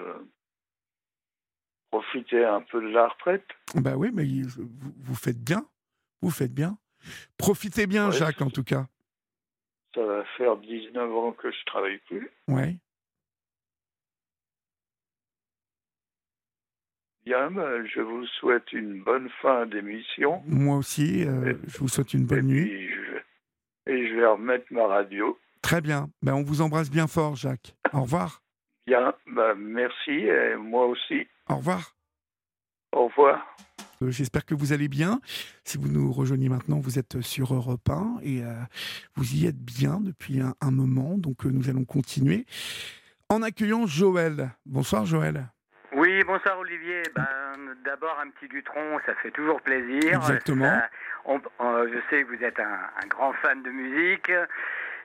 profiter 1.91 2.43
un 2.45 2.61
peu 2.61 2.81
de 2.81 2.87
la 2.87 3.07
retraite. 3.09 3.45
bah 3.75 3.95
oui, 3.97 4.09
mais 4.13 4.25
vous, 5.03 5.15
faites 5.15 5.43
bien, 5.43 5.65
vous 6.21 6.31
faites 6.31 6.53
bien. 6.53 6.77
Profitez 7.37 7.85
bien, 7.87 8.09
Ouais, 8.09 8.17
Jacques, 8.17 8.41
en 8.41 8.49
tout 8.49 8.63
cas. 8.63 8.87
Ça 9.93 10.03
va 10.05 10.23
faire 10.37 10.55
19 10.57 11.11
ans 11.13 11.31
que 11.33 11.51
je 11.51 11.65
travaille 11.65 11.97
plus. 12.07 12.29
Ouais. 12.47 12.77
Bien, 17.25 17.51
ben, 17.51 17.85
je 17.85 18.01
vous 18.01 18.25
souhaite 18.39 18.71
une 18.73 19.03
bonne 19.03 19.29
fin 19.41 19.65
d'émission. 19.67 20.41
Moi 20.47 20.77
aussi, 20.77 21.23
euh, 21.27 21.53
je 21.67 21.77
vous 21.79 21.87
souhaite 21.87 22.13
une 22.13 22.21
Et 22.23 22.25
bonne 22.25 22.47
nuit. 22.47 22.65
puis, 22.67 22.89
je 22.89 23.11
vais, 23.11 23.23
et 23.97 24.07
je 24.09 24.15
vais 24.15 24.25
remettre 24.25 24.65
ma 24.71 24.87
radio. 24.87 25.37
Très 25.61 25.81
bien. 25.81 26.09
Ben, 26.23 26.33
on 26.33 26.43
vous 26.43 26.61
embrasse 26.61 26.89
bien 26.89 27.07
fort, 27.07 27.35
Jacques. 27.35 27.75
Au 27.93 28.01
revoir. 28.01 28.41
Bien, 28.91 29.13
ben, 29.25 29.53
merci, 29.55 30.11
et 30.11 30.57
moi 30.57 30.85
aussi. 30.85 31.25
Au 31.47 31.55
revoir. 31.55 31.95
Au 32.91 33.07
revoir. 33.07 33.55
Euh, 34.01 34.11
J'espère 34.11 34.43
que 34.45 34.53
vous 34.53 34.73
allez 34.73 34.89
bien. 34.89 35.21
Si 35.63 35.77
vous 35.77 35.87
nous 35.87 36.11
rejoignez 36.11 36.49
maintenant, 36.49 36.81
vous 36.81 36.99
êtes 36.99 37.21
sur 37.21 37.53
Europe 37.53 37.89
1 37.89 38.17
et 38.21 38.43
euh, 38.43 38.51
vous 39.15 39.33
y 39.33 39.47
êtes 39.47 39.55
bien 39.63 40.01
depuis 40.01 40.41
un, 40.41 40.55
un 40.59 40.71
moment. 40.71 41.17
Donc 41.17 41.45
euh, 41.45 41.49
nous 41.51 41.69
allons 41.69 41.85
continuer 41.85 42.45
en 43.29 43.41
accueillant 43.43 43.87
Joël. 43.87 44.49
Bonsoir 44.65 45.05
Joël. 45.05 45.45
Oui, 45.95 46.21
bonsoir 46.25 46.59
Olivier. 46.59 47.01
Ben, 47.15 47.25
D'abord 47.85 48.19
un 48.21 48.29
petit 48.31 48.49
Dutron, 48.49 48.99
ça 49.05 49.15
fait 49.23 49.31
toujours 49.31 49.61
plaisir. 49.61 50.15
Exactement. 50.15 50.65
Ça- 50.65 50.89
on- 51.23 51.41
on- 51.59 51.87
je 51.87 51.97
sais 52.09 52.23
que 52.25 52.35
vous 52.35 52.43
êtes 52.43 52.59
un, 52.59 52.63
un 53.01 53.07
grand 53.07 53.31
fan 53.41 53.63
de 53.63 53.69
musique. 53.69 54.29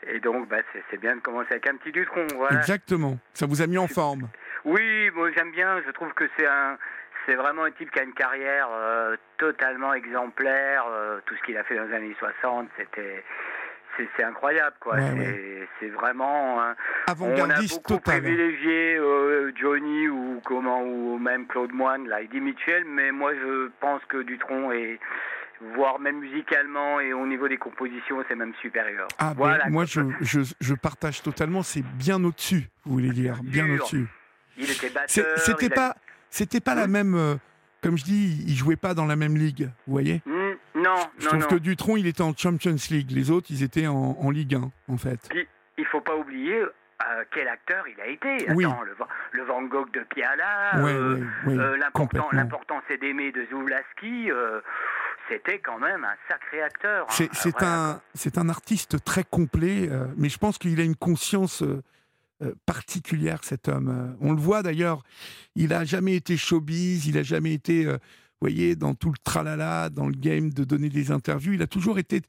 Et 0.09 0.21
donc, 0.21 0.49
bah, 0.49 0.59
c'est 0.91 1.01
bien 1.01 1.17
de 1.17 1.21
commencer 1.21 1.49
avec 1.53 1.67
un 1.69 1.77
petit 1.77 1.93
Dutron. 1.93 2.27
Voilà. 2.37 2.59
Exactement. 2.59 3.19
Ça 3.35 3.47
vous 3.47 3.63
a 3.63 3.67
mis 3.67 3.79
en 3.79 3.89
forme. 3.89 4.29
Oui, 4.65 5.11
moi 5.15 5.31
j'aime 5.37 5.53
bien. 5.53 5.81
Je 5.87 5.91
trouve 5.93 6.13
que 6.15 6.25
c'est 6.37 6.47
un, 6.47 6.77
c'est 7.27 7.35
vraiment 7.35 7.65
un 7.65 7.71
type 7.73 7.91
qui 7.91 7.99
a 8.01 8.03
une 8.05 8.15
carrière 8.15 8.69
euh, 8.73 9.17
totalement 9.39 9.95
exemplaire. 9.95 10.85
Euh, 10.89 11.21
tout 11.27 11.35
ce 11.37 11.43
qu'il 11.43 11.57
a 11.57 11.65
fait 11.65 11.77
dans 11.77 11.85
les 11.85 11.95
années 11.95 12.17
60, 12.19 12.69
c'était, 12.77 13.25
c'est 14.17 14.25
incroyable, 14.25 14.77
quoi. 14.81 14.95
Ouais, 14.97 15.69
c'est 15.81 15.87
ouais. 15.87 15.93
vraiment. 15.93 16.61
un- 16.63 16.75
on 17.21 17.51
a 17.51 17.61
beaucoup 17.63 17.95
total. 17.95 18.21
privilégié 18.23 18.97
euh, 18.99 19.53
Johnny 19.57 20.09
ou 20.09 20.41
comment 20.45 20.83
ou 20.83 21.19
même 21.19 21.47
Claude 21.47 21.73
Moine, 21.73 22.07
là, 22.09 22.21
Eddie 22.23 22.41
Mitchell, 22.41 22.85
mais 22.87 23.11
moi 23.13 23.33
je 23.35 23.71
pense 23.81 24.05
que 24.07 24.19
Dutronc 24.23 24.73
est 24.73 24.99
voire 25.75 25.99
même 25.99 26.19
musicalement 26.21 27.01
et 27.01 27.13
au 27.13 27.27
niveau 27.27 27.49
des 27.49 27.57
compositions, 27.59 28.23
c'est 28.29 28.35
même 28.35 28.55
supérieur. 28.61 29.09
Ah, 29.19 29.29
ben, 29.31 29.35
voilà. 29.37 29.69
moi 29.69 29.85
je, 29.85 30.01
je, 30.21 30.41
je 30.61 30.75
partage 30.75 31.23
totalement. 31.23 31.63
C'est 31.63 31.83
bien 31.83 32.23
au-dessus, 32.25 32.69
vous 32.85 32.93
voulez 32.95 33.11
dire. 33.11 33.37
Bien 33.43 33.69
au-dessus. 33.71 34.07
Il 34.59 34.71
était 34.71 34.91
batteur. 34.91 35.39
C'était 35.39 35.67
il 35.67 35.73
a- 35.73 35.77
pas, 35.77 35.97
c'était 36.31 36.61
pas 36.61 36.75
la 36.75 36.85
Hum. 36.85 36.91
même. 36.91 37.15
euh, 37.15 37.35
comme 37.83 37.97
je 37.99 38.05
dis, 38.05 38.45
il 38.49 38.55
jouait 38.57 38.77
pas 38.77 38.95
dans 38.95 39.07
la 39.07 39.17
même 39.17 39.37
ligue. 39.37 39.71
Vous 39.87 39.93
voyez 39.93 40.21
Hmm, 40.27 40.55
non, 40.75 40.95
Je 41.19 41.25
non, 41.25 41.29
trouve 41.31 41.41
non. 41.43 41.47
que 41.49 41.55
Dutron, 41.57 41.97
il 41.97 42.07
était 42.07 42.23
en 42.23 42.35
Champions 42.37 42.75
League. 42.91 43.11
Les 43.13 43.31
autres, 43.31 43.47
ils 43.51 43.63
étaient 43.63 43.87
en, 43.87 44.17
en 44.19 44.31
Ligue 44.31 44.55
1, 44.57 44.71
en 44.89 44.97
fait. 44.97 45.29
Il 45.79 45.85
faut 45.87 46.01
pas 46.01 46.17
oublier 46.17 46.59
euh, 46.63 47.25
quel 47.33 47.47
acteur 47.47 47.85
il 47.87 48.01
a 48.01 48.07
été. 48.07 48.51
Oui. 48.55 48.65
Attends, 48.65 48.81
le, 48.83 48.95
Van- 48.95 49.07
le 49.33 49.43
Van 49.45 49.63
Gogh 49.65 49.91
de 49.93 50.01
Piala, 50.01 50.73
Ouais, 50.83 50.91
euh, 50.95 51.21
euh, 51.49 51.77
l'important 52.33 52.81
c'est 52.89 52.99
d'aimer 52.99 53.31
de 53.31 53.47
Zoulaski. 53.51 54.31
C'était 55.29 55.59
quand 55.59 55.79
même 55.79 56.05
un 56.05 56.15
sacré 56.29 56.63
acteur. 56.63 57.07
hein. 57.09 57.29
C'est 57.33 57.51
Voilà. 57.59 58.01
un, 58.37 58.41
un 58.41 58.49
artiste 58.49 59.03
très 59.05 59.25
complet, 59.25 59.89
euh, 59.91 60.07
mais 60.17 60.29
je 60.29 60.39
pense 60.39 60.59
qu'il 60.59 60.79
a 60.81 60.85
une 60.85 60.97
conscience 60.97 61.63
euh, 61.63 61.83
euh, 62.43 62.55
particulière, 62.67 63.43
cet 63.45 63.69
homme. 63.69 64.17
On 64.21 64.33
le 64.33 64.41
voit 64.41 64.63
d'ailleurs, 64.63 65.03
il 65.55 65.73
a 65.73 65.85
jamais 65.85 66.15
été 66.17 66.37
showbiz, 66.37 67.07
il 67.07 67.17
a 67.19 67.23
jamais 67.23 67.55
été, 67.55 67.87
euh, 67.87 67.93
vous 67.95 67.99
voyez, 68.43 68.77
dans 68.77 68.95
tout 68.95 69.11
le 69.11 69.19
tralala, 69.25 69.89
dans 69.91 70.07
le 70.07 70.15
game 70.15 70.51
de 70.51 70.65
donner 70.65 70.89
des 70.91 71.11
interviews. 71.11 71.55
Il 71.55 71.63
a 71.63 71.67
toujours 71.67 71.99
été 71.99 72.21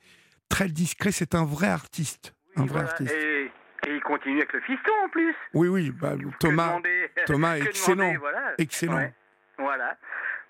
très 0.50 0.70
discret. 0.70 1.12
C'est 1.12 1.36
un 1.36 1.44
vrai 1.46 1.68
artiste, 1.68 2.34
un 2.56 2.62
vrai 2.62 2.70
voilà. 2.72 2.90
artiste. 2.90 3.12
Et, 3.14 3.52
et 3.88 3.96
il 3.96 4.02
continue 4.02 4.38
avec 4.38 4.54
le 4.54 4.62
fiston 4.62 4.92
en 5.06 5.10
plus. 5.10 5.36
Oui, 5.54 5.68
oui, 5.68 5.92
bah, 5.92 6.14
Thomas, 6.40 6.80
Thomas, 7.26 7.60
que 7.60 7.66
excellent. 7.66 7.96
demander, 7.98 8.18
voilà. 8.18 8.54
excellent. 8.58 8.96
Ouais, 8.98 9.14
Voilà. 9.58 9.98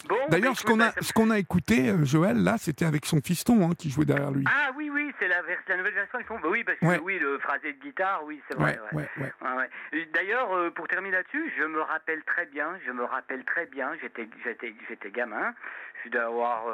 Bon, 0.08 0.16
D'ailleurs, 0.30 0.58
ce 0.58 0.64
qu'on 0.66 0.80
a, 0.80 0.92
ce 1.02 1.12
qu'on 1.12 1.30
a 1.30 1.40
écouté, 1.40 1.90
euh, 1.90 2.06
Joël, 2.06 2.38
là, 2.44 2.56
c'était 2.58 2.86
avec 2.86 3.06
son 3.06 3.22
fiston 3.22 3.68
hein, 3.70 3.74
qui 3.78 3.90
jouait 3.90 4.06
derrière 4.06 4.32
lui. 4.32 4.46
Ah 4.48 4.72
oui, 4.76 4.90
oui, 4.92 5.12
c'est 5.20 5.28
la, 5.28 5.42
nouvelle 5.76 5.94
version. 5.94 6.20
Ils 6.20 6.26
font... 6.26 6.40
bah 6.40 6.48
oui, 6.50 6.64
parce 6.64 6.78
que 6.80 6.86
Ouais. 6.86 7.00
oui, 7.04 7.20
le 7.20 7.38
phrasé 7.40 7.74
de 7.74 7.80
guitare, 7.80 8.24
oui, 8.26 8.42
c'est 8.50 8.58
vrai. 8.58 8.80
ouais, 8.94 9.10
ouais. 9.18 10.06
D'ailleurs, 10.14 10.54
euh, 10.54 10.70
pour 10.70 10.88
terminer 10.88 11.18
là-dessus, 11.18 11.52
je 11.58 11.64
me 11.64 11.82
rappelle 11.82 12.24
très 12.24 12.46
bien, 12.46 12.78
je 12.86 12.92
me 12.92 13.04
rappelle 13.04 13.44
très 13.44 13.66
bien, 13.66 13.92
j'étais, 14.02 14.30
j'étais, 14.44 14.74
j'étais 14.88 15.12
gamin, 15.12 15.54
je 16.06 16.10
dois 16.10 16.26
avoir 16.26 16.66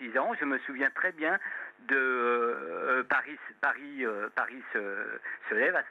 5-6 0.00 0.18
ans, 0.18 0.32
je 0.38 0.44
me 0.44 0.58
souviens 0.58 0.90
très 0.94 1.12
bien 1.12 1.38
de 1.86 1.96
euh, 1.96 3.02
Paris, 3.04 3.38
Paris, 3.60 4.04
euh, 4.04 4.28
Paris 4.34 4.62
se, 4.72 5.54
lève 5.54 5.76
à, 5.76 5.82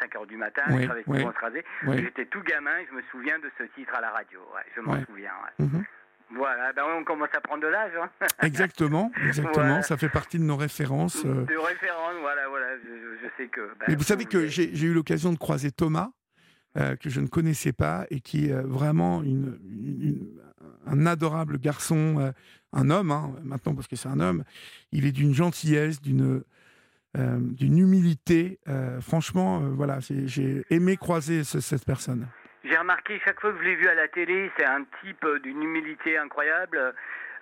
5 0.00 0.16
heures 0.16 0.26
du 0.26 0.36
matin, 0.36 0.62
Pont-Rasé. 1.04 1.64
Ouais. 1.86 1.98
j'étais 1.98 2.26
tout 2.26 2.42
gamin, 2.42 2.76
je 2.88 2.94
me 2.96 3.02
souviens 3.10 3.38
de 3.38 3.50
ce 3.58 3.64
titre 3.64 3.94
à 3.94 4.00
la 4.00 4.10
radio, 4.10 4.40
je 4.74 4.80
m'en 4.80 5.04
souviens. 5.04 5.32
Mhm. 5.58 5.84
Voilà, 6.34 6.72
ben 6.72 6.82
on 6.98 7.04
commence 7.04 7.28
à 7.36 7.40
prendre 7.40 7.62
de 7.62 7.68
l'âge. 7.68 7.92
Hein. 8.02 8.26
Exactement, 8.42 9.12
exactement. 9.24 9.52
Voilà. 9.54 9.82
Ça 9.82 9.96
fait 9.96 10.08
partie 10.08 10.38
de 10.38 10.42
nos 10.44 10.56
références. 10.56 11.24
euh. 11.24 11.44
De 11.44 11.56
référence, 11.56 12.14
voilà, 12.20 12.48
voilà, 12.48 12.66
je, 12.84 13.26
sais 13.36 13.48
que... 13.48 13.60
ben, 13.78 13.86
Mais 13.88 13.94
vous 13.94 14.02
savez 14.02 14.24
que 14.24 14.46
j'ai 14.48 14.72
eu 14.82 14.92
l'occasion 14.92 15.32
de 15.32 15.38
croiser 15.38 15.70
Thomas, 15.70 16.10
euh, 16.76 16.96
que 16.96 17.10
je 17.10 17.20
ne 17.20 17.28
connaissais 17.28 17.72
pas, 17.72 18.06
et 18.10 18.20
qui 18.20 18.48
est 18.48 18.52
euh, 18.52 18.62
vraiment 18.62 19.22
une, 19.22 19.58
une- 19.64 20.02
une- 20.02 20.40
un 20.86 21.06
adorable 21.06 21.58
garçon, 21.58 22.16
euh, 22.18 22.32
un 22.72 22.90
homme, 22.90 23.10
hein, 23.12 23.32
maintenant 23.44 23.74
parce 23.74 23.86
que 23.86 23.94
c'est 23.96 24.08
un 24.08 24.18
homme. 24.20 24.42
Il 24.92 25.06
est 25.06 25.12
d'une 25.12 25.32
gentillesse, 25.34 26.00
d'une 26.02 26.42
d'une 27.14 27.78
humilité. 27.78 28.58
franchement, 29.00 29.60
voilà, 29.60 30.00
j'ai- 30.00 30.66
aimé 30.68 30.98
croiser 30.98 31.44
ce- 31.44 31.60
cette 31.60 31.86
personne. 31.86 32.26
J'ai 32.68 32.76
remarqué 32.76 33.20
chaque 33.24 33.40
fois 33.40 33.52
que 33.52 33.58
je 33.58 33.64
l'ai 33.64 33.76
vu 33.76 33.88
à 33.88 33.94
la 33.94 34.08
télé, 34.08 34.50
c'est 34.58 34.64
un 34.66 34.84
type 35.02 35.24
euh, 35.24 35.38
d'une 35.40 35.62
humilité 35.62 36.18
incroyable. 36.18 36.94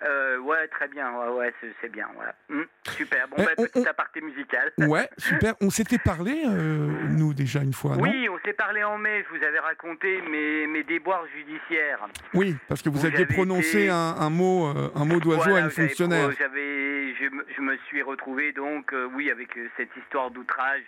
Euh, 0.05 0.37
ouais, 0.39 0.67
très 0.67 0.89
bien. 0.89 1.09
Ouais, 1.13 1.29
ouais, 1.29 1.53
c'est, 1.81 1.89
bien. 1.89 2.05
Voilà. 2.15 2.35
Hum, 2.51 2.65
super. 2.89 3.27
Bon, 3.29 3.37
Eh, 3.39 3.43
bah, 3.45 3.51
on- 3.57 3.63
petit 3.63 3.79
on- 3.79 3.85
aparté 3.85 4.19
musical. 4.21 4.71
Ouais, 4.77 5.09
super. 5.17 5.53
On 5.61 5.69
s'était 5.69 5.97
parlé, 5.97 6.43
euh, 6.45 6.89
nous, 7.09 7.33
déjà 7.33 7.61
une 7.61 7.71
fois, 7.73 7.95
non 7.95 8.03
Oui, 8.03 8.27
on 8.29 8.37
s'est 8.45 8.53
parlé 8.53 8.83
en 8.83 8.97
mai. 8.97 9.23
Je 9.31 9.37
vous 9.39 9.43
avais 9.43 9.59
raconté 9.59 10.21
mes, 10.29 10.67
mes 10.67 10.83
déboires 10.83 11.23
judiciaires. 11.35 12.05
Oui, 12.33 12.55
parce 12.67 12.81
que 12.81 12.89
vous 12.89 12.99
Vous 12.99 13.05
aviez 13.05 13.25
prononcé 13.25 13.83
été- 13.83 13.89
un, 13.89 14.15
un 14.19 14.29
mot, 14.29 14.67
euh, 14.67 14.91
un 14.95 15.05
mot 15.05 15.19
d'oiseau 15.21 15.43
Voilà, 15.49 15.57
à 15.57 15.61
une 15.61 15.71
fonctionnaire. 15.71 16.27
pro- 16.27 16.37
J'avais, 16.37 17.15
je, 17.15 17.29
me- 17.29 17.45
je 17.55 17.61
me 17.61 17.77
suis 17.87 18.01
retrouvé 18.01 18.51
donc, 18.51 18.91
euh, 18.93 19.07
oui, 19.13 19.31
avec 19.31 19.57
euh, 19.57 19.69
cette 19.77 19.95
histoire 19.95 20.29
d'outrage 20.29 20.83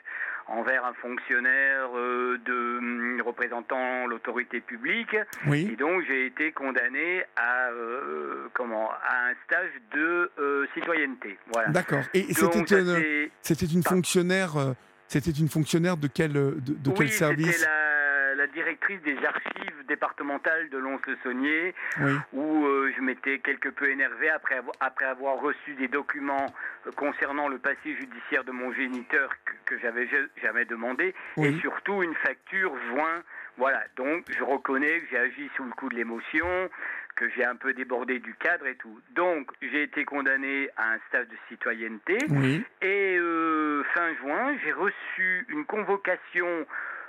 envers 0.48 0.86
un 0.86 0.94
fonctionnaire 0.94 1.90
euh, 1.95 2.38
de 2.45 2.78
hum, 2.78 3.22
représentant 3.26 4.07
l'autorité 4.07 4.61
publique. 4.61 5.14
Et 5.14 5.49
Oui, 5.49 5.76
donc 5.78 6.03
j'ai 6.07 6.26
été 6.26 6.52
condamné 6.52 7.24
à 7.36 7.69
euh, 7.69 8.48
comment 8.53 8.90
à 8.91 9.30
un 9.30 9.34
stage 9.45 9.72
de 9.94 10.32
euh, 10.40 10.65
citoyenneté. 10.74 11.38
Voilà. 11.53 11.69
d'accord. 11.69 12.03
Et 12.14 12.34
c'était 12.34 12.60
une, 12.60 13.30
c'était 13.41 13.82
fonctionnaire, 13.84 14.76
c'était 15.07 15.32
une 15.32 15.49
fonctionnaire 15.49 15.98
de 15.98 16.07
quel, 16.07 16.34
de, 16.34 16.53
de 16.60 16.91
quel 16.91 17.10
service? 17.10 17.61
la, 17.61 17.97
la 18.38 18.47
directrice 18.47 19.01
des 19.01 19.18
archives 19.26 19.85
départementales 19.88 20.69
de 20.69 20.77
Lons-le-Saunier, 20.77 21.73
Oui, 21.99 22.14
où 22.34 22.65
euh, 22.65 22.93
je 22.95 23.01
m'étais 23.01 23.39
quelque 23.39 23.69
peu 23.69 23.89
énervé 23.89 24.30
après 24.30 24.55
avoir, 24.55 24.76
après 24.80 25.05
avoir 25.05 25.38
reçu 25.39 25.73
des 25.73 25.88
documents 25.88 26.45
euh, 26.85 26.91
concernant 26.91 27.47
le 27.49 27.57
passé 27.57 27.95
judiciaire 27.99 28.43
de 28.43 28.51
mon 28.51 28.72
géniteur 28.73 29.30
que, 29.43 29.53
que 29.65 29.80
j'avais 29.81 30.07
ja- 30.07 30.18
jamais 30.41 30.65
demandé, 30.65 31.15
Oui. 31.35 31.47
et 31.47 31.59
surtout 31.61 32.03
une 32.03 32.15
facture 32.15 32.73
joint. 32.89 33.23
Voilà, 33.57 33.84
donc 33.95 34.23
je 34.30 34.43
reconnais 34.43 34.99
que 35.01 35.07
j'ai 35.09 35.18
agi 35.18 35.49
sous 35.55 35.64
le 35.64 35.72
coup 35.72 35.89
de 35.89 35.95
l'émotion, 35.95 36.69
que 37.15 37.27
j'ai 37.31 37.43
un 37.43 37.55
peu 37.55 37.73
débordé 37.73 38.19
du 38.19 38.35
cadre 38.35 38.68
et 38.68 38.76
tout. 38.76 39.01
Donc 39.15 39.49
j'ai 39.64 39.81
été 39.81 40.05
condamné 40.05 40.69
à 40.77 40.93
un 40.93 40.99
stage 41.07 41.27
de 41.27 41.35
citoyenneté. 41.49 42.19
oui, 42.30 42.64
Et 42.84 43.18
euh, 43.19 43.84
fin 43.95 44.14
juin, 44.22 44.55
j'ai 44.64 44.72
reçu 44.73 45.45
une 45.49 45.65
convocation 45.65 46.68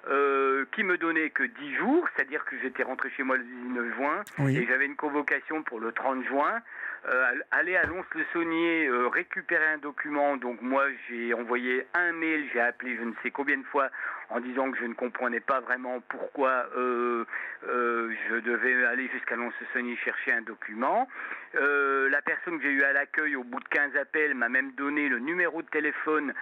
euh, 0.08 0.64
qui 0.72 0.84
me 0.84 0.96
donnait 0.96 1.30
que 1.30 1.42
10 1.42 1.74
jours, 1.76 2.08
c'est-à-dire 2.14 2.44
que 2.44 2.56
j'étais 2.62 2.82
rentré 2.82 3.10
chez 3.10 3.22
moi 3.22 3.36
le 3.36 3.44
19 3.44 3.94
juin, 3.96 4.22
et 4.48 4.66
j'avais 4.66 4.86
une 4.86 4.96
convocation 4.96 5.62
pour 5.62 5.80
le 5.80 5.92
30 5.92 6.24
juin. 6.24 6.62
Euh, 7.06 7.32
aller 7.52 7.76
à 7.76 7.84
Lons-le-Saunier, 7.84 8.86
euh, 8.86 9.08
récupérer 9.08 9.66
un 9.66 9.78
document. 9.78 10.36
Donc 10.36 10.60
moi, 10.60 10.84
j'ai 11.08 11.32
envoyé 11.32 11.86
un 11.94 12.12
mail, 12.12 12.44
j'ai 12.52 12.60
appelé 12.60 12.96
je 12.96 13.04
ne 13.04 13.12
sais 13.22 13.30
combien 13.30 13.56
de 13.56 13.64
fois 13.64 13.88
en 14.30 14.40
disant 14.40 14.70
que 14.70 14.78
je 14.78 14.84
ne 14.84 14.94
comprenais 14.94 15.40
pas 15.40 15.60
vraiment 15.60 16.00
pourquoi 16.08 16.66
euh, 16.76 17.24
je 17.62 18.40
devais 18.40 18.84
aller 18.86 19.08
jusqu'à 19.08 19.36
Lons-le-Saunier 19.36 19.96
chercher 19.96 20.32
un 20.32 20.42
document. 20.42 21.08
La 21.54 22.20
personne 22.22 22.58
que 22.58 22.64
j'ai 22.64 22.72
eue 22.72 22.82
à 22.82 22.92
l'accueil 22.92 23.36
au 23.36 23.44
bout 23.44 23.60
de 23.60 23.68
15 23.68 23.96
appels 23.96 24.34
m'a 24.34 24.48
même 24.48 24.72
donné 24.72 25.08
le 25.08 25.18
numéro 25.18 25.62
de 25.62 25.68
téléphone 25.68 26.34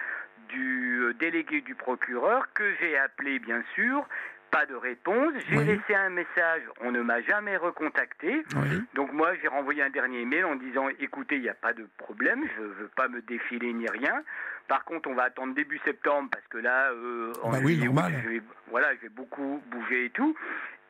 du 0.49 0.99
euh, 1.03 1.13
délégué 1.13 1.61
du 1.61 1.75
procureur 1.75 2.47
que 2.53 2.63
j'ai 2.79 2.97
appelé 2.97 3.39
bien 3.39 3.61
sûr. 3.75 4.07
Pas 4.49 4.65
de 4.65 4.75
réponse. 4.75 5.33
J'ai 5.49 5.57
Oui. 5.57 5.65
laissé 5.65 5.93
un 5.93 6.09
message. 6.09 6.61
On 6.79 6.91
ne 6.91 7.01
m'a 7.01 7.21
jamais 7.21 7.57
recontacté. 7.57 8.45
oui. 8.55 8.81
Donc 8.93 9.11
moi, 9.11 9.33
j'ai 9.41 9.49
renvoyé 9.49 9.83
un 9.83 9.89
dernier 9.89 10.23
mail 10.23 10.45
en 10.45 10.55
disant, 10.55 10.87
écoutez, 11.01 11.35
il 11.35 11.41
n'y 11.41 11.49
a 11.49 11.53
pas 11.53 11.73
de 11.73 11.85
problème, 11.97 12.45
je 12.55 12.61
ne 12.61 12.67
veux 12.67 12.87
pas 12.95 13.09
me 13.09 13.21
défiler 13.21 13.73
ni 13.73 13.87
rien. 13.89 14.23
Par 14.69 14.85
contre, 14.85 15.09
on 15.09 15.15
va 15.15 15.23
attendre 15.23 15.53
début 15.53 15.79
septembre 15.83 16.29
parce 16.31 16.47
que 16.47 16.57
là, 16.59 16.91
euh, 16.91 17.33
en 17.43 17.51
Bah 17.51 17.57
oui, 17.61 17.73
juillet, 17.73 17.85
normal. 17.87 18.13
août, 18.13 18.19
je 18.23 18.29
vais, 18.29 18.41
voilà, 18.71 18.95
je 18.95 19.01
vais 19.01 19.09
beaucoup 19.09 19.61
bouger 19.67 20.05
et 20.05 20.09
tout. 20.11 20.33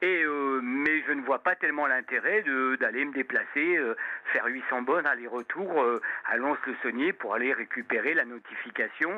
Et 0.01 0.23
euh, 0.23 0.59
mais 0.61 1.01
je 1.07 1.11
ne 1.13 1.21
vois 1.21 1.39
pas 1.39 1.55
tellement 1.55 1.87
l'intérêt 1.87 2.43
de- 2.43 2.75
d'aller 2.79 3.03
me 3.03 3.13
déplacer, 3.13 3.77
euh, 3.77 3.95
faire 4.31 4.45
800 4.45 4.83
bonnes 4.83 5.07
aller-retour 5.07 5.81
euh, 5.81 6.01
à 6.29 6.37
Lons-le-Saunier 6.37 7.13
pour 7.13 7.33
aller 7.33 7.51
récupérer 7.53 8.13
la 8.13 8.23
notification 8.25 9.09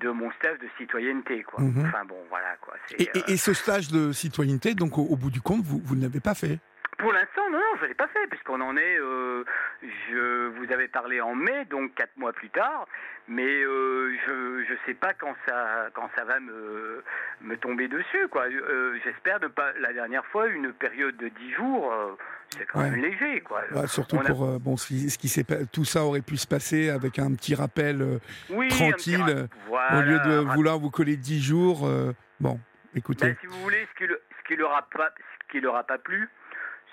de 0.00 0.08
mon 0.10 0.30
stage 0.32 0.58
de 0.58 0.68
citoyenneté. 0.78 1.42
Quoi. 1.42 1.60
Mhm. 1.60 1.84
Enfin 1.86 2.04
bon, 2.06 2.16
voilà 2.30 2.56
quoi. 2.62 2.74
Et, 2.98 3.02
et- 3.14 3.32
et 3.32 3.36
ce 3.36 3.52
stage 3.52 3.88
de 3.88 4.12
citoyenneté, 4.12 4.74
donc 4.74 4.96
au, 4.96 5.02
au 5.02 5.16
bout 5.16 5.30
du 5.30 5.40
compte, 5.42 5.62
vous, 5.64 5.80
vous 5.84 5.96
ne 5.96 6.02
l'avez 6.02 6.20
pas 6.20 6.34
fait? 6.34 6.58
Pour 7.02 7.12
l'instant, 7.12 7.50
non, 7.50 7.58
non, 7.58 7.76
je 7.78 7.82
ne 7.82 7.88
l'ai 7.88 7.94
pas 7.94 8.06
fait, 8.08 8.26
puisqu'on 8.30 8.60
en 8.60 8.76
est, 8.76 8.96
euh, 8.98 9.44
je 9.82 10.46
vous 10.56 10.72
avais 10.72 10.86
parlé 10.88 11.20
en 11.20 11.34
mai, 11.34 11.64
donc 11.68 11.94
quatre 11.94 12.16
mois 12.16 12.32
plus 12.32 12.48
tard, 12.48 12.86
mais 13.26 13.62
euh, 13.64 14.14
je 14.26 14.72
ne 14.72 14.78
sais 14.86 14.94
pas 14.94 15.12
quand 15.12 15.34
ça, 15.46 15.88
quand 15.94 16.08
ça 16.16 16.24
va 16.24 16.38
me, 16.38 17.02
me 17.40 17.56
tomber 17.56 17.88
dessus, 17.88 18.28
quoi. 18.30 18.44
Euh, 18.46 18.96
J'espère 19.04 19.40
ne 19.40 19.48
pas, 19.48 19.72
la 19.80 19.92
dernière 19.92 20.24
fois, 20.26 20.46
une 20.46 20.72
période 20.72 21.16
de 21.16 21.26
dix 21.28 21.52
jours, 21.54 21.92
c'est 22.50 22.66
quand 22.66 22.78
Ouais. 22.80 22.90
même 22.90 23.02
léger, 23.02 23.40
quoi. 23.40 23.62
Bah, 23.72 23.88
Surtout 23.88 24.18
a- 24.20 24.24
pour 24.24 24.60
bon, 24.60 24.76
ce 24.76 24.86
qui, 24.86 25.06
qui 25.18 25.44
tout 25.72 25.84
ça 25.84 26.04
aurait 26.04 26.20
pu 26.22 26.36
se 26.36 26.46
passer 26.46 26.88
avec 26.88 27.18
un 27.18 27.34
petit 27.34 27.54
rappel 27.56 28.20
Oui, 28.50 28.66
un 28.66 28.68
petit 28.92 29.14
tranquille, 29.16 29.48
voilà, 29.66 29.98
au 29.98 30.02
lieu 30.02 30.18
de 30.20 30.54
vouloir 30.54 30.78
vous 30.78 30.90
coller 30.90 31.16
10 31.16 31.42
jours. 31.42 31.88
bon, 32.38 32.60
écoutez. 32.94 33.26
Ben, 33.26 33.36
si 33.40 33.46
vous 33.48 33.60
voulez, 33.62 33.88
ce 33.92 33.98
qui 33.98 34.06
le- 34.06 34.22
ce 34.38 34.46
qui 34.46 34.56
leur 34.56 34.72
a 34.76 34.82
pas, 34.82 35.10
ce 35.46 35.50
qui 35.52 35.60
leur 35.60 35.74
a 35.76 35.82
pas 35.84 35.98
plu, 35.98 36.28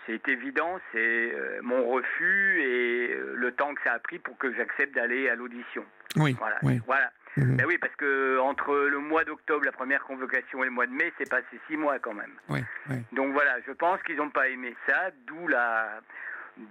c'est 0.05 0.27
évident, 0.27 0.79
c'est 0.91 1.33
euh, 1.33 1.59
mon 1.61 1.87
refus 1.89 2.61
et 2.61 3.13
euh, 3.13 3.33
le 3.35 3.51
temps 3.51 3.73
que 3.75 3.81
ça 3.83 3.93
a 3.93 3.99
pris 3.99 4.19
pour 4.19 4.37
que 4.37 4.53
j'accepte 4.55 4.95
d'aller 4.95 5.29
à 5.29 5.35
l'audition. 5.35 5.85
oui, 6.17 6.35
Voilà. 6.39 6.57
oui. 6.63 6.81
voilà. 6.85 7.11
mhm, 7.37 7.57
Ben 7.57 7.65
oui, 7.67 7.77
parce 7.77 7.95
que 7.95 8.39
entre 8.39 8.73
le 8.75 8.99
mois 8.99 9.23
d'octobre, 9.23 9.65
la 9.65 9.71
première 9.71 10.03
convocation, 10.03 10.61
et 10.63 10.65
le 10.65 10.71
mois 10.71 10.87
de 10.87 10.91
mai, 10.93 11.11
c'est 11.17 11.29
passé 11.29 11.59
six 11.67 11.77
mois 11.77 11.99
quand 11.99 12.13
même. 12.13 12.33
oui, 12.49 12.59
oui. 12.89 12.97
Donc 13.13 13.33
voilà, 13.33 13.57
je 13.67 13.71
pense 13.73 14.01
qu'ils 14.03 14.17
n'ont 14.17 14.29
pas 14.31 14.47
aimé 14.49 14.75
ça, 14.87 15.11
d'où 15.27 15.47
la, 15.47 16.01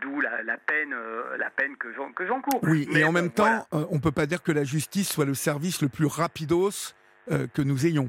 d'où 0.00 0.20
la, 0.20 0.42
la 0.42 0.56
peine, 0.58 0.92
euh, 0.92 1.36
la 1.38 1.50
peine 1.50 1.76
que 1.76 1.92
j'en, 1.94 2.12
que 2.12 2.26
j'encours. 2.26 2.60
Oui, 2.64 2.88
Mais 2.92 3.00
et 3.00 3.04
en 3.04 3.12
même 3.12 3.30
voilà. 3.36 3.60
temps, 3.70 3.78
euh, 3.78 3.86
on 3.90 4.00
peut 4.00 4.12
pas 4.12 4.26
dire 4.26 4.42
que 4.42 4.52
la 4.52 4.64
justice 4.64 5.08
soit 5.10 5.24
le 5.26 5.34
service 5.34 5.80
le 5.82 5.88
plus 5.88 6.06
rapidos 6.06 6.94
que 7.28 7.60
nous 7.60 7.86
ayons. 7.86 8.08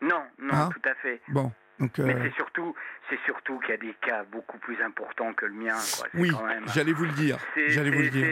non, 0.00 0.22
non, 0.38 0.54
Hein? 0.54 0.70
tout 0.72 0.88
à 0.88 0.94
fait. 0.94 1.20
Bon, 1.28 1.52
donc 1.78 1.98
Mais 1.98 2.14
euh, 2.14 2.18
c'est 2.24 2.34
surtout, 2.34 2.74
c'est 3.10 3.18
surtout 3.24 3.58
qu'il 3.60 3.70
y 3.70 3.74
a 3.74 3.76
des 3.76 3.94
cas 4.00 4.24
beaucoup 4.24 4.58
plus 4.58 4.80
importants 4.82 5.32
que 5.34 5.46
le 5.46 5.52
mien. 5.52 5.76
Quoi. 5.98 6.08
Oui, 6.14 6.30
même- 6.46 6.64
j'allais 6.74 6.92
vous 6.92 7.04
le 7.04 7.12
dire. 7.12 7.38
J'allais 7.68 7.90
vous 7.90 8.02
le 8.02 8.10
dire. 8.10 8.26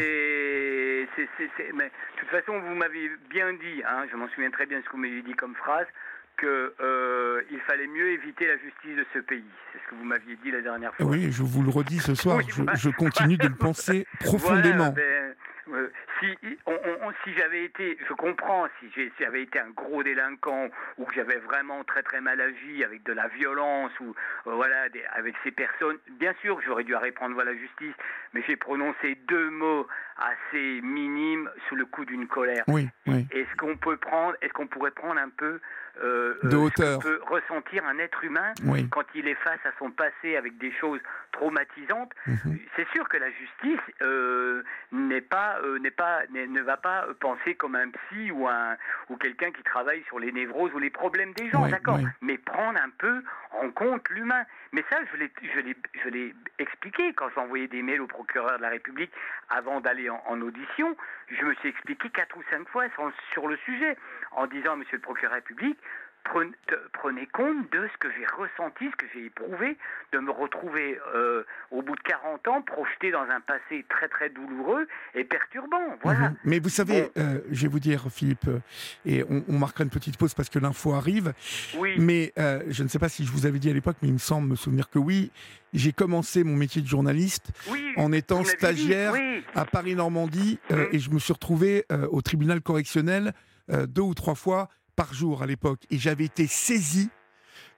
mais 1.75 1.85
de 1.87 2.21
toute 2.21 2.29
façon, 2.29 2.59
vous 2.59 2.75
m'avez 2.75 3.11
bien 3.31 3.53
dit, 3.53 3.83
hein, 3.87 4.07
je 4.11 4.17
m'en 4.17 4.29
souviens 4.29 4.51
très 4.51 4.67
bien 4.67 4.79
de 4.79 4.85
ce 4.85 4.89
que 4.89 4.93
vous 4.93 5.03
m'avez 5.03 5.23
dit 5.23 5.35
comme 5.35 5.55
phrase, 5.55 5.87
que 6.37 6.75
euh, 6.81 7.43
il 7.51 7.61
fallait 7.61 7.87
mieux 7.87 8.09
éviter 8.13 8.47
la 8.47 8.57
justice 8.59 8.97
de 8.97 9.07
ce 9.13 9.19
pays. 9.21 9.45
C'est 9.73 9.79
ce 9.85 9.91
que 9.91 9.95
vous 9.95 10.05
m'aviez 10.05 10.37
dit 10.37 10.51
la 10.51 10.61
dernière 10.61 10.95
fois. 10.95 11.07
Oui, 11.07 11.31
je 11.31 11.43
vous 11.43 11.63
le 11.63 11.71
redis 11.71 11.99
ce 12.01 12.15
soir. 12.15 12.39
Oui, 12.39 12.45
je, 12.49 12.63
bah, 12.63 12.73
je 12.77 12.91
continue 12.91 13.37
de 13.37 13.49
le 13.49 13.55
penser 13.59 14.07
Voilà, 14.21 14.39
profondément. 14.39 14.91
ben, 14.91 15.35
euh, 15.73 15.89
si 16.21 16.37
on- 16.67 16.73
on- 16.73 17.09
on- 17.09 17.13
si 17.25 17.33
j'avais 17.35 17.65
été, 17.65 17.97
je 18.09 18.13
comprends, 18.15 18.67
si 18.81 18.91
j'avais 19.19 19.43
été 19.43 19.59
un 19.59 19.71
gros 19.71 20.03
délinquant 20.03 20.69
ou 20.99 21.05
que 21.07 21.15
j'avais 21.15 21.37
vraiment 21.39 21.83
très 21.85 22.03
très 22.03 22.21
mal 22.21 22.41
agi 22.41 22.85
avec 22.85 23.03
de 23.05 23.13
la 23.13 23.29
violence 23.29 23.91
ou 24.01 24.15
euh, 24.47 24.55
voilà 24.55 24.89
des- 24.91 25.05
avec 25.15 25.35
ces 25.43 25.51
personnes, 25.53 25.97
bien 26.19 26.35
sûr 26.43 26.61
j'aurais 26.67 26.85
dû 26.85 26.95
arrêter 26.95 27.15
prendre 27.15 27.43
la 27.43 27.55
justice, 27.55 27.95
mais 28.35 28.43
j'ai 28.47 28.57
prononcé 28.57 29.17
deux 29.29 29.51
mots 29.51 29.87
assez 30.19 30.81
minimes 30.83 31.51
sous 31.69 31.77
le 31.77 31.87
coup 31.87 32.05
d'une 32.05 32.27
colère. 32.29 32.65
Oui, 32.69 32.89
oui. 33.07 33.27
Est-ce 33.31 33.55
qu'on 33.57 33.77
peut 33.77 33.97
prendre, 33.97 34.37
est-ce 34.43 34.53
qu'on 34.53 34.67
pourrait 34.67 34.91
prendre 34.91 35.19
un 35.21 35.31
peu 35.31 35.61
euh, 36.03 36.35
De 36.43 36.57
euh, 36.57 36.61
hauteur. 36.61 36.99
peut 37.01 37.21
ressentir 37.29 37.85
un 37.87 37.99
être 37.99 38.25
humain 38.25 38.53
Oui. 38.65 38.89
quand 38.91 39.05
il 39.15 39.29
est 39.29 39.35
face 39.37 39.61
à 39.65 39.71
son 39.79 39.91
passé 39.91 40.37
avec 40.37 40.59
des 40.59 40.73
choses 40.73 41.01
traumatisantes 41.33 42.13
Mhm. 42.27 42.59
c'est 42.77 42.89
sûr 42.91 43.09
que 43.09 43.17
la 43.17 43.31
justice 43.31 43.81
euh, 44.03 44.63
n'est 44.93 45.21
pas 45.21 45.59
euh, 45.65 45.79
n'est 45.79 45.91
pas 45.91 46.21
n'est- 46.31 46.47
ne 46.47 46.61
va 46.63 46.77
pas 46.77 47.07
penser 47.21 47.55
comme 47.55 47.75
un 47.75 47.91
psy 47.91 48.31
ou 48.31 48.49
un 48.49 48.77
ou 49.11 49.17
quelqu'un 49.17 49.51
qui 49.53 49.63
travaille 49.63 50.03
sur 50.09 50.19
les 50.19 50.33
névroses 50.33 50.73
ou 50.75 50.79
les 50.79 50.91
problèmes 50.91 51.33
des 51.35 51.51
gens, 51.51 51.65
Oui, 51.65 51.71
d'accord, 51.71 51.97
oui. 51.99 52.07
mais 52.23 52.39
prendre 52.39 52.79
un 52.81 52.91
peu 52.99 53.23
en 53.61 53.71
compte 53.71 54.09
l'humain. 54.11 54.45
Mais 54.73 54.85
ça, 54.91 54.99
je 55.11 56.09
l'ai 56.11 56.35
expliqué 56.59 57.13
quand 57.15 57.29
j'ai 57.35 57.41
envoyé 57.41 57.69
des 57.69 57.83
mails 57.83 58.01
au 58.01 58.07
procureur 58.07 58.57
de 58.57 58.63
la 58.63 58.71
République 58.71 59.13
avant 59.49 59.81
d'aller 59.81 60.11
en, 60.11 60.23
en 60.27 60.41
audition. 60.41 60.97
Je 61.29 61.45
me 61.45 61.55
suis 61.55 61.69
expliqué 61.69 62.11
quatre 62.11 62.37
ou 62.37 62.43
cinq 62.51 62.69
fois 62.69 62.89
sur, 62.95 63.13
sur 63.33 63.49
le 63.49 63.57
sujet 63.59 63.97
en 64.33 64.47
disant, 64.47 64.77
Monsieur 64.77 64.97
le 64.97 65.03
procureur 65.03 65.31
de 65.31 65.37
la 65.37 65.43
République. 65.43 65.79
Prenez, 66.25 67.27
compte 67.33 67.71
de 67.71 67.87
ce 67.93 67.99
que 67.99 68.09
j'ai 68.17 68.25
ressenti, 68.27 68.87
ce 68.91 68.97
que 68.97 69.07
j'ai 69.15 69.27
éprouvé, 69.27 69.77
de 70.13 70.19
me 70.19 70.31
retrouver 70.31 70.99
euh, 71.15 71.45
au 71.71 71.83
bout 71.83 71.95
de 71.95 72.01
40 72.01 72.49
ans 72.49 72.63
projeté 72.63 73.11
dans 73.11 73.23
un 73.23 73.41
passé 73.41 73.85
très 73.89 74.09
très 74.09 74.31
douloureux 74.31 74.89
et 75.15 75.23
perturbant. 75.25 75.79
Voilà. 76.03 76.31
Mhm. 76.31 76.37
Mais 76.45 76.59
vous 76.59 76.71
savez, 76.71 77.11
euh, 77.19 77.41
je 77.51 77.63
vais 77.63 77.69
vous 77.69 77.79
dire, 77.79 78.07
Philippe, 78.11 78.49
euh, 78.49 78.59
et 79.05 79.23
on, 79.29 79.45
on 79.49 79.59
marquera 79.59 79.85
une 79.85 79.91
petite 79.91 80.17
pause 80.17 80.35
parce 80.35 80.49
que 80.49 80.59
l'info 80.59 80.95
arrive. 80.95 81.35
Oui. 81.77 81.95
Mais 81.99 82.33
euh, 82.39 82.63
je 82.69 82.83
ne 82.83 82.89
sais 82.89 82.99
pas 82.99 83.09
si 83.11 83.25
je 83.25 83.31
vous 83.31 83.47
avais 83.47 83.59
dit 83.59 83.71
à 83.71 83.75
l'époque, 83.75 83.97
mais 84.03 84.09
il 84.09 84.15
me 84.15 84.19
semble 84.19 84.49
me 84.49 84.57
souvenir 84.57 84.89
que 84.89 84.99
oui. 84.99 85.31
J'ai 85.75 85.93
commencé 85.93 86.43
mon 86.43 86.57
métier 86.57 86.81
de 86.83 86.87
journaliste 86.89 87.51
oui. 87.71 87.93
en 87.97 88.13
étant 88.13 88.41
dit, 88.41 88.47
stagiaire 88.49 89.13
Oui. 89.13 89.45
à 89.55 89.65
Paris-Normandie 89.67 90.59
Mhm. 90.71 90.89
et 90.93 90.99
je 90.99 91.11
me 91.11 91.19
suis 91.19 91.33
retrouvé 91.33 91.85
au 92.11 92.23
tribunal 92.23 92.61
correctionnel 92.63 93.33
deux 93.69 94.03
ou 94.03 94.15
trois 94.15 94.35
fois 94.35 94.69
par 94.97 95.15
jour 95.15 95.43
à 95.43 95.47
l'époque. 95.47 95.81
Et 95.91 95.99
j'avais 95.99 96.25
été 96.25 96.47
saisi 96.47 97.11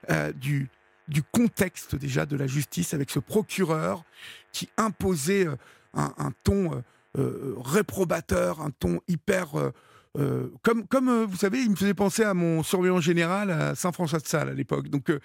euh, 0.09 0.31
du, 0.33 0.69
du 1.07 1.23
contexte 1.23 1.95
déjà 1.95 2.25
de 2.25 2.35
la 2.35 2.47
justice 2.47 2.93
avec 2.93 3.09
ce 3.09 3.19
procureur 3.19 4.03
qui 4.51 4.69
imposait 4.77 5.47
euh, 5.47 5.55
un, 5.93 6.31
ton 6.43 6.83
réprobateur, 7.15 8.61
un 8.61 8.69
ton 8.69 9.01
hyper 9.07 9.71
euh, 10.17 10.51
comme, 10.63 10.87
comme 10.87 11.09
euh, 11.09 11.25
vous 11.25 11.37
savez, 11.37 11.61
il 11.61 11.69
me 11.69 11.75
faisait 11.75 11.93
penser 11.93 12.23
à 12.23 12.33
mon 12.33 12.63
surveillant 12.63 12.99
général 12.99 13.51
à 13.51 13.75
Saint-François 13.75 14.19
de 14.19 14.25
Sales 14.25 14.49
à 14.49 14.53
l'époque. 14.53 14.89
Donc, 14.89 15.09
euh, 15.09 15.19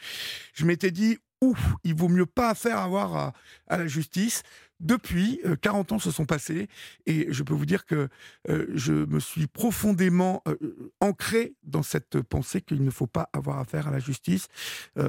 je 0.52 0.66
m'étais 0.66 0.90
dit, 0.90 1.18
ouf, 1.40 1.58
il 1.84 1.94
vaut 1.94 2.08
mieux 2.08 2.26
pas 2.26 2.54
faire 2.54 2.78
avoir 2.78 3.16
à, 3.16 3.32
à 3.68 3.78
la 3.78 3.86
justice. 3.86 4.42
Depuis, 4.82 5.40
40 5.62 5.92
ans 5.92 5.98
se 5.98 6.10
sont 6.10 6.24
passés 6.24 6.68
et 7.06 7.28
je 7.30 7.42
peux 7.42 7.54
vous 7.54 7.66
dire 7.66 7.86
que 7.86 8.08
je 8.48 8.92
me 8.92 9.20
suis 9.20 9.46
profondément 9.46 10.42
ancré 11.00 11.54
dans 11.62 11.82
cette 11.82 12.20
pensée 12.20 12.60
qu'il 12.60 12.84
ne 12.84 12.90
faut 12.90 13.06
pas 13.06 13.28
avoir 13.32 13.58
affaire 13.58 13.88
à 13.88 13.90
la 13.90 14.00
justice. 14.00 14.48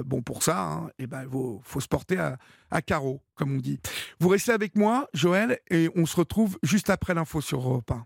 bon, 0.05 0.21
pour 0.21 0.43
ça, 0.43 0.61
hein, 0.61 0.89
eh 0.99 1.07
ben, 1.07 1.25
faut, 1.63 1.79
se 1.79 1.87
porter 1.87 2.17
à, 2.17 2.37
à 2.71 2.81
carreau, 2.81 3.21
comme 3.35 3.55
on 3.55 3.59
dit. 3.59 3.79
Vous 4.19 4.29
restez 4.29 4.51
avec 4.51 4.75
moi, 4.75 5.07
Joël, 5.13 5.59
et 5.69 5.89
on 5.95 6.05
se 6.05 6.15
retrouve 6.15 6.57
juste 6.63 6.89
après 6.89 7.13
l'info 7.13 7.41
sur 7.41 7.59
Europe 7.59 7.91
1. 7.91 8.05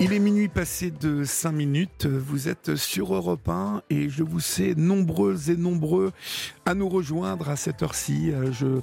Il 0.00 0.12
est 0.12 0.20
minuit 0.20 0.46
passé 0.46 0.92
de 0.92 1.24
5 1.24 1.50
minutes, 1.50 2.06
vous 2.06 2.48
êtes 2.48 2.76
sur 2.76 3.12
Europe 3.14 3.48
1 3.48 3.82
et 3.90 4.08
je 4.08 4.22
vous 4.22 4.38
sais 4.38 4.74
nombreux 4.76 5.50
et 5.50 5.56
nombreux 5.56 6.12
à 6.64 6.76
nous 6.76 6.88
rejoindre 6.88 7.48
à 7.48 7.56
cette 7.56 7.82
heure-ci. 7.82 8.30
Euh, 8.30 8.52
je 8.52 8.80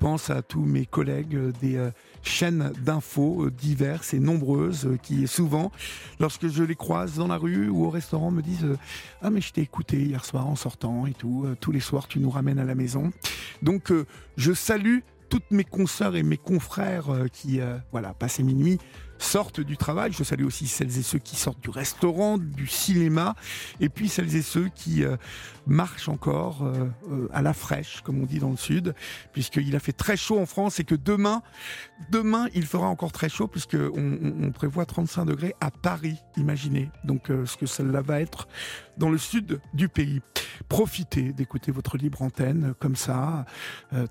pense 0.00 0.28
à 0.28 0.42
tous 0.42 0.64
mes 0.64 0.84
collègues 0.84 1.38
des 1.60 1.76
euh, 1.76 1.92
chaînes 2.24 2.72
d'infos 2.84 3.44
euh, 3.44 3.52
diverses 3.52 4.12
et 4.12 4.18
nombreuses 4.18 4.88
qui 5.04 5.28
souvent, 5.28 5.70
lorsque 6.18 6.48
je 6.48 6.64
les 6.64 6.74
croise 6.74 7.14
dans 7.14 7.28
la 7.28 7.36
rue 7.36 7.68
ou 7.68 7.84
au 7.84 7.90
restaurant, 7.90 8.32
me 8.32 8.42
disent 8.42 8.66
Ah 9.22 9.30
mais 9.30 9.40
je 9.40 9.52
t'ai 9.52 9.60
écouté 9.60 9.98
hier 9.98 10.24
soir 10.24 10.48
en 10.48 10.56
sortant 10.56 11.06
et 11.06 11.14
tout, 11.14 11.46
tous 11.60 11.70
les 11.70 11.80
soirs 11.80 12.08
tu 12.08 12.18
nous 12.18 12.30
ramènes 12.30 12.58
à 12.58 12.64
la 12.64 12.74
maison. 12.74 13.12
Donc 13.62 13.92
je 14.36 14.52
salue 14.52 14.98
toutes 15.28 15.50
mes 15.52 15.64
consoeurs 15.64 16.16
et 16.16 16.24
mes 16.24 16.36
confrères 16.36 17.06
qui 17.32 17.60
voilà 17.92 18.14
passaient 18.14 18.42
minuit 18.42 18.78
sortent 19.18 19.60
du 19.60 19.76
travail. 19.76 20.12
Je 20.12 20.24
salue 20.24 20.44
aussi 20.44 20.66
celles 20.66 20.98
et 20.98 21.02
ceux 21.02 21.18
qui 21.18 21.36
sortent 21.36 21.62
du 21.62 21.70
restaurant, 21.70 22.38
du 22.38 22.66
cinéma, 22.66 23.34
et 23.80 23.88
puis 23.88 24.08
celles 24.08 24.34
et 24.36 24.42
ceux 24.42 24.68
qui 24.68 25.04
euh, 25.04 25.16
marchent 25.66 26.08
encore 26.08 26.62
euh, 26.62 26.88
euh, 27.10 27.28
à 27.32 27.42
la 27.42 27.52
fraîche, 27.52 28.00
comme 28.02 28.20
on 28.20 28.26
dit 28.26 28.38
dans 28.38 28.50
le 28.50 28.56
sud, 28.56 28.94
puisqu'il 29.32 29.74
a 29.76 29.80
fait 29.80 29.92
très 29.92 30.16
chaud 30.16 30.38
en 30.38 30.46
France 30.46 30.80
et 30.80 30.84
que 30.84 30.94
demain, 30.94 31.42
demain, 32.10 32.48
il 32.54 32.66
fera 32.66 32.86
encore 32.86 33.12
très 33.12 33.28
chaud, 33.28 33.46
puisqu'on 33.46 34.18
on, 34.42 34.52
prévoit 34.52 34.86
35 34.86 35.24
degrés 35.24 35.54
à 35.60 35.70
Paris, 35.70 36.18
imaginez. 36.36 36.90
Donc 37.04 37.28
ce 37.28 37.56
que 37.56 37.66
cela 37.66 38.00
va 38.00 38.20
être 38.20 38.48
dans 38.96 39.10
le 39.10 39.18
sud 39.18 39.60
du 39.74 39.88
pays. 39.88 40.20
Profitez 40.68 41.32
d'écouter 41.32 41.72
votre 41.72 41.96
libre 41.96 42.22
antenne 42.22 42.74
comme 42.78 42.96
ça, 42.96 43.44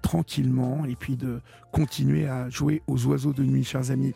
tranquillement, 0.01 0.85
et 0.85 0.95
puis 0.95 1.15
de 1.15 1.41
continuer 1.71 2.27
à 2.27 2.49
jouer 2.49 2.81
aux 2.87 3.05
oiseaux 3.07 3.33
de 3.33 3.43
nuit, 3.43 3.63
chers 3.63 3.91
amis. 3.91 4.13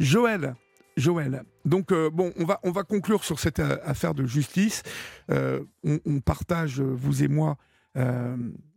Joël, 0.00 0.54
Joël. 0.96 1.42
Donc 1.64 1.92
euh, 1.92 2.10
bon, 2.10 2.32
on 2.36 2.44
va 2.44 2.60
on 2.62 2.70
va 2.70 2.82
conclure 2.82 3.24
sur 3.24 3.38
cette 3.38 3.60
euh, 3.60 3.78
affaire 3.84 4.14
de 4.14 4.24
justice. 4.24 4.82
Euh, 5.30 5.62
on, 5.84 6.20
partage 6.20 6.80
vous 6.80 7.22
et 7.22 7.28
moi 7.28 7.56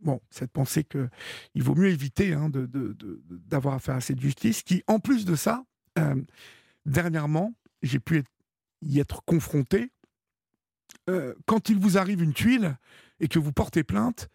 bon 0.00 0.22
cette 0.30 0.50
pensée 0.50 0.82
que 0.82 1.10
il 1.54 1.62
vaut 1.62 1.74
mieux 1.74 1.88
éviter 1.88 2.32
hein, 2.32 2.48
de, 2.48 2.66
d'avoir 3.28 3.74
affaire 3.74 3.96
à 3.96 4.00
cette 4.00 4.20
justice. 4.20 4.62
Qui 4.62 4.82
en 4.86 4.98
plus 4.98 5.24
de 5.24 5.34
ça, 5.34 5.64
dernièrement, 6.86 7.54
j'ai 7.82 8.00
pu 8.00 8.24
y 8.80 8.98
être 8.98 9.22
confronté. 9.24 9.92
quand 11.44 11.68
il 11.68 11.78
vous 11.78 11.98
arrive 11.98 12.22
une 12.22 12.32
tuile 12.32 12.78
et 13.18 13.28
que 13.28 13.38
vous 13.38 13.52
portez 13.52 13.84
plainte, 13.84 14.30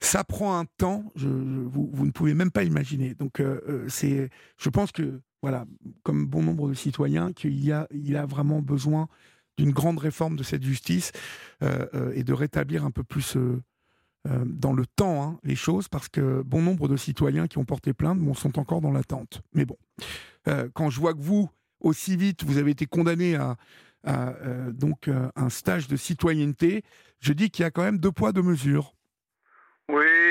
ça 0.00 0.24
prend 0.24 0.58
un 0.58 0.64
temps, 0.64 1.04
vous, 1.14 1.90
vous, 1.92 2.06
ne 2.06 2.10
pouvez 2.10 2.32
même 2.32 2.50
pas 2.50 2.64
imaginer. 2.64 3.14
Donc, 3.14 3.42
c'est, 3.88 4.30
je 4.56 4.68
pense 4.70 4.92
que 4.92 5.20
voilà, 5.42 5.64
comme 6.02 6.26
bon 6.26 6.42
nombre 6.42 6.68
de 6.68 6.74
citoyens, 6.74 7.32
qu'il 7.32 7.64
y 7.64 7.72
a, 7.72 7.86
il 7.90 8.16
a 8.16 8.26
vraiment 8.26 8.60
besoin 8.60 9.08
d'une 9.56 9.72
grande 9.72 9.98
réforme 9.98 10.36
de 10.36 10.42
cette 10.42 10.62
justice 10.62 11.12
euh, 11.62 11.86
euh, 11.94 12.12
et 12.14 12.24
de 12.24 12.32
rétablir 12.32 12.84
un 12.84 12.90
peu 12.90 13.02
plus 13.02 13.36
euh, 13.36 13.60
dans 14.44 14.72
le 14.72 14.86
temps 14.86 15.22
hein, 15.22 15.38
les 15.44 15.56
choses, 15.56 15.88
parce 15.88 16.08
que 16.08 16.42
bon 16.42 16.62
nombre 16.62 16.88
de 16.88 16.96
citoyens 16.96 17.46
qui 17.46 17.58
ont 17.58 17.64
porté 17.64 17.92
plainte 17.92 18.18
sont 18.36 18.58
encore 18.58 18.80
dans 18.80 18.92
l'attente. 18.92 19.42
Mais 19.54 19.64
bon, 19.64 19.76
quand 20.74 20.90
je 20.90 21.00
vois 21.00 21.14
que 21.14 21.20
vous, 21.20 21.50
aussi 21.80 22.16
vite, 22.16 22.44
vous 22.44 22.58
avez 22.58 22.70
été 22.70 22.86
condamné 22.86 23.36
à, 23.36 23.56
donc 24.72 25.10
un 25.36 25.50
stage 25.50 25.88
de 25.88 25.96
citoyenneté, 25.96 26.82
je 27.20 27.32
dis 27.32 27.50
qu'il 27.50 27.62
y 27.62 27.66
a 27.66 27.70
quand 27.70 27.82
même 27.82 27.98
deux 27.98 28.12
poids, 28.12 28.32
deux 28.32 28.42
mesures. 28.42 28.94
Oui, 29.90 30.29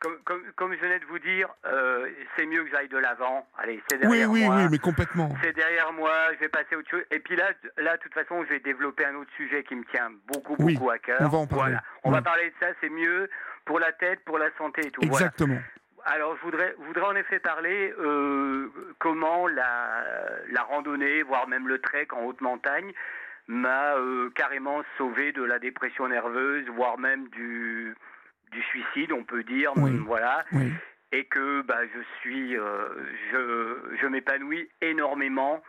comme, 0.00 0.18
comme, 0.24 0.42
comme, 0.56 0.74
je 0.74 0.80
venais 0.80 0.98
de 0.98 1.04
vous 1.06 1.18
dire, 1.18 1.48
euh, 1.66 2.08
c'est 2.36 2.46
mieux 2.46 2.64
que 2.64 2.70
j'aille 2.70 2.88
de 2.88 2.98
l'avant. 2.98 3.46
Allez, 3.58 3.82
c'est 3.88 3.98
derrière 3.98 4.30
oui, 4.30 4.44
moi. 4.44 4.56
Oui, 4.56 4.62
oui, 4.62 4.68
mais 4.70 4.78
complètement. 4.78 5.28
C'est 5.42 5.52
derrière 5.54 5.92
moi, 5.92 6.12
je 6.34 6.40
vais 6.40 6.48
passer 6.48 6.74
à 6.74 6.78
autre 6.78 6.90
chose. 6.90 7.04
Et 7.10 7.18
puis 7.20 7.36
là, 7.36 7.50
là, 7.76 7.96
de 7.96 8.02
toute 8.02 8.14
façon, 8.14 8.44
je 8.44 8.48
vais 8.50 8.60
développer 8.60 9.04
un 9.04 9.14
autre 9.14 9.30
sujet 9.36 9.62
qui 9.64 9.74
me 9.74 9.84
tient 9.84 10.10
beaucoup, 10.26 10.56
beaucoup 10.56 10.90
à 10.90 10.98
cœur. 10.98 11.18
On 11.20 11.28
va 11.28 11.38
en 11.38 11.46
parler. 11.46 11.62
Voilà. 11.64 11.82
On 12.04 12.10
va 12.10 12.22
parler 12.22 12.50
de 12.50 12.54
ça, 12.60 12.72
c'est 12.80 12.90
mieux 12.90 13.30
pour 13.64 13.78
la 13.80 13.92
tête, 13.92 14.24
pour 14.24 14.38
la 14.38 14.50
santé 14.56 14.86
et 14.86 14.90
tout. 14.90 15.02
Exactement. 15.02 15.58
Alors, 16.04 16.36
je 16.36 16.42
voudrais, 16.42 16.74
voudrais 16.78 17.06
en 17.06 17.16
effet 17.16 17.38
parler 17.38 17.92
euh, 17.98 18.68
comment 18.98 19.46
la, 19.46 20.04
la 20.50 20.62
randonnée, 20.62 21.22
voire 21.22 21.48
même 21.48 21.68
le 21.68 21.80
trek 21.80 22.08
en 22.12 22.22
haute 22.24 22.40
montagne, 22.40 22.92
m'a 23.46 23.96
euh, 23.96 24.30
carrément 24.34 24.82
sauvé 24.96 25.32
de 25.32 25.42
la 25.42 25.58
dépression 25.58 26.08
nerveuse, 26.08 26.66
voire 26.68 26.98
même 26.98 27.28
du, 27.28 27.94
du 28.50 28.62
suicide, 28.62 29.12
on 29.12 29.24
peut 29.24 29.42
dire. 29.42 29.72
Voilà. 29.74 30.44
Et 31.10 31.24
que 31.24 31.62
bah, 31.62 31.80
je 31.94 32.00
suis, 32.20 32.56
euh, 32.56 32.88
je, 33.32 33.96
je 34.00 34.06
m'épanouis 34.06 34.68
énormément 34.82 35.62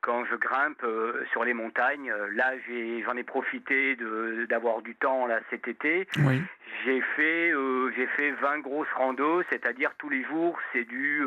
quand 0.00 0.24
je 0.24 0.34
grimpe 0.36 0.82
euh, 0.84 1.24
sur 1.32 1.44
les 1.44 1.52
montagnes. 1.52 2.10
Là, 2.32 2.52
j'en 3.04 3.16
ai, 3.16 3.22
profité 3.22 3.96
d'avoir 4.48 4.80
du 4.80 4.94
temps 4.94 5.26
là 5.26 5.40
cet 5.50 5.68
été. 5.68 6.08
J'ai 6.84 7.00
fait, 7.16 7.52
j'ai 7.96 8.06
fait 8.16 8.30
20 8.30 8.60
grosses 8.60 8.92
randos, 8.96 9.42
c'est-à-dire 9.50 9.90
tous 9.98 10.08
les 10.08 10.24
jours, 10.24 10.58
c'est 10.72 10.84
du 10.84 11.22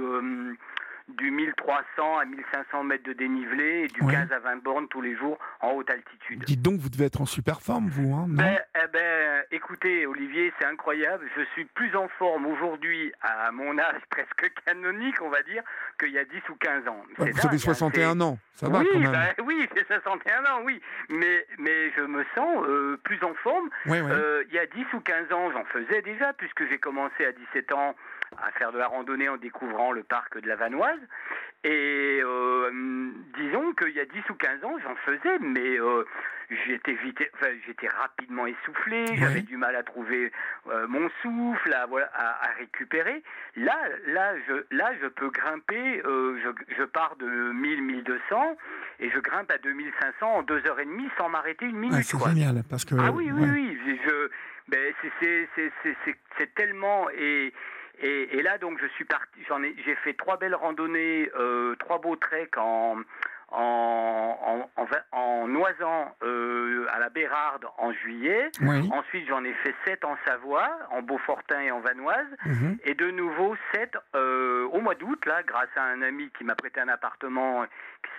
du 1.17 1.31
1300 1.31 2.17
à 2.19 2.25
1500 2.25 2.83
mètres 2.83 3.03
de 3.03 3.13
dénivelé 3.13 3.83
et 3.83 3.87
du 3.87 3.99
15 3.99 4.31
à 4.31 4.39
20 4.39 4.63
bornes 4.63 4.87
tous 4.87 5.01
les 5.01 5.15
jours 5.15 5.37
en 5.61 5.71
haute 5.71 5.89
altitude. 5.89 6.43
Dites 6.45 6.61
donc, 6.61 6.79
vous 6.79 6.89
devez 6.89 7.05
être 7.05 7.21
en 7.21 7.25
super 7.25 7.61
forme, 7.61 7.89
vous, 7.89 8.13
hein, 8.13 8.25
non 8.27 8.35
ben, 8.35 8.59
eh 8.75 8.87
ben, 8.91 9.43
écoutez, 9.51 10.05
Olivier, 10.05 10.53
c'est 10.59 10.65
incroyable. 10.65 11.25
Je 11.37 11.43
suis 11.53 11.65
plus 11.65 11.95
en 11.95 12.07
forme 12.19 12.45
aujourd'hui, 12.45 13.11
à 13.21 13.51
mon 13.51 13.77
âge 13.77 14.01
presque 14.09 14.53
canonique, 14.65 15.21
on 15.21 15.29
va 15.29 15.41
dire, 15.43 15.63
qu'il 15.99 16.11
y 16.11 16.17
a 16.17 16.25
10 16.25 16.41
ou 16.49 16.55
15 16.55 16.87
ans. 16.87 17.03
vous 17.17 17.47
avez 17.47 17.57
61 17.57 18.09
hein, 18.09 18.21
ans, 18.21 18.39
ça 18.53 18.69
va 18.69 18.79
oui, 18.79 18.87
quand 18.91 18.99
même. 18.99 19.11
Ben, 19.11 19.43
oui, 19.43 19.67
j'ai 19.75 19.83
61 19.85 20.45
ans, 20.45 20.61
oui. 20.63 20.81
Mais, 21.09 21.45
mais 21.57 21.91
je 21.95 22.01
me 22.01 22.23
sens 22.35 22.65
euh, 22.67 22.97
plus 23.03 23.21
en 23.23 23.33
forme. 23.35 23.69
Euh, 23.87 24.43
il 24.49 24.55
y 24.55 24.59
a 24.59 24.65
10 24.65 24.85
ou 24.93 24.99
15 24.99 25.31
ans, 25.31 25.51
j'en 25.51 25.65
faisais 25.65 26.01
déjà, 26.01 26.33
puisque 26.33 26.67
j'ai 26.69 26.77
commencé 26.77 27.25
à 27.25 27.31
17 27.31 27.73
ans 27.73 27.95
à 28.37 28.51
faire 28.51 28.71
de 28.71 28.77
la 28.77 28.87
randonnée 28.87 29.29
en 29.29 29.37
découvrant 29.37 29.91
le 29.91 30.03
parc 30.03 30.39
de 30.39 30.47
la 30.47 30.55
Vanoise. 30.55 30.99
Et 31.63 32.21
euh, 32.23 33.11
disons 33.37 33.73
qu'il 33.73 33.95
y 33.95 33.99
a 33.99 34.05
10 34.05 34.29
ou 34.31 34.33
15 34.33 34.63
ans, 34.63 34.77
j'en 34.83 34.95
faisais, 34.95 35.37
mais 35.39 35.79
euh, 35.79 36.03
j'étais 36.65 36.97
enfin, 37.35 37.51
j'étais 37.67 37.87
rapidement 37.87 38.47
essoufflé, 38.47 39.05
j'avais 39.15 39.41
du 39.41 39.57
mal 39.57 39.75
à 39.75 39.83
trouver 39.83 40.31
euh, 40.67 40.87
mon 40.87 41.07
souffle, 41.21 41.71
à, 41.73 41.85
voilà, 41.85 42.09
à, 42.15 42.49
récupérer. 42.57 43.21
Là, 43.57 43.77
là, 44.07 44.33
je, 44.47 44.75
là, 44.75 44.91
je 45.03 45.07
peux 45.07 45.29
grimper, 45.29 46.01
je, 46.03 46.49
je, 46.75 46.83
pars 46.83 47.15
de 47.17 47.27
1000, 47.27 47.83
1200 47.83 48.57
et 48.99 49.11
je 49.11 49.19
grimpe 49.19 49.51
à 49.51 49.59
2500 49.59 50.25
en 50.25 50.41
2h30 50.41 51.09
sans 51.19 51.29
m'arrêter 51.29 51.65
une 51.65 51.77
minute. 51.77 52.03
c'est 52.03 52.17
génial, 52.17 52.63
parce 52.67 52.85
que... 52.85 52.95
Ah 52.97 53.11
oui, 53.11 53.29
oui, 53.31 53.47
oui, 53.51 53.99
je, 54.03 54.29
ben, 54.67 54.93
c'est 55.19 56.55
tellement... 56.55 57.07
Et, 57.11 57.53
et, 57.99 58.41
là, 58.41 58.57
donc, 58.57 58.79
je 58.81 58.87
suis 58.87 59.05
parti. 59.05 59.39
J'en 59.47 59.61
ai, 59.63 59.75
j'ai 59.85 59.95
fait 59.95 60.13
trois 60.13 60.37
belles 60.37 60.55
randonnées, 60.55 61.29
euh, 61.35 61.75
trois 61.75 61.99
beaux 61.99 62.15
treks 62.15 62.57
en 62.57 62.97
en, 63.51 64.67
en, 64.77 64.87
en, 65.11 65.47
noisant 65.47 66.15
euh, 66.23 66.85
à 66.93 66.99
la 66.99 67.09
Bérarde 67.09 67.65
en 67.77 67.91
juillet. 67.91 68.49
Ensuite, 68.91 69.27
j'en 69.27 69.43
ai 69.43 69.53
fait 69.55 69.75
sept 69.85 70.05
en 70.05 70.17
Savoie, 70.25 70.69
en 70.91 71.01
Beaufortin 71.01 71.59
et 71.59 71.71
en 71.71 71.81
Vanoise. 71.81 72.27
Mhm. 72.45 72.77
Et 72.85 72.93
de 72.93 73.11
nouveau 73.11 73.55
sept 73.73 73.97
euh, 74.15 74.65
au 74.71 74.79
mois 74.79 74.95
d'août, 74.95 75.25
là, 75.25 75.43
grâce 75.43 75.69
à 75.75 75.83
un 75.83 76.01
ami 76.01 76.29
qui 76.37 76.43
m'a 76.43 76.55
prêté 76.55 76.79
un 76.79 76.87
appartement 76.87 77.65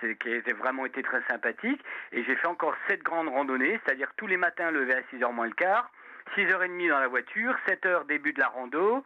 qui, 0.01 0.15
qui 0.17 0.29
a 0.29 0.53
vraiment 0.53 0.85
été 0.85 1.01
très 1.01 1.21
sympathique. 1.27 1.83
Et 2.11 2.23
j'ai 2.23 2.35
fait 2.35 2.47
encore 2.47 2.75
sept 2.87 3.01
grandes 3.01 3.29
randonnées, 3.29 3.79
c'est-à-dire 3.83 4.11
tous 4.17 4.27
les 4.27 4.37
matins 4.37 4.69
levé 4.69 4.93
à 4.93 5.01
6h 5.15 5.33
moins 5.33 5.47
le 5.47 5.53
quart. 5.53 5.89
6h30 6.37 6.89
dans 6.89 6.99
la 6.99 7.07
voiture, 7.07 7.55
7h 7.67 8.07
début 8.07 8.33
de 8.33 8.39
la 8.39 8.47
rando, 8.47 9.03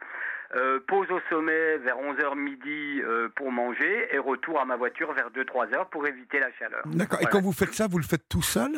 euh, 0.56 0.80
pause 0.86 1.10
au 1.10 1.20
sommet 1.28 1.76
vers 1.78 1.96
11h 1.98 2.34
midi 2.34 3.02
euh, 3.02 3.28
pour 3.36 3.52
manger 3.52 4.08
et 4.10 4.18
retour 4.18 4.58
à 4.58 4.64
ma 4.64 4.76
voiture 4.76 5.12
vers 5.12 5.30
2-3 5.30 5.74
heures 5.74 5.88
pour 5.90 6.06
éviter 6.06 6.40
la 6.40 6.50
chaleur. 6.52 6.80
D'accord. 6.86 7.20
Et 7.20 7.26
quand 7.26 7.42
vous 7.42 7.52
faites 7.52 7.74
ça, 7.74 7.86
vous 7.86 7.98
le 7.98 8.04
faites 8.04 8.26
tout 8.30 8.40
seul 8.40 8.72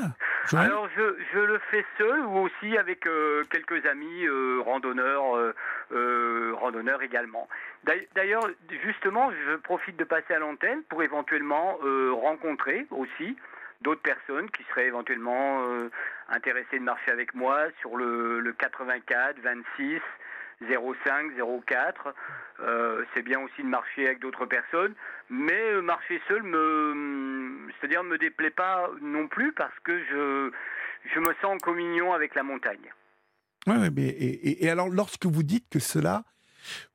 Alors 0.52 0.88
je, 0.96 1.14
je, 1.32 1.38
le 1.38 1.60
fais 1.70 1.84
seul 1.96 2.22
ou 2.26 2.38
aussi 2.38 2.76
avec 2.76 3.06
euh, 3.06 3.44
quelques 3.50 3.86
amis 3.86 4.26
randonneurs 4.64 5.54
euh, 5.92 6.54
randonneurs 6.58 7.02
également. 7.02 7.48
D'ailleurs, 8.16 8.48
justement, 8.84 9.30
je 9.30 9.54
profite 9.54 9.96
de 9.96 10.04
passer 10.04 10.34
à 10.34 10.40
l'antenne 10.40 10.82
pour 10.88 11.04
éventuellement 11.04 11.78
rencontrer 12.12 12.86
aussi 12.90 13.36
d'autres 13.80 14.02
personnes 14.02 14.50
qui 14.50 14.64
seraient 14.64 14.86
éventuellement 14.86 15.64
intéressées 16.28 16.78
de 16.78 16.84
marcher 16.84 17.10
avec 17.10 17.34
moi 17.34 17.58
sur 17.80 17.96
le, 17.96 18.40
le 18.40 18.52
84, 18.52 19.36
26, 19.42 20.00
05, 20.60 21.32
04. 21.66 22.14
Euh, 22.60 23.04
c'est 23.14 23.22
bien 23.22 23.40
aussi 23.40 23.62
de 23.62 23.68
marcher 23.68 24.06
avec 24.06 24.20
d'autres 24.20 24.46
personnes, 24.46 24.94
mais 25.30 25.72
euh, 25.72 25.80
marcher 25.80 26.20
seul 26.28 26.42
me, 26.42 27.68
c'est-à-dire 27.80 28.04
me 28.04 28.18
déplaît 28.18 28.50
pas 28.50 28.90
non 29.00 29.28
plus 29.28 29.52
parce 29.52 29.78
que 29.82 29.98
je, 30.04 30.50
je 31.14 31.20
me 31.20 31.34
sens 31.40 31.54
en 31.54 31.58
communion 31.58 32.12
avec 32.12 32.34
la 32.34 32.42
montagne. 32.42 32.92
Ouais, 33.66 33.76
ouais, 33.76 33.90
mais 33.90 34.08
et, 34.08 34.64
et, 34.64 34.70
alors 34.70 34.88
lorsque 34.88 35.26
vous 35.26 35.42
dites 35.42 35.68
que 35.70 35.78
cela 35.78 36.22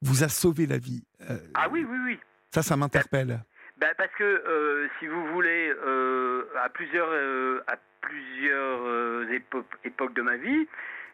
vous 0.02 0.24
a 0.24 0.30
sauvé 0.30 0.68
la 0.68 0.78
vie, 0.78 1.04
euh, 1.30 1.38
ah 1.56 1.68
oui, 1.70 1.86
oui, 1.88 1.98
oui. 2.06 2.20
Ça, 2.52 2.62
ça 2.62 2.78
m'interpelle. 2.78 3.40
Ben, 3.78 3.94
parce 3.98 4.14
que 4.18 4.24
euh, 4.24 4.88
si 5.00 5.08
vous 5.08 5.28
voulez, 5.34 5.72
à 6.64 6.70
plusieurs, 6.70 7.10
à 7.68 7.76
plusieurs 8.02 9.32
épo 9.32 9.64
époques 9.84 10.14
de 10.14 10.22
ma 10.22 10.38
vie, 10.38 10.68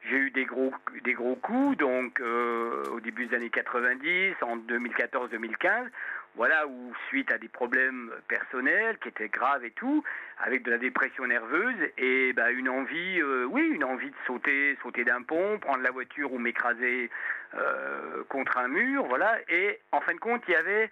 j'ai 0.09 0.17
eu 0.17 0.31
des 0.31 0.45
gros, 0.45 0.73
des 1.03 1.13
gros 1.13 1.35
coups, 1.35 1.77
donc 1.77 2.19
euh, 2.21 2.83
au 2.91 2.99
début 2.99 3.27
des 3.27 3.35
années 3.35 3.49
90, 3.49 4.33
en 4.41 4.57
2014-2015, 4.57 5.89
voilà, 6.35 6.65
où 6.65 6.93
suite 7.07 7.31
à 7.31 7.37
des 7.37 7.47
problèmes 7.47 8.11
personnels 8.27 8.97
qui 8.99 9.09
étaient 9.09 9.29
graves 9.29 9.63
et 9.63 9.71
tout, 9.71 10.03
avec 10.39 10.63
de 10.63 10.71
la 10.71 10.77
dépression 10.77 11.27
nerveuse 11.27 11.75
et 11.97 12.33
bah, 12.33 12.51
une 12.51 12.69
envie, 12.69 13.21
euh, 13.21 13.45
oui, 13.45 13.61
une 13.61 13.83
envie 13.83 14.09
de 14.09 14.15
sauter, 14.25 14.77
sauter 14.81 15.03
d'un 15.03 15.21
pont, 15.21 15.59
prendre 15.59 15.83
la 15.83 15.91
voiture 15.91 16.33
ou 16.33 16.39
m'écraser 16.39 17.11
euh, 17.53 18.23
contre 18.29 18.57
un 18.57 18.69
mur, 18.69 19.05
voilà. 19.05 19.37
Et 19.49 19.79
en 19.91 20.01
fin 20.01 20.13
de 20.13 20.19
compte, 20.19 20.41
il 20.47 20.53
y 20.53 20.57
avait 20.57 20.89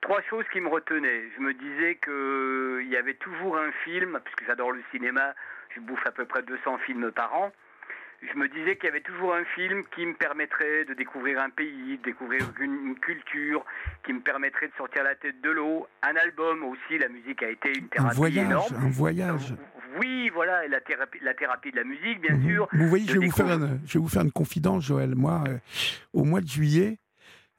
trois 0.00 0.22
choses 0.22 0.46
qui 0.52 0.60
me 0.60 0.68
retenaient. 0.68 1.22
Je 1.36 1.40
me 1.40 1.54
disais 1.54 1.96
que 1.96 2.80
il 2.82 2.88
y 2.88 2.96
avait 2.96 3.14
toujours 3.14 3.58
un 3.58 3.70
film, 3.84 4.18
puisque 4.24 4.44
j'adore 4.44 4.72
le 4.72 4.82
cinéma, 4.90 5.34
je 5.76 5.80
bouffe 5.80 6.04
à 6.04 6.10
peu 6.10 6.24
près 6.24 6.42
200 6.42 6.78
films 6.78 7.12
par 7.12 7.32
an 7.36 7.52
je 8.22 8.38
me 8.38 8.48
disais 8.48 8.76
qu'il 8.76 8.84
y 8.84 8.88
avait 8.88 9.00
toujours 9.00 9.34
un 9.34 9.44
film 9.56 9.82
qui 9.94 10.04
me 10.04 10.14
permettrait 10.14 10.84
de 10.84 10.94
découvrir 10.94 11.40
un 11.40 11.48
pays, 11.48 11.96
de 11.98 12.02
découvrir 12.02 12.42
une, 12.60 12.94
culture, 13.00 13.64
qui 14.04 14.12
me 14.12 14.20
permettrait 14.20 14.68
de 14.68 14.72
sortir 14.76 15.04
la 15.04 15.14
tête 15.14 15.40
de 15.42 15.50
l'eau. 15.50 15.86
Un 16.02 16.16
album 16.16 16.64
aussi, 16.64 16.98
la 16.98 17.08
musique 17.08 17.42
a 17.42 17.48
été 17.48 17.70
une 17.78 17.88
thérapie 17.88 18.12
un 18.12 18.14
voyage, 18.14 18.46
énorme. 18.46 18.76
Un 18.76 18.90
voyage. 18.90 19.54
Oui, 19.98 20.30
voilà, 20.34 20.68
la 20.68 20.80
thérapie, 20.80 21.18
la 21.22 21.34
thérapie 21.34 21.70
de 21.70 21.76
la 21.76 21.84
musique, 21.84 22.20
bien 22.20 22.36
mmh. 22.36 22.46
sûr. 22.46 22.68
Vous 22.72 22.88
voyez, 22.88 23.06
je 23.06 23.18
vais, 23.18 23.26
vous 23.26 23.32
faire 23.32 23.50
une, 23.50 23.80
je 23.86 23.94
vais 23.94 24.02
vous 24.02 24.08
faire 24.08 24.22
une 24.22 24.32
confidence, 24.32 24.84
Joël. 24.84 25.14
Moi, 25.14 25.42
euh, 25.48 25.58
au 26.12 26.24
mois 26.24 26.42
de 26.42 26.46
juillet, 26.46 26.98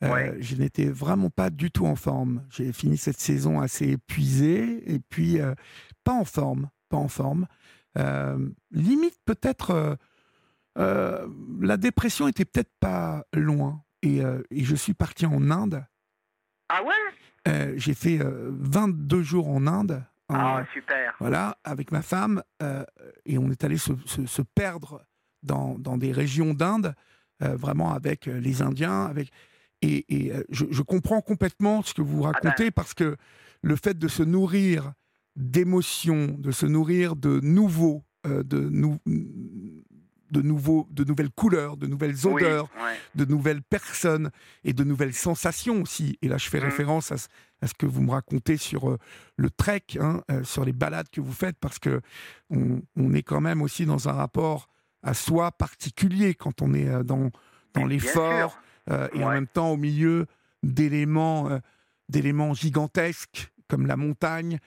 euh, 0.04 0.14
ouais. 0.14 0.36
je 0.40 0.56
n'étais 0.56 0.86
vraiment 0.86 1.32
pas 1.32 1.50
du 1.50 1.72
tout 1.72 1.88
en 1.88 1.96
forme. 1.96 2.44
J'ai 2.50 2.72
fini 2.72 2.98
cette 2.98 3.20
saison 3.20 3.60
assez 3.60 3.90
épuisé 3.90 4.94
et 4.94 5.00
puis 5.00 5.42
euh, 5.42 5.56
pas 6.04 6.14
en 6.14 6.26
forme, 6.26 6.70
pas 6.90 6.98
en 6.98 7.08
forme. 7.08 7.48
limite 8.72 9.18
peut-être 9.26 9.98
euh, 10.77 11.27
la 11.60 11.77
dépression 11.77 12.27
était 12.27 12.45
peut-être 12.45 12.72
pas 12.80 13.26
loin. 13.34 13.84
Et, 14.02 14.23
euh, 14.23 14.41
et, 14.49 14.64
je 14.64 14.76
suis 14.76 14.93
parti 14.93 15.26
en 15.26 15.52
Inde. 15.52 15.85
Ah 16.69 16.84
ouais? 16.84 16.93
Euh, 17.48 17.73
J'ai 17.76 17.93
fait 17.93 18.19
22 18.22 19.22
jours 19.22 19.49
en 19.49 19.68
Inde. 19.68 20.03
ah, 20.30 20.64
super. 20.73 21.15
Voilà, 21.19 21.57
avec 21.64 21.91
ma 21.91 22.02
femme. 22.02 22.41
et 23.26 23.38
on 23.38 23.52
est 23.52 23.64
allé 23.64 23.77
se, 23.77 23.93
se, 24.06 24.26
se 24.26 24.41
perdre 24.41 25.06
dans, 25.43 25.77
dans, 25.77 25.98
des 25.98 26.11
régions 26.11 26.53
d'Inde, 26.53 26.95
vraiment 27.39 27.93
avec 27.93 28.26
les 28.26 28.61
Indiens. 28.61 29.06
Avec... 29.06 29.30
Et, 29.81 30.06
et 30.10 30.34
je, 30.49 30.65
je, 30.69 30.81
comprends 30.84 31.22
complètement 31.22 31.81
ce 31.81 31.93
que 31.93 32.02
vous 32.02 32.22
racontez 32.22 32.49
ah 32.49 32.64
ben. 32.65 32.72
parce 32.72 32.93
que 32.93 33.18
le 33.64 33.76
fait 33.76 33.98
de 33.98 34.07
se 34.07 34.23
nourrir 34.23 34.93
d'émotions, 35.35 36.35
de 36.38 36.52
se 36.52 36.68
nourrir 36.68 37.15
de 37.15 37.39
nouveaux, 37.41 38.03
de, 38.23 38.69
nou 38.69 38.99
de, 40.32 40.41
nouveaux, 40.41 40.88
de 40.91 41.03
nouvelles 41.03 41.30
couleurs, 41.30 41.78
de 41.78 41.88
nouvelles 41.88 42.26
odeurs, 42.26 42.70
oui, 42.76 42.84
ouais. 42.84 42.98
de 43.16 43.26
nouvelles 43.26 43.62
personnes 43.62 44.32
et 44.64 44.74
de 44.74 44.84
nouvelles 44.84 45.14
sensations 45.14 45.82
aussi. 45.82 46.18
Et 46.22 46.28
là, 46.28 46.38
je 46.38 46.49
fais 46.49 46.60
mmh. 46.60 46.64
référence 46.64 47.12
à, 47.12 47.16
à, 47.62 47.68
ce 47.68 47.74
que 47.74 47.86
vous 47.86 48.02
me 48.02 48.12
racontez 48.12 48.58
sur 48.58 48.90
euh, 48.90 48.98
le 49.36 49.49
trek, 49.49 49.84
hein, 49.99 50.22
euh, 50.32 50.44
sur 50.44 50.66
les 50.66 50.72
balades 50.72 51.10
que 51.10 51.22
vous 51.22 51.34
faites, 51.34 51.58
parce 51.60 51.80
que 51.80 52.02
on, 52.49 52.82
on, 52.95 53.14
est 53.14 53.24
quand 53.24 53.41
même 53.41 53.62
aussi 53.62 53.86
dans 53.86 54.08
un 54.08 54.14
rapport 54.14 54.68
à 55.03 55.14
soi 55.14 55.52
particulier 55.52 56.34
quand 56.34 56.62
on 56.62 56.74
est 56.74 56.88
euh, 56.88 57.03
dans, 57.03 57.30
dans 57.74 57.86
l'effort 57.86 58.58
et 59.14 59.24
en 59.24 59.30
même 59.30 59.48
temps 59.48 59.70
au 59.70 59.78
milieu 59.78 60.26
d'éléments 60.64 61.62
d'éléments 62.10 62.53
gigantesques 62.53 63.53
comme 63.70 63.86
la 63.86 63.95
montagne 63.95 64.58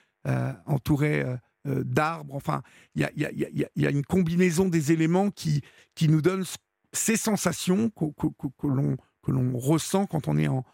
entourée 0.64 1.26
d'arbres. 1.64 2.34
Enfin, 2.34 2.62
il 2.94 3.02
y 3.02 3.04
a, 3.04 3.10
y, 3.16 3.24
a, 3.24 3.30
y, 3.32 3.64
a, 3.64 3.68
y 3.74 3.86
a, 3.86 3.90
une 3.90 4.04
combinaison 4.04 4.68
des 4.68 4.92
éléments 4.92 5.30
qui, 5.30 5.62
qui 5.94 6.08
nous 6.08 6.22
donnent 6.22 6.44
ces 6.92 7.16
sensations 7.16 7.90
que, 7.90 8.06
que, 8.16 8.26
que, 8.38 8.46
que 8.58 8.66
l'on 8.66 8.96
que 9.24 9.32
l'on 9.32 9.56
ressent 9.56 10.06
quand 10.06 10.28
on 10.28 10.36
est 10.36 10.48
en, 10.48 10.64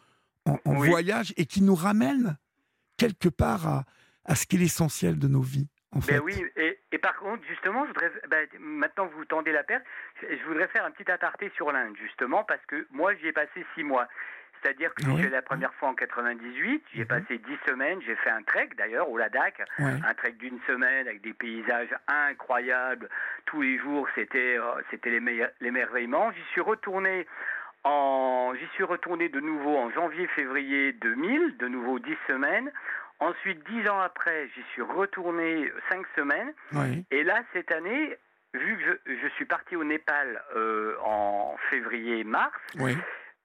en, 0.47 0.59
en 0.65 0.77
oui. 0.81 0.89
voyage 0.89 1.33
et 1.37 1.47
qui 1.47 1.62
nous 1.62 1.75
ramènent 1.75 2.37
quelque 2.97 3.29
part 3.29 3.67
à, 3.67 3.85
à 4.25 4.35
ce 4.35 4.47
qui 4.47 4.57
est 4.57 4.59
l'essentiel 4.59 5.19
de 5.19 5.29
nos 5.29 5.41
vies. 5.41 5.69
En 5.93 5.99
ben 5.99 6.05
fait. 6.05 6.19
oui, 6.21 6.35
et, 6.57 6.79
et, 6.93 6.99
par 6.99 7.17
contre, 7.17 7.43
justement, 7.49 7.85
je 7.85 7.89
voudrais, 7.89 8.12
ben, 8.29 8.47
maintenant 8.61 9.09
que 9.09 9.15
vous 9.15 9.25
tendez 9.25 9.51
la 9.51 9.65
perche, 9.65 9.83
je 10.23 10.47
voudrais 10.47 10.69
faire 10.69 10.85
un 10.85 10.93
petit 10.93 11.11
aparté 11.11 11.51
sur 11.57 11.73
l'Inde, 11.73 11.97
justement, 11.97 12.45
parce 12.45 12.65
que 12.67 12.87
moi, 12.93 13.12
j'y 13.17 13.27
ai 13.27 13.33
passé 13.33 13.67
six 13.75 13.83
mois. 13.83 14.07
C'est-à-dire 14.62 14.95
que 14.95 15.05
oui. 15.07 15.23
j'ai 15.23 15.31
la 15.31 15.43
première 15.43 15.73
fois 15.74 15.89
en 15.89 15.95
98, 15.95 16.85
j'ai 16.95 17.05
mmh. 17.05 17.07
passé 17.07 17.39
dix 17.39 17.59
semaines, 17.66 18.01
j'ai 18.07 18.16
fait 18.16 18.31
un 18.31 18.43
trek 18.43 18.70
d'ailleurs 18.77 19.09
au 19.09 19.16
Ladakh, 19.16 19.62
un 19.78 20.15
trek 20.15 20.32
d'une 20.32 20.59
semaine 20.66 21.07
avec 21.07 21.23
des 21.23 21.32
paysages 21.32 21.95
incroyables. 22.09 23.09
Tous 23.47 23.62
les 23.62 23.78
jours, 23.78 24.07
c'était 24.15 24.59
euh, 24.59 24.82
c'était 24.91 25.20
l'émerveillement. 25.61 26.31
J'y 26.32 26.53
suis 26.53 26.61
retourné 26.61 27.27
en 27.85 28.53
j'y 28.59 28.66
suis 28.74 28.85
retourné 28.85 29.28
de 29.28 29.41
nouveau 29.41 29.77
en 29.77 29.91
janvier-février 29.91 30.93
2000, 30.93 31.57
de 31.57 31.69
nouveau 31.69 31.99
dix 31.99 32.19
semaines. 32.27 32.70
Ensuite, 33.19 33.62
dix 33.69 33.89
ans 33.89 34.01
après, 34.01 34.49
j'y 34.55 34.62
suis 34.73 34.82
retourné 34.82 35.70
cinq 35.91 36.07
semaines. 36.16 36.53
Oui. 36.73 37.05
Et 37.11 37.23
là, 37.23 37.43
cette 37.53 37.70
année, 37.70 38.16
vu 38.55 38.78
que 38.78 38.82
je, 38.82 39.15
je 39.23 39.28
suis 39.35 39.45
parti 39.45 39.77
au 39.77 39.85
Népal 39.85 40.43
euh, 40.57 40.97
en 41.05 41.57
février-mars, 41.70 42.59
oui 42.78 42.97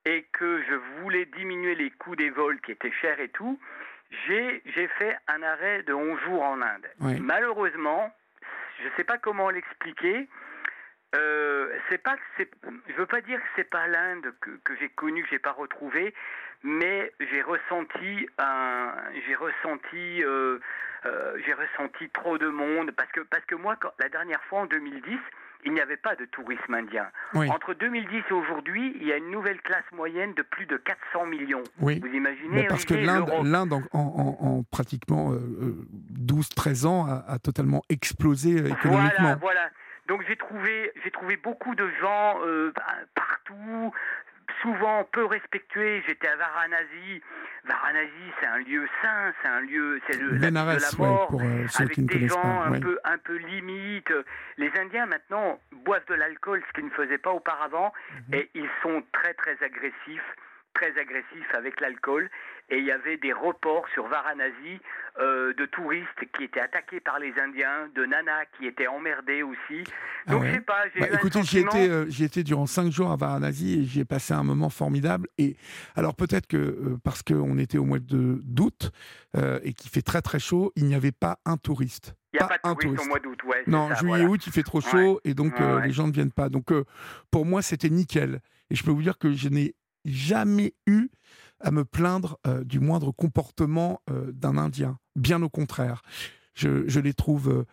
et 0.06 0.24
que 0.34 0.64
je 0.64 0.76
voulais 1.02 1.26
diminuer 1.26 1.76
les 1.76 1.90
coûts 1.92 2.16
des 2.16 2.30
vols 2.30 2.62
qui 2.62 2.72
étaient 2.72 2.92
chers 2.92 3.20
et 3.20 3.30
tout, 3.30 3.60
j'ai 4.28 4.62
fait 5.00 5.18
un 5.28 5.42
arrêt 5.44 5.84
de 5.84 5.94
11 5.94 6.20
jours 6.22 6.44
en 6.44 6.62
Inde. 6.62 6.88
Oui. 7.02 7.20
Malheureusement, 7.20 8.14
je 8.80 8.86
ne 8.86 8.92
sais 8.98 9.04
pas 9.04 9.18
comment 9.18 9.50
l'expliquer. 9.50 10.28
Euh, 11.16 11.78
c'est 11.90 11.98
pas 11.98 12.18
c'est 12.38 12.50
je 12.88 12.94
veux 12.94 13.06
pas 13.06 13.22
dire 13.22 13.40
que 13.40 13.48
c'est 13.56 13.70
pas 13.70 13.88
l'Inde 13.88 14.34
que, 14.42 14.50
que 14.64 14.76
j'ai 14.78 14.90
connu 14.90 15.24
que 15.24 15.30
j'ai 15.30 15.40
pas 15.40 15.54
retrouvé 15.54 16.14
mais 16.64 17.14
j'ai 17.20 17.42
ressenti 17.42 18.28
un 18.38 18.92
j'ai 19.26 19.36
ressenti 19.36 20.24
euh, 20.24 20.60
euh, 21.06 21.38
j'ai 21.46 21.54
ressenti 21.54 22.10
trop 22.10 22.38
de 22.38 22.48
monde 22.48 22.92
parce 22.92 23.10
que 23.12 23.22
parce 23.22 23.46
que 23.46 23.56
moi 23.56 23.78
quand, 23.80 23.94
la 24.00 24.10
dernière 24.10 24.44
fois 24.46 24.62
en 24.62 24.66
2010 24.66 25.18
il 25.66 25.74
n'y 25.74 25.82
avait 25.82 25.98
pas 25.98 26.16
de 26.16 26.26
tourisme 26.26 26.74
indien. 26.74 27.08
Oui. 27.34 27.50
Entre 27.50 27.74
2010 27.74 28.24
et 28.30 28.34
aujourd'hui, 28.34 28.96
il 29.00 29.08
y 29.08 29.12
a 29.12 29.18
une 29.18 29.32
nouvelle 29.32 29.62
classe 29.62 29.84
moyenne 29.92 30.34
de 30.36 30.44
plus 30.44 30.66
de 30.66 30.78
400 30.78 31.26
millions. 31.26 31.64
Oui. 31.80 32.00
Vous 32.00 32.14
imaginez 32.14 32.50
Mais 32.50 32.68
Parce 32.68 32.86
que 32.86 32.94
l'Inde, 32.94 33.74
en, 33.74 33.82
en, 33.94 34.38
en, 34.40 34.64
pratiquement 34.64 35.34
euh, 35.34 35.88
12-13 36.20 36.86
ans, 36.86 37.06
a, 37.08 37.26
a, 37.28 37.40
totalement 37.40 37.82
explosé 37.90 38.62
euh, 38.62 38.68
économiquement. 38.68 39.10
Voilà, 39.20 39.36
voilà. 39.42 39.70
Donc 40.08 40.24
j'ai 40.28 40.36
trouvé, 40.36 40.92
j'ai 41.04 41.10
trouvé 41.10 41.36
beaucoup 41.36 41.74
de 41.74 41.90
gens 42.00 42.36
euh, 42.46 42.72
partout, 43.16 43.92
souvent 44.62 45.04
peu 45.12 45.26
respectués. 45.26 46.04
J'étais 46.08 46.28
à 46.28 46.36
Varanasi. 46.36 47.22
Varanasi, 47.66 48.26
c'est 48.40 48.48
un 48.48 48.58
lieu 48.60 48.88
saint, 49.02 49.34
c'est 49.42 49.50
un 49.50 49.62
lieu, 49.62 50.00
c'est 50.08 50.20
le 50.20 50.38
Benares, 50.38 50.76
de 50.76 50.82
la 50.82 50.98
mort, 50.98 51.22
ouais, 51.22 51.28
pour, 51.28 51.42
euh, 51.42 51.66
avec 51.80 52.06
des 52.06 52.28
gens 52.28 52.42
pas, 52.42 52.48
un 52.48 52.72
ouais. 52.72 52.80
peu, 52.80 53.00
un 53.04 53.18
peu 53.18 53.36
limite. 53.38 54.14
Les 54.58 54.72
Indiens 54.80 55.08
maintenant 55.08 55.60
boivent 55.72 56.06
de 56.08 56.14
l'alcool, 56.16 56.62
ce 56.68 56.74
qu'ils 56.74 56.86
ne 56.86 56.92
faisaient 56.92 57.18
pas 57.18 57.32
auparavant, 57.32 57.92
-hmm. 57.92 58.36
et 58.36 58.50
ils 58.54 58.70
sont 58.84 59.04
très 59.12 59.34
très 59.34 59.58
agressifs 59.64 60.36
très 60.76 60.98
agressif 61.00 61.48
avec 61.54 61.82
l'alcool 61.82 62.30
et 62.70 62.78
il 62.78 62.86
y 62.86 62.92
avait 62.92 63.18
des 63.18 63.34
reports 63.34 63.86
sur 63.94 64.08
Varanasi 64.08 64.80
euh, 65.20 65.54
de 65.54 65.66
touristes 65.66 66.08
qui 66.36 66.44
étaient 66.44 66.60
attaqués 66.60 67.00
par 67.00 67.20
les 67.20 67.34
Indiens, 67.40 67.88
de 67.96 68.06
nanas 68.06 68.46
qui 68.58 68.66
étaient 68.66 68.88
emmerdées 68.88 69.44
aussi. 69.44 69.84
Donc 70.28 70.28
ah 70.28 70.38
ouais. 70.38 70.48
je 70.48 70.54
sais 70.56 70.62
pas, 70.62 70.84
bah, 71.00 71.08
écoutez, 71.14 71.44
j'y 71.44 71.60
étais, 71.60 71.90
euh, 71.90 72.06
j'y 72.10 72.24
étais 72.24 72.44
durant 72.44 72.66
cinq 72.66 72.92
jours 72.92 73.12
à 73.12 73.16
Varanasi 73.16 73.80
et 73.80 73.84
j'y 73.84 74.02
ai 74.02 74.06
passé 74.06 74.34
un 74.34 74.44
moment 74.44 74.70
formidable. 74.70 75.28
Et 75.38 75.56
alors 75.96 76.16
peut-être 76.16 76.48
que 76.48 76.58
euh, 76.58 76.98
parce 77.04 77.22
qu'on 77.24 77.58
était 77.58 77.78
au 77.78 77.86
mois 77.86 78.00
d'août 78.00 78.92
euh, 79.38 79.60
et 79.64 79.74
qu'il 79.74 79.92
fait 79.92 80.02
très 80.02 80.22
très 80.22 80.40
chaud, 80.40 80.74
il 80.76 80.86
n'y 80.86 80.96
avait 80.96 81.12
pas 81.12 81.40
un 81.46 81.58
touriste. 81.58 82.16
Il 82.34 82.38
n'y 82.38 82.44
a 82.44 82.48
pas, 82.48 82.58
pas 82.58 82.70
de 82.74 82.80
touriste, 82.80 82.82
touriste, 82.82 83.06
au 83.06 83.08
mois 83.08 83.20
d'août, 83.20 83.44
ouais. 83.46 83.64
Non, 83.68 83.90
ça, 83.90 83.96
juillet-août, 83.96 84.26
voilà. 84.26 84.44
il 84.48 84.52
fait 84.52 84.64
trop 84.64 84.82
chaud 84.82 85.14
ouais. 85.14 85.32
et 85.32 85.34
donc 85.34 85.58
ouais, 85.60 85.86
les 85.86 85.94
gens 85.94 86.08
ne 86.08 86.12
viennent 86.12 86.34
pas. 86.34 86.50
Donc 86.50 86.74
pour 87.32 87.46
moi, 87.46 87.62
c'était 87.62 87.90
nickel. 87.90 88.42
Et 88.72 88.76
je 88.76 88.84
peux 88.84 88.92
vous 88.92 89.04
dire 89.04 89.20
que 89.20 89.32
je 89.32 89.48
n'ai 89.48 89.76
jamais 90.06 90.74
eu 90.88 91.10
à 91.60 91.72
me 91.72 91.84
plaindre 91.86 92.38
euh, 92.48 92.64
du 92.64 92.80
moindre 92.80 93.12
comportement 93.12 94.02
euh, 94.10 94.32
d'un 94.32 94.58
Indien. 94.58 95.00
Bien 95.16 95.42
au 95.42 95.50
contraire. 95.50 96.02
Je, 96.54 96.88
je 96.88 97.00
les 97.00 97.14
trouve 97.14 97.50
euh, 97.50 97.66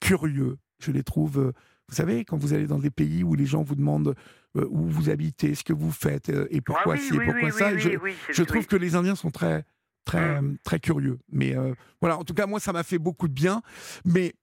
curieux. 0.00 0.58
Je 0.78 0.90
les 0.92 1.02
trouve. 1.02 1.52
vous 1.88 1.94
savez, 1.94 2.24
quand 2.24 2.36
vous 2.36 2.52
allez 2.52 2.66
dans 2.66 2.78
des 2.78 2.90
pays 2.90 3.24
où 3.24 3.34
les 3.34 3.46
gens 3.46 3.62
vous 3.62 3.74
demandent 3.74 4.14
où 4.54 4.86
vous 4.86 5.10
habitez, 5.10 5.54
ce 5.54 5.64
que 5.64 5.74
vous 5.74 5.90
faites 5.92 6.30
et 6.50 6.62
pourquoi 6.62 6.94
Ah 6.94 6.98
oui, 6.98 7.06
ci 7.06 7.14
et 7.14 7.18
oui, 7.18 7.26
pourquoi 7.26 7.48
oui, 7.48 7.52
ça, 7.52 7.76
je, 7.76 7.90
je 8.30 8.42
trouve 8.42 8.66
que 8.66 8.76
les 8.76 8.94
Indiens 8.94 9.14
sont 9.14 9.30
très, 9.30 9.64
très, 10.06 10.40
Mm. 10.40 10.56
très 10.64 10.80
curieux. 10.80 11.18
Mais 11.30 11.54
voilà, 12.00 12.18
en 12.18 12.24
tout 12.24 12.32
cas, 12.32 12.46
moi, 12.46 12.58
ça 12.60 12.72
m'a 12.72 12.82
fait 12.82 12.98
beaucoup 12.98 13.28
de 13.28 13.34
bien. 13.34 13.60
Mais 14.06 14.34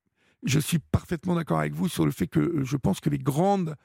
je 0.43 0.59
suis 0.59 0.77
parfaitement 0.79 1.33
d'accord 1.35 1.59
avec 1.59 1.73
vous 1.73 1.87
sur 1.87 2.05
le 2.05 2.11
fait 2.11 2.27
que 2.27 2.63
je 2.63 2.77
pense 2.77 2.99
que 2.99 3.09
les 3.09 3.17
grandes 3.17 3.75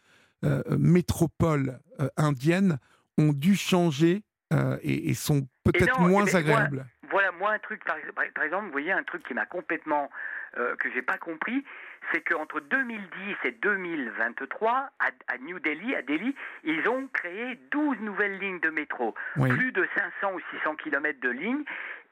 métropoles 0.78 1.80
indiennes 2.16 2.78
ont 3.18 3.32
dû 3.32 3.56
changer 3.56 4.22
euh, 4.52 4.78
et, 4.82 5.10
et 5.10 5.14
sont 5.14 5.46
peut-être 5.64 6.00
moins 6.00 6.24
eh 6.26 6.32
ben, 6.32 6.38
agréables. 6.38 6.86
Voilà, 7.10 7.32
moi, 7.32 7.52
un 7.52 7.58
truc, 7.58 7.82
par, 7.84 7.96
exemple, 8.44 8.66
vous 8.66 8.72
voyez, 8.72 8.92
un 8.92 9.02
truc 9.02 9.22
qui 9.26 9.34
m'a 9.34 9.46
complètement. 9.46 10.10
euh, 10.56 10.76
que 10.76 10.90
j'ai 10.92 11.02
pas 11.02 11.18
compris, 11.18 11.64
c'est 12.12 12.22
qu'entre 12.22 12.60
2010 12.60 13.36
et 13.44 13.52
2023, 13.52 14.90
à, 14.98 15.06
à 15.26 15.38
New 15.38 15.58
Delhi, 15.58 15.94
à 15.94 16.02
Delhi, 16.02 16.34
ils 16.64 16.88
ont 16.88 17.06
créé 17.12 17.58
12 17.70 18.00
nouvelles 18.00 18.38
lignes 18.38 18.60
de 18.60 18.70
métro. 18.70 19.14
Oui. 19.36 19.50
Plus 19.50 19.72
de 19.72 19.86
500 20.22 20.34
ou 20.34 20.40
600 20.58 20.76
kilomètres 20.76 21.20
de 21.20 21.30
lignes. 21.30 21.64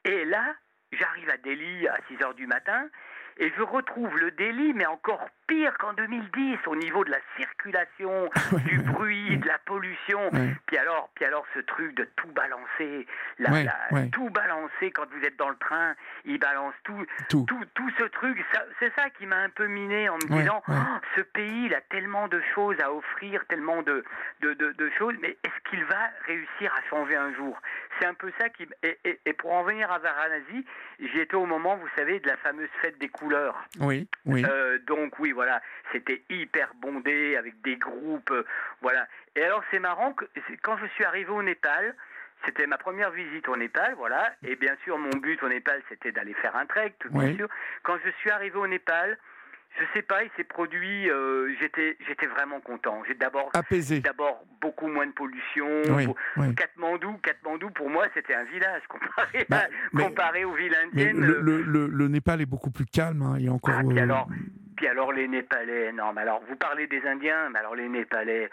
Et 0.05 0.25
là, 0.25 0.55
j'arrive 0.91 1.29
à 1.29 1.37
Delhi 1.37 1.87
à 1.87 1.97
6 2.07 2.23
heures 2.23 2.35
du 2.35 2.47
matin. 2.47 2.87
Et 3.39 3.51
je 3.55 3.61
retrouve 3.61 4.17
le 4.17 4.31
Delhi, 4.31 4.73
mais 4.73 4.85
encore 4.85 5.27
pire 5.47 5.77
qu'en 5.77 5.93
2010, 5.93 6.57
au 6.67 6.75
niveau 6.75 7.05
de 7.05 7.11
la 7.11 7.19
circulation, 7.37 8.29
du 8.65 8.79
bruit, 8.79 9.37
de 9.37 9.47
la 9.47 9.57
pollution. 9.59 10.29
Ouais. 10.33 10.55
Puis 10.65 10.77
alors, 10.77 11.09
puis 11.15 11.25
alors 11.25 11.45
ce 11.53 11.59
truc 11.59 11.93
de 11.95 12.03
tout 12.15 12.27
balancer, 12.29 13.05
la- 13.39 13.51
Ouais, 13.51 13.63
la- 13.63 13.77
ouais. 13.91 14.09
tout 14.09 14.29
balancer 14.31 14.91
quand 14.91 15.05
vous 15.11 15.23
êtes 15.23 15.37
dans 15.37 15.49
le 15.49 15.55
train, 15.57 15.95
il 16.25 16.39
balance 16.39 16.73
tout, 16.83 17.05
Tout. 17.29 17.45
tout, 17.47 17.63
tout 17.75 17.89
ce 17.97 18.03
truc. 18.05 18.43
C'est 18.79 18.93
ça 18.95 19.09
qui 19.11 19.25
m'a 19.25 19.37
un 19.37 19.49
peu 19.49 19.67
miné 19.67 20.09
en 20.09 20.15
me 20.15 20.27
disant. 20.39 20.61
Oh, 20.67 20.73
ce 21.15 21.21
pays, 21.21 21.65
il 21.67 21.73
a 21.75 21.81
tellement 21.81 22.27
de 22.27 22.41
choses 22.55 22.79
à 22.81 22.91
offrir, 22.91 23.45
tellement 23.47 23.81
de, 23.83 24.03
de, 24.41 24.53
de, 24.53 24.71
de 24.71 24.89
choses, 24.97 25.15
mais 25.21 25.37
est-ce 25.43 25.69
qu'il 25.69 25.83
va 25.85 26.09
réussir 26.25 26.73
à 26.75 26.81
changer 26.89 27.15
un 27.15 27.33
jour? 27.35 27.59
C'est 27.99 28.07
un 28.07 28.13
peu 28.13 28.31
ça 28.39 28.49
qui. 28.49 28.67
Et, 28.83 28.97
et, 29.05 29.19
et 29.25 29.33
pour 29.33 29.53
en 29.53 29.63
venir 29.63 29.91
à 29.91 29.99
Varanasi, 29.99 30.65
j'y 30.99 31.19
étais 31.19 31.35
au 31.35 31.45
moment, 31.45 31.77
vous 31.77 31.87
savez, 31.95 32.19
de 32.19 32.27
la 32.27 32.37
fameuse 32.37 32.69
fête 32.81 32.97
des 32.99 33.07
couleurs. 33.09 33.26
Oui, 33.79 34.07
oui. 34.25 34.45
Euh, 34.47 34.79
donc 34.87 35.17
oui, 35.19 35.31
voilà, 35.31 35.61
c'était 35.91 36.21
hyper 36.29 36.73
bondé 36.75 37.35
avec 37.37 37.61
des 37.61 37.75
groupes, 37.75 38.31
euh, 38.31 38.45
voilà. 38.81 39.07
Et 39.35 39.43
alors 39.43 39.63
c'est 39.71 39.79
marrant 39.79 40.13
que 40.13 40.25
quand 40.61 40.77
je 40.77 40.85
suis 40.87 41.03
arrivé 41.03 41.29
au 41.29 41.43
Népal, 41.43 41.95
c'était 42.45 42.67
ma 42.67 42.77
première 42.77 43.11
visite 43.11 43.47
au 43.49 43.57
Népal, 43.57 43.95
voilà. 43.97 44.33
Et 44.43 44.55
bien 44.55 44.75
sûr, 44.83 44.97
mon 44.97 45.09
but 45.17 45.41
au 45.43 45.49
Népal, 45.49 45.81
c'était 45.89 46.11
d'aller 46.11 46.33
faire 46.35 46.55
un 46.55 46.65
trek, 46.65 46.93
tout 46.99 47.09
bien 47.09 47.29
Oui. 47.29 47.35
sûr. 47.35 47.47
Quand 47.83 47.97
je 48.05 48.11
suis 48.19 48.29
arrivé 48.29 48.55
au 48.57 48.67
Népal, 48.67 49.17
je 49.79 49.83
sais 49.93 50.01
pas, 50.01 50.23
il 50.23 50.29
s'est 50.35 50.43
produit, 50.43 51.09
euh, 51.09 51.53
j'étais, 51.59 51.97
j'étais 52.07 52.25
vraiment 52.27 52.59
content. 52.59 53.03
J'ai 53.07 53.13
d'abord, 53.13 53.49
Apaisé. 53.53 53.99
d'abord 53.99 54.43
beaucoup 54.61 54.87
moins 54.87 55.05
de 55.07 55.11
pollution. 55.11 55.67
Oui, 55.89 56.07
Beau- 56.07 56.15
oui. 56.37 56.55
Katmandou, 56.55 57.13
Katmandou, 57.23 57.69
pour 57.71 57.89
moi, 57.89 58.07
c'était 58.13 58.33
un 58.35 58.43
village 58.45 58.81
comparé, 58.89 59.45
Bah, 59.49 59.57
à- 59.65 59.67
mais- 59.93 60.03
comparé 60.03 60.45
aux 60.45 60.53
villes 60.53 60.75
indiennes. 60.85 61.19
le, 61.19 61.39
le, 61.41 61.61
le- 61.61 61.87
le 61.87 62.07
Népal 62.07 62.41
est 62.41 62.45
beaucoup 62.45 62.71
plus 62.71 62.85
calme. 62.85 63.21
hein, 63.21 63.35
Il 63.39 63.45
y 63.45 63.49
a 63.49 63.51
encore. 63.53 63.75
Ah, 63.77 63.83
puis 63.87 63.99
euh, 63.99 64.03
alors, 64.03 64.27
puis 64.75 64.87
alors 64.87 65.11
les 65.11 65.27
Népalais, 65.27 65.91
non, 65.91 66.13
mais 66.13 66.21
alors 66.21 66.41
vous 66.47 66.55
parlez 66.55 66.87
des 66.87 67.01
Indiens, 67.05 67.49
mais 67.51 67.59
alors 67.59 67.75
les 67.75 67.87
Népalais, 67.89 68.49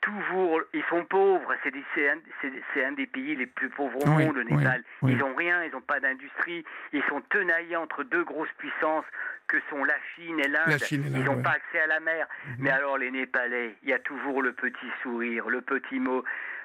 toujours, 0.00 0.60
ils 0.72 0.84
sont 0.88 1.04
pauvres, 1.04 1.54
c'est 1.62 2.84
un, 2.84 2.92
des 2.92 3.06
pays 3.06 3.36
les 3.36 3.46
plus 3.46 3.68
pauvres 3.68 3.98
au 4.04 4.10
Oui, 4.10 4.24
monde, 4.26 4.36
le 4.36 4.44
Népal. 4.44 4.82
oui. 5.02 5.12
Ils 5.12 5.18
n'ont 5.18 5.34
rien, 5.34 5.64
ils 5.64 5.72
n'ont 5.72 5.80
pas 5.80 6.00
d'industrie, 6.00 6.64
ils 6.92 7.02
sont 7.04 7.20
tenaillés 7.22 7.76
entre 7.76 8.04
deux 8.04 8.24
grosses 8.24 8.52
puissances 8.58 9.04
que 9.48 9.58
sont 9.70 9.84
la 9.84 9.96
Chine 10.14 10.38
et 10.40 10.48
l'Inde. 10.48 10.78
Ils 10.90 11.24
n'ont 11.24 11.36
ouais. 11.36 11.42
pas 11.42 11.50
accès 11.50 11.80
à 11.80 11.86
la 11.86 12.00
mer. 12.00 12.26
Mhm. 12.46 12.54
Mais 12.60 12.70
alors 12.70 12.98
les 12.98 13.10
Népalais, 13.10 13.74
il 13.82 13.90
y 13.90 13.92
a 13.92 13.98
toujours 13.98 14.42
le 14.42 14.52
petit 14.52 14.90
sourire, 15.02 15.48
le 15.48 15.60
petit 15.60 15.98
mot. 16.00 16.24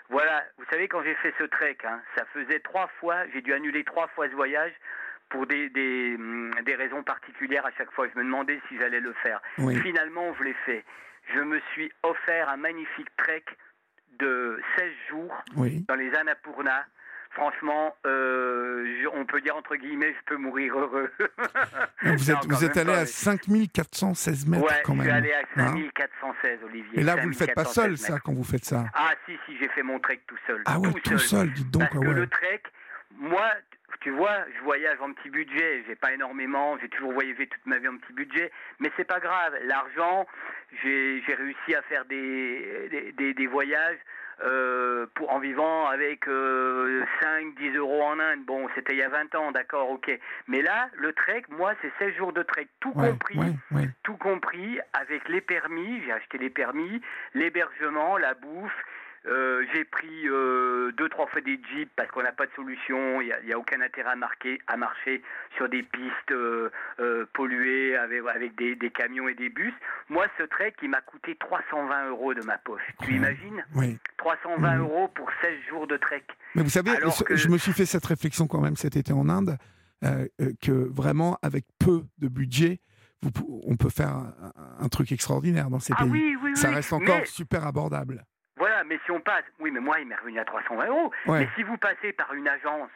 Voilà, 0.10 0.44
vous 0.58 0.64
savez, 0.72 0.88
quand 0.88 1.04
j'ai 1.04 1.16
fait 1.16 1.34
ce 1.38 1.44
trek, 1.44 1.78
hein, 1.84 2.00
ça 2.16 2.24
faisait 2.34 2.60
trois 2.60 2.88
fois, 3.00 3.18
j'ai 3.34 3.42
dû 3.42 3.54
annuler 3.54 3.84
trois 3.84 4.08
fois 4.10 4.30
ce 4.30 4.34
voyage 4.36 4.72
pour 5.30 5.46
des, 5.48 5.70
des, 5.70 6.16
hum, 6.16 6.54
des 6.66 6.76
raisons 6.76 7.04
particulières 7.04 7.66
à 7.66 7.72
chaque 7.78 7.92
fois. 7.92 8.08
Je 8.14 8.18
me 8.18 8.24
demandais 8.24 8.62
si 8.70 8.78
j'allais 8.78 9.02
le 9.02 9.12
faire. 9.22 9.42
Oui. 9.58 9.76
Finalement, 9.82 10.34
je 10.40 10.44
l'ai 10.46 10.56
fait. 10.66 10.86
Je 11.34 11.40
me 11.42 11.60
suis 11.74 11.92
offert 12.04 12.50
un 12.50 12.58
magnifique 12.58 13.10
trek 13.18 13.44
de 14.20 14.60
16 14.78 14.92
jours 15.10 15.44
Oui. 15.56 15.86
dans 15.88 15.96
les 15.96 16.14
Annapurna. 16.16 16.86
Franchement, 17.32 17.96
euh, 18.08 18.84
je- 19.04 19.08
on 19.10 19.26
peut 19.26 19.42
dire 19.42 19.56
entre 19.56 19.76
guillemets, 19.76 20.12
je 20.14 20.26
peux 20.26 20.38
mourir 20.38 20.76
heureux. 20.80 21.12
Vous 22.02 22.32
êtes, 22.32 22.36
Non, 22.38 22.42
quand 22.50 22.56
vous 22.56 22.66
êtes 22.66 22.76
même 22.78 22.88
allé 22.88 22.94
pas, 22.94 22.98
à 22.98 23.02
mais- 23.02 23.06
5416 23.06 24.48
mètres 24.48 24.64
Ouais, 24.64 24.82
quand 24.84 24.94
je 24.94 24.98
même. 25.00 25.08
suis 25.08 25.16
allé 25.18 25.34
à 25.34 25.40
hein. 25.40 25.68
5416, 25.68 26.60
Olivier. 26.64 27.00
Et 27.00 27.04
là, 27.04 27.16
vous 27.18 27.22
ne 27.24 27.28
le 27.28 27.34
faites 27.34 27.54
pas 27.54 27.66
5416 27.66 27.74
seul, 27.76 27.92
mètres. 27.92 28.02
ça, 28.04 28.20
quand 28.26 28.34
vous 28.34 28.44
faites 28.44 28.66
ça. 28.66 28.86
Ah 28.94 29.12
si, 29.26 29.38
si, 29.46 29.58
j'ai 29.60 29.68
fait 29.70 29.84
mon 29.84 30.00
trek 30.00 30.22
tout 30.26 30.38
seul. 30.48 30.64
Ah 30.66 30.80
ouais, 30.80 30.92
tout 31.04 31.18
seul, 31.20 31.52
dites 31.54 31.70
donc. 31.70 31.82
Parce 31.84 31.96
ah 31.96 32.00
que 32.00 32.08
ouais. 32.08 32.14
le 32.16 32.28
trek, 32.28 32.64
moi, 33.12 33.52
tu 34.02 34.12
vois, 34.12 34.38
je 34.58 34.64
voyage 34.64 34.98
en 35.02 35.12
petit 35.14 35.30
budget. 35.30 35.84
J'ai 35.88 35.96
pas 35.96 36.12
énormément. 36.14 36.78
J'ai 36.80 36.90
toujours 36.90 37.14
voyagé 37.14 37.48
toute 37.48 37.66
ma 37.66 37.78
vie 37.80 37.88
en 37.88 37.98
petit 37.98 38.14
budget. 38.14 38.52
Mais 38.80 38.92
c'est 38.98 39.08
pas 39.08 39.20
grave. 39.20 39.54
L'argent, 39.64 40.26
j'ai 40.84 41.22
réussi 41.28 41.76
à 41.76 41.82
faire 41.84 42.06
des, 42.06 42.88
des, 42.92 43.12
des- 43.14 43.34
des 43.34 43.48
voyages 43.48 43.98
euh, 44.44 45.08
pour, 45.16 45.32
en 45.34 45.40
vivant 45.40 45.88
avec 45.88 46.28
euh, 46.28 47.04
5, 47.22 47.56
10 47.56 47.76
euros 47.78 48.04
en 48.04 48.20
Inde. 48.20 48.46
Bon, 48.46 48.68
c'était 48.76 48.94
il 48.94 49.00
y 49.00 49.04
a 49.04 49.10
20 49.10 49.34
ans, 49.36 49.52
d'accord, 49.52 49.90
ok. 49.90 50.12
Mais 50.48 50.62
là, 50.62 50.90
le 50.96 51.12
trek, 51.14 51.44
moi, 51.50 51.74
c'est 51.82 51.92
16 51.98 52.16
jours 52.18 52.34
de 52.34 52.44
trek, 52.44 52.68
tout 52.80 52.92
Ouais, 52.96 53.10
compris 53.10 53.40
ouais, 53.40 53.52
ouais. 53.72 53.90
tout 54.04 54.16
compris, 54.18 54.80
avec 54.94 55.28
les 55.28 55.42
permis, 55.42 56.04
j'ai 56.06 56.12
acheté 56.12 56.38
les 56.38 56.52
permis, 56.52 57.02
l'hébergement, 57.34 58.18
la 58.18 58.36
bouffe. 58.36 58.86
Euh, 59.28 59.66
j'ai 59.74 59.84
pris 59.84 60.28
euh, 60.30 60.92
deux 60.94 61.10
trois 61.10 61.28
fois 61.28 61.42
des 61.42 61.60
jeeps 61.74 61.92
parce 61.96 62.10
qu'on 62.12 62.24
n'a 62.24 62.32
pas 62.32 62.46
de 62.46 62.52
solution, 62.56 63.20
il 63.22 63.34
n'y 63.46 63.52
a, 63.54 63.60
aucun 63.60 63.82
intérêt 63.82 64.12
à, 64.12 64.16
marquer, 64.16 64.60
à 64.68 64.78
marcher 64.78 65.22
sur 65.58 65.68
des 65.68 65.84
pistes 65.84 66.32
euh, 66.32 66.70
polluées 67.34 67.98
avec, 67.98 68.22
avec 68.34 68.56
des, 68.58 68.76
des 68.76 68.90
camions 68.90 69.28
et 69.28 69.34
des 69.36 69.50
bus. 69.50 69.74
Moi, 70.10 70.26
ce 70.38 70.44
trek, 70.44 70.74
il 70.82 70.90
m'a 70.90 71.02
coûté 71.02 71.36
320 71.36 72.08
euros 72.10 72.34
de 72.34 72.42
ma 72.44 72.58
poche. 72.58 72.82
Tu 73.04 73.16
imagines 73.16 73.66
Oui. 73.76 73.98
320 74.18 74.76
Mhm. 74.76 74.82
euros 74.82 75.08
pour 75.10 75.30
16 75.42 75.52
jours 75.70 75.88
de 75.88 75.98
trek. 75.98 76.24
Mais 76.56 76.64
vous 76.64 76.70
savez, 76.70 76.92
Alors 76.92 77.14
ce- 77.14 77.24
que- 77.24 77.36
je 77.36 77.50
me 77.50 77.58
suis 77.58 77.74
fait 77.74 77.86
cette 77.86 78.06
réflexion 78.06 78.48
quand 78.48 78.62
même 78.62 78.76
cet 78.78 78.96
été 78.96 79.12
en 79.14 79.28
Inde, 79.30 79.58
que 80.62 80.72
vraiment, 80.72 81.38
avec 81.42 81.66
peu 81.80 82.04
de 82.20 82.28
budget, 82.28 82.80
vous 83.22 83.32
on 83.66 83.76
peut 83.76 83.90
faire 83.90 84.10
un, 84.10 84.34
un 84.80 84.88
truc 84.90 85.12
extraordinaire 85.12 85.70
dans 85.70 85.80
ces 85.80 85.94
Ah 85.98 86.04
pays. 86.04 86.12
oui, 86.12 86.38
oui, 86.44 86.56
Ça 86.56 86.70
oui. 86.70 86.76
reste 86.76 86.94
encore 86.94 87.18
Mais- 87.20 87.26
super 87.26 87.66
abordable. 87.66 88.24
Voilà, 88.58 88.84
mais 88.84 89.00
si 89.06 89.12
on 89.12 89.20
passe, 89.22 89.44
oui, 89.60 89.72
mais 89.72 89.80
moi, 89.80 90.00
il 90.00 90.08
m'est 90.08 90.16
revenu 90.16 90.40
à 90.40 90.46
320 90.46 90.88
euros. 90.88 91.12
Ouais. 91.28 91.40
Mais 91.40 91.50
si 91.56 91.64
vous 91.64 91.78
passez 91.78 92.12
par 92.14 92.34
une 92.34 92.48
agence, 92.48 92.90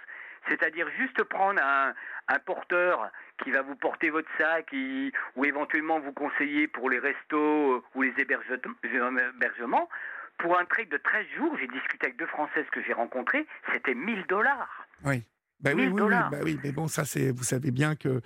c'est-à-dire 0.49 0.88
juste 0.97 1.23
prendre 1.23 1.61
un, 1.63 1.93
un 2.27 2.39
porteur 2.39 3.09
qui 3.43 3.51
va 3.51 3.61
vous 3.61 3.75
porter 3.75 4.09
votre 4.09 4.29
sac 4.38 4.73
et- 4.73 5.11
ou 5.35 5.45
éventuellement 5.45 5.99
vous 5.99 6.13
conseiller 6.13 6.67
pour 6.67 6.89
les 6.89 6.99
restos 6.99 7.73
euh, 7.75 7.83
ou 7.95 8.01
les 8.01 8.13
héberge- 8.17 8.59
hébergements, 8.83 9.88
pour 10.39 10.57
un 10.59 10.65
trek 10.65 10.85
de 10.85 10.97
13 10.97 11.27
jours, 11.38 11.55
j'ai 11.59 11.67
discuté 11.67 12.07
avec 12.07 12.17
deux 12.17 12.25
Françaises 12.25 12.65
que 12.71 12.81
j'ai 12.81 12.93
rencontrées, 12.93 13.45
c'était 13.71 13.93
1000 13.93 14.25
dollars. 14.25 14.88
Oui. 15.05 15.23
Bah 15.63 15.71
oui, 15.75 15.83
1000 15.83 15.85
oui, 15.88 15.91
oui, 15.93 15.99
dollars. 15.99 16.29
bah 16.31 16.38
oui, 16.43 16.59
mais 16.63 16.71
bon, 16.71 16.88
ça 16.88 17.05
c'est, 17.05 17.31
vous 17.31 17.43
savez 17.43 17.71
bien 17.71 17.95
que 17.95 18.21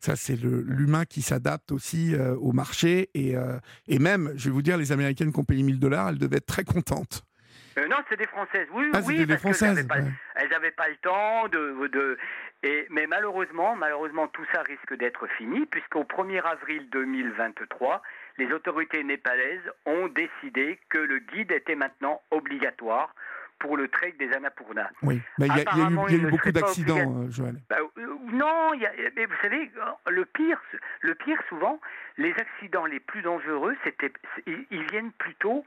ça 0.00 0.16
c'est 0.16 0.36
l'humain 0.36 1.04
qui 1.04 1.22
s'adapte 1.22 1.72
aussi 1.72 2.14
euh, 2.14 2.34
au 2.36 2.52
marché 2.52 3.08
et, 3.14 3.36
euh, 3.36 3.58
et 3.86 3.98
même, 3.98 4.32
je 4.36 4.44
vais 4.44 4.50
vous 4.50 4.62
dire, 4.62 4.76
les 4.76 4.92
Américaines 4.92 5.32
qui 5.32 5.38
ont 5.38 5.44
payé 5.44 5.62
1000 5.62 5.78
dollars, 5.78 6.10
elles 6.10 6.18
devaient 6.18 6.36
être 6.38 6.46
très 6.46 6.64
contentes. 6.64 7.22
Euh, 7.78 7.86
non, 7.86 7.96
c'est 8.08 8.16
des 8.18 8.26
Françaises. 8.26 8.66
Oui, 8.74 8.86
Ah, 8.92 9.00
oui, 9.06 9.18
des 9.18 9.26
parce 9.26 9.40
Françaises. 9.40 9.68
n'avaient 9.74 9.86
pas, 9.86 9.98
elles 10.34 10.52
avaient 10.52 10.72
pas 10.72 10.88
le 10.88 10.96
temps 10.96 11.48
de, 11.48 11.86
de 11.88 12.18
et 12.64 12.86
mais 12.90 13.06
malheureusement, 13.06 13.76
malheureusement, 13.76 14.26
tout 14.26 14.44
ça 14.52 14.62
risque 14.62 14.96
d'être 14.98 15.28
fini 15.38 15.64
puisqu'au 15.66 16.02
1er 16.02 16.42
avril 16.42 16.88
2023, 16.90 18.02
les 18.38 18.52
autorités 18.52 19.04
népalaises 19.04 19.62
ont 19.86 20.08
décidé 20.08 20.80
que 20.90 20.98
le 20.98 21.20
guide 21.20 21.52
était 21.52 21.76
maintenant 21.76 22.20
obligatoire 22.32 23.14
pour 23.58 23.76
le 23.76 23.88
trek 23.88 24.14
des 24.18 24.32
Annapurna. 24.32 24.90
Oui, 25.02 25.20
Bah, 25.38 25.46
il 25.46 25.56
y 25.56 25.60
a- 25.60 26.10
eu- 26.10 26.30
beaucoup 26.30 26.52
d'accidents, 26.52 27.22
euh, 27.24 27.30
Joël. 27.30 27.56
Bah, 27.68 27.76
euh, 27.98 28.06
non, 28.32 28.72
mais 29.16 29.26
vous 29.26 29.34
savez, 29.42 29.70
le 30.08 30.24
pire, 30.24 30.60
le 31.00 31.14
pire 31.14 31.38
souvent, 31.48 31.80
les 32.16 32.32
accidents 32.34 32.86
les 32.86 33.00
plus 33.00 33.22
dangereux, 33.22 33.76
c'était, 33.84 34.12
ils 34.46 34.84
viennent 34.90 35.12
plutôt 35.12 35.64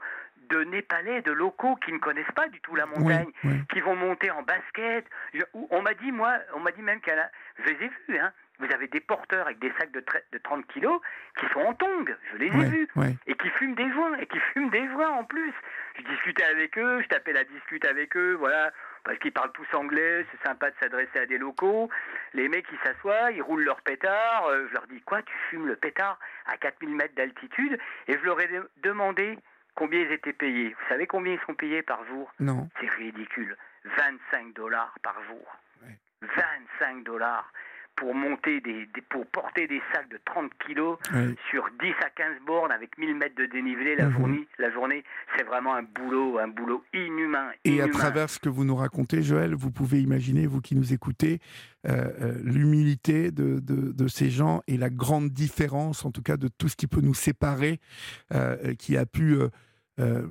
de 0.48 0.64
Népalais, 0.64 1.22
de 1.22 1.32
locaux 1.32 1.76
qui 1.76 1.92
ne 1.92 1.98
connaissent 1.98 2.30
pas 2.34 2.48
du 2.48 2.60
tout 2.60 2.74
la 2.74 2.84
montagne, 2.86 3.30
Oui, 3.44 3.50
oui. 3.52 3.60
qui 3.72 3.80
vont 3.80 3.96
monter 3.96 4.30
en 4.30 4.42
basket. 4.42 5.06
Je- 5.32 5.40
on 5.70 5.82
m'a 5.82 5.94
dit, 5.94 6.12
moi, 6.12 6.34
on 6.54 6.60
m'a 6.60 6.72
dit 6.72 6.82
même 6.82 7.00
qu'elle 7.00 7.18
a, 7.18 7.30
je 7.58 7.72
les 7.72 7.84
ai 7.86 7.90
vus, 8.08 8.18
hein. 8.18 8.32
Vous 8.62 8.72
avez 8.72 8.86
des 8.86 9.00
porteurs 9.00 9.46
avec 9.46 9.58
des 9.58 9.72
sacs 9.78 9.90
de, 9.90 10.04
de 10.32 10.38
30 10.38 10.66
kilos 10.68 11.00
qui 11.38 11.46
sont 11.52 11.60
en 11.60 11.74
tongs. 11.74 12.04
Je 12.32 12.36
les 12.38 12.46
ai 12.46 12.50
Ouais, 12.56 12.64
vus 12.68 12.88
ouais. 12.96 13.16
et 13.26 13.34
qui 13.34 13.48
fument 13.50 13.74
des 13.74 13.90
joints 13.92 14.16
et 14.18 14.26
qui 14.26 14.38
fument 14.52 14.70
des 14.70 14.86
joints 14.88 15.10
en 15.10 15.24
plus. 15.24 15.52
Je 15.98 16.02
discutais 16.04 16.44
avec 16.44 16.78
eux, 16.78 17.02
je 17.02 17.08
tapais 17.08 17.32
la 17.32 17.44
discute 17.44 17.84
avec 17.86 18.16
eux, 18.16 18.34
voilà, 18.38 18.72
parce 19.04 19.18
qu'ils 19.18 19.32
parlent 19.32 19.52
tous 19.52 19.66
anglais, 19.74 20.24
c'est 20.30 20.46
sympa 20.48 20.70
de 20.70 20.76
s'adresser 20.80 21.18
à 21.18 21.26
des 21.26 21.38
locaux. 21.38 21.90
Les 22.34 22.48
mecs 22.48 22.66
ils 22.72 22.78
s'assoient, 22.86 23.32
ils 23.32 23.42
roulent 23.42 23.64
leur 23.64 23.80
pétard, 23.82 24.46
euh, 24.46 24.66
je 24.68 24.74
leur 24.74 24.86
dis 24.86 25.00
quoi, 25.02 25.22
tu 25.22 25.34
fumes 25.50 25.66
le 25.66 25.76
pétard 25.76 26.18
à 26.46 26.56
4000 26.56 26.94
mètres 26.94 27.14
d'altitude? 27.16 27.78
Et 28.06 28.12
je 28.16 28.24
leur 28.24 28.40
ai 28.40 28.46
de- 28.46 28.70
demandé 28.84 29.38
combien 29.74 30.00
ils 30.00 30.12
étaient 30.12 30.32
payés. 30.32 30.68
Vous 30.70 30.88
savez 30.88 31.06
combien 31.08 31.32
ils 31.34 31.40
sont 31.46 31.54
payés 31.54 31.82
par 31.82 32.04
jour? 32.06 32.32
Non. 32.38 32.68
C'est 32.80 32.88
ridicule, 32.90 33.56
25 33.84 34.54
dollars 34.54 34.94
par 35.02 35.20
jour. 35.24 35.56
Ouais. 35.82 35.98
25 36.22 37.02
dollars 37.04 37.50
pour 37.96 38.14
monter 38.14 38.60
des, 38.60 38.86
des- 38.94 39.02
pour 39.10 39.26
porter 39.26 39.66
des 39.66 39.80
sacs 39.92 40.08
de 40.10 40.18
30 40.24 40.50
kilos 40.66 40.98
Oui. 41.14 41.34
sur 41.50 41.64
10 41.80 41.90
à 42.04 42.10
15 42.10 42.36
bornes 42.46 42.72
avec 42.72 42.96
1000 42.98 43.14
mètres 43.16 43.36
de 43.36 43.46
dénivelé 43.46 43.94
la 43.96 44.06
Mhm. 44.06 44.12
journée, 44.12 44.48
la 44.58 44.70
journée, 44.72 45.04
c'est 45.36 45.44
vraiment 45.44 45.74
un 45.74 45.82
boulot, 45.82 46.38
un 46.38 46.48
boulot 46.48 46.82
inhumain. 46.94 47.50
Et 47.64 47.80
à 47.80 47.88
travers 47.88 48.28
ce 48.30 48.38
que 48.38 48.48
vous 48.48 48.64
nous 48.64 48.76
racontez, 48.76 49.22
Joël, 49.22 49.54
vous 49.54 49.70
pouvez 49.70 50.00
imaginer, 50.00 50.46
vous 50.46 50.60
qui 50.60 50.74
nous 50.74 50.92
écoutez, 50.92 51.38
euh, 51.86 52.10
euh, 52.20 52.38
l'humilité 52.44 53.30
de, 53.30 53.58
de- 53.60 53.92
de 53.92 54.08
ces 54.08 54.30
gens 54.30 54.62
et 54.66 54.76
la 54.76 54.90
grande 54.90 55.30
différence, 55.30 56.04
en 56.04 56.10
tout 56.12 56.22
cas, 56.22 56.36
de 56.36 56.48
tout 56.48 56.68
ce 56.68 56.76
qui 56.76 56.86
peut 56.86 57.00
nous 57.00 57.14
séparer, 57.14 57.80
euh, 58.34 58.74
qui 58.74 58.96
a 58.96 59.06
pu. 59.06 59.36
euh, 60.00 60.26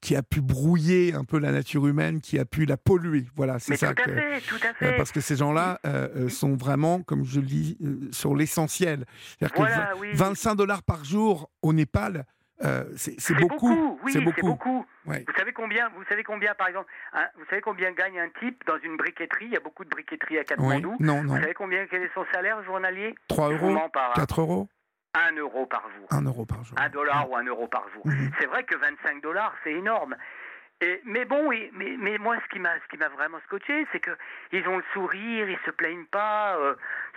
qui 0.00 0.14
a 0.16 0.22
pu 0.22 0.40
brouiller 0.40 1.14
un 1.14 1.24
peu 1.24 1.38
la 1.38 1.50
nature 1.52 1.86
humaine, 1.86 2.20
qui 2.20 2.38
a 2.38 2.44
pu 2.44 2.64
la 2.64 2.76
polluer. 2.76 3.24
Voilà, 3.36 3.58
c'est 3.58 3.76
ça 3.76 3.94
tout 3.94 4.02
à 4.02 4.14
fait, 4.14 4.40
tout 4.42 4.54
à 4.62 4.68
Euh, 4.68 4.72
fait. 4.74 4.96
Parce 4.96 5.10
que 5.12 5.20
ces 5.20 5.36
gens-là 5.36 5.80
euh, 5.86 6.08
euh, 6.16 6.28
sont 6.28 6.54
vraiment, 6.54 7.02
comme 7.02 7.24
je 7.24 7.40
le 7.40 7.46
dis, 7.46 7.76
euh, 7.82 8.08
sur 8.12 8.34
l'essentiel. 8.36 9.04
Voilà, 9.56 9.92
oui. 9.98 10.08
25 10.14 10.54
dollars 10.54 10.82
par 10.82 11.04
jour 11.04 11.50
au 11.62 11.72
Népal, 11.72 12.24
euh, 12.64 12.84
c'est 12.96 13.20
C'est 13.20 13.34
beaucoup. 13.34 13.98
oui, 14.04 14.12
c'est 14.12 14.20
beaucoup. 14.20 14.46
beaucoup. 14.46 14.86
Ouais. 15.06 15.24
Vous 15.26 15.34
savez 15.36 15.52
combien, 15.52 15.88
vous 15.90 16.04
savez 16.08 16.22
combien, 16.24 16.54
par 16.54 16.68
exemple, 16.68 16.88
vous 17.36 17.44
savez 17.50 17.62
combien 17.62 17.92
gagne 17.92 18.18
un 18.20 18.28
type 18.40 18.62
dans 18.66 18.78
une 18.84 18.96
briqueterie? 18.96 19.46
Il 19.46 19.52
y 19.52 19.56
a 19.56 19.60
beaucoup 19.60 19.84
de 19.84 19.88
briqueteries 19.90 20.38
à 20.38 20.40
Oui. 20.40 20.46
Katmandou. 20.46 20.96
Non, 21.00 21.18
Vous 21.22 21.28
non. 21.28 21.40
savez 21.40 21.54
combien 21.54 21.86
quel 21.86 22.02
est 22.02 22.10
son 22.14 22.24
salaire 22.32 22.62
journalier? 22.64 23.14
3 23.28 23.52
Je 23.52 23.56
vous 23.58 23.70
euros 23.70 23.88
pas. 23.92 24.08
hein. 24.10 24.12
4 24.16 24.40
euros 24.40 24.68
1 25.14 25.36
euro 25.36 25.66
par 25.66 25.82
jour. 25.96 26.06
1 26.10 26.22
euro 26.22 26.44
par 26.44 26.64
jour. 26.64 26.76
Un 26.78 26.88
dollar 26.88 27.30
ou 27.30 27.36
un 27.36 27.44
euro 27.44 27.66
par 27.66 27.88
jour. 27.94 28.06
Mhm. 28.06 28.30
C'est 28.38 28.46
vrai 28.46 28.64
que 28.64 28.76
25 28.76 29.22
dollars, 29.22 29.54
c'est 29.64 29.72
énorme. 29.72 30.16
Et, 30.80 31.00
mais 31.04 31.24
bon, 31.24 31.50
et- 31.50 31.70
mais, 31.74 31.96
mais 31.98 32.18
moi, 32.18 32.36
ce 32.40 32.48
qui 32.50 32.60
m'a, 32.60 32.72
ce 32.78 32.86
qui 32.88 32.98
m'a 32.98 33.08
vraiment 33.08 33.40
scotché, 33.46 33.84
c'est 33.90 33.98
que 33.98 34.12
ils 34.52 34.66
ont 34.68 34.76
le 34.76 34.84
sourire, 34.92 35.48
ils 35.50 35.58
se 35.66 35.72
plaignent 35.72 36.06
pas. 36.06 36.56
euh, 36.56 36.74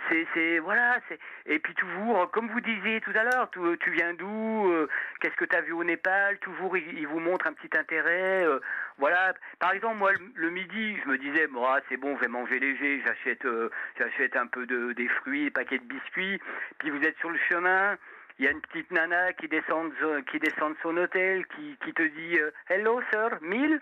c'est, 0.08 0.26
c'est, 0.34 0.58
voilà. 0.58 0.98
C'est, 1.08 1.18
et 1.46 1.60
puis 1.60 1.72
toujours, 1.74 2.28
comme 2.32 2.48
vous 2.48 2.60
disiez 2.60 3.00
tout 3.02 3.12
à 3.14 3.22
l'heure, 3.22 3.48
tu, 3.52 3.60
tu 3.78 3.90
viens 3.92 4.14
d'où 4.14 4.68
euh, 4.72 4.88
Qu'est-ce 5.20 5.36
que 5.36 5.44
tu 5.44 5.54
as 5.54 5.60
vu 5.60 5.70
au 5.72 5.84
Népal 5.84 6.38
Toujours, 6.38 6.76
ils, 6.76 7.06
vous 7.06 7.20
montrent 7.20 7.46
un 7.46 7.52
petit 7.52 7.70
intérêt. 7.78 8.44
euh, 8.44 8.58
voilà. 8.98 9.32
Par 9.60 9.70
exemple, 9.72 9.96
moi, 9.98 10.10
le, 10.12 10.18
le 10.34 10.50
midi, 10.50 10.96
je 11.04 11.08
me 11.08 11.16
disais, 11.18 11.46
bon, 11.46 11.64
ah, 11.64 11.78
c'est 11.88 11.96
bon, 11.96 12.16
je 12.16 12.22
vais 12.22 12.28
manger 12.28 12.58
léger. 12.58 13.00
J'achète, 13.06 13.44
euh, 13.44 13.70
j'achète 13.96 14.34
un 14.36 14.48
peu 14.48 14.66
de, 14.66 14.92
des 14.94 15.06
fruits, 15.06 15.44
des 15.44 15.50
paquets 15.50 15.78
de 15.78 15.84
biscuits. 15.84 16.40
Puis 16.78 16.90
vous 16.90 17.02
êtes 17.04 17.16
sur 17.18 17.30
le 17.30 17.38
chemin. 17.48 17.96
Il 18.42 18.46
y 18.46 18.48
a 18.48 18.50
une 18.50 18.60
petite 18.60 18.90
nana 18.90 19.32
qui 19.34 19.46
descend 19.46 19.92
qui 20.28 20.40
descend 20.40 20.72
de 20.72 20.78
son 20.82 20.96
hôtel, 20.96 21.46
qui, 21.46 21.76
qui 21.84 21.92
te 21.94 22.02
dit 22.02 22.40
euh, 22.40 22.50
Hello, 22.68 23.00
sir, 23.12 23.38
1000 23.40 23.80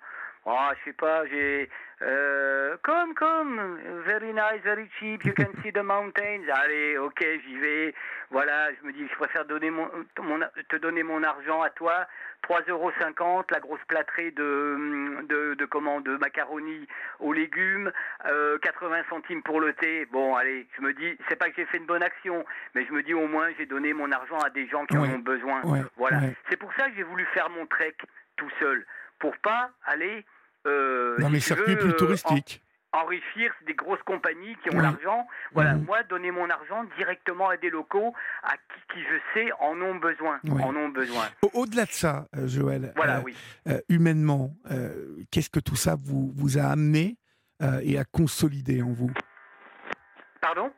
Oh, 0.52 0.70
je 0.78 0.85
sais 0.90 0.97
pas, 0.97 1.24
j'ai. 1.27 1.68
Euh, 2.02 2.77
come, 2.82 3.14
come, 3.14 3.78
very 4.06 4.32
nice, 4.32 4.60
very 4.64 4.89
cheap, 4.98 5.22
you 5.24 5.32
can 5.35 5.52
see 5.62 5.70
the 5.70 5.82
mountains. 5.85 6.48
Allez, 6.52 6.97
ok, 6.98 7.22
j'y 7.47 7.56
vais. 7.59 7.94
Voilà, 8.31 8.70
je 8.74 8.86
me 8.86 8.93
dis, 8.93 9.06
je 9.06 9.14
préfère 9.16 9.44
donner 9.44 9.70
mon, 9.70 9.89
mon- 10.20 10.40
te 10.68 10.77
donner 10.77 11.02
mon 11.05 11.22
argent 11.22 11.62
à 11.62 11.70
toi. 11.70 12.06
3,50 12.48 12.70
euros, 12.70 12.90
la 13.51 13.60
grosse 13.60 13.85
plâtrée 13.86 14.31
de, 14.31 15.18
de, 15.28 15.55
de, 15.55 15.64
comment, 15.66 16.01
de 16.01 16.16
macaroni 16.16 16.89
aux 17.20 17.32
légumes, 17.35 17.93
euh, 18.27 18.59
80 18.59 19.02
centimes 19.10 19.43
pour 19.43 19.60
le 19.60 19.74
thé. 19.74 20.06
Bon, 20.10 20.35
allez, 20.35 20.66
je 20.78 20.82
me 20.82 20.94
dis, 20.94 21.16
c'est 21.28 21.36
pas 21.36 21.51
que 21.51 21.56
j'ai 21.56 21.66
fait 21.66 21.77
une 21.77 21.86
bonne 21.86 22.02
action, 22.02 22.44
mais 22.74 22.86
je 22.86 22.93
me 22.93 23.02
dis 23.02 23.12
au 23.14 23.28
moins 23.28 23.51
j'ai 23.59 23.66
donné 23.66 23.93
mon 23.93 24.10
argent 24.10 24.39
à 24.39 24.48
des 24.51 24.66
gens 24.68 24.86
qui 24.86 24.97
Ouais. 24.97 25.06
en 25.09 25.14
ont 25.16 25.18
besoin. 25.18 25.60
Ouais, 25.64 25.81
Voilà. 25.97 26.16
ouais. 26.18 26.35
C'est 26.48 26.56
pour 26.56 26.72
ça 26.74 26.89
que 26.89 26.97
j'ai 26.97 27.02
voulu 27.05 27.24
faire 27.35 27.51
mon 27.51 27.66
trek 27.66 27.94
tout 28.36 28.51
seul, 28.59 28.86
pour 29.18 29.36
pas 29.39 29.70
aller 29.85 30.24
Dans 30.65 31.28
si 31.28 31.32
les 31.35 31.41
circuits 31.41 31.73
veux, 31.74 31.78
plus 31.78 31.91
euh, 31.91 31.97
touristiques. 31.97 32.62
en- 32.93 33.01
enrichir 33.03 33.53
des 33.66 33.74
grosses 33.74 34.03
compagnies 34.05 34.57
qui 34.62 34.70
ont 34.74 34.81
l'argent. 34.81 35.27
Voilà, 35.53 35.77
moi 35.77 36.03
donner 36.03 36.31
mon 36.32 36.51
argent 36.51 36.85
directement 36.97 37.49
à 37.49 37.57
des 37.57 37.70
locaux 37.70 38.12
à 38.43 38.57
qui, 38.57 38.95
qui 38.95 39.01
je 39.03 39.16
sais 39.32 39.53
en 39.61 39.81
ont 39.81 39.95
besoin, 39.95 40.41
en 40.51 40.74
ont 40.74 40.89
besoin. 40.89 41.28
Au- 41.43 41.61
Au-delà 41.61 41.85
de 41.87 41.93
ça, 41.93 42.27
euh, 42.37 42.49
Joël, 42.49 42.93
Voilà, 42.97 43.19
euh, 43.19 43.23
oui. 43.23 43.37
euh, 43.69 43.81
humainement, 43.89 44.57
euh, 44.73 45.16
qu'est-ce 45.31 45.51
que 45.51 45.61
tout 45.61 45.77
ça 45.77 45.95
vous, 45.95 46.32
vous 46.35 46.59
a 46.59 46.65
amené 46.65 47.16
euh, 47.62 47.81
et 47.85 47.97
a 47.99 48.05
consolidé 48.05 48.82
en 48.82 48.91
vous? 48.93 49.12
Pardon? 50.41 50.73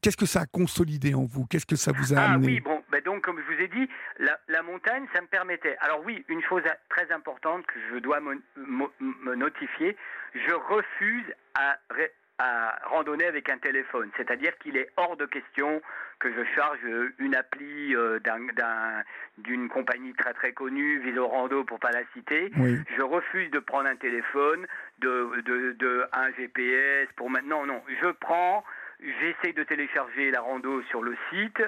Qu'est-ce 0.00 0.16
que 0.16 0.26
ça 0.26 0.42
a 0.42 0.46
consolidé 0.46 1.12
en 1.14 1.24
vous? 1.24 1.44
Qu'est-ce 1.46 1.66
que 1.66 1.74
ça 1.76 1.90
vous 1.92 2.14
a 2.14 2.18
Ah 2.20 2.34
amené? 2.34 2.46
oui, 2.46 2.60
bon, 2.60 2.80
ben 2.94 3.02
donc 3.02 3.22
comme 3.24 3.40
je 3.40 3.54
vous 3.54 3.60
ai 3.60 3.66
dit, 3.68 3.88
la, 4.18 4.38
la 4.48 4.62
montagne, 4.62 5.06
ça 5.12 5.20
me 5.20 5.26
permettait. 5.26 5.76
Alors 5.80 6.00
oui, 6.04 6.24
une 6.28 6.42
chose 6.44 6.62
très 6.88 7.10
importante 7.10 7.66
que 7.66 7.78
je 7.92 7.98
dois 7.98 8.20
me, 8.20 8.40
me- 8.56 8.92
me 9.00 9.34
notifier, 9.34 9.96
je 10.34 10.52
refuse 10.54 11.24
à, 11.54 11.76
randonner 12.86 13.26
avec 13.26 13.48
un 13.48 13.58
téléphone. 13.58 14.10
C'est-à-dire 14.16 14.56
qu'il 14.58 14.76
est 14.76 14.88
hors 14.96 15.16
de 15.16 15.24
question 15.26 15.80
que 16.18 16.32
je 16.32 16.44
charge 16.54 16.78
une 17.18 17.34
appli 17.34 17.94
euh, 17.94 18.18
d'un- 18.20 18.46
d'un- 18.54 19.02
d'une 19.38 19.68
compagnie 19.68 20.12
très 20.14 20.32
très 20.34 20.52
connue, 20.52 20.98
Visorando 21.00 21.64
pour 21.64 21.78
pas 21.80 21.90
la 21.92 22.02
citer. 22.12 22.50
Oui. 22.56 22.80
Je 22.96 23.02
refuse 23.02 23.50
de 23.50 23.58
prendre 23.60 23.88
un 23.88 23.96
téléphone, 23.96 24.66
de, 24.98 25.40
de, 25.42 25.72
de 25.72 26.04
un 26.12 26.32
GPS 26.32 27.08
pour 27.16 27.30
maintenant. 27.30 27.66
Non, 27.66 27.82
je 28.02 28.08
prends, 28.10 28.64
j'essaye 29.00 29.52
de 29.52 29.64
télécharger 29.64 30.30
la 30.30 30.40
rando 30.40 30.82
sur 30.84 31.02
le 31.02 31.16
site. 31.30 31.62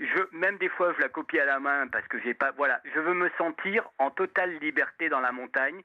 Je, 0.00 0.22
même 0.32 0.56
des 0.58 0.68
fois, 0.68 0.92
je 0.96 1.02
la 1.02 1.08
copie 1.08 1.38
à 1.38 1.44
la 1.44 1.60
main 1.60 1.86
parce 1.88 2.06
que 2.08 2.18
j'ai 2.20 2.34
pas. 2.34 2.52
Voilà, 2.56 2.80
je 2.94 3.00
veux 3.00 3.14
me 3.14 3.30
sentir 3.38 3.88
en 3.98 4.10
totale 4.10 4.58
liberté 4.60 5.08
dans 5.08 5.20
la 5.20 5.32
montagne. 5.32 5.82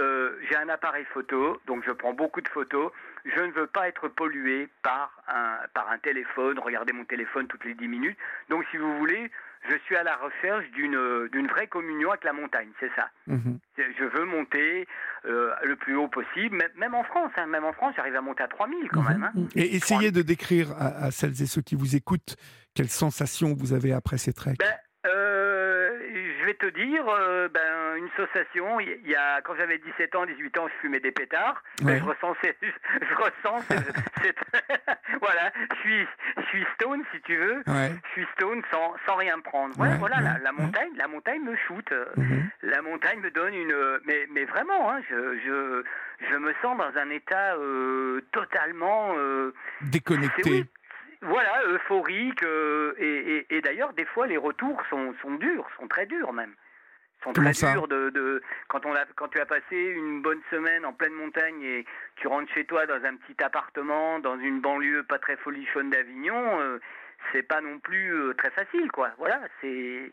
Euh, 0.00 0.36
j'ai 0.48 0.56
un 0.56 0.68
appareil 0.68 1.04
photo, 1.12 1.60
donc 1.66 1.84
je 1.86 1.92
prends 1.92 2.14
beaucoup 2.14 2.40
de 2.40 2.48
photos. 2.48 2.90
Je 3.24 3.40
ne 3.40 3.52
veux 3.52 3.68
pas 3.68 3.88
être 3.88 4.08
pollué 4.08 4.68
par 4.82 5.22
un, 5.28 5.58
par 5.72 5.90
un 5.90 5.98
téléphone, 5.98 6.58
regarder 6.58 6.92
mon 6.92 7.04
téléphone 7.04 7.46
toutes 7.46 7.64
les 7.64 7.74
10 7.74 7.88
minutes. 7.88 8.18
Donc, 8.48 8.64
si 8.70 8.76
vous 8.76 8.98
voulez, 8.98 9.30
je 9.68 9.76
suis 9.84 9.96
à 9.96 10.02
la 10.02 10.16
recherche 10.16 10.64
d'une 10.72 11.28
d'une 11.32 11.46
vraie 11.46 11.66
communion 11.66 12.10
avec 12.10 12.24
la 12.24 12.32
montagne, 12.32 12.68
c'est 12.80 12.90
ça. 12.96 13.08
Mhm. 13.26 13.58
Je 13.76 14.04
veux 14.04 14.24
monter 14.24 14.86
euh, 15.26 15.52
le 15.64 15.76
plus 15.76 15.96
haut 15.96 16.08
possible, 16.08 16.56
même, 16.76 16.94
en 16.94 17.04
France. 17.04 17.32
hein, 17.36 17.46
même 17.46 17.64
en 17.64 17.72
France, 17.72 17.94
j'arrive 17.96 18.16
à 18.16 18.20
monter 18.20 18.42
à 18.42 18.48
3000 18.48 18.88
quand 18.90 19.02
même. 19.02 19.24
hein. 19.24 19.32
Mhm. 19.34 19.48
Et 19.56 19.74
essayez 19.76 20.10
de 20.10 20.22
décrire 20.22 20.72
à, 20.72 21.04
à 21.06 21.10
celles 21.10 21.40
et 21.42 21.46
ceux 21.46 21.62
qui 21.62 21.74
vous 21.74 21.96
écoutent 21.96 22.36
quelles 22.74 22.90
sensations 22.90 23.54
vous 23.54 23.72
avez 23.72 23.92
après 23.92 24.18
ces 24.18 24.32
treks. 24.32 24.58
Ben, 24.58 24.74
euh, 25.06 25.43
je 26.44 26.48
vais 26.50 26.54
te 26.54 26.66
dire, 26.66 27.04
euh, 27.08 27.48
ben, 27.48 27.96
une 27.96 28.08
sensation. 28.18 28.78
Il 28.78 29.08
y 29.08 29.14
a, 29.16 29.40
quand 29.40 29.54
j'avais 29.56 29.78
17 29.78 30.14
ans, 30.14 30.26
18 30.26 30.58
ans, 30.58 30.68
je 30.68 30.74
fumais 30.82 31.00
des 31.00 31.10
pétards. 31.10 31.62
Ben, 31.82 31.98
je 31.98 32.04
ressens, 32.04 32.34
je, 32.42 33.14
ressens 33.16 33.62
cette, 33.68 33.92
cette- 34.22 34.62
voilà. 35.22 35.50
Je 35.74 35.80
suis, 35.80 36.06
je 36.36 36.42
suis 36.48 36.66
stone, 36.74 37.02
si 37.14 37.20
tu 37.22 37.36
veux. 37.36 37.62
Ouais. 37.66 37.92
Je 38.08 38.10
suis 38.12 38.26
stone 38.36 38.60
sans, 38.70 38.94
sans 39.06 39.16
rien 39.16 39.38
prendre. 39.40 39.78
Ouais, 39.80 39.96
voilà, 39.98 40.20
la, 40.42 40.52
montagne, 40.52 40.90
la 40.98 41.08
montagne 41.08 41.40
me 41.42 41.56
shoot. 41.56 41.90
Mhm. 42.16 42.50
La 42.62 42.82
montagne 42.82 43.20
me 43.20 43.30
donne 43.30 43.54
une, 43.54 43.74
mais, 44.04 44.26
mais 44.30 44.44
vraiment, 44.44 44.90
hein, 44.90 45.00
je, 45.08 45.38
je, 45.46 45.84
je 46.30 46.36
me 46.36 46.52
sens 46.60 46.76
dans 46.76 47.00
un 47.00 47.08
état 47.10 47.54
euh, 47.54 48.20
totalement, 48.32 49.14
euh, 49.16 49.54
c'est- 49.80 49.90
Déconnecté. 49.90 50.42
oui, 50.50 50.66
voilà, 51.24 51.62
euphorique. 51.66 52.42
euh, 52.42 52.94
et 52.98 53.46
et, 53.50 53.56
et 53.56 53.60
d'ailleurs, 53.60 53.92
des 53.94 54.04
fois, 54.04 54.26
les 54.26 54.36
retours 54.36 54.80
sont, 54.90 55.14
sont 55.20 55.34
durs, 55.34 55.66
sont 55.78 55.88
très 55.88 56.06
durs 56.06 56.32
même. 56.32 56.54
Sont 57.22 57.32
Comment 57.32 57.46
très 57.46 57.54
ça 57.54 57.72
durs 57.72 57.88
de, 57.88 58.10
de 58.10 58.42
quand 58.68 58.84
on 58.84 58.94
a, 58.94 59.04
quand 59.16 59.28
tu 59.28 59.40
as 59.40 59.46
passé 59.46 59.76
une 59.76 60.20
bonne 60.20 60.40
semaine 60.50 60.84
en 60.84 60.92
pleine 60.92 61.14
montagne 61.14 61.62
et 61.62 61.86
tu 62.16 62.28
rentres 62.28 62.52
chez 62.52 62.66
toi 62.66 62.84
dans 62.86 63.02
un 63.02 63.16
petit 63.16 63.42
appartement 63.42 64.18
dans 64.18 64.38
une 64.38 64.60
banlieue 64.60 65.02
pas 65.04 65.18
très 65.18 65.36
folichonne 65.38 65.88
d'Avignon, 65.90 66.60
euh, 66.60 66.78
c'est 67.32 67.42
pas 67.42 67.62
non 67.62 67.78
plus 67.78 68.12
euh, 68.14 68.34
très 68.34 68.50
facile, 68.50 68.90
quoi. 68.92 69.10
Voilà, 69.16 69.40
c'est 69.60 70.12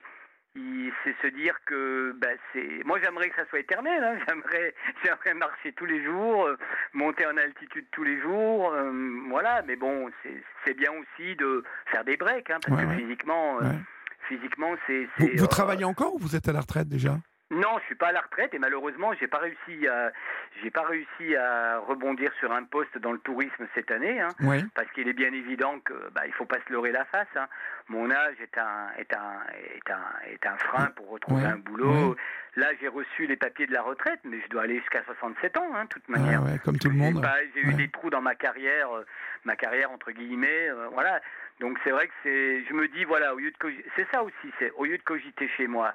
c'est 1.04 1.16
se 1.22 1.28
dire 1.28 1.56
que 1.66 2.16
bah, 2.20 2.28
c'est 2.52 2.84
moi 2.86 3.00
j'aimerais 3.02 3.30
que 3.30 3.36
ça 3.36 3.46
soit 3.50 3.60
éternel 3.60 4.04
hein. 4.04 4.18
j'aimerais 4.28 4.74
j'aimerais 5.04 5.34
marcher 5.34 5.72
tous 5.74 5.86
les 5.86 6.04
jours 6.04 6.46
euh, 6.46 6.58
monter 6.94 7.26
en 7.26 7.38
altitude 7.38 7.86
tous 7.92 8.04
les 8.04 8.20
jours 8.22 8.72
euh, 8.74 8.92
voilà 9.30 9.62
mais 9.66 9.76
bon 9.76 10.10
c'est 10.22 10.44
c'est 10.66 10.74
bien 10.74 10.92
aussi 10.92 11.36
de 11.38 11.64
faire 11.88 12.04
des 12.04 12.18
breaks 12.18 12.50
hein, 12.50 12.60
parce 12.62 12.78
Ouais, 12.78 12.86
que 12.86 12.90
ouais. 12.92 12.98
physiquement 12.98 13.58
euh, 13.62 13.70
Ouais. 13.70 13.80
physiquement, 14.28 14.76
c'est. 14.88 15.08
Vous, 15.38 15.48
travaillez 15.48 15.84
encore 15.84 16.16
ou 16.16 16.18
vous 16.18 16.36
êtes 16.36 16.48
à 16.48 16.54
la 16.54 16.62
retraite 16.62 16.88
déjà? 16.88 17.18
Non, 17.52 17.78
je 17.80 17.86
suis 17.86 17.96
pas 17.96 18.08
à 18.08 18.12
la 18.14 18.22
retraite 18.22 18.54
et 18.54 18.60
malheureusement, 18.60 19.14
j'ai 19.20 19.28
pas 19.28 19.40
réussi 19.40 19.88
à, 19.88 20.12
j'ai 20.64 20.72
pas 20.72 20.84
réussi 20.84 21.36
à 21.36 21.80
rebondir 21.80 22.32
sur 22.40 22.52
un 22.52 22.64
poste 22.64 22.98
dans 22.98 23.12
le 23.12 23.20
tourisme 23.20 23.68
cette 23.76 23.92
année. 23.92 24.22
Hein. 24.22 24.30
Oui. 24.40 24.64
parce 24.74 24.90
qu'il 24.92 25.08
est 25.10 25.14
bien 25.14 25.34
évident 25.34 25.80
que 25.82 25.94
bah, 26.16 26.22
il 26.26 26.34
faut 26.34 26.46
pas 26.46 26.58
se 26.66 26.72
leurrer 26.72 26.92
la 26.94 27.04
face. 27.06 27.28
hein. 27.36 27.48
Mon 27.90 28.10
âge 28.10 28.36
est 28.42 28.58
un 28.58 28.88
est 28.98 29.14
un 29.14 29.34
est 29.76 29.92
un 29.92 30.30
est 30.32 30.46
un 30.46 30.58
frein 30.58 30.88
pour 30.96 31.10
retrouver 31.10 31.44
un 31.44 31.58
boulot. 31.58 32.16
Là, 32.56 32.68
j'ai 32.82 32.88
reçu 32.88 33.28
les 33.28 33.36
papiers 33.38 33.66
de 33.68 33.74
la 33.74 33.82
retraite, 33.82 34.20
mais 34.26 34.40
je 34.42 34.48
dois 34.50 34.64
aller 34.64 34.80
jusqu'à 34.80 35.04
67 35.04 35.58
ans, 35.58 35.70
hein, 35.74 35.84
de 35.86 35.90
toute 35.90 36.10
manière. 36.10 36.44
ouais, 36.44 36.58
comme 36.66 36.78
tout 36.78 36.90
le 36.90 36.96
monde. 36.96 37.26
J'ai 37.56 37.62
eu 37.62 37.74
des 37.74 37.90
trous 37.90 38.10
dans 38.10 38.22
ma 38.22 38.36
carrière, 38.36 38.92
euh, 38.96 39.06
ma 39.46 39.56
carrière 39.56 39.92
entre 39.92 40.12
guillemets, 40.12 40.70
euh, 40.70 40.88
voilà. 40.94 41.22
Donc 41.60 41.78
c'est 41.84 41.92
vrai 41.92 42.08
que 42.08 42.14
c'est, 42.24 42.64
je 42.66 42.74
me 42.74 42.88
dis 42.88 43.04
voilà, 43.06 43.34
au 43.36 43.40
lieu 43.40 43.52
de 43.52 43.58
c'est 43.96 44.08
ça 44.12 44.24
aussi, 44.24 44.52
c'est 44.60 44.72
au 44.72 44.86
lieu 44.86 44.98
de 44.98 45.04
cogiter 45.04 45.48
chez 45.58 45.68
moi, 45.68 45.94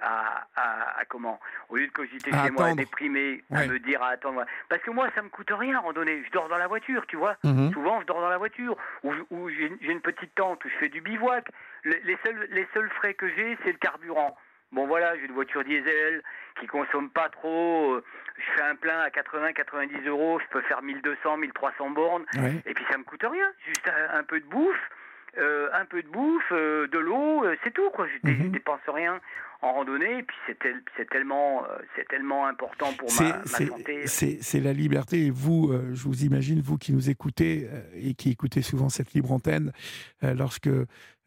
à, 0.00 0.46
à, 0.56 0.98
à 1.00 1.04
comment, 1.06 1.38
au 1.68 1.76
lieu 1.76 1.86
de 1.86 1.92
cogiter 1.92 2.32
À 2.32 2.44
chez 2.44 2.50
moi, 2.50 2.66
à 2.68 2.74
déprimer, 2.74 3.42
Ouais. 3.50 3.62
à 3.64 3.66
me 3.66 3.78
dire 3.78 4.02
à 4.02 4.08
attendre, 4.08 4.44
parce 4.68 4.82
que 4.82 4.90
moi 4.90 5.08
ça 5.14 5.22
me 5.22 5.28
coûte 5.28 5.50
rien 5.50 5.76
à 5.76 5.80
randonner, 5.80 6.22
je 6.24 6.30
dors 6.30 6.48
dans 6.48 6.58
la 6.58 6.66
voiture, 6.66 7.06
tu 7.06 7.16
vois. 7.16 7.36
Mhm. 7.44 7.72
Souvent, 7.72 8.00
je 8.00 8.06
dors 8.06 8.20
dans 8.20 8.28
la 8.28 8.38
voiture, 8.38 8.76
ou, 9.02 9.12
ou 9.30 9.48
j'ai 9.50 9.70
une 9.80 10.00
petite 10.00 10.34
tente 10.34 10.64
où 10.64 10.68
je 10.68 10.74
fais 10.76 10.88
du 10.88 11.00
bivouac. 11.00 11.46
Les, 11.84 12.00
les 12.04 12.18
seuls, 12.24 12.48
les 12.50 12.66
seuls 12.74 12.90
frais 12.90 13.14
que 13.14 13.28
j'ai, 13.28 13.56
c'est 13.64 13.72
le 13.72 13.78
carburant. 13.78 14.36
Bon, 14.72 14.86
voilà, 14.86 15.16
j'ai 15.16 15.26
une 15.26 15.32
voiture 15.34 15.62
diesel 15.62 16.22
qui 16.58 16.66
consomme 16.66 17.08
pas 17.10 17.28
trop. 17.28 17.92
euh, 17.94 18.04
Je 18.36 18.42
fais 18.56 18.62
un 18.62 18.74
plein 18.74 18.98
à 19.00 19.08
80-90 19.10 20.06
euros, 20.08 20.40
je 20.40 20.46
peux 20.48 20.62
faire 20.62 20.82
1200, 20.82 21.36
1300 21.36 21.90
bornes. 21.90 22.24
Ouais. 22.36 22.54
Et 22.66 22.74
puis 22.74 22.84
ça 22.90 22.98
me 22.98 23.04
coûte 23.04 23.22
rien, 23.28 23.52
juste 23.66 23.88
un, 23.88 24.18
un 24.18 24.22
peu 24.24 24.40
de 24.40 24.46
bouffe, 24.46 24.90
euh, 25.38 25.68
un 25.72 25.84
peu 25.84 26.02
de 26.02 26.08
bouffe, 26.08 26.52
euh, 26.52 26.86
de 26.88 26.98
l'eau, 26.98 27.44
euh, 27.44 27.56
c'est 27.64 27.72
tout 27.72 27.90
quoi. 27.90 28.06
Je, 28.06 28.30
je 28.30 28.48
dépense 28.48 28.80
rien 28.86 29.20
en 29.62 29.72
randonnée, 29.72 30.18
et 30.18 30.22
puis 30.22 30.36
c'est 30.46 30.58
tel- 30.58 30.82
c'est 30.96 31.08
tellement, 31.08 31.64
c'est 31.96 32.06
tellement 32.08 32.46
important 32.46 32.92
pour 32.98 33.08
ma, 33.20 33.42
santé. 33.44 34.06
C'est 34.06 34.60
la 34.60 34.74
liberté. 34.74 35.26
Et 35.26 35.30
vous, 35.30 35.72
je 35.94 36.02
vous 36.02 36.24
imagine, 36.24 36.60
vous 36.60 36.76
qui 36.76 36.92
nous 36.92 37.08
écoutez 37.08 37.70
et 37.94 38.12
qui 38.12 38.30
écoutez 38.30 38.60
souvent 38.60 38.90
cette 38.90 39.14
libre 39.14 39.32
antenne, 39.32 39.72
lorsque 40.20 40.68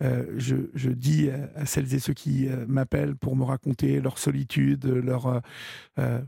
je, 0.02 0.56
je 0.76 0.90
dis 0.92 1.32
à, 1.56 1.66
celles 1.66 1.92
et 1.96 2.00
ceux 2.00 2.14
qui 2.14 2.48
m'appellent 2.68 3.16
pour 3.16 3.36
me 3.36 3.44
raconter 3.44 4.00
leur 4.02 4.20
solitude, 4.20 4.86
leur, 4.86 5.42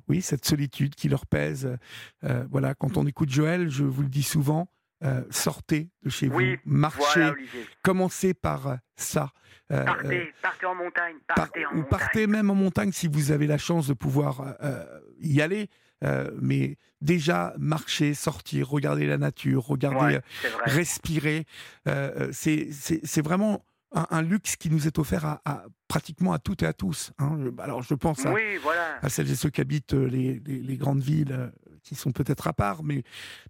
oui, 0.07 0.23
cette 0.23 0.45
solitude 0.45 0.95
qui 0.95 1.09
leur 1.09 1.27
pèse. 1.27 1.77
voilà, 2.49 2.73
quand 2.73 2.97
on 2.97 3.05
écoute 3.05 3.29
Joël, 3.29 3.69
je 3.69 3.83
vous 3.83 4.01
le 4.01 4.09
dis 4.09 4.23
souvent, 4.23 4.67
euh, 5.03 5.21
sortez 5.29 5.89
de 6.03 6.09
chez 6.09 6.27
Oui, 6.27 6.55
vous, 6.55 6.61
marchez, 6.65 7.19
Voilà, 7.21 7.35
commencez 7.83 8.33
par 8.33 8.67
euh, 8.67 8.75
ça. 8.95 9.31
Euh, 9.71 9.85
Partez, 9.85 10.33
partez 10.41 10.65
en 10.65 10.75
montagne, 10.75 11.15
par- 11.27 11.35
partez 11.35 11.65
en 11.65 11.71
ou 11.71 11.75
montagne. 11.75 11.89
partez 11.89 12.27
même 12.27 12.49
en 12.49 12.55
montagne 12.55 12.91
si 12.91 13.07
vous 13.07 13.31
avez 13.31 13.45
la 13.47 13.57
chance 13.59 13.87
de 13.87 13.93
pouvoir 13.93 14.55
y 15.21 15.41
aller. 15.41 15.69
mais 16.41 16.77
déjà, 17.01 17.53
marcher, 17.59 18.13
sortir, 18.15 18.67
regarder 18.67 19.05
la 19.05 19.17
nature, 19.19 19.63
regarder, 19.65 20.15
Ouais, 20.15 20.21
respirer, 20.65 21.45
c'est 22.31 23.21
vraiment 23.21 23.63
un, 23.93 24.05
un 24.11 24.21
luxe 24.21 24.55
qui 24.55 24.69
nous 24.69 24.87
est 24.87 24.97
offert 24.99 25.25
à, 25.25 25.41
à- 25.45 25.65
pratiquement 25.87 26.33
à 26.33 26.39
toutes 26.39 26.63
et 26.63 26.67
à 26.67 26.73
tous. 26.73 27.11
hein. 27.19 27.37
Alors, 27.59 27.81
je 27.81 27.93
pense 27.95 28.25
à, 28.25 28.33
Oui, 28.33 28.57
voilà. 28.61 28.99
à 29.01 29.09
celles 29.09 29.31
et 29.31 29.35
ceux 29.35 29.49
qui 29.49 29.61
habitent 29.61 29.93
les, 29.93 30.39
les- 30.45 30.59
les 30.61 30.77
grandes 30.77 31.01
villes 31.01 31.51
qui 31.83 31.95
sont 31.95 32.11
peut-être 32.11 32.47
à 32.47 32.53
part, 32.53 32.83
mais, 32.83 33.03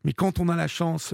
mais 0.03 0.13
quand 0.13 0.39
on 0.39 0.49
a 0.49 0.55
la 0.55 0.67
chance 0.67 1.13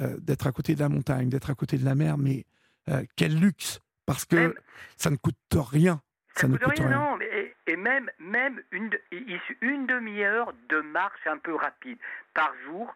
euh, 0.00 0.16
d'être 0.20 0.46
à 0.46 0.52
côté 0.52 0.74
de 0.74 0.80
la 0.80 0.88
montagne, 0.88 1.28
d'être 1.28 1.50
à 1.50 1.54
côté 1.54 1.78
de 1.78 1.84
la 1.84 1.94
mer, 1.94 2.18
mais 2.18 2.44
euh, 2.88 3.02
quel 3.16 3.38
luxe 3.38 3.80
Parce 4.06 4.24
que 4.24 4.36
Même- 4.36 4.54
ça 4.96 5.10
ne 5.10 5.16
coûte 5.16 5.36
rien. 5.54 6.00
Ça, 6.34 6.42
Ça 6.42 6.48
ne 6.48 6.56
coûte 6.58 6.78
rien, 6.78 6.88
rien. 6.88 6.98
non. 6.98 7.16
mais- 7.16 7.54
et, 7.66 7.76
même, 7.76 8.10
même 8.20 8.60
une 8.70 9.86
demi-heure 9.86 10.52
de 10.68 10.80
marche 10.82 11.26
un 11.26 11.38
peu 11.38 11.54
rapide 11.54 11.98
par 12.34 12.52
jour 12.66 12.94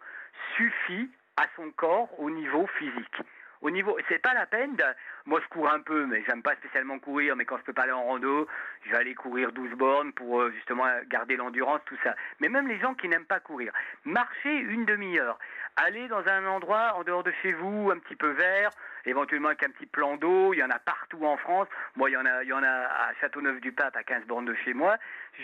suffit 0.57 1.11
à 1.37 1.47
son 1.57 1.71
corps 1.73 2.09
au 2.21 2.31
niveau 2.31 2.67
physique. 2.79 3.17
Au 3.63 3.71
niveau, 3.71 3.99
c'est 4.09 4.19
pas 4.19 4.33
la 4.33 4.47
peine 4.47 4.75
de, 4.75 4.85
moi 5.27 5.39
je 5.43 5.49
cours 5.49 5.71
un 5.71 5.81
peu, 5.81 6.07
mais 6.07 6.23
j'aime 6.27 6.43
pas 6.43 6.55
spécialement 6.57 6.99
courir, 6.99 7.37
mais 7.37 7.45
quand 7.45 7.59
je 7.59 7.63
peux 7.63 7.75
pas 7.75 7.83
aller 7.83 7.93
en 7.93 8.05
rando, 8.05 8.49
je 8.85 8.91
vais 8.91 8.97
aller 8.97 9.15
courir 9.15 9.53
12 9.53 9.73
bornes 9.73 10.13
pour 10.13 10.41
euh, 10.41 10.51
justement 10.53 10.87
garder 11.09 11.37
l'endurance, 11.37 11.81
tout 11.85 11.99
ça. 12.03 12.17
Mais 12.41 12.49
même 12.49 12.69
les 12.69 12.81
gens 12.81 12.95
qui 12.95 13.09
n'aiment 13.09 13.27
pas 13.27 13.41
courir, 13.41 13.73
marcher 14.05 14.55
une 14.55 14.87
demi-heure, 14.87 15.39
aller 15.77 16.09
dans 16.09 16.27
un 16.27 16.47
endroit 16.47 16.95
en 16.97 17.05
dehors 17.05 17.23
de 17.23 17.33
chez 17.43 17.53
vous, 17.53 17.91
un 17.91 17.99
petit 17.99 18.17
peu 18.17 18.31
vert, 18.31 18.71
éventuellement 19.05 19.49
avec 19.49 19.63
un 19.63 19.71
petit 19.71 19.87
plan 19.87 20.17
d'eau, 20.17 20.55
il 20.55 20.59
y 20.59 20.65
en 20.65 20.71
a 20.71 20.79
partout 20.79 21.25
en 21.27 21.37
France. 21.37 21.69
Moi, 21.97 22.11
il 22.11 22.15
y 22.15 22.17
en 22.17 22.25
a, 22.25 22.43
il 22.43 22.49
y 22.49 22.53
en 22.53 22.63
a 22.63 22.69
à 22.69 23.15
Châteauneuf-du-Pape, 23.21 23.95
à 23.95 24.03
15 24.03 24.25
bornes 24.25 24.47
de 24.47 24.55
chez 24.55 24.73
moi. 24.73 24.97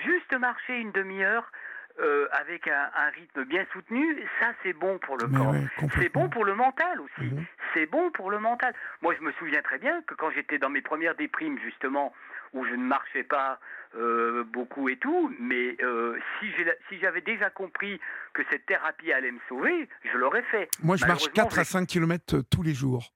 Juste 0.04 0.32
marcher 0.38 0.78
une 0.78 0.92
demi-heure 0.92 1.50
euh, 2.00 2.26
avec 2.32 2.68
un, 2.68 2.90
un 2.94 3.08
rythme 3.10 3.44
bien 3.44 3.64
soutenu, 3.72 4.04
ça 4.40 4.52
c'est 4.62 4.72
bon 4.74 4.98
pour 4.98 5.16
le 5.16 5.26
Mais 5.28 5.36
corps. 5.38 5.50
ouais, 5.52 5.64
C'est 5.98 6.08
bon 6.12 6.28
pour 6.28 6.44
le 6.44 6.54
mental 6.54 7.00
aussi. 7.00 7.26
Mhm. 7.30 7.44
C'est 7.74 7.86
bon 7.86 8.10
pour 8.10 8.30
le 8.30 8.38
mental. 8.38 8.74
Moi, 9.02 9.14
je 9.18 9.24
me 9.24 9.32
souviens 9.32 9.62
très 9.62 9.78
bien 9.78 10.02
que 10.02 10.14
quand 10.14 10.30
j'étais 10.30 10.58
dans 10.58 10.70
mes 10.70 10.82
premières 10.82 11.14
déprimes, 11.14 11.58
justement, 11.60 12.12
où 12.52 12.64
je 12.64 12.72
ne 12.74 12.84
marchais 12.84 13.22
pas 13.24 13.58
euh, 13.96 14.44
beaucoup 14.44 14.88
et 14.88 14.96
tout, 14.96 15.34
mais 15.38 15.76
euh, 15.82 16.18
si 16.40 16.98
j'avais 17.00 17.20
déjà 17.20 17.50
compris 17.50 18.00
que 18.34 18.42
cette 18.50 18.66
thérapie 18.66 19.12
allait 19.12 19.32
me 19.32 19.40
sauver, 19.48 19.88
je 20.04 20.16
l'aurais 20.18 20.42
fait. 20.44 20.68
Moi, 20.82 20.96
je 20.96 21.06
marche 21.06 21.24
Malheureusement, 21.34 21.44
4 21.50 21.58
à 21.58 21.62
je- 21.64 21.68
5 21.68 21.86
km 21.86 22.40
tous 22.50 22.62
les 22.62 22.74
jours. 22.74 23.12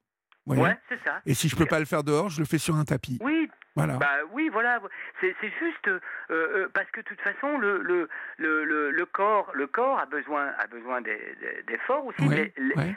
Ouais, 0.59 0.77
c'est 0.89 1.01
ça. 1.05 1.21
Et 1.27 1.35
si 1.35 1.49
je 1.49 1.57
peux 1.57 1.67
pas 1.67 1.79
le 1.79 1.85
faire 1.85 2.03
dehors, 2.03 2.29
je 2.29 2.41
le 2.41 2.47
fais 2.47 2.59
sur 2.59 2.77
un 2.77 2.85
tapis. 2.85 3.19
Oui, 3.23 3.49
Voilà. 3.77 3.95
Bah 3.95 4.19
oui, 4.33 4.49
voilà. 4.53 4.81
C'est 5.21 5.35
juste 5.43 5.89
euh, 5.89 6.01
euh, 6.31 6.69
parce 6.75 6.91
que 6.91 7.01
de 7.01 7.07
toute 7.07 7.21
façon, 7.21 7.59
le, 7.59 7.83
le, 7.83 8.09
le, 8.39 8.91
le, 8.91 9.07
corps, 9.07 9.51
le 9.55 9.67
corps 9.67 9.99
a 9.99 10.07
besoin, 10.07 10.49
a 10.59 10.67
besoin 10.67 11.01
d'efforts 11.01 12.07
aussi, 12.07 12.27
ouais. 12.27 12.53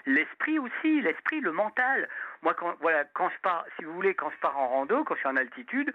l'esprit 0.05 0.59
aussi, 0.59 1.01
l'esprit, 1.01 1.41
le 1.41 1.51
mental. 1.51 2.07
Moi, 2.41 2.53
quand 2.55 2.75
voilà, 2.81 3.05
quand 3.13 3.29
je 3.29 3.39
pars, 3.41 3.65
si 3.77 3.85
vous 3.85 3.93
voulez, 3.93 4.13
quand 4.13 4.29
je 4.31 4.39
pars 4.39 4.57
en 4.57 4.67
rando, 4.67 5.03
quand 5.03 5.15
je 5.15 5.19
suis 5.19 5.29
en 5.29 5.37
altitude, 5.37 5.93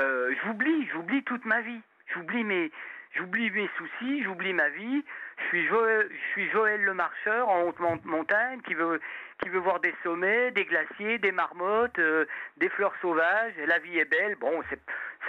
euh, 0.00 0.34
j'oublie, 0.44 0.88
j'oublie 0.92 1.22
toute 1.24 1.44
ma 1.44 1.60
vie. 1.60 1.80
J'oublie 2.14 2.44
mes, 2.44 2.70
j'oublie 3.16 3.50
mes 3.50 3.68
soucis, 3.76 4.22
j'oublie 4.22 4.52
ma 4.52 4.68
vie. 4.70 5.04
Je 5.38 6.08
suis 6.32 6.48
Joël, 6.50 6.82
le 6.82 6.94
marcheur 6.94 7.48
en 7.48 7.62
haute 7.62 7.78
mon- 7.78 8.00
montagne 8.04 8.60
qui 8.62 8.74
veut, 8.74 9.00
qui 9.42 9.48
veut 9.48 9.58
voir 9.58 9.80
des 9.80 9.94
sommets, 10.02 10.50
des 10.52 10.64
glaciers, 10.64 11.18
des 11.18 11.32
marmottes, 11.32 11.98
euh, 11.98 12.24
des 12.56 12.68
fleurs 12.70 12.94
sauvages. 13.02 13.52
La 13.66 13.78
vie 13.78 13.98
est 13.98 14.06
belle. 14.10 14.36
Bon, 14.36 14.62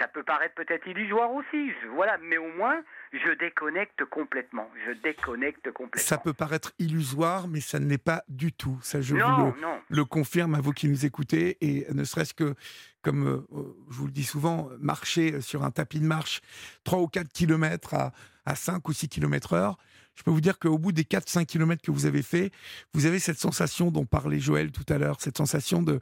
ça 0.00 0.08
peut 0.08 0.22
paraître 0.22 0.54
peut-être 0.54 0.86
illusoire 0.86 1.30
aussi. 1.32 1.72
voilà, 1.90 2.16
mais 2.22 2.38
au 2.38 2.48
moins, 2.48 2.80
je 3.12 3.38
déconnecte 3.38 4.04
complètement. 4.04 4.68
Je 4.86 4.92
déconnecte 4.92 5.70
complètement. 5.72 6.06
Ça 6.06 6.18
peut 6.18 6.32
paraître 6.32 6.72
illusoire, 6.78 7.48
mais 7.48 7.60
ça 7.60 7.78
ne 7.78 7.86
l'est 7.88 7.98
pas 7.98 8.24
du 8.28 8.52
tout. 8.52 8.78
Ça, 8.82 9.00
je 9.00 9.14
vous 9.14 9.54
le 9.88 10.04
confirme 10.04 10.54
à 10.54 10.60
vous 10.60 10.72
qui 10.72 10.88
nous 10.88 11.06
écoutez. 11.06 11.56
Et 11.60 11.86
ne 11.92 12.04
serait-ce 12.04 12.34
que, 12.34 12.54
comme 13.02 13.26
euh, 13.26 13.46
je 13.90 13.96
vous 13.96 14.06
le 14.06 14.12
dis 14.12 14.24
souvent, 14.24 14.68
marcher 14.78 15.40
sur 15.40 15.64
un 15.64 15.70
tapis 15.70 16.00
de 16.00 16.06
marche 16.06 16.40
3 16.84 17.00
ou 17.00 17.06
4 17.08 17.32
km 17.32 17.94
à, 17.94 18.12
à 18.44 18.54
5 18.54 18.86
ou 18.88 18.92
6 18.92 19.08
km 19.08 19.54
heure, 19.54 19.78
je 20.18 20.24
peux 20.24 20.32
vous 20.32 20.40
dire 20.40 20.58
qu'au 20.58 20.78
bout 20.78 20.90
des 20.90 21.04
4-5 21.04 21.46
km 21.46 21.80
que 21.80 21.92
vous 21.92 22.04
avez 22.04 22.22
fait, 22.22 22.50
vous 22.92 23.06
avez 23.06 23.20
cette 23.20 23.38
sensation 23.38 23.92
dont 23.92 24.04
parlait 24.04 24.40
Joël 24.40 24.72
tout 24.72 24.84
à 24.92 24.98
l'heure, 24.98 25.20
cette 25.20 25.38
sensation 25.38 25.80
de, 25.80 26.00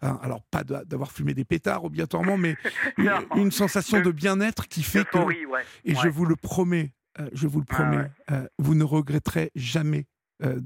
hein, 0.00 0.18
alors 0.22 0.42
pas 0.50 0.64
d'avoir 0.64 1.12
fumé 1.12 1.34
des 1.34 1.44
pétards 1.44 1.84
obligatoirement, 1.84 2.38
mais 2.38 2.56
une, 3.36 3.50
sensation 3.52 4.00
De- 4.00 4.10
bien-être 4.10 4.68
qui 4.68 4.82
fait 4.82 5.04
que, 5.04 5.18
ouais. 5.18 5.36
et 5.84 5.94
je 5.94 6.00
Ouais. 6.00 6.08
vous 6.08 6.24
le 6.24 6.34
promets, 6.36 6.94
euh, 7.20 7.28
je 7.34 7.46
vous 7.46 7.58
le 7.60 7.66
Ah 7.68 7.74
promets, 7.74 7.96
ouais. 7.98 8.10
euh, 8.30 8.46
vous 8.58 8.74
ne 8.74 8.84
regretterez 8.84 9.50
jamais 9.54 10.06
euh, 10.42 10.60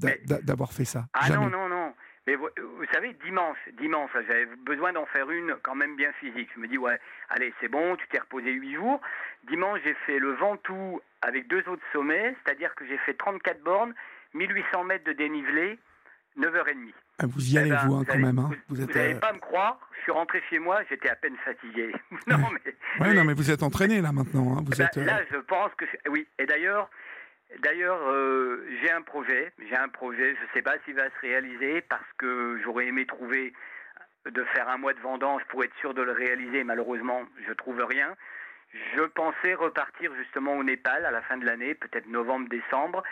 d'avoir 0.45 0.73
fait 0.73 0.85
ça. 0.85 1.07
Ah 1.15 1.27
jamais. 1.27 1.47
non, 1.47 1.51
non, 1.51 1.69
non. 1.69 1.72
Mais 2.27 2.37
vous, 2.37 2.49
vous 2.57 2.85
savez, 2.93 3.15
dimanche, 3.25 3.59
dimanche, 3.81 4.11
j'avais 4.29 4.47
besoin 4.65 4.93
d'en 4.93 5.07
faire 5.07 5.29
une 5.31 5.57
quand 5.63 5.75
même 5.75 5.97
bien 5.97 6.13
physique. 6.21 6.49
Je 6.55 6.61
me 6.61 6.69
dis, 6.69 6.79
ouais, 6.79 6.99
allez, 7.31 7.53
c'est 7.61 7.69
bon, 7.69 7.97
tu 7.97 8.07
t'es 8.09 8.19
reposé 8.21 8.53
huit 8.53 8.75
jours. 8.75 9.01
Dimanche, 9.49 9.81
j'ai 9.85 9.95
fait 10.07 10.19
le 10.21 10.33
Ventoux 10.35 11.01
avec 11.23 11.49
deux 11.49 11.67
autres 11.69 11.83
sommets, 11.93 12.35
c'est-à-dire 12.45 12.75
que 12.77 12.87
j'ai 12.87 12.99
fait 12.99 13.15
34 13.15 13.61
bornes, 13.63 13.93
1800 14.35 14.85
mètres 14.85 15.05
de 15.05 15.13
dénivelé, 15.13 15.79
9h30. 16.39 16.93
Ah, 17.19 17.25
vous 17.27 17.55
y 17.55 17.59
allez, 17.59 17.69
Eh 17.71 17.73
ben, 17.73 17.87
vous, 17.87 17.95
hein, 17.97 18.05
quand 18.07 18.13
allez- 18.15 18.23
même. 18.23 18.39
hein. 18.39 18.51
Vous 18.69 18.77
Vous 18.77 18.87
n'allez 18.87 19.15
euh, 19.15 19.19
pas 19.19 19.33
me 19.33 19.39
croire, 19.39 19.79
je 19.99 20.03
suis 20.03 20.13
rentré 20.13 20.41
chez 20.49 20.59
moi, 20.61 20.81
j'étais 20.89 21.09
à 21.11 21.17
peine 21.17 21.37
fatigué. 21.45 21.93
non, 22.29 22.39
mais, 22.53 23.05
ouais, 23.07 23.15
non, 23.15 23.25
mais 23.25 23.35
vous 23.35 23.51
êtes 23.51 23.63
entraîné 23.65 24.01
là 24.01 24.13
maintenant. 24.13 24.57
hein. 24.59 24.63
Vous 24.65 24.73
eh 24.75 24.79
ben, 24.79 24.85
êtes, 24.87 24.97
euh, 24.99 25.05
Là, 25.05 25.21
je 25.31 25.37
pense 25.39 25.73
que 25.75 25.85
oui. 26.09 26.27
Et 26.39 26.47
d'ailleurs, 26.47 26.89
d'ailleurs, 27.61 28.01
euh, 28.09 28.67
j'ai 28.81 28.91
un 28.91 29.03
projet. 29.03 29.53
J'ai 29.69 29.77
un 29.77 29.89
projet. 29.89 30.35
Je 30.37 30.41
ne 30.43 30.47
sais 30.55 30.63
pas 30.63 30.75
s'il 30.85 30.95
va 30.95 31.07
se 31.11 31.19
réaliser 31.21 31.81
parce 31.83 32.07
que 32.19 32.61
j'aurais 32.65 32.87
aimé 32.87 33.07
trouver 33.07 33.53
de 34.31 34.45
faire 34.55 34.69
un 34.69 34.77
mois 34.79 34.95
de 34.95 35.01
vendange 35.01 35.43
pour 35.49 35.65
être 35.65 35.75
sûr 35.81 35.95
de 35.95 36.03
le 36.03 36.13
réaliser. 36.13 36.63
Malheureusement, 36.65 37.23
je 37.47 37.53
trouve 37.53 37.81
rien. 37.83 38.15
Je 38.95 39.03
pensais 39.03 39.55
repartir 39.55 40.15
justement 40.17 40.57
au 40.57 40.65
Népal 40.65 41.05
à 41.05 41.11
la 41.11 41.21
fin 41.23 41.37
de 41.37 41.45
l'année, 41.45 41.75
peut-être 41.75 42.07
novembre-décembre, 42.07 43.03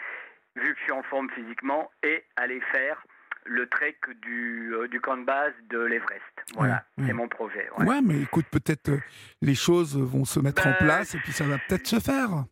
vu 0.57 0.73
que 0.73 0.79
je 0.79 0.83
suis 0.85 0.93
en 0.93 1.03
forme 1.03 1.29
physiquement, 1.31 1.91
et 2.03 2.25
aller 2.37 2.61
faire 2.73 3.05
le 3.45 3.69
trek 3.69 3.97
du, 4.23 4.73
euh, 4.75 4.89
du 4.89 5.01
camp 5.01 5.17
de 5.17 5.25
base 5.25 5.53
de 5.69 5.79
l'Everest. 5.81 6.23
Voilà, 6.55 6.75
Ouais, 6.75 6.81
c'est 6.99 7.03
ouais. 7.09 7.13
mon 7.13 7.29
projet. 7.29 7.69
Ouais, 7.79 7.87
ouais. 7.87 8.01
mais 8.03 8.21
écoute, 8.23 8.47
peut-être 8.51 8.91
euh, 8.91 8.99
les 9.43 9.55
choses 9.55 9.99
vont 9.99 10.25
se 10.25 10.41
mettre 10.41 10.67
en 10.67 10.71
Bah, 10.71 10.77
place 10.79 11.15
et 11.15 11.19
puis 11.19 11.33
ça 11.33 11.45
va 11.45 11.59
peut-être 11.59 11.87
se 11.87 11.99
faire. 12.01 12.45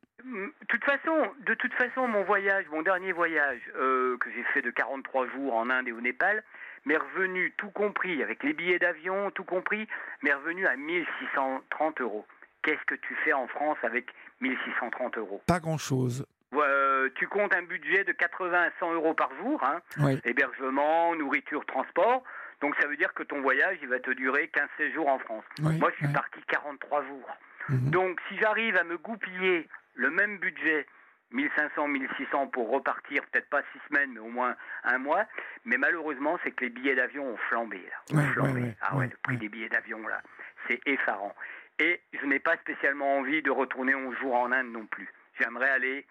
Toute 0.69 0.85
façon, 0.85 1.33
de 1.47 1.55
toute 1.55 1.75
façon, 1.75 2.09
mon 2.09 2.25
voyage, 2.25 2.67
mon 2.71 2.83
dernier 2.83 3.13
voyage 3.13 3.61
euh, 3.77 4.17
que 4.19 4.31
j'ai 4.31 4.43
fait 4.55 4.63
de 4.63 4.71
43 4.71 5.29
jours 5.29 5.55
en 5.55 5.71
Inde 5.71 5.89
et 5.89 5.93
au 5.93 6.01
Népal, 6.01 6.43
m'est 6.85 6.97
revenu 6.97 7.53
tout 7.57 7.71
compris, 7.71 8.23
avec 8.23 8.43
les 8.43 8.53
billets 8.53 8.79
d'avion, 8.79 9.31
tout 9.31 9.45
compris, 9.45 9.87
m'est 10.23 10.33
revenu 10.35 10.67
à 10.67 10.77
1630 10.77 12.01
euros. 12.01 12.27
Qu'est-ce 12.63 12.85
que 12.87 12.95
tu 12.97 13.15
fais 13.25 13.33
en 13.33 13.47
France 13.49 13.79
avec 13.83 14.07
1630 14.41 15.19
euros? 15.19 15.43
Pas 15.47 15.61
grand-chose. 15.61 16.27
Euh, 16.55 17.09
Tu 17.15 17.27
comptes 17.27 17.55
un 17.55 17.63
budget 17.63 18.05
de 18.05 18.13
80 18.13 18.63
à 18.63 18.71
100 18.81 18.95
euros 18.95 19.15
par 19.15 19.31
jour, 19.37 19.63
hein, 19.65 19.81
hébergement, 20.25 21.15
nourriture, 21.15 21.65
transport. 21.67 22.23
Donc 22.61 22.75
ça 22.81 22.89
veut 22.89 22.97
dire 22.97 23.13
que 23.15 23.23
ton 23.23 23.41
voyage, 23.41 23.79
il 23.83 23.89
va 23.89 24.01
te 24.01 24.11
durer 24.11 24.49
15 24.49 24.69
jours 24.95 25.09
en 25.09 25.19
France. 25.19 25.45
Moi, 25.61 25.91
je 25.93 26.05
suis 26.05 26.13
parti 26.13 26.41
43 26.49 27.05
jours. 27.05 27.29
Mhm. 27.69 27.91
Donc, 27.91 28.21
si 28.29 28.39
j'arrive 28.39 28.77
à 28.77 28.85
me 28.85 28.97
goupiller 28.97 29.69
le 29.99 30.11
même 30.11 30.39
budget, 30.39 30.87
1500, 31.33 31.89
1600 31.89 32.47
pour 32.47 32.71
repartir, 32.71 33.23
peut-être 33.27 33.51
pas 33.51 33.61
six 33.73 33.81
semaines, 33.89 34.13
mais 34.15 34.21
au 34.21 34.29
moins 34.31 34.57
un 34.85 34.99
mois, 34.99 35.25
mais 35.67 35.77
malheureusement, 35.77 36.39
c'est 36.43 36.53
que 36.53 36.65
les 36.65 36.71
billets 36.71 36.95
d'avion 36.95 37.27
ont 37.27 37.37
flambé, 37.49 37.79
là. 37.79 38.15
Ont 38.15 38.19
Ouais, 38.19 38.33
flambé. 38.33 38.53
ouais, 38.53 38.61
ouais, 38.69 38.75
ah 38.81 38.97
ouais, 38.97 39.07
le 39.11 39.17
prix 39.23 39.37
des 39.37 39.49
billets 39.51 39.69
d'avion, 39.69 40.07
là, 40.09 40.23
c'est 40.67 40.81
effarant. 40.87 41.35
Et 41.81 42.01
je 42.19 42.25
n'ai 42.27 42.39
pas 42.39 42.57
spécialement 42.57 43.19
envie 43.19 43.43
de 43.43 43.51
retourner 43.51 43.95
11 43.95 44.17
jours 44.19 44.35
en 44.37 44.51
Inde 44.53 44.73
non 44.73 44.87
plus. 44.87 45.13
J'aimerais 45.39 45.69
aller 45.71 46.07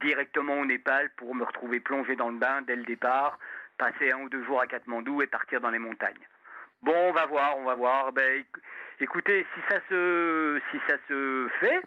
directement 0.00 0.54
au 0.60 0.64
Népal 0.64 1.10
pour 1.16 1.34
me 1.34 1.44
retrouver 1.44 1.80
plongé 1.80 2.16
dans 2.16 2.30
le 2.30 2.38
bain 2.38 2.62
dès 2.62 2.76
le 2.76 2.84
départ, 2.84 3.38
passer 3.76 4.12
un 4.12 4.20
ou 4.20 4.28
deux 4.28 4.44
jours 4.44 4.60
à 4.60 4.66
Katmandou 4.66 5.22
et 5.22 5.26
partir 5.26 5.60
dans 5.60 5.70
les 5.70 5.78
montagnes. 5.78 6.26
Bon, 6.82 6.94
on 6.96 7.12
va 7.12 7.26
voir, 7.26 7.58
on 7.58 7.64
va 7.64 7.74
voir. 7.74 8.12
Ben, 8.12 8.40
éc- 8.42 8.62
écoutez, 9.00 9.44
si 9.54 9.60
ça 9.68 9.80
se, 9.88 10.60
si 10.70 10.78
ça 10.88 10.96
se 11.08 11.48
fait, 11.60 11.80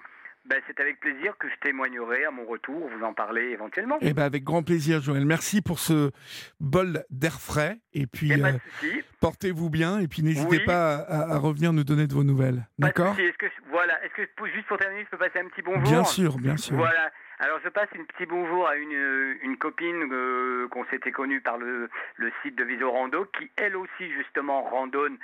ben, 0.46 0.60
c'est 0.68 0.80
avec 0.80 1.00
plaisir 1.00 1.38
que 1.38 1.48
je 1.50 1.56
témoignerai 1.62 2.26
à 2.26 2.32
mon 2.32 2.46
retour, 2.46 2.90
vous 2.90 3.04
en 3.06 3.14
parler 3.14 3.50
éventuellement. 3.52 3.98
Eh 4.02 4.14
ben 4.14 4.24
avec 4.24 4.44
grand 4.44 4.64
plaisir, 4.64 5.02
Joël. 5.02 5.26
Merci 5.26 5.62
pour 5.62 5.80
ce 5.80 6.12
bol 6.60 7.04
d'air 7.10 7.40
frais. 7.40 7.78
Et 7.94 8.08
puis, 8.08 8.34
a 8.34 8.38
pas 8.38 8.54
euh, 8.54 8.88
portez-vous 9.20 9.70
bien. 9.70 10.00
Et 10.00 10.08
puis, 10.08 10.24
n'hésitez 10.24 10.58
Oui. 10.60 10.66
pas 10.66 10.96
à, 10.96 11.34
à 11.34 11.38
revenir 11.38 11.74
nous 11.74 11.84
donner 11.84 12.08
de 12.08 12.14
vos 12.14 12.24
nouvelles. 12.24 12.68
D'accord 12.80 13.16
souci. 13.16 13.28
Est-ce 13.28 13.38
que 13.38 13.48
je- 13.48 13.70
voilà, 13.70 14.04
est-ce 14.04 14.14
que 14.14 14.46
juste 14.54 14.68
pour 14.68 14.78
terminer, 14.78 15.04
je 15.06 15.10
peux 15.10 15.18
passer 15.18 15.40
un 15.40 15.48
petit 15.48 15.62
bonjour 15.62 15.84
Bien 15.84 16.04
sûr, 16.04 16.38
bien 16.38 16.58
sûr. 16.58 16.76
Voilà. 16.76 17.12
Alors 17.40 17.58
je 17.64 17.70
passe 17.70 17.90
un 18.00 18.04
petit 18.04 18.28
bonjour 18.28 18.68
à 18.68 18.76
une, 18.76 18.94
euh, 18.94 19.34
une 19.42 19.58
copine 19.58 20.08
euh, 20.12 20.68
qu'on 20.70 20.86
s'était 20.92 21.12
connue 21.12 21.42
par 21.42 21.58
le, 21.58 21.90
le 22.18 22.32
site 22.44 22.56
de 22.56 22.64
Visorando, 22.64 23.26
qui 23.40 23.50
elle 23.56 23.76
aussi 23.78 24.12
justement 24.16 24.62
randonne 24.62 25.18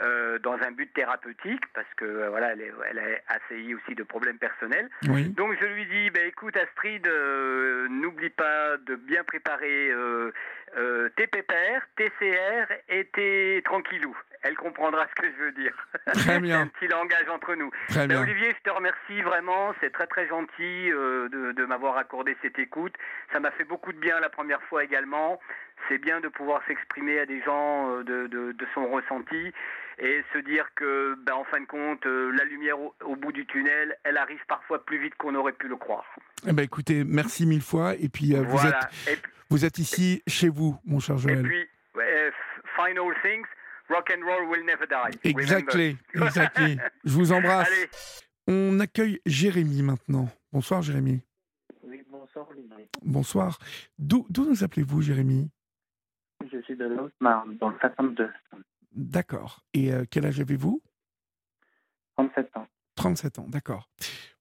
euh, 0.00 0.38
dans 0.38 0.54
un 0.54 0.70
but 0.70 0.92
thérapeutique, 0.94 1.62
parce 1.74 1.92
que 1.96 2.04
euh, 2.04 2.30
voilà, 2.30 2.52
elle 2.52 2.62
est, 2.62 2.72
elle 2.90 2.98
est 2.98 3.22
assaillie 3.28 3.74
aussi 3.74 3.94
de 3.94 4.02
problèmes 4.02 4.38
personnels. 4.38 4.88
Oui. 5.08 5.28
Donc 5.30 5.56
je 5.60 5.66
lui 5.66 5.86
dis, 5.86 6.10
ben 6.10 6.26
écoute 6.26 6.56
Astrid, 6.56 7.06
euh, 7.06 7.88
n'oublie 7.88 8.30
pas 8.30 8.76
de 8.78 8.96
bien 8.96 9.24
préparer 9.24 9.90
tes 11.16 11.26
pépères, 11.26 11.82
tes 11.96 12.10
CR 12.18 12.72
et 12.88 13.04
tes 13.12 13.60
tranquillous. 13.64 14.16
Elle 14.42 14.56
comprendra 14.56 15.06
ce 15.08 15.22
que 15.22 15.28
je 15.30 15.44
veux 15.44 15.52
dire. 15.52 15.74
Très 16.14 16.40
bien. 16.40 16.56
C'est 16.56 16.62
un 16.62 16.66
petit 16.66 16.88
langage 16.88 17.28
entre 17.28 17.54
nous. 17.54 17.70
Très 17.88 18.06
Ben, 18.06 18.08
bien. 18.08 18.22
Olivier, 18.22 18.50
je 18.58 18.70
te 18.70 18.74
remercie 18.74 19.22
vraiment. 19.22 19.72
C'est 19.80 19.92
très 19.92 20.06
très 20.08 20.26
gentil 20.26 20.90
euh, 20.90 21.28
de, 21.28 21.52
de 21.52 21.64
m'avoir 21.64 21.96
accordé 21.96 22.36
cette 22.42 22.58
écoute. 22.58 22.94
Ça 23.32 23.38
m'a 23.38 23.52
fait 23.52 23.64
beaucoup 23.64 23.92
de 23.92 23.98
bien 23.98 24.18
la 24.18 24.30
première 24.30 24.60
fois 24.64 24.82
également. 24.82 25.38
C'est 25.88 25.98
bien 25.98 26.20
de 26.20 26.28
pouvoir 26.28 26.62
s'exprimer 26.66 27.18
à 27.18 27.26
des 27.26 27.42
gens 27.42 27.90
euh, 27.90 28.04
de, 28.04 28.26
de, 28.28 28.52
de 28.52 28.66
son 28.74 28.88
ressenti 28.90 29.52
et 29.98 30.22
se 30.32 30.38
dire 30.38 30.66
que, 30.74 31.14
ben, 31.26 31.34
en 31.34 31.44
fin 31.44 31.60
de 31.60 31.66
compte, 31.66 32.04
euh, 32.06 32.32
la 32.36 32.44
lumière 32.44 32.78
au, 32.80 32.94
au 33.04 33.16
bout 33.16 33.32
du 33.32 33.44
tunnel, 33.46 33.96
elle 34.04 34.16
arrive 34.16 34.40
parfois 34.48 34.84
plus 34.84 34.98
vite 35.02 35.14
qu'on 35.16 35.34
aurait 35.34 35.52
pu 35.52 35.68
le 35.68 35.76
croire. 35.76 36.04
Eh 36.46 36.52
ben, 36.52 36.62
écoutez, 36.62 37.04
merci 37.04 37.46
mille 37.46 37.60
fois. 37.62 37.94
Et 37.96 38.08
puis, 38.08 38.34
euh, 38.34 38.42
vous, 38.42 38.56
voilà. 38.56 38.78
êtes, 39.06 39.12
Et, 39.12 39.16
puis- 39.16 39.32
vous 39.50 39.64
êtes 39.64 39.78
ici, 39.78 40.22
chez 40.26 40.48
vous, 40.48 40.76
mon 40.84 40.98
cher 41.00 41.16
et 41.16 41.18
Joël. 41.18 41.42
puis, 41.42 41.66
ouais, 41.94 42.30
f- 42.30 42.86
final 42.86 43.12
things, 43.22 43.44
rock 43.90 44.10
and 44.16 44.24
roll 44.24 44.48
will 44.48 44.64
never 44.64 44.86
die. 44.86 45.28
Exactly, 45.28 45.98
exactly. 46.14 46.78
Je 47.04 47.12
vous 47.14 47.32
embrasse. 47.32 47.68
Allez, 47.68 47.88
On 48.48 48.80
accueille 48.80 49.20
Jérémy 49.26 49.82
maintenant. 49.82 50.28
Bonsoir, 50.52 50.80
Jérémy. 50.82 51.20
Oui, 51.84 52.02
bonsoir 52.08 52.48
Olivier. 52.50 52.88
Bonsoir. 53.02 53.58
D'où 53.98 54.26
d'où 54.30 54.48
nous 54.48 54.64
appelez-vous, 54.64 55.02
Jérémy? 55.02 55.50
Je 56.50 56.60
suis 56.62 56.76
de 56.76 56.86
Haute-Marne, 56.86 57.56
dans 57.58 57.70
le 57.70 57.78
62, 57.78 58.30
D'accord. 58.94 59.60
Et 59.74 59.92
euh, 59.92 60.04
quel 60.10 60.26
âge 60.26 60.40
avez-vous? 60.40 60.82
37 62.16 62.56
ans. 62.56 62.66
37 62.96 63.38
ans, 63.38 63.46
d'accord. 63.48 63.88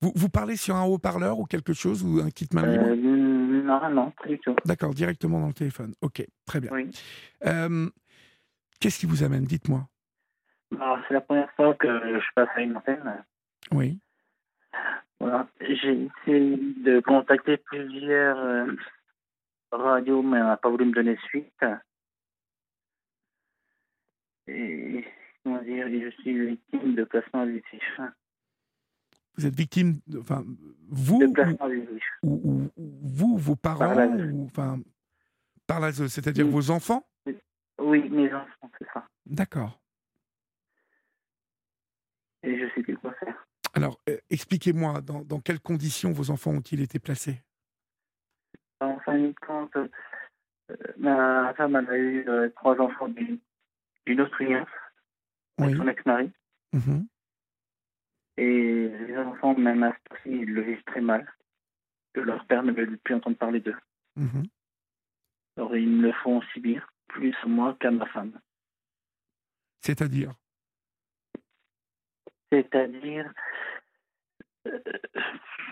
Vous, 0.01 0.11
vous 0.15 0.29
parlez 0.29 0.57
sur 0.57 0.75
un 0.75 0.83
haut-parleur 0.83 1.39
ou 1.39 1.45
quelque 1.45 1.73
chose 1.73 2.03
ou 2.03 2.19
un 2.19 2.29
kit 2.31 2.49
main 2.53 2.63
Euh, 2.65 2.95
non, 2.95 3.89
non, 3.89 4.11
pas 4.11 4.27
du 4.27 4.37
tout. 4.39 4.55
D'accord, 4.65 4.93
directement 4.93 5.39
dans 5.39 5.47
le 5.47 5.53
téléphone. 5.53 5.93
Ok, 6.01 6.25
très 6.45 6.59
bien. 6.59 6.71
Oui. 6.73 6.89
Euh, 7.45 7.89
Qu'est-ce 8.81 8.99
qui 8.99 9.05
vous 9.05 9.23
amène? 9.23 9.45
Dites-moi. 9.45 9.87
Alors, 10.79 10.97
c'est 11.07 11.13
la 11.13 11.21
première 11.21 11.51
fois 11.53 11.73
que 11.75 11.87
je 11.87 12.25
passe 12.35 12.49
à 12.55 12.61
une 12.61 12.75
antenne. 12.75 13.23
Oui. 13.71 13.99
Voilà. 15.19 15.47
J'ai 15.61 16.09
essayé 16.25 16.57
de 16.83 16.99
contacter 17.01 17.57
plusieurs 17.57 18.37
euh, 18.37 18.65
radios, 19.71 20.23
mais 20.23 20.41
on 20.41 20.47
n'a 20.47 20.57
pas 20.57 20.69
voulu 20.69 20.85
me 20.85 20.93
donner 20.93 21.17
suite. 21.27 21.63
Et, 24.47 25.05
comment 25.43 25.61
dire, 25.61 25.88
je 25.89 26.09
suis 26.22 26.47
victime 26.47 26.95
de 26.95 27.03
placement 27.03 27.41
abusif. 27.41 27.99
Vous 29.38 29.45
êtes 29.45 29.55
victime, 29.55 29.99
de, 30.07 30.19
enfin, 30.19 30.43
vous 30.89 31.19
De 31.19 31.27
placement 31.27 31.65
abusif. 31.65 32.03
ou- 32.23 32.41
ou- 32.43 32.81
ou 32.81 32.91
vous, 33.03 33.38
vos 33.38 33.55
parents, 33.55 33.95
Par 33.95 34.09
ou, 34.09 34.45
enfin, 34.45 34.80
par 35.68 35.93
c'est-à-dire 35.93 36.45
Oui. 36.45 36.51
vos 36.51 36.69
enfants 36.72 37.07
Oui, 37.80 38.09
mes 38.09 38.31
enfants, 38.34 38.69
c'est 38.77 38.88
ça. 38.93 39.07
D'accord. 39.26 39.80
Et 42.43 42.59
je 42.59 42.65
sais 42.76 42.81
plus 42.84 42.97
quoi 42.97 43.13
faire. 43.13 43.45
Alors, 43.73 43.99
euh, 44.09 44.18
expliquez-moi, 44.30 45.01
dans, 45.01 45.22
dans 45.23 45.39
quelles 45.39 45.61
conditions 45.61 46.11
vos 46.11 46.30
enfants 46.30 46.51
ont-ils 46.51 46.81
été 46.81 46.99
placés? 46.99 47.41
En 48.81 48.99
fin 48.99 49.18
de 49.18 49.34
compte, 49.45 49.76
euh, 49.77 49.88
ma 50.97 51.53
femme 51.55 51.76
a 51.76 51.97
eu 51.97 52.27
euh, 52.27 52.49
trois 52.55 52.80
enfants 52.81 53.07
d'une 54.05 54.21
avec 55.57 55.71
Oui. 55.71 55.77
son 55.77 55.87
ex-mari. 55.87 56.31
Mhm. 56.73 57.07
Et 58.37 58.89
les 58.89 59.17
enfants, 59.17 59.57
même 59.57 59.83
à 59.83 59.93
ce 60.23 60.29
ils 60.29 60.45
le 60.45 60.61
vivent 60.61 60.83
très 60.85 61.01
mal. 61.01 61.31
Que 62.13 62.21
leur 62.21 62.45
père 62.45 62.63
ne 62.63 62.71
veut 62.71 62.97
plus 62.97 63.15
entendre 63.15 63.37
parler 63.37 63.59
d'eux. 63.59 63.77
Mhm. 64.15 64.43
Alors 65.57 65.75
ils 65.75 65.89
me 65.89 66.03
le 66.07 66.13
font 66.13 66.41
subir, 66.53 66.87
plus 67.07 67.35
moi 67.45 67.77
qu'à 67.79 67.91
ma 67.91 68.05
femme. 68.07 68.39
C'est-à-dire? 69.81 70.33
C'est-à-dire, 72.51 73.31
euh, 74.67 74.79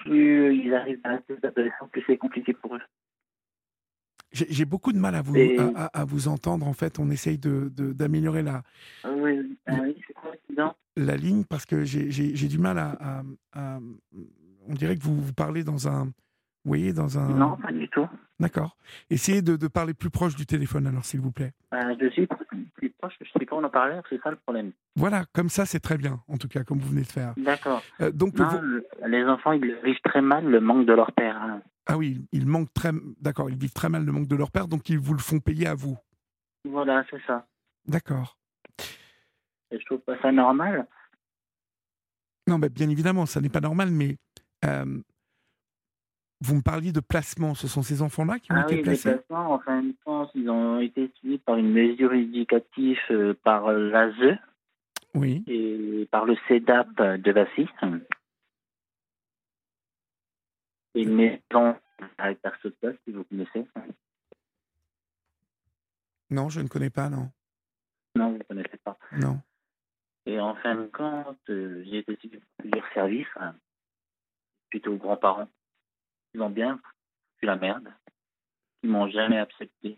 plus 0.03 0.55
ils 0.55 0.73
arrivent 0.73 1.01
à 1.03 1.15
être 1.15 1.45
adolescents, 1.45 1.87
plus 1.89 2.03
c'est 2.07 2.17
compliqué 2.17 2.53
pour 2.53 2.75
eux. 2.75 2.81
J'ai 4.31 4.65
beaucoup 4.65 4.91
de 4.93 4.99
mal 4.99 5.15
à 5.15 5.21
vous, 5.21 5.35
Et- 5.35 5.57
à, 5.75 6.05
vous 6.05 6.27
entendre. 6.27 6.67
En 6.67 6.73
fait, 6.73 6.99
on 6.99 7.09
essaye 7.09 7.37
de- 7.37 7.71
de- 7.75 7.93
d'améliorer 7.93 8.43
la, 8.43 8.61
Ah 9.03 9.09
Oui, 9.11 9.57
ah 9.65 9.73
oui, 9.81 9.95
la 10.95 11.15
ligne 11.17 11.43
parce 11.45 11.65
que 11.65 11.83
j'ai 11.83 12.47
du 12.47 12.57
mal 12.59 12.77
à, 12.77 12.89
à- 12.99 13.23
à- 13.53 13.79
On 14.67 14.73
dirait 14.73 14.97
que 14.97 15.03
vous, 15.03 15.19
vous 15.19 15.33
parlez 15.33 15.63
dans 15.63 15.87
un. 15.87 16.05
Vous 16.65 16.71
voyez, 16.71 16.93
dans 16.93 17.17
un. 17.17 17.29
Non, 17.29 17.55
pas 17.57 17.71
du 17.71 17.87
tout. 17.89 18.05
D'accord. 18.39 18.77
Essayez 19.09 19.41
de, 19.41 19.55
de 19.55 19.67
parler 19.67 19.93
plus 19.93 20.09
proche 20.11 20.35
du 20.35 20.45
téléphone, 20.45 20.85
alors, 20.87 21.05
s'il 21.05 21.21
vous 21.21 21.31
plaît. 21.31 21.53
Euh, 21.73 21.95
je 21.99 22.09
suis 22.09 22.27
plus 22.75 22.89
proche, 22.91 23.13
je 23.21 23.25
sais 23.39 23.45
pas 23.45 23.55
où 23.55 23.59
on 23.59 23.63
en 23.63 23.69
parlait, 23.69 23.99
c'est 24.09 24.21
ça 24.21 24.29
le 24.29 24.35
problème. 24.35 24.71
Voilà, 24.95 25.23
comme 25.33 25.49
ça, 25.49 25.65
c'est 25.65 25.79
très 25.79 25.97
bien, 25.97 26.19
en 26.27 26.37
tout 26.37 26.47
cas, 26.49 26.63
comme 26.63 26.77
vous 26.79 26.89
venez 26.89 27.01
de 27.01 27.07
faire. 27.07 27.33
D'accord. 27.37 27.81
Euh, 28.01 28.11
donc, 28.11 28.37
Non, 28.37 28.47
vous- 28.49 28.59
le- 28.61 28.85
les 29.07 29.23
enfants, 29.23 29.53
ils 29.53 29.75
vivent 29.83 30.01
très 30.03 30.21
mal, 30.21 30.45
le 30.45 30.59
manque 30.59 30.85
de 30.85 30.93
leur 30.93 31.11
père. 31.13 31.37
hein. 31.41 31.61
Ah 31.91 31.97
oui, 31.97 32.21
ils 32.31 32.45
manquent 32.45 32.73
très. 32.73 32.91
D'accord, 33.19 33.49
ils 33.49 33.57
vivent 33.57 33.73
très 33.73 33.89
mal 33.89 34.05
le 34.05 34.11
manque 34.11 34.27
de 34.27 34.35
leur 34.35 34.51
père, 34.51 34.67
donc 34.67 34.87
ils 34.89 34.99
vous 34.99 35.13
le 35.13 35.19
font 35.19 35.39
payer 35.39 35.67
à 35.67 35.73
vous. 35.73 35.97
Voilà, 36.65 37.03
c'est 37.09 37.21
ça. 37.25 37.47
D'accord. 37.87 38.37
Et 39.71 39.79
je 39.79 39.85
trouve 39.85 39.99
pas 40.01 40.19
ça 40.21 40.31
normal. 40.31 40.87
Non, 42.47 42.57
mais 42.59 42.69
bien 42.69 42.89
évidemment, 42.89 43.25
ça 43.25 43.41
n'est 43.41 43.49
pas 43.49 43.59
normal, 43.61 43.89
mais 43.91 44.17
euh, 44.65 45.01
vous 46.41 46.55
me 46.55 46.61
parliez 46.61 46.91
de 46.91 46.99
placement. 46.99 47.55
Ce 47.55 47.67
sont 47.67 47.81
ces 47.81 48.01
enfants-là 48.01 48.39
qui 48.39 48.51
ont 48.51 48.55
Ah 48.57 48.63
été 48.63 48.71
oui, 48.71 48.77
les 48.77 48.83
placés? 48.83 49.15
placements, 49.15 49.53
en 49.53 49.59
fin 49.59 49.81
de 49.83 49.93
compte, 50.05 50.29
ils 50.35 50.49
ont 50.49 50.79
été 50.79 51.11
suivis 51.19 51.37
par 51.39 51.57
une 51.57 51.71
mesure 51.71 52.13
éducative 52.13 52.97
euh, 53.11 53.33
par 53.43 53.71
l'ASE 53.71 54.37
Oui. 55.15 55.43
et 55.47 56.07
par 56.11 56.25
le 56.25 56.35
CEDAP 56.47 56.93
de 57.21 57.31
Vassy. 57.31 57.67
Et 60.95 61.03
une 61.03 61.15
maison 61.15 61.77
à 62.17 62.33
si 62.33 63.11
vous 63.11 63.23
connaissez. 63.25 63.67
Non, 66.29 66.49
je 66.49 66.61
ne 66.61 66.67
connais 66.67 66.89
pas, 66.89 67.09
non. 67.09 67.31
Non, 68.15 68.31
vous 68.31 68.37
ne 68.37 68.43
connaissez 68.43 68.77
pas. 68.83 68.97
Non. 69.13 69.41
Et 70.25 70.39
en 70.39 70.55
fin 70.55 70.75
de 70.75 70.85
compte, 70.87 71.37
euh, 71.49 71.83
j'ai 71.85 71.99
été 71.99 72.17
sur 72.21 72.39
plusieurs 72.57 72.93
services, 72.93 73.27
hein, 73.37 73.55
suite 74.71 74.87
aux 74.87 74.97
grands-parents. 74.97 75.47
Ils 76.33 76.41
ont 76.41 76.49
bien 76.49 76.77
foutu 76.77 77.45
la 77.45 77.55
merde. 77.55 77.87
Ils 78.83 78.89
m'ont 78.89 79.09
jamais 79.09 79.39
accepté. 79.39 79.97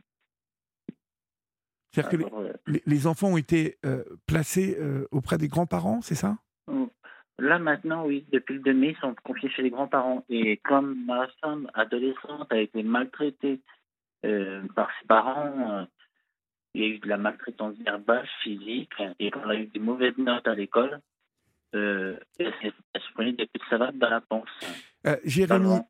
C'est-à-dire 1.91 2.29
que 2.29 2.35
euh, 2.35 2.53
les- 2.67 2.83
les 2.85 3.07
enfants 3.07 3.27
ont 3.29 3.37
été 3.37 3.77
euh, 3.85 4.03
placés 4.25 4.77
euh, 4.79 5.07
auprès 5.11 5.37
des 5.37 5.49
grands-parents, 5.49 6.01
c'est 6.01 6.15
ça? 6.15 6.37
Là 7.41 7.57
maintenant, 7.57 8.05
oui, 8.05 8.23
depuis 8.31 8.53
le 8.55 8.59
2 8.61 8.73
mai, 8.73 8.89
ils 8.89 8.97
sont 9.01 9.15
confiés 9.23 9.49
chez 9.49 9.63
les 9.63 9.71
grands-parents. 9.71 10.23
Et 10.29 10.57
comme 10.57 11.05
ma 11.05 11.27
femme 11.41 11.69
adolescente 11.73 12.51
a 12.51 12.57
été 12.59 12.83
maltraitée 12.83 13.59
euh, 14.25 14.61
par 14.75 14.89
ses 14.99 15.07
parents, 15.07 15.71
euh, 15.79 15.85
il 16.75 16.81
y 16.81 16.85
a 16.85 16.87
eu 16.89 16.99
de 16.99 17.07
la 17.07 17.17
maltraitance 17.17 17.75
verbale, 17.79 18.27
physique, 18.43 18.91
hein, 18.99 19.13
et 19.19 19.31
quand 19.31 19.41
elle 19.45 19.51
a 19.51 19.55
eu 19.55 19.65
des 19.65 19.79
mauvaises 19.79 20.17
notes 20.19 20.47
à 20.47 20.53
l'école, 20.53 20.99
euh, 21.73 22.15
elle, 22.37 22.53
elle 22.61 23.01
se 23.01 23.11
prenait 23.13 23.31
des 23.33 23.47
coups 23.47 23.65
de 23.65 23.69
savate 23.71 23.97
dans 23.97 24.09
la 24.11 24.21
panse. 24.21 24.47
Euh, 25.07 25.15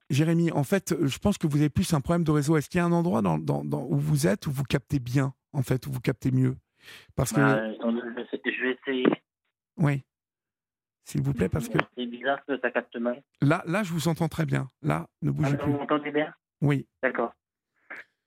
Jérémy, 0.10 0.52
en 0.54 0.64
fait, 0.64 0.96
je 1.06 1.18
pense 1.20 1.38
que 1.38 1.48
vous 1.48 1.58
avez 1.58 1.70
plus 1.70 1.94
un 1.94 2.00
problème 2.00 2.24
de 2.24 2.32
réseau. 2.32 2.56
Est-ce 2.56 2.70
qu'il 2.70 2.78
y 2.78 2.82
a 2.82 2.86
un 2.86 2.94
endroit 2.94 3.22
dans, 3.22 3.38
dans- 3.38 3.66
dans- 3.66 3.84
où 3.84 3.98
vous 3.98 4.26
êtes 4.26 4.48
où 4.48 4.52
vous 4.52 4.64
captez 4.64 5.00
bien, 5.00 5.34
en 5.52 5.64
fait, 5.64 5.86
où 5.86 5.92
vous 5.92 6.00
captez 6.00 6.32
mieux? 6.32 6.56
Parce 7.18 7.34
que, 7.34 7.42
vais- 7.42 8.28
je 8.46 8.62
vais 8.64 8.78
essayer. 8.82 9.06
oui, 9.78 10.04
s'il 11.04 11.22
vous 11.22 11.34
plaît, 11.34 11.50
parce 11.50 11.68
que 11.70 11.78
C'est 11.98 12.06
bizarre 12.06 12.40
que 12.46 12.58
ça 12.60 12.72
capte 12.72 12.96
mal. 12.98 13.22
là, 13.42 13.64
là, 13.66 13.84
je 13.84 13.92
vous 13.94 14.08
entends 14.08 14.28
très 14.30 14.46
bien. 14.46 14.70
Là, 14.82 15.08
ne 15.22 15.32
bougez 15.32 15.52
Ah, 15.54 15.64
plus. 15.64 15.72
vous 15.72 15.78
m'entendez 15.78 16.12
bien? 16.12 16.34
Oui. 16.62 16.88
D'accord. 17.02 17.34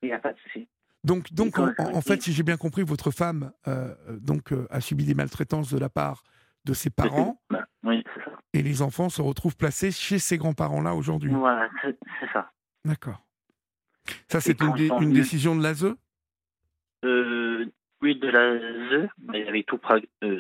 Il 0.02 0.06
n'y 0.08 0.12
a 0.12 0.18
pas 0.18 0.32
de 0.32 0.38
souci. 0.40 0.68
Donc, 1.04 1.32
donc 1.32 1.58
en, 1.58 2.00
fait, 2.00 2.22
si 2.22 2.32
j'ai 2.32 2.42
bien 2.42 2.56
compris, 2.56 2.82
votre 2.82 3.10
femme 3.10 3.52
euh, 3.68 3.94
donc 4.20 4.52
euh, 4.52 4.66
a 4.70 4.80
subi 4.80 5.04
des 5.04 5.14
maltraitances 5.14 5.72
de 5.72 5.78
la 5.78 5.88
part 5.90 6.22
de 6.64 6.72
ses 6.72 6.88
parents 6.90 7.38
oui, 7.82 8.02
c'est 8.14 8.24
ça. 8.24 8.30
et 8.54 8.62
les 8.62 8.80
enfants 8.80 9.10
se 9.10 9.20
retrouvent 9.20 9.56
placés 9.56 9.90
chez 9.90 10.18
ces 10.18 10.38
grands-parents-là 10.38 10.94
aujourd'hui. 10.94 11.30
Voilà, 11.30 11.68
c'est 11.82 11.96
ça. 12.32 12.50
D'accord. 12.86 13.22
Ça, 14.28 14.40
c'est 14.40 14.58
une, 14.62 14.72
dé- 14.72 14.90
décision 15.12 15.54
de 15.56 15.62
l'ASE 15.62 15.94
Euh, 17.04 17.66
oui, 18.00 18.18
de 18.18 18.28
la 18.28 18.58
ZE, 18.58 19.08
mais 19.18 19.40
il 19.42 19.48
avait 19.48 19.62
tout, 19.64 19.78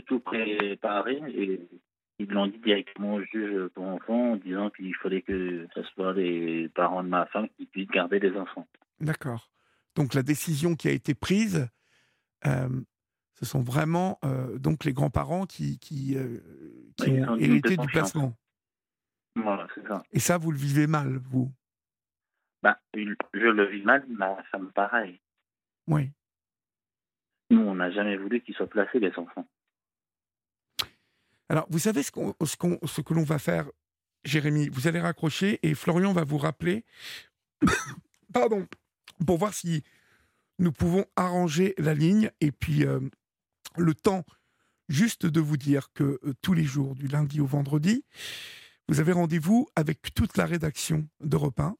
tout 0.06 0.20
préparé 0.20 1.20
et 1.28 1.60
ils 2.18 2.28
l'ont 2.28 2.46
dit 2.46 2.58
directement 2.58 3.14
au 3.14 3.22
juge 3.22 3.68
pour 3.74 3.84
enfants 3.86 4.32
en 4.32 4.36
disant 4.36 4.70
qu'il 4.70 4.94
fallait 4.96 5.22
que 5.22 5.66
ce 5.74 5.82
soit 5.82 6.12
les 6.12 6.68
parents 6.68 7.02
de 7.02 7.08
ma 7.08 7.26
femme 7.26 7.48
qui 7.56 7.66
puissent 7.66 7.88
garder 7.88 8.20
les 8.20 8.36
enfants. 8.36 8.66
D'accord. 9.00 9.50
Donc 9.94 10.14
la 10.14 10.22
décision 10.22 10.76
qui 10.76 10.88
a 10.88 10.92
été 10.92 11.14
prise, 11.14 11.68
euh, 12.46 12.68
ce 13.34 13.44
sont 13.44 13.60
vraiment 13.60 14.18
euh, 14.24 14.58
donc 14.58 14.84
les 14.84 14.92
grands-parents 14.92 15.46
qui, 15.46 15.78
qui, 15.78 16.16
euh, 16.16 16.40
ont 17.00 17.36
hérité 17.36 17.76
du 17.76 17.86
placement. 17.86 18.34
Voilà, 19.36 19.66
c'est 19.74 19.86
ça. 19.86 20.02
Et 20.12 20.20
ça, 20.20 20.38
vous 20.38 20.52
le 20.52 20.58
vivez 20.58 20.86
mal, 20.86 21.16
vous? 21.16 21.52
Bah, 22.62 22.78
je 22.94 23.38
le 23.38 23.66
vis 23.66 23.82
mal, 23.82 24.04
ma 24.08 24.42
femme 24.44 24.70
pareil. 24.72 25.20
Oui. 25.88 26.10
Nous, 27.50 27.60
on 27.60 27.74
n'a 27.74 27.90
jamais 27.90 28.16
voulu 28.16 28.40
qu'ils 28.40 28.54
soient 28.54 28.68
placés, 28.68 29.00
les 29.00 29.12
enfants. 29.18 29.46
Alors, 31.48 31.66
vous 31.68 31.78
savez 31.78 32.02
ce, 32.02 32.10
que 32.10 33.14
l'on 33.14 33.22
va 33.22 33.38
faire, 33.38 33.70
Jérémy? 34.24 34.68
Vous 34.70 34.86
allez 34.86 35.00
raccrocher 35.00 35.58
et 35.62 35.74
Florian 35.74 36.12
va 36.12 36.24
vous 36.24 36.38
rappeler, 36.38 36.84
pardon, 38.32 38.66
pour 39.26 39.38
voir 39.38 39.52
si 39.52 39.82
nous 40.58 40.72
pouvons 40.72 41.04
arranger 41.16 41.74
la 41.78 41.94
ligne 41.94 42.30
et 42.40 42.50
puis 42.50 42.84
euh, 42.86 43.00
le 43.76 43.94
temps 43.94 44.24
juste 44.88 45.26
de 45.26 45.40
vous 45.40 45.56
dire 45.56 45.92
que 45.92 46.18
euh, 46.24 46.34
tous 46.40 46.54
les 46.54 46.64
jours, 46.64 46.94
du 46.94 47.08
lundi 47.08 47.40
au 47.40 47.46
vendredi, 47.46 48.04
vous 48.88 49.00
avez 49.00 49.12
rendez-vous 49.12 49.68
avec 49.76 50.14
toute 50.14 50.36
la 50.36 50.46
rédaction 50.46 51.06
d'Europe 51.20 51.60
1 51.60 51.76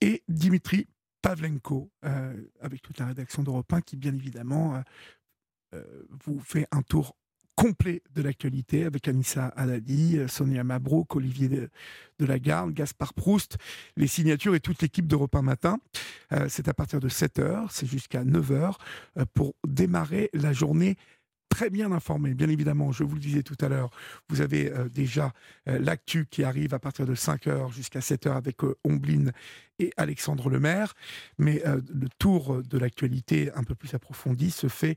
et 0.00 0.22
Dimitri 0.28 0.88
Pavlenko, 1.22 1.90
euh, 2.04 2.34
avec 2.60 2.82
toute 2.82 2.98
la 2.98 3.06
rédaction 3.06 3.42
d'Europe 3.42 3.72
1 3.72 3.80
qui, 3.80 3.96
bien 3.96 4.14
évidemment, 4.14 4.82
vous 6.24 6.40
fait 6.40 6.66
un 6.70 6.80
tour 6.80 7.16
complet 7.56 8.02
de 8.14 8.22
l'actualité 8.22 8.84
avec 8.84 9.08
Anissa 9.08 9.52
euh, 9.58 10.28
Sonia 10.28 10.62
Mabrouk, 10.62 11.16
Olivier 11.16 11.48
de, 11.48 11.70
Gaspard 12.68 13.14
Proust, 13.14 13.56
les 13.96 14.06
signatures 14.06 14.54
et 14.54 14.60
toute 14.60 14.80
l'équipe 14.82 15.06
d'Europe 15.06 15.34
1 15.34 15.42
Matin. 15.42 15.78
Euh, 16.32 16.46
c'est 16.48 16.68
à 16.68 16.74
partir 16.74 17.00
de 17.00 17.08
7h, 17.08 17.66
c'est 17.70 17.86
jusqu'à 17.86 18.24
9h 18.24 18.74
euh, 19.18 19.24
pour 19.34 19.54
démarrer 19.66 20.30
la 20.34 20.52
journée 20.52 20.96
très 21.48 21.70
bien 21.70 21.90
informée. 21.92 22.34
Bien 22.34 22.48
évidemment, 22.48 22.92
je 22.92 23.02
vous 23.02 23.14
le 23.14 23.20
disais 23.20 23.42
tout 23.42 23.56
à 23.60 23.68
l'heure, 23.68 23.90
vous 24.28 24.42
avez 24.42 24.70
euh, 24.70 24.88
déjà 24.88 25.32
euh, 25.68 25.78
l'actu 25.78 26.26
qui 26.26 26.44
arrive 26.44 26.74
à 26.74 26.78
partir 26.78 27.06
de 27.06 27.14
5h 27.14 27.72
jusqu'à 27.72 28.00
7h 28.00 28.36
avec 28.36 28.62
euh, 28.62 28.74
et 29.78 29.90
Alexandre 29.96 30.50
Lemaire. 30.50 30.94
Mais 31.38 31.66
euh, 31.66 31.80
le 31.94 32.08
tour 32.18 32.62
de 32.62 32.78
l'actualité 32.78 33.50
un 33.54 33.62
peu 33.62 33.74
plus 33.74 33.94
approfondi 33.94 34.50
se 34.50 34.68
fait 34.68 34.96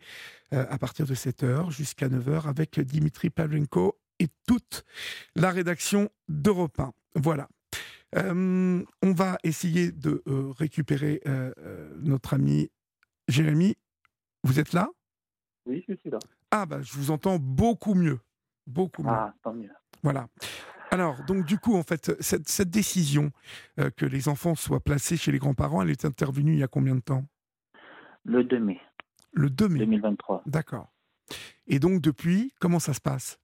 à 0.51 0.77
partir 0.79 1.05
de 1.05 1.13
7h 1.13 1.69
jusqu'à 1.69 2.09
9h 2.09 2.47
avec 2.47 2.79
Dimitri 2.79 3.29
Pavlenko 3.29 3.99
et 4.19 4.27
toute 4.47 4.83
la 5.35 5.51
rédaction 5.51 6.09
d'Europe 6.27 6.79
1. 6.79 6.91
Voilà. 7.15 7.47
On 8.15 8.83
va 9.03 9.37
essayer 9.43 9.91
de 9.91 10.23
récupérer 10.57 11.21
notre 11.99 12.33
ami 12.33 12.71
Jérémy. 13.27 13.75
Vous 14.43 14.59
êtes 14.59 14.73
là? 14.73 14.89
Oui, 15.67 15.85
je 15.87 15.93
suis 15.93 16.09
là. 16.09 16.19
Ah, 16.51 16.65
bah, 16.65 16.81
je 16.81 16.93
vous 16.93 17.11
entends 17.11 17.37
beaucoup 17.39 17.93
mieux. 17.93 18.19
Beaucoup 18.65 19.03
mieux. 19.03 19.09
Ah, 19.09 19.33
tant 19.43 19.53
mieux. 19.53 19.71
Voilà. 20.03 20.27
Alors, 20.91 21.23
donc, 21.25 21.45
du 21.45 21.59
coup, 21.59 21.75
en 21.75 21.83
fait, 21.83 22.19
cette, 22.21 22.47
cette 22.47 22.69
décision 22.69 23.31
euh, 23.79 23.91
que 23.91 24.05
les 24.05 24.27
enfants 24.27 24.55
soient 24.55 24.79
placés 24.79 25.17
chez 25.17 25.31
les 25.31 25.37
grands-parents, 25.37 25.81
elle 25.83 25.91
est 25.91 26.05
intervenue 26.05 26.53
il 26.53 26.59
y 26.59 26.63
a 26.63 26.67
combien 26.67 26.95
de 26.95 27.01
temps? 27.01 27.23
Le 28.23 28.43
2 28.43 28.59
mai 28.59 28.81
Le 29.33 29.49
2 29.49 29.69
mai. 29.69 29.79
2023. 29.79 30.43
D'accord. 30.45 30.87
Et 31.67 31.79
donc, 31.79 32.01
depuis, 32.01 32.53
comment 32.59 32.79
ça 32.79 32.93
se 32.93 33.01
passe? 33.01 33.39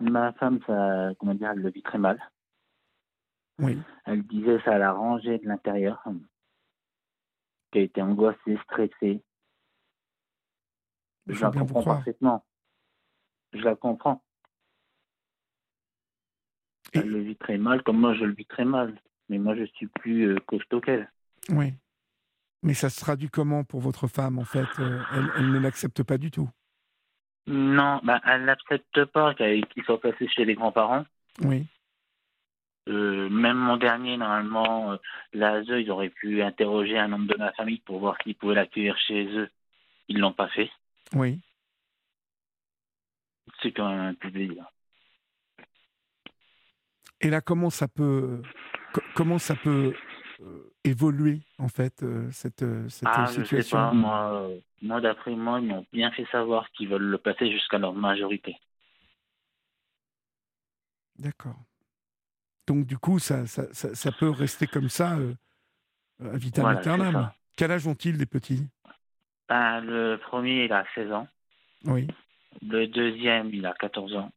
Ma 0.00 0.32
femme, 0.34 0.60
ça, 0.66 1.10
comment 1.18 1.34
dire, 1.34 1.50
elle 1.52 1.60
le 1.60 1.70
vit 1.70 1.82
très 1.82 1.98
mal. 1.98 2.20
Oui. 3.58 3.78
Elle 4.04 4.26
disait 4.26 4.58
ça 4.64 4.76
l'a 4.76 4.92
rangé 4.92 5.38
de 5.38 5.46
l'intérieur. 5.46 6.02
Qu'elle 7.70 7.84
était 7.84 8.02
angoissée, 8.02 8.58
stressée. 8.64 9.22
Je 11.26 11.40
la 11.40 11.50
comprends 11.50 11.82
parfaitement. 11.82 12.44
Je 13.52 13.60
la 13.62 13.74
comprends. 13.76 14.22
Et- 16.92 16.98
Elle 16.98 17.08
le 17.10 17.20
vit 17.20 17.36
très 17.36 17.56
mal, 17.58 17.82
comme 17.82 17.98
moi 17.98 18.14
je 18.14 18.24
le 18.24 18.34
vis 18.34 18.46
très 18.46 18.64
mal. 18.64 18.98
Mais 19.28 19.38
moi 19.38 19.56
je 19.56 19.64
suis 19.64 19.86
plus 19.86 20.28
euh, 20.28 20.36
costaud 20.46 20.80
qu'elle. 20.80 21.10
Oui. 21.48 21.72
Mais 22.62 22.74
ça 22.74 22.90
se 22.90 23.00
traduit 23.00 23.28
comment 23.28 23.64
pour 23.64 23.80
votre 23.80 24.06
femme, 24.06 24.38
en 24.38 24.44
fait 24.44 24.66
Euh, 24.78 25.02
elle, 25.12 25.30
elle 25.36 25.50
ne 25.52 25.58
l'accepte 25.58 26.02
pas 26.02 26.18
du 26.18 26.30
tout? 26.30 26.48
Non, 27.46 28.00
bah, 28.02 28.20
elle 28.24 28.44
n'accepte 28.46 29.04
pas 29.06 29.34
qu'elle- 29.34 29.66
qu'il 29.66 29.84
soit 29.84 30.00
placé 30.00 30.26
chez 30.28 30.44
les 30.44 30.54
grands-parents. 30.54 31.04
Oui. 31.42 31.66
Euh, 32.88 33.28
même 33.30 33.56
mon 33.56 33.76
dernier, 33.78 34.16
normalement, 34.16 34.92
euh, 34.92 34.96
l'ASE, 35.32 35.68
ils 35.68 35.90
auraient 35.90 36.10
pu 36.10 36.42
interroger 36.42 36.98
un 36.98 37.08
membre 37.08 37.28
de 37.32 37.38
ma 37.38 37.52
famille 37.52 37.80
pour 37.80 37.98
voir 37.98 38.16
s'ils 38.22 38.34
pouvaient 38.34 38.54
l'accueillir 38.54 38.96
chez 38.98 39.26
eux. 39.26 39.50
Ils 40.08 40.18
l'ont 40.18 40.32
pas 40.34 40.48
fait. 40.48 40.70
Oui. 41.14 41.40
C'est 43.62 43.72
quand 43.72 43.88
même 43.88 44.00
un 44.00 44.14
peu 44.14 44.30
bizarre. 44.30 44.72
Et 47.20 47.30
là, 47.30 47.40
comment 47.40 47.70
ça 47.70 47.88
peut, 47.88 48.42
co- 48.92 49.00
comment 49.14 49.38
ça 49.38 49.56
peut 49.56 49.94
euh, 50.40 50.72
évoluer, 50.84 51.40
en 51.58 51.68
fait, 51.68 52.02
euh, 52.02 52.30
cette, 52.32 52.62
euh, 52.62 52.88
cette 52.88 53.08
Ah, 53.08 53.26
je 53.26 53.32
sais 53.32 53.42
situation? 53.42 53.70
pas, 53.70 53.92
moi, 53.92 54.50
moi 54.82 55.00
d'après 55.00 55.34
moi, 55.34 55.60
ils 55.60 55.66
m'ont 55.68 55.86
bien 55.92 56.10
fait 56.10 56.26
savoir 56.26 56.70
qu'ils 56.72 56.88
veulent 56.88 57.02
le 57.02 57.18
placer 57.18 57.50
jusqu'à 57.50 57.78
leur 57.78 57.94
majorité. 57.94 58.56
D'accord. 61.18 61.56
Donc, 62.66 62.86
du 62.86 62.98
coup, 62.98 63.18
ça, 63.18 63.46
ça, 63.46 63.72
ça, 63.72 63.94
ça 63.94 64.12
peut 64.12 64.30
rester 64.30 64.66
comme 64.66 64.88
ça 64.88 65.16
euh, 65.18 65.34
à 66.20 66.36
vitam 66.36 66.64
Voilà. 66.64 67.34
Quel 67.56 67.70
âge 67.70 67.86
ont-ils, 67.86 68.16
les 68.16 68.26
petits? 68.26 68.66
Ben, 69.54 69.80
le 69.82 70.16
premier, 70.16 70.64
il 70.64 70.72
a 70.72 70.84
16 70.96 71.12
ans. 71.12 71.28
Oui. 71.84 72.08
Le 72.60 72.88
deuxième, 72.88 73.54
il 73.54 73.64
a 73.66 73.72
14 73.72 74.16
ans. 74.16 74.32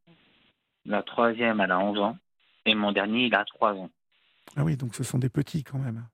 La 0.86 1.02
troisième, 1.02 1.60
elle 1.60 1.72
a 1.72 1.80
11 1.80 1.98
ans. 1.98 2.18
Et 2.68 2.76
mon 2.76 2.92
dernier, 2.92 3.26
il 3.26 3.34
a 3.34 3.44
3 3.44 3.74
ans. 3.74 3.90
Ah 4.56 4.64
oui, 4.64 4.78
donc 4.78 4.94
ce 4.94 5.04
sont 5.04 5.18
des 5.18 5.30
petits 5.30 5.64
quand 5.64 5.80
même. 5.80 6.08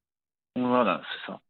Voilà, 0.55 1.01
c'est 1.11 1.31
ça. 1.31 1.41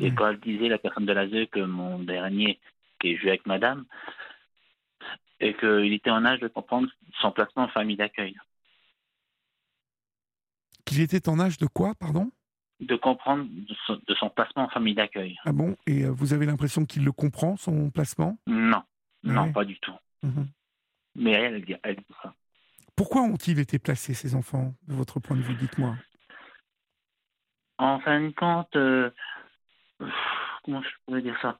Et 0.00 0.10
Ouais. 0.10 0.14
quand 0.14 0.28
elle 0.28 0.40
disait, 0.40 0.68
la 0.68 0.76
personne 0.76 1.06
de 1.06 1.14
l'ASE, 1.14 1.48
que 1.50 1.60
mon 1.60 1.98
dernier, 1.98 2.60
qui 3.00 3.12
est 3.12 3.16
joué 3.16 3.30
avec 3.30 3.46
madame, 3.46 3.86
et 5.40 5.54
qu'il 5.54 5.94
était 5.94 6.10
en 6.10 6.26
âge 6.26 6.40
de 6.40 6.48
comprendre 6.48 6.88
son 7.22 7.32
placement 7.32 7.62
en 7.62 7.68
famille 7.68 7.96
d'accueil. 7.96 8.36
Qu'il 10.84 11.00
était 11.00 11.26
en 11.30 11.40
âge 11.40 11.56
de 11.56 11.66
quoi, 11.66 11.94
pardon? 11.94 12.30
De 12.80 12.96
comprendre 12.96 13.44
de 13.44 13.74
son, 13.86 14.00
de 14.06 14.14
son 14.14 14.28
placement 14.28 14.64
en 14.64 14.68
famille 14.68 14.94
d'accueil. 14.94 15.38
Ah 15.44 15.52
bon? 15.52 15.76
Et 15.86 16.04
euh, 16.04 16.10
vous 16.10 16.32
avez 16.32 16.46
l'impression 16.46 16.84
qu'il 16.84 17.04
le 17.04 17.12
comprend, 17.12 17.56
son 17.56 17.90
placement? 17.90 18.36
Non, 18.46 18.82
non, 19.22 19.52
pas 19.52 19.64
du 19.64 19.78
tout. 19.78 19.94
Mhm. 20.22 20.48
Mais 21.16 21.32
elle, 21.32 21.54
elle 21.54 21.64
dit, 21.64 21.76
elle 21.82 21.96
dit 21.96 22.04
ça. 22.22 22.34
Pourquoi 22.96 23.22
ont-ils 23.22 23.58
été 23.58 23.78
placés, 23.78 24.14
ces 24.14 24.34
enfants, 24.34 24.74
de 24.88 24.94
votre 24.94 25.20
point 25.20 25.36
de 25.36 25.42
vue? 25.42 25.54
Dites-moi. 25.54 25.96
En 27.78 27.98
fin 28.00 28.20
de 28.20 28.30
compte, 28.30 28.74
euh, 28.76 29.10
comment 30.64 30.82
je 30.82 30.88
pourrais 31.04 31.22
dire 31.22 31.38
ça? 31.40 31.58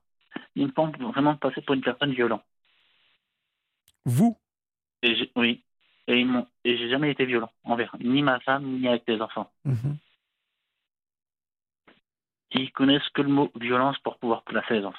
Ils 0.55 0.67
me 0.67 0.73
font 0.73 0.91
vraiment 0.91 1.37
passer 1.37 1.61
pour 1.63 1.75
une 1.75 1.83
personne 1.83 2.13
violente. 2.13 2.45
Vous? 4.05 4.39
Et 5.03 5.33
oui. 5.37 5.65
Et 6.07 6.21
ils 6.21 6.27
m'ont, 6.27 6.47
et 6.65 6.77
j'ai 6.77 6.91
jamais 6.91 7.11
été 7.11 7.25
violent 7.25 7.51
envers 7.63 7.97
ni 7.99 8.23
ma 8.23 8.39
femme 8.41 8.65
ni 8.65 8.87
avec 8.87 9.05
les 9.09 9.21
enfants. 9.21 9.51
Mhm. 9.65 9.97
Ils 12.55 12.73
connaissent 12.73 13.09
que 13.15 13.23
le 13.23 13.29
mot 13.29 13.51
violence 13.61 13.99
pour 13.99 14.19
pouvoir 14.19 14.43
placer 14.45 14.75
les 14.75 14.85
enfants. 14.85 14.99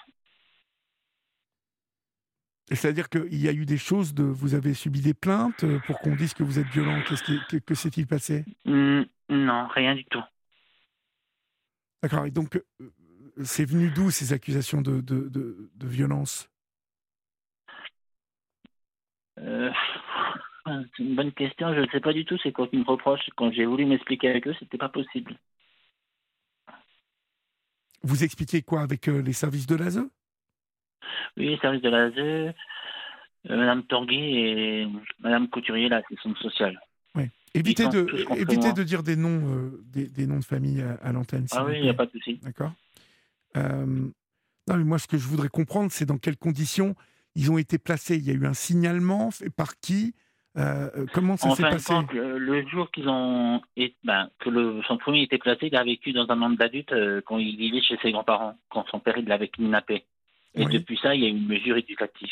C'est-à-dire 2.68 3.10
qu'il 3.10 3.42
y 3.42 3.48
a 3.48 3.54
eu 3.54 3.66
des 3.66 3.78
choses 3.78 4.14
de. 4.14 4.24
Vous 4.24 4.56
avez 4.56 4.74
subi 4.74 5.00
des 5.00 5.14
plaintes 5.14 5.64
euh, 5.64 5.80
pour 5.86 6.00
qu'on 6.00 6.16
dise 6.16 6.34
que 6.34 6.44
vous 6.44 6.58
êtes 6.58 6.68
violent. 6.68 7.02
Qu'est-ce 7.08 7.24
qui, 7.24 7.40
que, 7.48 7.58
que 7.58 7.76
s'est-il 7.76 8.08
passé? 8.08 8.44
Hmm, 8.66 9.04
non, 9.30 9.68
rien 9.68 9.94
du 9.96 10.04
tout. 10.06 10.24
D'accord. 12.02 12.26
Et 12.26 12.32
donc, 12.32 12.56
euh, 12.56 12.92
c'est 13.44 13.66
venu 13.66 13.92
d'où 13.92 14.10
ces 14.10 14.34
accusations 14.34 14.82
de, 14.82 15.00
de, 15.00 15.30
de, 15.30 15.70
de 15.76 15.88
violence? 15.88 16.50
Euh, 19.38 19.72
c'est 20.66 21.04
une 21.04 21.16
bonne 21.16 21.34
question. 21.34 21.74
Je 21.74 21.82
ne 21.82 21.88
sais 21.88 22.00
pas 22.00 22.14
du 22.14 22.26
tout. 22.26 22.38
C'est 22.42 22.52
quoi 22.52 22.68
qu'ils 22.68 22.80
me 22.80 22.86
reprochent. 22.86 23.30
Quand 23.36 23.52
j'ai 23.52 23.66
voulu 23.66 23.86
m'expliquer 23.86 24.30
avec 24.30 24.48
eux, 24.48 24.56
c'était 24.60 24.80
pas 24.80 24.90
possible. 24.90 25.38
Vous 28.06 28.24
expliquez 28.24 28.62
quoi 28.62 28.82
avec 28.82 29.08
euh, 29.08 29.22
les 29.22 29.34
services 29.34 29.68
de 29.68 29.76
l'ASE? 29.76 30.02
Oui, 31.38 31.58
service 31.62 31.82
de 31.82 31.90
l'ASE, 31.90 32.18
euh, 32.18 32.54
Madame 33.50 33.84
Torgui 33.84 34.16
et 34.16 34.88
Madame 35.20 35.50
Couturier, 35.50 35.90
l'assistante 35.90 36.38
sociale. 36.38 36.80
Évitez, 37.56 37.84
sont 37.84 37.90
de, 37.90 38.06
évitez 38.38 38.74
de 38.74 38.84
dire 38.84 39.02
des 39.02 39.16
noms, 39.16 39.42
euh, 39.48 39.82
des, 39.86 40.08
des 40.08 40.28
noms 40.28 40.40
de 40.40 40.44
famille 40.44 40.82
à, 40.82 40.96
à 40.96 41.14
l'antenne. 41.14 41.46
Ah 41.52 41.64
oui, 41.66 41.78
il 41.78 41.84
n'y 41.84 41.90
a 41.90 41.94
pas 41.94 42.06
de 42.06 42.12
souci. 42.12 42.38
D'accord 42.44 42.74
Euh, 43.56 43.86
Non, 44.68 44.78
mais 44.78 44.84
moi, 44.84 45.00
ce 45.00 45.08
que 45.08 45.18
je 45.18 45.26
voudrais 45.26 45.48
comprendre, 45.48 45.90
c'est 45.90 46.06
dans 46.06 46.18
quelles 46.18 46.36
conditions 46.36 46.96
ils 47.34 47.50
ont 47.52 47.58
été 47.58 47.78
placés. 47.78 48.18
Il 48.18 48.26
y 48.26 48.32
a 48.32 48.34
eu 48.34 48.46
un 48.46 48.54
signalement 48.54 49.32
fait 49.32 49.50
par 49.50 49.80
qui? 49.80 50.14
Euh, 50.58 50.90
euh, 50.96 51.06
Comment 51.14 51.36
ça 51.36 51.52
s'est 51.52 51.64
passé 51.64 51.94
compte, 51.94 52.14
le, 52.14 52.66
jour 52.68 52.90
qu'ils 52.92 53.10
ont, 53.10 53.62
et, 53.76 53.94
ben, 54.06 54.30
que 54.40 54.50
le, 54.50 54.82
son 54.88 54.98
premier 54.98 55.24
était 55.24 55.38
placé, 55.38 55.68
il 55.68 55.76
a 55.76 55.84
vécu 55.84 56.14
dans 56.14 56.30
un 56.30 56.36
monde 56.36 56.56
d'adulte 56.56 56.94
euh, 56.94 57.22
quand 57.26 57.38
il 57.38 57.58
vivait 57.58 57.82
chez 57.82 57.98
ses 58.02 58.12
grands-parents, 58.12 58.58
quand 58.70 58.86
son 58.90 59.00
père 59.00 59.18
il 59.18 59.26
l'avait 59.26 59.50
kidnappé. 59.50 60.06
Et 60.54 60.66
Oui. 60.66 60.74
depuis 60.74 60.98
ça, 60.98 61.14
il 61.14 61.22
y 61.22 61.26
a 61.26 61.28
eu 61.28 61.32
une 61.32 61.48
mesure 61.48 61.76
éducative. 61.76 62.32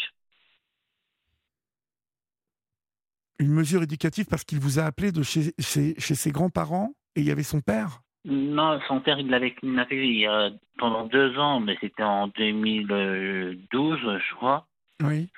Une 3.39 3.51
mesure 3.51 3.83
éducative 3.83 4.25
parce 4.29 4.45
qu'il 4.45 4.59
vous 4.59 4.79
a 4.79 4.83
appelé 4.83 5.11
de 5.11 5.21
chez, 5.21 5.53
chez, 5.59 5.99
chez 5.99 6.15
ses 6.15 6.31
grands-parents 6.31 6.93
et 7.17 7.21
il 7.21 7.27
y 7.27 7.31
avait 7.31 7.43
son 7.43 7.59
père? 7.59 8.03
Non, 8.23 8.79
son 8.87 9.01
père, 9.01 9.19
il 9.19 9.29
l'avait 9.29 9.53
kidnappé 9.53 9.97
il 9.97 10.19
y 10.19 10.25
a, 10.27 10.49
pendant 10.77 11.05
deux 11.07 11.37
ans, 11.37 11.59
mais 11.59 11.75
c'était 11.81 12.03
en 12.03 12.29
2012, 12.29 13.99
je 13.99 14.35
crois. 14.35 14.65
Oui. 15.03 15.29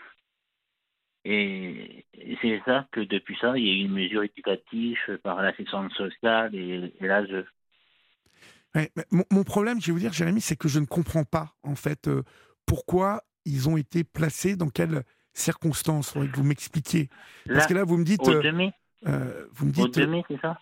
Et 1.27 2.05
c'est 2.41 2.61
ça 2.65 2.87
que 2.91 3.01
depuis 3.01 3.35
ça, 3.41 3.57
il 3.57 3.65
y 3.65 3.69
a 3.69 3.73
eu 3.73 3.85
une 3.85 3.93
mesure 3.93 4.23
éducative 4.23 4.97
par 5.23 5.41
l'assistance 5.41 5.91
sociale 5.93 6.53
et, 6.53 6.93
et 6.99 7.07
l'ASE. 7.07 7.45
Ouais, 8.75 8.91
mon, 9.31 9.43
problème, 9.43 9.81
je 9.81 9.87
vais 9.87 9.93
vous 9.93 9.99
dire, 9.99 10.13
Jérémy, 10.13 10.39
c'est 10.39 10.55
que 10.55 10.67
je 10.67 10.79
ne 10.79 10.85
comprends 10.85 11.23
pas, 11.23 11.55
en 11.63 11.75
fait, 11.75 12.07
euh, 12.07 12.23
pourquoi 12.67 13.23
ils 13.45 13.67
ont 13.69 13.77
été 13.77 14.03
placés, 14.03 14.55
dans 14.55 14.69
quelles 14.69 15.03
circonstances. 15.33 16.11
Faudrait 16.11 16.29
que 16.29 16.37
vous 16.37 16.43
m'expliquiez. 16.43 17.09
Parce 17.47 17.65
que 17.65 17.73
là, 17.73 17.83
vous 17.83 17.97
me 17.97 18.03
dites. 18.03 18.27
au 18.27 18.31
euh, 18.31 18.41
2 18.41 18.51
mai, 18.51 18.73
euh, 19.07 19.47
vous 19.51 19.65
me 19.65 19.71
au 19.71 19.73
dites. 19.73 19.95
2 19.95 20.07
mai, 20.07 20.23
c'est 20.27 20.39
ça? 20.41 20.59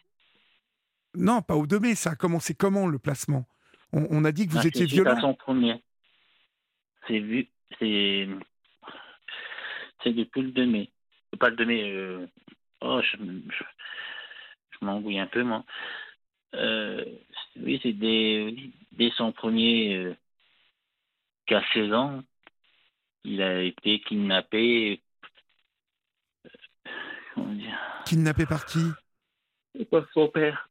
Non, 1.16 1.42
pas 1.42 1.56
au 1.56 1.68
2 1.68 1.80
mai, 1.80 1.96
ça 1.96 2.12
a 2.12 2.16
commencé 2.16 2.54
comment 2.54 2.88
le 2.88 3.00
placement? 3.00 3.46
On, 3.92 4.08
on 4.10 4.24
a 4.24 4.32
dit 4.32 4.48
que 4.48 4.54
vous 4.54 4.60
Ah, 4.60 4.68
étiez 4.68 4.86
violent. 4.86 5.36
C'est 7.08 7.20
vu, 7.20 7.50
c'est, 7.80 8.28
c'est 10.04 10.14
depuis 10.14 10.42
le 10.42 10.52
2 10.52 10.66
mai. 10.66 10.90
Pas 11.40 11.50
le 11.50 11.56
2 11.56 11.66
mai, 11.66 11.92
euh, 11.92 12.28
oh, 12.82 13.02
je, 13.02 13.18
je, 13.18 13.64
je 14.72 14.86
m'embrouille 14.86 15.20
un 15.20 15.28
peu, 15.28 15.44
moi. 15.44 15.64
Euh, 16.56 17.04
oui, 17.58 17.80
c'est 17.82 17.94
dès, 17.94 18.56
dès 18.92 19.12
son 19.18 19.32
premier, 19.32 19.96
euh, 19.96 20.16
qu'à 21.46 21.64
16 21.74 21.94
ans, 21.94 22.22
il 23.24 23.42
a 23.42 23.62
été 23.62 24.00
kidnappé. 24.02 25.02
euh, 26.46 26.50
comment 27.34 27.54
dire? 27.54 27.80
Kidnappé 28.06 28.46
par 28.46 28.66
qui? 28.66 28.86
Par 29.90 30.06
son 30.14 30.28
père. 30.28 30.70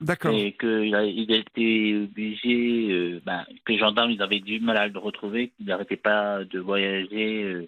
D'accord. 0.00 0.32
et 0.32 0.52
qu'il 0.52 0.94
a, 0.94 1.04
il 1.04 1.32
a 1.32 1.36
été 1.36 1.96
obligé, 1.96 2.88
euh, 2.92 3.20
ben, 3.26 3.44
que 3.64 3.72
les 3.72 3.78
gendarmes 3.78 4.10
ils 4.12 4.22
avaient 4.22 4.38
du 4.40 4.60
mal 4.60 4.76
à 4.76 4.86
le 4.88 4.98
retrouver, 4.98 5.48
qu'il 5.56 5.66
n'arrêtait 5.66 5.96
pas 5.96 6.44
de 6.44 6.60
voyager 6.60 7.42
euh, 7.42 7.66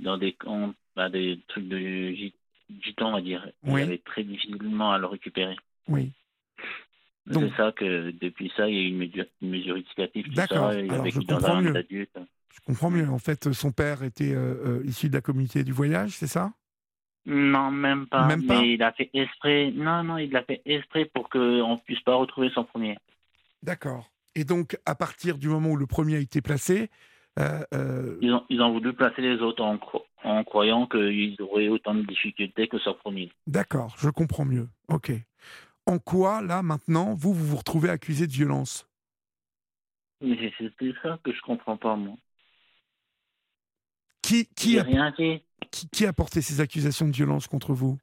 dans 0.00 0.18
des 0.18 0.32
camps, 0.32 0.74
ben, 0.96 1.08
des 1.10 1.38
trucs 1.48 1.68
de 1.68 1.78
git- 1.78 2.34
gitans, 2.82 3.10
on 3.10 3.12
va 3.12 3.20
dire. 3.20 3.48
Oui. 3.64 3.82
Il 3.82 3.84
avait 3.84 3.98
très 3.98 4.24
difficilement 4.24 4.90
à 4.92 4.98
le 4.98 5.06
récupérer. 5.06 5.56
Oui. 5.88 6.10
Donc- 7.26 7.50
C'est 7.50 7.56
ça 7.56 7.70
que 7.72 8.10
depuis 8.20 8.50
ça, 8.56 8.68
il 8.68 8.74
y 8.74 8.78
a 8.78 8.82
eu 8.82 8.86
une 8.88 8.98
mesure, 8.98 9.24
une 9.40 9.50
mesure 9.50 9.76
éducative. 9.76 10.24
tout 10.24 10.34
D'accord. 10.34 10.72
ça, 10.72 10.80
Il 10.80 10.90
Alors, 10.90 11.06
je 11.08 11.20
comprends 11.20 11.60
mieux. 11.62 11.76
adulte. 11.76 12.18
Je 12.52 12.60
comprends 12.66 12.90
mieux. 12.90 13.08
En 13.08 13.18
fait, 13.18 13.52
son 13.52 13.70
père 13.70 14.02
était 14.02 14.32
euh, 14.34 14.82
issu 14.84 15.08
de 15.08 15.14
la 15.14 15.20
communauté 15.20 15.62
du 15.62 15.70
voyage, 15.72 16.10
c'est 16.10 16.26
ça? 16.26 16.52
Non, 17.26 17.70
même 17.70 18.06
pas. 18.06 18.26
Même 18.26 18.42
pas 18.46 18.60
mais 18.60 18.74
il 18.74 18.82
a 18.82 18.92
fait 18.92 19.10
exprès. 19.12 19.70
Non, 19.72 20.02
non, 20.02 20.18
il 20.18 20.30
l'a 20.30 20.42
fait 20.42 20.62
exprès 20.64 21.04
pour 21.04 21.28
qu'on 21.28 21.38
ne 21.74 21.80
puisse 21.80 22.00
pas 22.00 22.14
retrouver 22.14 22.50
son 22.50 22.64
premier. 22.64 22.96
D'accord. 23.62 24.10
Et 24.34 24.44
donc, 24.44 24.78
à 24.86 24.94
partir 24.94 25.38
du 25.38 25.48
moment 25.48 25.70
où 25.70 25.76
le 25.76 25.86
premier 25.86 26.16
a 26.16 26.20
été 26.20 26.40
placé, 26.40 26.88
euh, 27.38 27.60
euh, 27.74 28.18
Ils 28.22 28.32
ont, 28.32 28.44
ils 28.48 28.60
ont 28.62 28.72
voulu 28.72 28.92
placer 28.92 29.22
les 29.22 29.40
autres 29.40 29.62
en, 29.62 29.76
cro- 29.76 30.06
en 30.24 30.44
croyant 30.44 30.86
qu'ils 30.86 31.36
auraient 31.40 31.68
autant 31.68 31.94
de 31.94 32.02
difficultés 32.02 32.68
que 32.68 32.78
son 32.78 32.94
premier. 32.94 33.30
d'accord, 33.46 33.96
je 33.98 34.08
comprends 34.08 34.44
mieux. 34.44 34.68
Ok. 34.88 35.12
En 35.86 35.98
quoi, 35.98 36.42
là, 36.42 36.62
maintenant, 36.62 37.14
vous, 37.14 37.34
vous 37.34 37.46
vous 37.46 37.56
retrouvez 37.56 37.90
accusé 37.90 38.26
de 38.26 38.32
violence? 38.32 38.86
Mais 40.22 40.52
c'est- 40.58 40.70
ça 41.02 41.18
que 41.24 41.32
je 41.32 41.40
comprends 41.42 41.76
pas, 41.76 41.96
moi. 41.96 42.16
Qui, 44.56 44.78
a, 44.78 44.82
rien 44.82 45.12
fait. 45.12 45.42
qui, 45.70 45.88
qui 45.88 46.06
a 46.06 46.12
porté 46.12 46.40
ces 46.42 46.60
accusations 46.60 47.06
de 47.08 47.12
violence 47.12 47.46
contre 47.46 47.72
vous? 47.74 47.98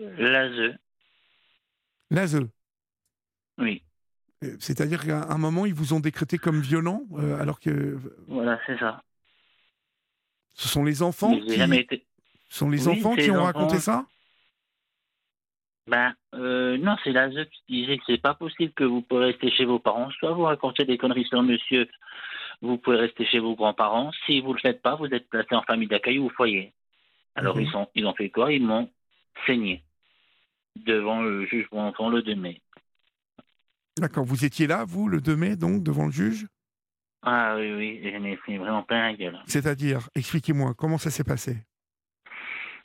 L'ASE, 0.00 0.76
L'ASE. 2.10 2.40
oui. 3.58 3.82
C'est-à-dire 4.60 5.02
qu'à 5.06 5.22
un 5.30 5.38
moment, 5.38 5.64
ils 5.64 5.72
vous 5.72 5.94
ont 5.94 6.00
décrété 6.00 6.36
comme 6.36 6.60
violent, 6.60 7.02
euh, 7.14 7.40
alors 7.40 7.60
que 7.60 7.98
Voilà, 8.28 8.60
c'est 8.66 8.78
ça. 8.78 9.02
ce 10.54 10.68
sont 10.68 10.84
les 10.84 11.02
enfants 11.02 11.34
qui, 11.40 11.54
été. 11.54 12.04
ce 12.50 12.58
sont 12.58 12.68
les 12.68 12.86
Oui, 12.86 12.98
enfants 12.98 13.14
qui 13.16 13.30
ont 13.30 13.36
enfants. 13.36 13.44
raconté 13.44 13.78
ça? 13.78 14.06
Ben, 15.86 16.14
euh, 16.34 16.76
non, 16.78 16.96
c'est 17.04 17.12
l'ASE 17.12 17.48
qui 17.66 17.80
disait 17.82 17.96
que 17.96 18.04
c'est 18.06 18.20
pas 18.20 18.34
possible 18.34 18.72
que 18.74 18.84
vous 18.84 19.00
pouvez 19.00 19.26
rester 19.26 19.50
chez 19.50 19.64
vos 19.64 19.78
parents. 19.78 20.10
Soit 20.18 20.32
vous 20.32 20.42
racontez 20.42 20.84
des 20.84 20.98
conneries 20.98 21.24
sur 21.26 21.42
monsieur, 21.42 21.88
vous 22.62 22.78
pouvez 22.78 22.96
rester 22.96 23.24
chez 23.26 23.38
vos 23.38 23.54
grands-parents. 23.54 24.10
Si 24.26 24.40
vous 24.40 24.52
le 24.52 24.60
faites 24.60 24.82
pas, 24.82 24.94
vous 24.96 25.06
êtes 25.06 25.28
placé 25.28 25.54
en 25.54 25.62
famille 25.62 25.88
d'accueil 25.88 26.18
ou 26.18 26.26
au 26.26 26.30
foyer. 26.30 26.72
Alors 27.34 27.56
Mhm. 27.56 27.62
ils, 27.62 27.70
sont, 27.70 27.88
ils 27.94 28.06
ont 28.06 28.14
fait 28.14 28.30
quoi? 28.30 28.52
Ils 28.52 28.64
m'ont 28.64 28.90
saigné 29.46 29.82
devant 30.76 31.22
le 31.22 31.46
juge 31.46 31.66
pour 31.68 31.80
enfants 31.80 32.08
le 32.08 32.22
2 32.22 32.34
mai. 32.34 32.60
D'accord. 33.98 34.24
Vous 34.24 34.44
étiez 34.44 34.66
là, 34.66 34.84
vous, 34.84 35.08
le 35.08 35.20
2 35.20 35.36
mai, 35.36 35.56
donc, 35.56 35.82
devant 35.82 36.06
le 36.06 36.10
juge? 36.12 36.46
Ah 37.22 37.56
oui, 37.56 37.72
oui, 37.72 38.00
j'en 38.12 38.24
ai 38.24 38.36
pris 38.36 38.58
vraiment 38.58 38.82
plein 38.82 39.12
la 39.12 39.14
gueule. 39.14 39.40
C'est-à-dire, 39.46 40.08
expliquez-moi, 40.14 40.74
comment 40.74 40.98
ça 40.98 41.10
s'est 41.10 41.24
passé? 41.24 41.56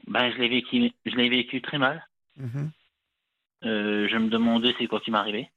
Ben, 0.08 0.32
je 0.32 0.38
l'ai 0.38 0.50
vécu, 0.50 0.92
je 1.06 1.16
l'ai 1.16 1.30
vécu 1.30 1.62
très 1.62 1.78
mal. 1.78 2.08
Mhm. 2.38 2.72
Euh, 3.66 4.08
je 4.08 4.16
me 4.18 4.30
demandais 4.30 4.74
c'est 4.78 4.88
quoi 4.88 5.02
qui 5.02 5.12
m'arrivait. 5.12 5.52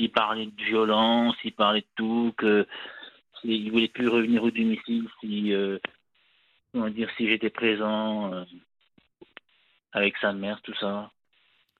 Il 0.00 0.10
parlait 0.10 0.46
de 0.46 0.64
violence, 0.64 1.36
il 1.44 1.52
parlait 1.52 1.82
de 1.82 1.86
tout, 1.94 2.34
que 2.38 2.66
il 3.44 3.70
voulait 3.70 3.88
plus 3.88 4.08
revenir 4.08 4.42
au 4.42 4.50
domicile 4.50 5.08
si, 5.20 5.52
euh, 5.52 5.78
comment 6.72 6.88
dire, 6.88 7.08
si 7.16 7.26
j'étais 7.28 7.50
présent 7.50 8.32
euh, 8.32 8.44
avec 9.92 10.16
sa 10.18 10.32
mère, 10.32 10.60
tout 10.62 10.74
ça. 10.80 11.10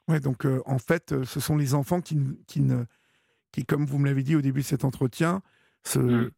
Ouais, 0.09 0.21
donc 0.21 0.45
euh, 0.45 0.63
en 0.67 0.79
fait, 0.79 1.25
ce 1.25 1.41
sont 1.41 1.57
les 1.57 1.75
enfants 1.75 2.01
qui, 2.01 2.19
qui, 2.47 2.61
ne, 2.61 2.85
qui, 3.53 3.65
comme 3.65 3.87
vous 3.87 3.99
me 3.99 4.07
l'avez 4.07 4.23
dit 4.23 4.37
au 4.37 4.41
début 4.43 4.61
de 4.61 4.67
cet 4.67 4.85
entretien, 4.85 5.43
se, 5.83 5.99
Mm. 5.99 6.31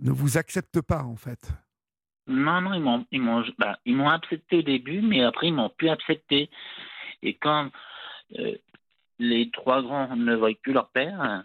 ne 0.00 0.10
vous 0.10 0.38
acceptent 0.38 0.82
pas, 0.82 1.02
en 1.02 1.16
fait. 1.16 1.50
Non, 2.28 2.60
non, 2.60 2.74
ils 2.74 2.80
m'ont, 2.80 3.06
ils 3.10 3.20
m'ont, 3.20 3.44
ils 3.84 3.96
m'ont 3.96 4.08
accepté 4.10 4.58
au 4.58 4.62
début, 4.62 5.00
mais 5.00 5.22
après 5.22 5.48
ils 5.48 5.54
m'ont 5.54 5.70
plus 5.70 5.88
accepté. 5.88 6.50
Et 7.22 7.34
quand 7.36 7.70
euh, 8.38 8.56
les 9.18 9.50
trois 9.50 9.82
grands 9.82 10.14
ne 10.16 10.34
voient 10.34 10.50
plus 10.62 10.72
leur 10.72 10.90
père, 10.90 11.44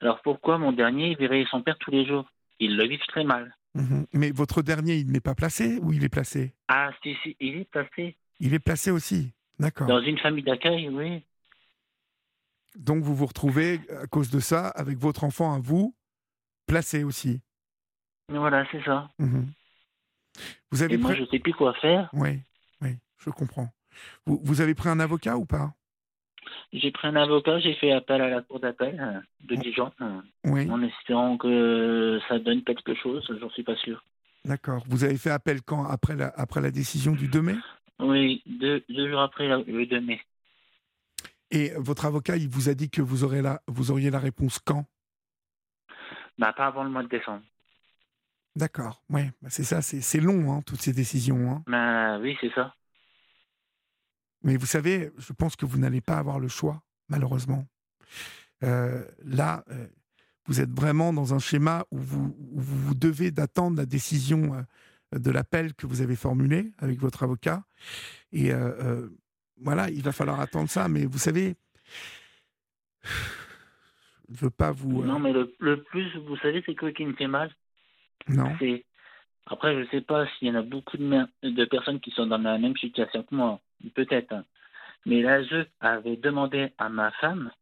alors 0.00 0.22
pourquoi 0.22 0.58
mon 0.58 0.72
dernier 0.72 1.14
verrait 1.16 1.44
son 1.50 1.62
père 1.62 1.76
tous 1.78 1.90
les 1.90 2.06
jours? 2.06 2.30
Ils 2.60 2.76
le 2.76 2.86
vivent 2.86 3.06
très 3.08 3.24
mal. 3.24 3.56
Mhm. 3.74 4.06
Mais 4.12 4.30
votre 4.30 4.62
dernier, 4.62 4.96
il 4.96 5.10
n'est 5.10 5.20
pas 5.20 5.34
placé 5.34 5.78
ou 5.78 5.92
il 5.92 6.04
est 6.04 6.08
placé? 6.08 6.54
Ah, 6.68 6.90
si, 7.02 7.16
si, 7.22 7.36
il 7.40 7.56
est 7.56 7.70
placé. 7.70 8.16
Il 8.40 8.54
est 8.54 8.58
placé 8.58 8.90
aussi, 8.90 9.32
d'accord. 9.58 9.88
Dans 9.88 10.00
une 10.00 10.18
famille 10.18 10.44
d'accueil, 10.44 10.88
oui. 10.88 11.24
Donc 12.76 13.02
vous 13.02 13.14
vous 13.14 13.26
retrouvez, 13.26 13.80
à 13.90 14.06
cause 14.06 14.30
de 14.30 14.40
ça, 14.40 14.68
avec 14.68 14.98
votre 14.98 15.24
enfant 15.24 15.54
à 15.54 15.58
vous, 15.58 15.96
placé 16.66 17.02
aussi. 17.02 17.40
Voilà, 18.28 18.66
c'est 18.70 18.82
ça. 18.84 19.10
Mhm. 19.18 19.50
Vous 20.70 20.82
avez 20.82 20.94
Et 20.94 20.98
moi, 20.98 21.12
pris... 21.12 21.24
je 21.24 21.30
sais 21.30 21.38
plus 21.38 21.54
quoi 21.54 21.74
faire. 21.74 22.08
Oui, 22.12 22.40
oui, 22.80 22.98
je 23.18 23.30
comprends. 23.30 23.72
Vous, 24.26 24.40
vous 24.44 24.60
avez 24.60 24.74
pris 24.74 24.88
un 24.88 25.00
avocat 25.00 25.36
ou 25.36 25.44
pas? 25.44 25.74
J'ai 26.72 26.90
pris 26.92 27.08
un 27.08 27.16
avocat, 27.16 27.58
j'ai 27.60 27.74
fait 27.74 27.92
appel 27.92 28.20
à 28.22 28.28
la 28.30 28.42
cour 28.42 28.60
d'appel 28.60 28.98
euh, 29.00 29.20
de 29.46 29.56
Dijon, 29.56 29.92
euh, 30.00 30.20
Oui, 30.44 30.68
en 30.70 30.82
espérant 30.82 31.36
que 31.38 32.20
ça 32.28 32.38
donne 32.38 32.64
quelque 32.64 32.94
chose, 32.94 33.26
j'en 33.40 33.50
suis 33.50 33.62
pas 33.64 33.76
sûr. 33.76 34.02
d'accord. 34.44 34.84
Vous 34.88 35.04
avez 35.04 35.16
fait 35.16 35.30
appel 35.30 35.62
quand? 35.62 35.84
Après 35.84 36.16
la, 36.16 36.28
après 36.36 36.60
la 36.60 36.70
décision 36.70 37.12
du 37.14 37.28
2 37.28 37.42
mai? 37.42 37.56
Oui, 38.00 38.42
deux, 38.46 38.84
deux 38.88 39.10
jours 39.10 39.20
après 39.20 39.48
la- 39.48 39.58
le 39.58 39.86
2 39.86 40.00
mai. 40.00 40.20
Et 41.50 41.72
votre 41.76 42.04
avocat, 42.06 42.36
il 42.36 42.48
vous 42.48 42.68
a 42.68 42.74
dit 42.74 42.90
que 42.90 43.02
vous, 43.02 43.24
aurez 43.24 43.42
la, 43.42 43.60
vous 43.66 43.90
auriez 43.90 44.10
la 44.10 44.18
réponse 44.18 44.58
quand? 44.58 44.84
Bah, 46.38 46.52
pas 46.52 46.66
avant 46.68 46.84
le 46.84 46.90
mois 46.90 47.02
de 47.02 47.08
décembre. 47.08 47.42
D'accord, 48.56 49.02
oui, 49.08 49.22
bah 49.40 49.48
c'est 49.50 49.64
ça, 49.64 49.80
c'est 49.82 50.00
c'est 50.02 50.20
long, 50.20 50.52
hein, 50.52 50.62
toutes 50.62 50.82
ces 50.82 50.92
décisions. 50.92 51.50
hein. 51.50 51.64
Bah, 51.66 52.18
oui, 52.20 52.36
c'est 52.40 52.52
ça. 52.54 52.74
Mais 54.42 54.56
vous 54.56 54.66
savez, 54.66 55.10
je 55.18 55.32
pense 55.32 55.56
que 55.56 55.66
vous 55.66 55.78
n'allez 55.78 56.00
pas 56.00 56.18
avoir 56.18 56.38
le 56.38 56.48
choix, 56.48 56.82
malheureusement. 57.08 57.66
Euh, 58.62 59.04
là, 59.24 59.64
euh, 59.70 59.86
vous 60.46 60.60
êtes 60.60 60.70
vraiment 60.70 61.12
dans 61.12 61.34
un 61.34 61.38
schéma 61.38 61.84
où 61.90 61.98
vous, 61.98 62.36
où 62.38 62.60
vous 62.60 62.94
devez 62.94 63.30
d'attendre 63.30 63.76
la 63.76 63.86
décision 63.86 64.54
euh, 64.54 65.18
de 65.18 65.30
l'appel 65.30 65.74
que 65.74 65.86
vous 65.86 66.00
avez 66.00 66.16
formulé 66.16 66.72
avec 66.78 66.98
votre 67.00 67.22
avocat. 67.22 67.64
Et 68.32 68.52
euh, 68.52 69.08
voilà, 69.60 69.90
il 69.90 70.02
va 70.02 70.12
falloir 70.12 70.40
attendre 70.40 70.68
ça. 70.68 70.88
Mais 70.88 71.04
vous 71.04 71.18
savez, 71.18 71.56
je 73.02 73.10
ne 74.30 74.36
veux 74.36 74.50
pas 74.50 74.70
vous... 74.70 75.02
Non, 75.04 75.18
mais 75.18 75.32
le, 75.32 75.54
le 75.58 75.82
plus, 75.82 76.16
vous 76.16 76.36
savez, 76.38 76.62
c'est 76.64 76.74
quoi 76.74 76.92
qui 76.92 77.04
me 77.04 77.14
fait 77.14 77.28
mal? 77.28 77.50
Non. 78.28 78.54
Après, 79.46 79.82
je 79.82 79.90
sais 79.90 80.02
pas 80.02 80.26
s'il 80.38 80.48
y 80.48 80.50
en 80.50 80.56
a 80.56 80.62
beaucoup 80.62 80.98
de 80.98 81.64
personnes 81.64 82.00
qui 82.00 82.10
sont 82.10 82.26
dans 82.26 82.38
la 82.38 82.58
même 82.58 82.76
situation 82.76 83.22
que 83.22 83.34
moi. 83.34 83.60
Peut-être. 83.94 84.44
Mais 85.06 85.22
là, 85.22 85.42
je 85.44 85.66
avait 85.80 86.16
demandé 86.16 86.72
à 86.78 86.88
ma 86.88 87.10
femme 87.12 87.52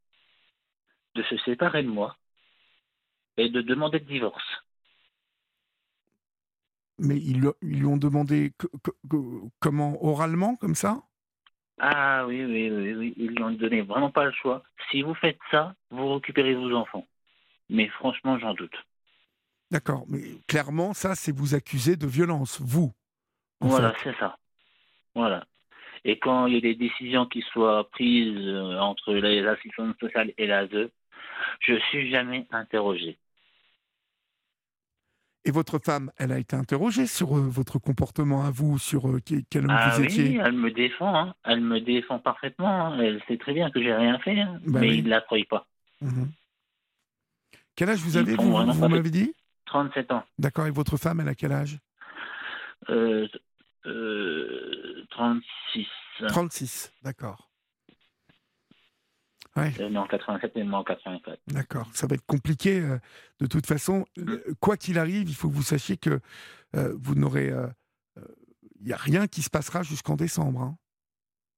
de 1.16 1.22
se 1.24 1.36
séparer 1.38 1.82
de 1.82 1.88
moi 1.88 2.16
et 3.38 3.48
de 3.48 3.62
demander 3.62 3.98
le 3.98 4.04
divorce. 4.04 4.44
Mais 6.98 7.16
ils, 7.18 7.50
ils 7.62 7.78
lui 7.78 7.86
ont 7.86 7.96
demandé 7.96 8.52
que- 8.58 8.66
que- 8.82 8.90
que- 9.10 9.48
comment, 9.60 10.02
oralement, 10.04 10.56
comme 10.56 10.74
ça? 10.74 11.02
Ah 11.78 12.24
oui, 12.26 12.44
oui, 12.44 12.70
oui, 12.70 12.94
oui. 12.94 13.14
Ils 13.16 13.28
lui 13.30 13.42
ont 13.42 13.50
donné 13.50 13.82
vraiment 13.82 14.10
pas 14.10 14.24
le 14.24 14.32
choix. 14.32 14.62
Si 14.90 15.02
vous 15.02 15.14
faites 15.14 15.38
ça, 15.50 15.74
vous 15.90 16.14
récupérez 16.14 16.54
vos 16.54 16.72
enfants. 16.74 17.06
Mais 17.70 17.88
franchement, 17.88 18.38
j'en 18.38 18.54
doute. 18.54 18.74
D'accord, 19.70 20.04
mais 20.08 20.40
clairement, 20.48 20.92
ça, 20.92 21.14
c'est 21.14 21.30
vous 21.30 21.54
accuser 21.54 21.94
de 21.96 22.06
violence, 22.08 22.60
vous. 22.60 22.92
Voilà, 23.60 23.94
c'est 24.02 24.14
ça. 24.18 24.38
Voilà. 25.14 25.46
Et 26.04 26.18
quand 26.18 26.46
il 26.46 26.54
y 26.54 26.58
a 26.58 26.60
des 26.60 26.74
décisions 26.74 27.26
qui 27.26 27.42
soient 27.42 27.88
prises 27.90 28.36
euh, 28.38 28.78
entre 28.78 29.12
la- 29.14 29.40
l'assistance 29.42 29.96
sociale 30.00 30.32
et 30.38 30.46
l'ASE, 30.46 30.90
je 31.60 31.74
suis 31.90 32.10
jamais 32.10 32.46
interrogé. 32.50 33.18
Et 35.44 35.52
votre 35.52 35.78
femme, 35.78 36.10
elle 36.16 36.32
a 36.32 36.38
été 36.38 36.56
interrogée 36.56 37.06
sur 37.06 37.36
euh, 37.36 37.40
votre 37.48 37.78
comportement 37.78 38.44
à 38.44 38.50
vous, 38.50 38.78
sur 38.78 39.08
euh, 39.08 39.20
quel 39.48 39.66
homme 39.66 39.76
Ah 39.76 39.94
vous 39.94 40.00
oui, 40.00 40.06
étiez? 40.06 40.40
elle 40.44 40.52
me 40.54 40.70
défend, 40.70 41.14
hein. 41.14 41.34
elle 41.44 41.60
me 41.60 41.80
défend 41.80 42.18
parfaitement. 42.18 42.86
hein. 42.86 42.98
Elle 43.00 43.22
sait 43.28 43.36
très 43.38 43.52
bien 43.54 43.70
que 43.70 43.80
j'ai 43.80 43.94
rien 43.94 44.18
fait, 44.18 44.40
hein. 44.40 44.60
Bah 44.66 44.80
mais 44.80 44.88
oui. 44.88 44.98
il 44.98 45.04
ne 45.04 45.10
la 45.10 45.20
croit 45.20 45.38
pas. 45.48 45.66
Mhm. 46.00 46.32
Quel 47.76 47.90
âge 47.90 48.00
vous 48.00 48.16
Ils 48.16 48.18
avez, 48.18 48.36
vous, 48.36 48.52
vous 48.72 48.88
m'avez 48.88 49.10
dit? 49.10 49.34
37 49.66 50.10
ans. 50.12 50.24
D'accord, 50.38 50.66
et 50.66 50.70
votre 50.70 50.96
femme, 50.96 51.20
elle 51.20 51.28
a 51.28 51.34
quel 51.34 51.52
âge? 51.52 51.78
Euh, 52.90 53.26
euh, 53.86 55.06
36. 55.10 55.86
36, 56.28 56.92
d'accord. 57.02 57.50
Ouais, 59.56 59.72
Euh, 59.80 59.88
non, 59.88 60.06
87 60.06 60.52
et 60.56 60.64
moi 60.64 60.80
en 60.80 60.84
84. 60.84 61.38
d'accord. 61.46 61.88
Ça 61.94 62.06
va 62.06 62.14
être 62.14 62.26
compliqué. 62.26 62.80
euh, 62.80 62.98
de 63.40 63.46
toute 63.46 63.66
façon, 63.66 64.04
Mm. 64.16 64.34
Quoi 64.60 64.76
qu'il 64.76 64.98
arrive, 64.98 65.28
il 65.28 65.34
faut 65.34 65.48
que 65.48 65.54
vous 65.54 65.62
sachiez 65.62 65.96
que 65.96 66.20
euh, 66.74 66.94
vous 67.00 67.14
n'aurez... 67.14 67.52
Il 68.80 68.86
n'y 68.86 68.92
a 68.92 68.96
rien 68.98 69.26
qui 69.26 69.40
se 69.42 69.48
passera 69.50 69.82
jusqu'en 69.82 70.14
décembre. 70.16 70.60
hein. 70.60 70.78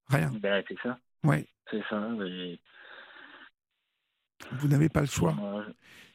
Rien. 0.08 0.30
Ben, 0.40 0.62
c'est 0.68 0.78
ça. 0.82 0.98
Ouais, 1.24 1.46
C'est 1.70 1.82
ça. 1.90 2.08
vous 4.52 4.68
n'avez 4.68 4.88
pas 4.88 5.00
le 5.00 5.06
choix. 5.08 5.36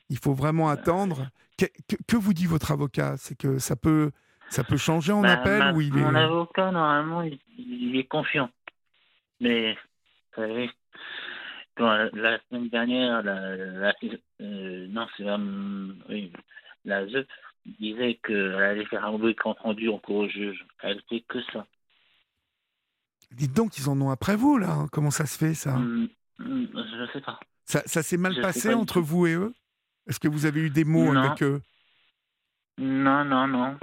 Il 0.09 0.17
faut 0.17 0.33
vraiment 0.33 0.69
attendre. 0.69 1.29
Que, 1.57 1.65
que- 1.87 2.01
que 2.07 2.15
vous 2.17 2.33
dit 2.33 2.45
votre 2.47 2.71
avocat? 2.71 3.15
C'est 3.17 3.35
que 3.35 3.59
ça 3.59 3.75
peut, 3.75 4.11
ça 4.53 4.63
peut 4.63 4.77
changer 4.77 5.11
en 5.11 5.21
Bah, 5.23 5.33
appel 5.33 5.59
ma- 5.59 5.73
ou 5.73 5.81
il 5.81 5.97
est... 5.97 6.01
Mon 6.01 6.15
avocat, 6.15 6.71
normalement, 6.71 7.21
il, 7.23 7.39
il 7.57 7.95
est 7.95 8.05
confiant. 8.05 8.49
Mais, 9.39 9.73
vous 9.73 10.41
savez, 10.43 10.69
quand 11.75 11.91
la, 12.13 12.39
semaine 12.49 12.69
dernière, 12.69 13.23
la, 13.23 13.55
la- 13.55 13.93
euh, 14.41 14.87
non, 14.89 15.07
c'est 15.17 15.23
la, 15.23 15.37
oui, 16.09 16.31
la 16.85 17.07
ZE 17.07 17.25
disait 17.79 18.19
qu'elle 18.23 18.55
allait 18.55 18.85
faire 18.85 19.05
un 19.05 19.11
mauvais 19.11 19.35
compte 19.35 19.59
rendu 19.59 19.89
en 19.89 19.97
cours 19.97 20.17
au 20.17 20.27
juge. 20.27 20.65
Elle 20.81 21.01
fait 21.09 21.23
que 21.27 21.41
ça. 21.51 21.65
Dites 23.31 23.53
donc, 23.53 23.77
ils 23.77 23.89
en 23.89 23.99
ont 23.99 24.11
après 24.11 24.35
vous, 24.35 24.57
là. 24.57 24.71
hein. 24.71 24.87
Comment 24.91 25.11
ça 25.11 25.25
se 25.25 25.37
fait, 25.37 25.55
ça? 25.55 25.75
Hum, 25.75 26.07
hum, 26.39 26.67
je 26.73 27.11
sais 27.11 27.21
pas. 27.21 27.39
Ça, 27.65 27.81
ça 27.85 28.03
s'est 28.03 28.17
mal 28.17 28.35
Je 28.35 28.41
passé 28.41 28.73
entre 28.73 29.01
vous 29.01 29.25
et 29.25 29.33
eux? 29.33 29.53
Est-ce 30.07 30.19
que 30.19 30.27
vous 30.27 30.45
avez 30.45 30.61
eu 30.61 30.69
des 30.69 30.83
mots 30.83 31.13
Non. 31.13 31.21
avec 31.23 31.41
eux? 31.41 31.61
Non, 32.77 33.23
non, 33.23 33.47
non. 33.47 33.77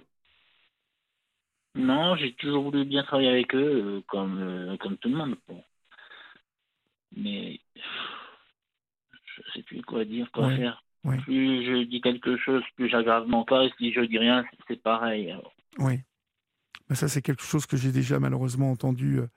Non, 1.75 2.17
j'ai 2.17 2.33
toujours 2.35 2.65
voulu 2.65 2.85
bien 2.85 3.03
travailler 3.05 3.29
avec 3.31 3.55
eux, 3.55 3.59
euh, 3.99 4.01
comme, 4.09 4.39
euh, 4.41 4.77
comme 4.79 4.97
tout 4.99 5.09
le 5.09 5.17
monde. 5.17 5.37
bon. 5.49 5.63
Mais 7.17 7.61
je 9.37 9.43
sais 9.55 9.63
plus 9.63 9.83
quoi 9.83 10.05
dire, 10.05 10.31
quoi 10.33 10.49
Ouais, 10.49 10.57
faire. 10.57 10.83
ouais. 11.05 11.19
Plus 11.19 11.65
je 11.65 11.85
dis 11.85 12.01
quelque 12.01 12.37
chose, 12.39 12.63
plus 12.77 12.89
j'aggrave 12.89 13.27
mon 13.29 13.45
cas. 13.45 13.63
Et 13.63 13.73
si 13.79 13.93
je 13.93 14.01
dis 14.01 14.19
rien, 14.19 14.45
c'est 14.69 14.83
pareil. 14.83 15.31
Alors, 15.31 15.53
Oui. 15.79 16.01
Ben, 16.89 16.95
ça, 16.97 17.09
c'est 17.09 17.23
quelque 17.23 17.43
chose 17.45 17.67
que 17.67 17.77
j'ai 17.77 17.93
déjà 17.93 18.19
malheureusement 18.19 18.71
entendu 18.73 19.19
euh, 19.21 19.29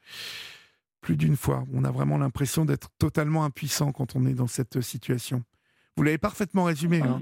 plus 1.01 1.15
d'une 1.17 1.35
fois. 1.37 1.63
On 1.71 1.83
a 1.83 1.91
vraiment 1.91 2.17
l'impression 2.17 2.65
d'être 2.65 2.89
totalement 2.97 3.43
impuissant 3.45 3.91
quand 3.91 4.15
on 4.15 4.25
est 4.25 4.33
dans 4.33 4.47
cette 4.47 4.81
situation. 4.81 5.43
Vous 5.95 6.01
l'avez 6.03 6.17
parfaitement 6.17 6.63
résumé. 6.63 7.01
hein. 7.01 7.21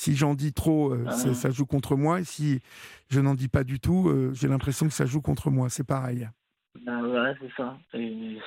Si 0.00 0.16
j'en 0.16 0.34
dis 0.34 0.54
trop, 0.54 0.94
euh, 0.94 1.04
Ah. 1.06 1.34
ça, 1.34 1.50
joue 1.50 1.66
contre 1.66 1.94
moi. 1.94 2.20
Et 2.20 2.24
si 2.24 2.60
je 3.10 3.20
n'en 3.20 3.34
dis 3.34 3.48
pas 3.48 3.64
du 3.64 3.80
tout, 3.80 4.08
euh, 4.08 4.32
j'ai 4.32 4.48
l'impression 4.48 4.86
que 4.86 4.94
ça 4.94 5.04
joue 5.04 5.20
contre 5.20 5.50
moi. 5.50 5.68
C'est 5.68 5.84
pareil. 5.84 6.26
ben 6.86 7.02
voilà, 7.06 7.34
c'est 7.38 7.52
ça. 7.54 7.76
J'ai 7.92 8.40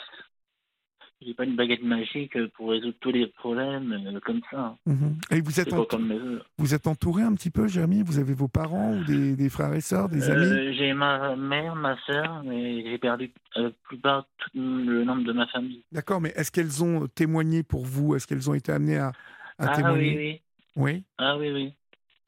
pas 1.36 1.44
une 1.46 1.56
baguette 1.56 1.84
magique 1.84 2.36
pour 2.56 2.72
résoudre 2.72 2.98
tous 3.00 3.12
les 3.12 3.28
problèmes 3.28 3.94
euh, 3.94 4.20
comme 4.22 4.42
ça. 4.50 4.76
Mhm. 4.88 5.16
Et 5.30 5.42
vous 5.42 5.60
êtes, 5.60 5.72
entou- 5.72 6.42
vous 6.58 6.74
êtes 6.74 6.88
entouré 6.88 7.22
un 7.22 7.36
petit 7.36 7.52
peu, 7.52 7.68
Jérémy? 7.68 8.02
Vous 8.02 8.18
avez 8.18 8.34
vos 8.34 8.48
parents 8.48 8.92
ou 8.96 9.04
des, 9.04 9.36
des 9.36 9.50
frères 9.50 9.76
et 9.76 9.82
sœurs, 9.82 10.10
des 10.10 10.28
amis? 10.28 10.48
Euh, 10.48 10.74
j'ai 10.74 10.94
ma 10.94 11.36
mère, 11.36 11.76
ma 11.76 11.96
soeur, 12.08 12.42
mais 12.44 12.82
j'ai 12.84 12.98
perdu 12.98 13.32
euh, 13.58 13.66
la 13.66 13.70
plupart 13.84 14.26
tout 14.40 14.50
le 14.56 15.04
nombre 15.04 15.24
de 15.24 15.34
ma 15.34 15.46
famille. 15.46 15.84
D'accord, 15.92 16.20
mais 16.20 16.34
est-ce 16.36 16.52
qu'elles 16.52 16.84
ont 16.84 17.08
témoigné 17.10 17.62
pour 17.62 17.86
vous? 17.86 18.16
Est-ce 18.16 18.26
qu'elles 18.26 18.50
ont 18.50 18.56
été 18.56 18.72
amenées 18.72 18.98
à, 18.98 19.12
à 19.60 19.68
ah 19.68 19.76
témoigner? 19.76 20.18
oui, 20.18 20.18
oui. 20.18 20.42
Oui, 20.76 21.04
Ah 21.18 21.38
oui, 21.38 21.52
oui. 21.52 21.74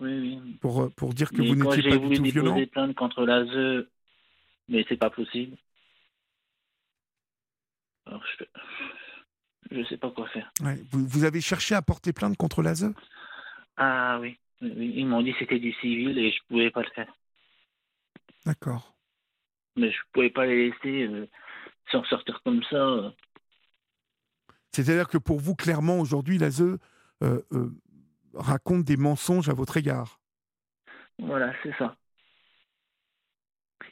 Oui, 0.02 0.20
oui. 0.20 0.58
pour, 0.60 0.84
euh, 0.84 0.90
pour 0.90 1.14
dire 1.14 1.32
que 1.32 1.42
mais 1.42 1.48
vous 1.48 1.56
n'étiez 1.56 1.90
pas 1.90 1.98
du 1.98 2.16
tout 2.18 2.24
violent 2.24 2.66
plainte 2.72 2.96
contre 2.96 3.26
l'ASE, 3.26 3.88
mais 4.68 4.86
c'est 4.90 4.98
pas 4.98 5.10
possible. 5.10 5.56
Alors, 8.06 8.22
je... 8.38 8.44
je 9.72 9.84
sais 9.86 9.98
pas 9.98 10.12
quoi 10.12 10.28
faire. 10.30 10.52
Ouais. 10.62 10.82
vous, 10.92 11.08
vous 11.08 11.24
avez 11.24 11.40
cherché 11.42 11.76
à 11.76 11.82
porter 11.82 12.12
plainte 12.14 12.36
contre 12.38 12.62
l'ASE 12.62 12.94
Ah 13.78 14.20
oui, 14.22 14.38
ils 14.62 15.06
m'ont 15.08 15.22
dit 15.22 15.32
que 15.32 15.40
c'était 15.40 15.60
du 15.60 15.72
civil 15.74 16.18
et 16.20 16.32
je 16.32 16.40
pouvais 16.50 16.72
pas 16.72 16.82
le 16.84 16.90
faire. 16.94 17.12
D'accord. 18.46 18.96
Mais 19.78 19.92
je 19.92 19.98
pouvais 20.12 20.30
pas 20.30 20.46
les 20.46 20.70
laisser 20.70 21.04
euh, 21.08 21.28
s'en 21.92 22.04
sortir 22.04 22.42
comme 22.44 22.64
ça. 22.70 22.76
euh. 22.76 23.10
C'est-à-dire 24.72 25.08
que 25.08 25.18
pour 25.18 25.40
vous, 25.40 25.56
clairement, 25.56 26.00
aujourd'hui, 26.00 26.38
l'ASE 26.38 26.78
euh, 27.24 27.42
raconte 28.36 28.84
des 28.86 28.98
mensonges 28.98 29.50
à 29.50 29.54
votre 29.54 29.78
égard. 29.78 30.20
Voilà, 31.20 31.54
c'est 31.64 31.76
ça. 31.78 31.96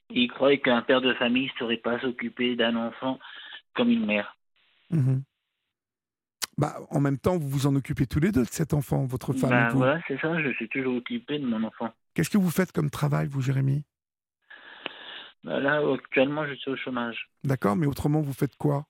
Il 0.10 0.28
croyait 0.30 0.60
qu'un 0.60 0.82
père 0.82 1.02
de 1.02 1.14
famille 1.15 1.48
ne 1.53 1.57
saurait 1.60 1.78
pas 1.78 1.99
s'occuper 1.99 2.56
d'un 2.56 2.76
enfant 2.76 3.20
comme 3.74 3.90
une 3.90 4.06
mère. 4.06 4.38
Mhm. 4.90 5.24
Bah, 6.57 6.76
en 6.91 6.99
même 6.99 7.18
temps, 7.18 7.38
vous 7.38 7.49
vous 7.49 7.65
en 7.68 7.76
occupez 7.76 8.06
tous 8.06 8.20
les 8.20 8.32
deux 8.32 8.44
de 8.44 8.49
cet 8.49 8.74
enfant, 8.74 9.06
votre 9.06 9.34
femme 9.34 9.49
Ben 9.49 9.65
et 9.70 9.72
vous. 9.72 9.78
voilà, 9.80 9.99
c'est 10.07 10.20
ça, 10.20 10.40
je 10.41 10.52
suis 10.53 10.70
toujours 10.70 10.98
occupé 10.98 11.40
de 11.40 11.45
mon 11.48 11.64
enfant. 11.64 11.91
Qu'est-ce 12.14 12.30
que 12.30 12.38
vous 12.38 12.52
faites 12.52 12.72
comme 12.72 12.91
travail, 12.91 13.28
vous, 13.28 13.41
Jérémy? 13.41 13.84
Ben 15.44 15.60
là, 15.60 15.82
actuellement, 15.94 16.45
je 16.48 16.53
suis 16.53 16.70
au 16.72 16.76
chômage. 16.78 17.28
D'accord, 17.44 17.76
mais 17.76 17.88
autrement, 17.88 18.22
vous 18.22 18.34
faites 18.34 18.56
quoi? 18.56 18.86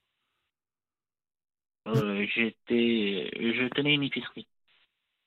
Euh, 1.88 2.26
J'étais, 2.36 3.30
je 3.36 3.68
tenais 3.70 3.96
une 3.96 4.04
épicerie, 4.04 4.48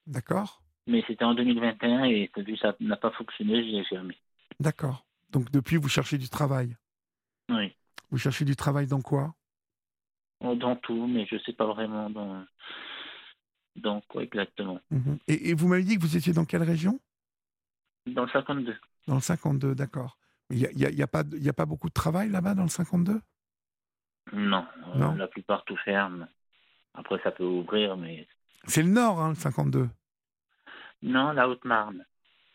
D'accord 0.06 0.62
mais 0.86 1.02
c'était 1.06 1.24
en 1.24 1.34
2021 1.34 2.04
et 2.04 2.30
vu 2.36 2.44
que 2.44 2.56
ça 2.58 2.76
n'a 2.80 2.96
pas 2.96 3.10
fonctionné, 3.10 3.56
je 3.56 3.76
l'ai 3.76 3.84
fermé. 3.84 4.16
D'accord. 4.60 5.04
Donc, 5.30 5.50
depuis, 5.50 5.76
vous 5.76 5.88
cherchez 5.88 6.16
du 6.18 6.28
travail. 6.28 6.76
Oui, 7.48 7.74
Vous 8.10 8.18
cherchez 8.18 8.44
du 8.44 8.54
travail 8.56 8.86
dans 8.86 9.00
quoi? 9.02 9.34
Oh, 10.40 10.54
dans 10.54 10.76
tout, 10.76 11.06
mais 11.06 11.26
je 11.26 11.38
sais 11.38 11.52
pas 11.52 11.66
vraiment 11.66 12.08
dans, 12.10 12.44
dans 13.76 14.00
quoi 14.02 14.22
exactement. 14.22 14.80
Mhm. 14.90 15.18
et, 15.26 15.50
et 15.50 15.54
vous 15.54 15.66
m'avez 15.68 15.82
dit 15.82 15.96
que 15.96 16.02
vous 16.02 16.16
étiez 16.16 16.32
dans 16.32 16.44
quelle 16.44 16.62
région? 16.62 17.00
Dans 18.06 18.24
le 18.24 18.30
52. 18.30 18.76
Dans 19.08 19.16
le 19.16 19.20
52, 19.20 19.74
d'accord. 19.74 20.18
Il 20.50 20.58
n'y 20.58 20.66
a, 20.66 20.70
y 20.72 20.86
a- 20.86 20.90
il 20.90 20.96
y 20.96 21.02
a 21.02 21.06
pas 21.08 21.24
de- 21.24 21.36
il 21.36 21.42
y 21.42 21.48
a 21.48 21.52
pas 21.52 21.66
beaucoup 21.66 21.88
de 21.88 21.94
travail 21.94 22.28
là-bas 22.28 22.54
dans 22.54 22.62
le 22.62 22.68
52 22.68 23.20
Non, 24.32 24.64
euh, 24.88 24.98
Non? 24.98 25.14
la 25.16 25.26
plupart 25.26 25.64
tout 25.64 25.76
ferme. 25.84 26.28
Après, 26.94 27.20
ça 27.22 27.30
peut 27.32 27.44
ouvrir, 27.44 27.96
mais 27.96 28.26
C'est 28.66 28.82
le 28.82 28.88
nord, 28.90 29.20
hein, 29.20 29.30
le 29.30 29.34
52. 29.34 29.88
non, 31.02 31.32
la 31.32 31.48
Haute-Marne. 31.48 32.05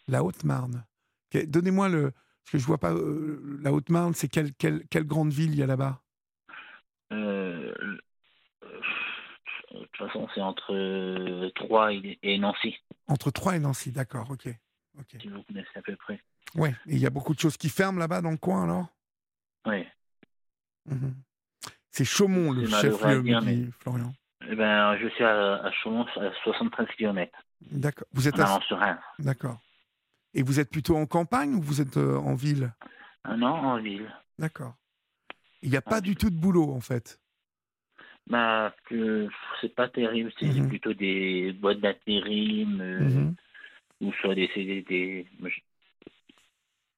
La 0.07 0.23
Haute-Marne. 0.23 0.85
Donnez-moi 1.33 1.89
le. 1.89 2.11
Parce 2.11 2.51
que 2.53 2.57
je 2.57 2.65
vois 2.65 2.79
pas. 2.79 2.91
euh, 2.93 3.59
la 3.61 3.71
Haute-Marne, 3.71 4.13
c'est 4.13 4.27
quelle, 4.27 4.53
quelle, 4.55 4.85
quelle 4.87 5.05
grande 5.05 5.31
ville 5.31 5.51
il 5.51 5.57
y 5.59 5.63
a 5.63 5.67
là-bas? 5.67 6.01
Euh, 7.13 7.73
euh, 8.63 8.79
de 9.73 9.79
toute 9.85 9.97
façon, 9.97 10.27
c'est 10.33 10.41
entre 10.41 11.49
Troyes 11.55 11.93
et, 11.93 12.19
et 12.23 12.37
Nancy, 12.37 12.75
Entre 13.07 13.31
Troyes 13.31 13.55
et 13.55 13.59
Nancy, 13.59 13.91
d'accord, 13.91 14.29
ok. 14.31 14.49
ok. 14.99 15.17
si 15.21 15.27
vous 15.29 15.43
connaissez 15.43 15.69
à 15.75 15.81
peu 15.81 15.95
près. 15.95 16.21
Ouais, 16.55 16.75
et 16.87 16.95
il 16.95 16.99
y 16.99 17.05
a 17.05 17.09
beaucoup 17.09 17.33
de 17.33 17.39
choses 17.39 17.55
qui 17.57 17.69
ferment 17.69 17.99
là-bas 17.99 18.21
dans 18.21 18.31
le 18.31 18.37
coin 18.37 18.63
alors? 18.63 18.87
Oui. 19.65 19.85
Mhm. 20.85 21.15
C'est 21.91 22.05
Chaumont, 22.05 22.51
le 22.51 22.65
chef-lieu, 22.65 23.21
dit 23.41 23.69
Florian. 23.79 24.13
Eh 24.49 24.55
ben, 24.55 24.97
je 24.97 25.07
suis 25.09 25.23
à, 25.23 25.55
à 25.63 25.71
Chaumont, 25.71 26.05
à 26.15 26.31
73 26.43 26.87
km, 26.97 27.31
D'accord. 27.71 28.07
Vous 28.13 28.27
êtes 28.27 28.39
en 28.39 28.59
à... 28.79 28.99
D'accord. 29.19 29.59
Et 30.33 30.43
vous 30.43 30.59
êtes 30.59 30.69
plutôt 30.69 30.97
en 30.97 31.05
campagne 31.05 31.53
ou 31.55 31.61
vous 31.61 31.81
êtes 31.81 31.97
euh, 31.97 32.17
en 32.17 32.35
ville? 32.35 32.73
Un 33.23 33.41
an 33.43 33.55
en 33.55 33.81
ville. 33.81 34.11
D'accord. 34.39 34.73
Il 35.61 35.69
n'y 35.69 35.77
a 35.77 35.83
En 35.85 35.89
pas 35.89 36.01
du 36.01 36.15
tout 36.15 36.29
de 36.29 36.35
boulot 36.35 36.71
en 36.71 36.81
fait? 36.81 37.19
Bah, 38.27 38.73
c'est 39.59 39.75
pas 39.75 39.89
terrible, 39.89 40.31
c'est 40.39 40.47
Mhm. 40.47 40.67
plutôt 40.69 40.93
des 40.93 41.53
boîtes 41.53 41.79
d'intérim 41.79 42.79
euh, 42.81 42.99
Mhm. 42.99 43.35
ou 44.01 44.13
soit 44.13 44.35
des 44.35 44.49
CDD. 44.53 45.27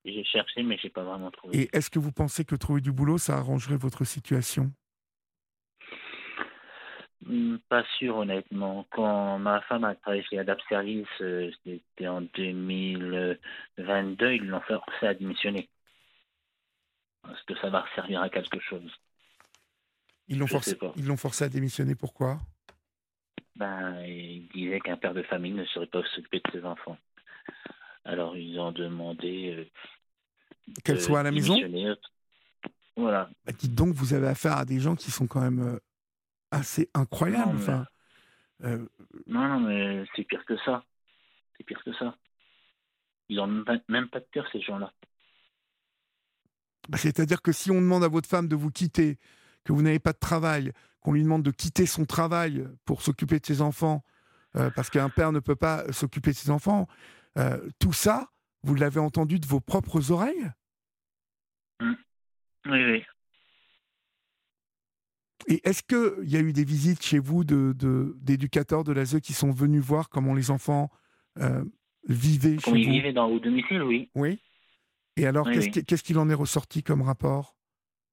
J'ai 0.06 0.24
cherché, 0.26 0.64
mais 0.64 0.78
j'ai 0.78 0.90
pas 0.90 1.03
vraiment 1.03 1.32
trouvé. 1.32 1.61
Et 1.61 1.70
est-ce 1.74 1.90
que 1.90 1.99
vous 1.99 2.11
pensez 2.11 2.45
que 2.45 2.56
trouver 2.56 2.82
du 2.82 2.91
boulot, 2.91 3.18
ça 3.18 3.38
arrangerait 3.38 3.78
votre 3.78 4.03
situation? 4.06 4.72
Pas 7.70 7.84
sûr, 7.98 8.18
honnêtement. 8.18 8.86
Quand 8.91 9.40
ma 9.40 9.62
femme 9.62 9.84
a 9.84 9.95
travaillé 9.95 10.24
chez 10.24 10.40
Adapt 10.40 10.62
Service, 10.68 11.08
euh, 11.22 11.52
c'était 11.64 12.08
en 12.08 12.22
2022, 12.22 14.34
ils 14.34 14.48
l'ont 14.48 14.62
forcé 14.62 15.06
à 15.06 15.14
démissionner. 15.14 15.70
Est-ce 17.30 17.44
que 17.45 17.58
ça 17.60 17.70
va 17.70 17.86
servir 17.95 18.22
à 18.22 18.30
quelque 18.30 18.60
chose? 18.60 18.91
Ils 20.28 20.38
l'ont 20.38 20.48
forcé, 20.48 20.72
sais 20.72 20.78
pas. 20.78 20.94
ils 20.98 21.06
l'ont 21.06 21.18
forcé 21.18 21.45
à 21.45 21.50
démissionner. 21.50 21.95
Pourquoi? 21.95 22.40
Ben, 23.56 24.02
ils 24.06 24.48
disaient 24.54 24.80
qu'un 24.80 24.98
père 24.98 25.14
de 25.14 25.24
famille 25.24 25.54
ne 25.54 25.66
saurait 25.66 25.88
pas 25.88 26.02
s'occuper 26.16 26.41
de 26.44 26.52
ses 26.52 26.66
enfants. 26.66 26.98
Alors, 28.06 28.36
ils 28.36 28.60
ont 28.60 28.72
demandé 28.72 29.56
euh, 29.58 29.66
Qu'elle 30.84 30.98
de 30.98 31.02
soit 31.02 31.22
à 31.22 31.24
la 31.24 31.32
maison? 31.32 31.58
Voilà. 32.95 33.30
Bah, 33.45 33.54
Dites 33.58 33.76
donc, 33.76 33.94
vous 33.94 34.14
avez 34.14 34.28
affaire 34.28 34.58
à 34.58 34.66
des 34.66 34.80
gens 34.80 34.95
qui 34.95 35.12
sont 35.12 35.28
quand 35.28 35.41
même 35.41 35.62
euh, 35.62 35.80
assez 36.53 36.89
incroyables. 36.93 37.47
Non, 37.47 37.53
mais- 37.53 37.61
Enfin, 37.63 37.85
euh, 38.63 38.85
Non, 39.27 39.47
non, 39.47 39.59
mais 39.61 40.05
c'est 40.15 40.23
pire 40.23 40.45
que 40.45 40.57
ça. 40.65 40.84
C'est 41.57 41.63
pire 41.63 41.84
que 41.84 41.93
ça. 41.93 42.15
Ils 43.30 43.39
ont 43.39 43.47
même 43.47 43.65
pas, 43.65 43.77
même 43.89 44.09
pas 44.09 44.19
de 44.19 44.27
cœur, 44.31 44.47
ces 44.51 44.61
gens-là. 44.61 44.91
bah, 46.89 46.97
C'est-à-dire 46.97 47.41
que 47.41 47.51
si 47.51 47.71
on 47.71 47.81
demande 47.81 48.03
à 48.03 48.07
votre 48.09 48.27
femme 48.30 48.47
de 48.47 48.55
vous 48.55 48.69
quitter, 48.71 49.17
que 49.63 49.71
vous 49.73 49.81
n'avez 49.81 49.99
pas 49.99 50.13
de 50.13 50.17
travail, 50.19 50.71
qu'on 51.01 51.13
lui 51.13 51.23
demande 51.23 51.43
de 51.43 51.51
quitter 51.51 51.85
son 51.85 52.05
travail 52.05 52.67
pour 52.85 53.01
s'occuper 53.01 53.39
de 53.39 53.45
ses 53.45 53.61
enfants, 53.61 54.03
euh, 54.55 54.69
parce 54.75 54.89
qu'un 54.89 55.09
père 55.09 55.31
ne 55.31 55.39
peut 55.39 55.55
pas 55.55 55.91
s'occuper 55.91 56.31
de 56.31 56.35
ses 56.35 56.49
enfants, 56.51 56.88
euh, 57.38 57.69
tout 57.80 57.93
ça, 57.93 58.30
vous 58.63 58.75
l'avez 58.75 58.99
entendu 58.99 59.39
de 59.39 59.45
vos 59.45 59.59
propres 59.61 60.11
oreilles? 60.11 60.51
Oui, 61.81 61.95
oui. 62.65 63.03
Et 65.48 65.68
est-ce 65.68 65.84
qu'il 65.84 66.30
y 66.30 66.38
a 66.38 66.40
eu 66.40 66.53
des 66.53 66.64
visites 66.64 67.03
chez 67.03 67.20
vous 67.20 67.44
de- 67.44 67.74
de- 67.78 68.15
d'éducateurs 68.22 68.84
de, 68.84 68.91
l'ASE 68.94 69.20
qui 69.22 69.34
sont 69.34 69.52
venus 69.52 69.82
voir 69.82 70.10
comment 70.10 70.34
les 70.34 70.52
enfants 70.52 70.90
euh, 71.40 71.64
vivaient 72.07 72.57
chez 72.60 72.64
Comme 72.72 72.78
ils 72.78 72.86
vous? 72.88 72.91
vivaient 72.94 73.14
dans 73.14 73.28
au 73.28 73.40
domicile, 73.40 73.82
oui. 73.84 74.10
Oui? 74.15 74.40
Et 75.18 75.26
alors, 75.28 75.45
Oui, 75.48 75.53
qu'est-ce 75.72 75.80
oui. 75.95 75.98
qu'il 76.03 76.18
en 76.18 76.30
est 76.30 76.34
ressorti 76.34 76.82
comme 76.84 77.02
rapport 77.02 77.56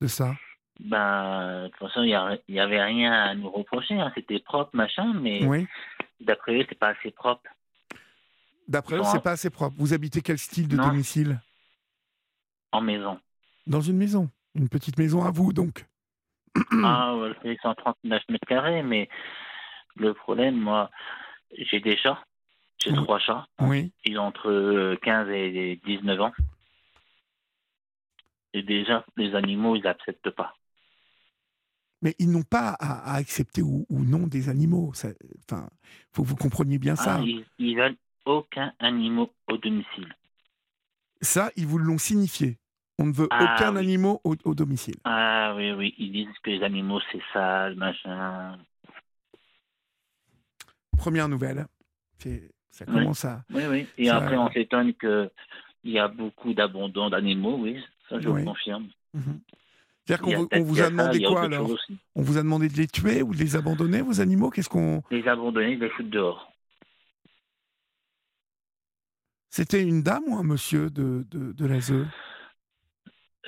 de 0.01 0.07
ça? 0.07 0.35
Ben, 0.81 1.65
de 1.65 1.69
toute 1.69 1.79
façon, 1.79 2.03
il 2.03 2.41
n'y 2.49 2.61
avait 2.61 2.83
rien 2.83 3.13
à 3.13 3.35
nous 3.35 3.51
reprocher. 3.51 3.95
hein. 3.95 4.11
C'était 4.15 4.41
propre, 4.41 4.71
machin, 4.75 5.13
mais 5.15 5.45
Oui. 5.47 5.67
d'après 6.21 6.59
eux, 6.61 6.65
c'est 6.69 6.79
pas 6.79 6.89
assez 6.89 7.11
propre. 7.11 7.43
D'après 8.69 8.97
eux, 8.97 9.03
c'est 9.05 9.23
pas 9.23 9.33
assez 9.33 9.51
propre. 9.51 9.75
Vous 9.79 9.93
habitez 9.95 10.21
quel 10.23 10.39
style 10.39 10.69
de 10.69 10.77
Non. 10.77 10.89
domicile? 10.89 11.41
En 12.73 12.81
maison. 12.81 13.19
Dans 13.67 13.81
une 13.81 13.97
maison. 13.97 14.31
Une 14.55 14.69
petite 14.69 14.99
maison 14.99 15.23
à 15.25 15.31
vous, 15.31 15.53
donc. 15.53 15.85
ah, 16.85 17.17
ouais, 17.17 17.33
c'est 17.43 17.59
139 17.63 18.23
mètres 18.29 18.47
carrés, 18.47 18.83
mais 18.83 19.09
le 19.97 20.15
problème, 20.15 20.57
moi, 20.57 20.91
j'ai 21.57 21.81
des 21.81 21.97
chats. 21.97 22.23
J'ai 22.79 22.91
Oui. 22.91 22.97
trois 23.05 23.19
chats. 23.19 23.47
Oui. 23.61 23.93
Ils 24.05 24.19
ont 24.19 24.25
entre 24.25 24.51
euh, 24.51 24.97
15 25.03 25.29
et 25.29 25.81
19 25.85 26.21
ans. 26.21 26.33
Et 28.53 28.63
déjà, 28.63 29.05
les 29.17 29.35
animaux, 29.35 29.77
ils 29.77 29.83
n'acceptent 29.83 30.31
pas. 30.31 30.55
Mais 32.03 32.15
ils 32.19 32.31
n'ont 32.31 32.43
pas 32.43 32.71
à, 32.81 33.13
à 33.13 33.15
accepter 33.17 33.63
ou, 33.63 33.87
ou 33.91 34.03
non 34.05 34.27
des 34.27 34.49
animaux. 34.49 34.93
Ça- 34.95 35.11
Enfin, 35.45 35.69
faut 36.13 36.23
que 36.23 36.29
vous 36.29 36.37
compreniez 36.37 36.79
bien 36.79 36.97
ça. 36.97 37.17
Ah, 37.19 37.23
ils, 37.23 37.45
ils 37.59 37.77
veulent 37.77 37.97
aucun 38.25 38.73
animal 38.79 39.27
au 39.49 39.57
domicile. 39.59 40.15
Ça, 41.21 41.51
ils 41.57 41.67
vous 41.67 41.79
l'ont 41.79 41.99
signifié. 41.99 42.57
On 43.01 43.07
ne 43.07 43.13
veut 43.13 43.29
Ah, 43.31 43.55
aucun 43.57 43.73
oui. 43.73 43.79
animal 43.81 44.17
au, 44.25 44.37
au 44.45 44.55
domicile. 44.55 44.97
Ah 45.05 45.55
oui, 45.57 45.73
oui, 45.73 45.95
ils 45.99 46.13
disent 46.13 46.39
que 46.43 46.51
les 46.51 46.63
animaux, 46.63 47.01
c'est 47.11 47.23
sale, 47.33 47.75
machin. 47.77 48.59
Première 50.99 51.29
nouvelle. 51.29 51.67
Ça 52.19 52.85
Oui. 52.87 52.93
commence 52.95 53.25
à. 53.25 53.43
Oui, 53.53 53.63
oui. 53.71 53.87
Et 53.97 54.07
Ça- 54.07 54.19
après, 54.19 54.37
on 54.37 54.51
s'étonne 54.51 54.93
qu'il 54.95 55.31
y 55.85 55.99
a 55.99 56.09
beaucoup 56.09 56.53
d'abandon 56.53 57.09
d'animaux, 57.09 57.57
oui, 57.59 57.83
ça 58.09 58.21
je 58.21 58.29
Oui. 58.29 58.41
le 58.41 58.47
confirme. 58.47 58.89
Mhm. 59.15 59.41
C'est-à-dire 60.05 60.25
qu'on 60.49 60.59
vous, 60.59 60.65
vous 60.67 60.81
a 60.83 60.91
demandé 60.91 61.23
quoi 61.23 61.43
alors. 61.45 61.71
On 62.15 62.23
vous 62.23 62.37
a 62.37 62.43
demandé 62.43 62.69
de 62.69 62.77
les 62.77 62.87
tuer 62.87 63.23
ou 63.23 63.33
de 63.33 63.39
les 63.39 63.57
abandonner, 63.57 64.03
vos 64.03 64.21
animaux? 64.21 64.51
Qu'est-ce 64.51 64.69
qu'on. 64.69 65.03
Les 65.11 65.27
abandonner, 65.27 65.77
les 65.77 65.89
foutre 65.91 66.11
dehors. 66.11 66.53
C'était 69.49 69.83
une 69.83 70.03
dame 70.03 70.25
ou 70.29 70.37
un 70.37 70.43
monsieur 70.45 70.91
de, 70.91 71.27
de, 71.31 71.53
de 71.53 71.67
l'ASE 71.67 71.93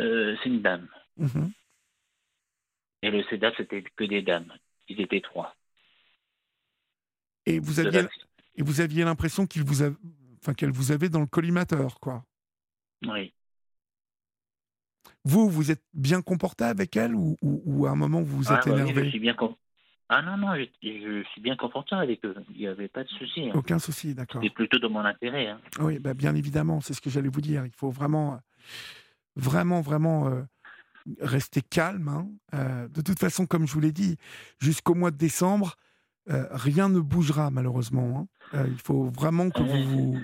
Euh, 0.00 0.36
c'est 0.42 0.48
une 0.48 0.62
dame. 0.62 0.88
Mhm. 1.16 1.52
Et 3.02 3.10
le 3.10 3.22
CEDAP, 3.24 3.54
c'était 3.56 3.82
que 3.96 4.04
des 4.04 4.22
dames. 4.22 4.52
Ils 4.88 5.00
étaient 5.00 5.20
trois. 5.20 5.54
Et 7.46 7.58
vous 7.58 7.80
aviez, 7.80 8.02
la- 8.02 8.08
et 8.56 8.62
vous 8.62 8.80
aviez 8.80 9.04
l'impression 9.04 9.46
qu'il 9.46 9.64
vous 9.64 9.82
a, 9.82 9.90
enfin, 10.40 10.54
qu'elle 10.54 10.70
vous 10.70 10.92
avait 10.92 11.08
dans 11.08 11.20
le 11.20 11.26
collimateur, 11.26 11.98
quoi. 12.00 12.24
Oui. 13.06 13.32
Vous, 15.24 15.48
vous 15.50 15.70
êtes 15.70 15.82
bien 15.92 16.22
comporté 16.22 16.64
avec 16.64 16.96
elle 16.96 17.14
ou, 17.14 17.36
ou- 17.42 17.62
ou 17.64 17.86
à 17.86 17.90
un 17.90 17.96
moment 17.96 18.22
vous 18.22 18.38
vous 18.38 18.52
Ah, 18.52 18.56
êtes 18.58 18.66
bah 18.68 18.74
oui, 18.74 18.80
énervé 18.80 19.04
je 19.06 19.10
suis 19.10 19.18
bien 19.20 19.34
com- 19.34 19.54
Ah 20.08 20.22
non, 20.22 20.36
non, 20.36 20.54
je, 20.54 20.64
je 20.82 21.22
suis 21.30 21.40
bien 21.40 21.56
confortable 21.56 22.02
avec 22.02 22.24
eux. 22.24 22.34
Il 22.50 22.58
n'y 22.58 22.66
avait 22.66 22.88
pas 22.88 23.02
de 23.04 23.08
souci. 23.08 23.48
hein. 23.48 23.52
Aucun 23.54 23.78
souci, 23.78 24.14
d'accord. 24.14 24.40
C'était 24.42 24.54
plutôt 24.54 24.78
de 24.78 24.86
mon 24.86 25.00
intérêt. 25.04 25.48
hein. 25.48 25.60
Oui, 25.80 25.98
bah, 25.98 26.14
bien 26.14 26.34
évidemment, 26.36 26.80
c'est 26.80 26.94
ce 26.94 27.00
que 27.00 27.10
j'allais 27.10 27.28
vous 27.28 27.40
dire. 27.40 27.64
Il 27.66 27.72
faut 27.72 27.90
vraiment, 27.90 28.40
vraiment, 29.36 29.80
vraiment 29.80 30.28
euh, 30.28 30.42
rester 31.20 31.62
calme. 31.62 32.08
hein. 32.08 32.28
Euh, 32.54 32.88
de 32.88 33.00
toute 33.00 33.18
façon, 33.18 33.46
comme 33.46 33.66
je 33.66 33.72
vous 33.72 33.80
l'ai 33.80 33.92
dit, 33.92 34.16
jusqu'au 34.60 34.94
mois 34.94 35.10
de 35.10 35.16
décembre, 35.16 35.76
euh, 36.30 36.46
rien 36.50 36.88
ne 36.88 37.00
bougera 37.00 37.50
malheureusement. 37.50 38.28
hein. 38.54 38.58
Euh, 38.58 38.68
il 38.68 38.80
faut 38.80 39.04
vraiment 39.04 39.50
que 39.50 39.62
vous, 39.62 39.82
vous- 39.82 40.22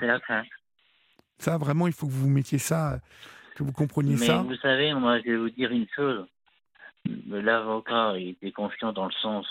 ça, 1.38 1.56
vraiment, 1.56 1.86
il 1.86 1.92
faut 1.92 2.06
que 2.06 2.12
vous 2.12 2.28
mettiez 2.28 2.58
ça 2.58 3.00
que 3.54 3.62
vous 3.62 3.72
compreniez 3.72 4.16
Mais 4.16 4.26
ça. 4.26 4.42
vous 4.42 4.54
savez, 4.56 4.92
moi, 4.94 5.18
je 5.20 5.24
vais 5.30 5.36
vous 5.36 5.50
dire 5.50 5.70
une 5.72 5.86
chose. 5.94 6.26
L'avocat 7.26 8.18
était 8.18 8.52
confiant 8.52 8.92
dans 8.92 9.06
le 9.06 9.12
sens 9.12 9.46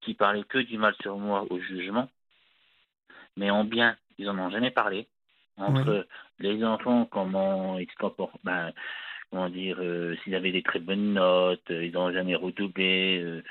qu'il 0.00 0.16
parlait 0.16 0.44
que 0.44 0.58
du 0.58 0.78
mal 0.78 0.94
sur 1.02 1.18
moi 1.18 1.46
au 1.50 1.58
jugement, 1.58 2.08
mais 3.36 3.50
en 3.50 3.64
bien, 3.64 3.96
ils 4.18 4.28
en 4.28 4.38
ont 4.38 4.50
jamais 4.50 4.70
parlé. 4.70 5.08
Entre 5.56 6.06
les 6.40 6.64
enfants, 6.64 7.06
comment 7.06 7.78
ils 7.78 7.88
se 7.90 7.94
comportent, 7.96 8.40
ben, 8.44 8.72
comment 9.30 9.48
dire, 9.48 9.76
euh, 9.80 10.16
s'ils 10.22 10.34
avaient 10.34 10.50
des 10.52 10.62
très 10.62 10.80
bonnes 10.80 11.12
notes, 11.14 11.70
euh, 11.70 11.84
ils 11.84 11.92
n'ont 11.92 12.12
jamais 12.12 12.34
redoublé, 12.34 13.20
euh, 13.22 13.42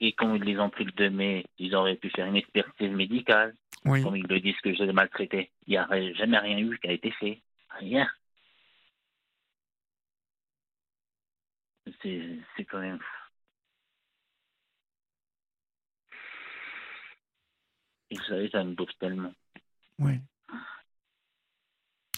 et 0.00 0.12
quand 0.14 0.34
ils 0.34 0.42
les 0.44 0.58
ont 0.58 0.70
pris 0.70 0.84
le 0.84 0.92
2 0.92 1.10
mai, 1.10 1.44
ils 1.58 1.74
auraient 1.74 1.96
pu 1.96 2.08
faire 2.10 2.26
une 2.26 2.36
expertise 2.36 2.90
médicale, 2.90 3.54
Oui. 3.84 4.02
comme 4.02 4.16
ils 4.16 4.26
le 4.26 4.40
disent 4.40 4.58
que 4.62 4.72
je 4.74 4.82
les 4.82 4.88
ai 4.90 4.92
maltraités. 4.94 5.50
Il 5.66 5.72
n'y 5.72 5.76
a 5.76 5.84
ri- 5.84 6.14
jamais 6.14 6.38
rien 6.38 6.56
eu 6.58 6.78
qui 6.78 6.88
a 6.88 6.92
été 6.92 7.10
fait. 7.12 7.42
Rien. 7.78 8.08
C'est 12.02 12.38
c'est 12.56 12.64
quand 12.64 12.80
même 12.80 12.98
fou. 12.98 13.04
Et 18.10 18.16
vous 18.16 18.24
savez, 18.24 18.48
ça 18.50 18.64
me 18.64 18.74
bouffe 18.74 18.96
tellement. 18.98 19.32
Oui. 19.98 20.14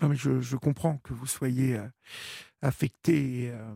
Non, 0.02 0.08
mais 0.08 0.16
je, 0.16 0.40
je 0.40 0.56
comprends 0.56 0.98
que 0.98 1.12
vous 1.12 1.26
soyez 1.26 1.76
euh, 1.76 1.86
affecté. 2.62 3.44
Et, 3.44 3.50
euh, 3.50 3.74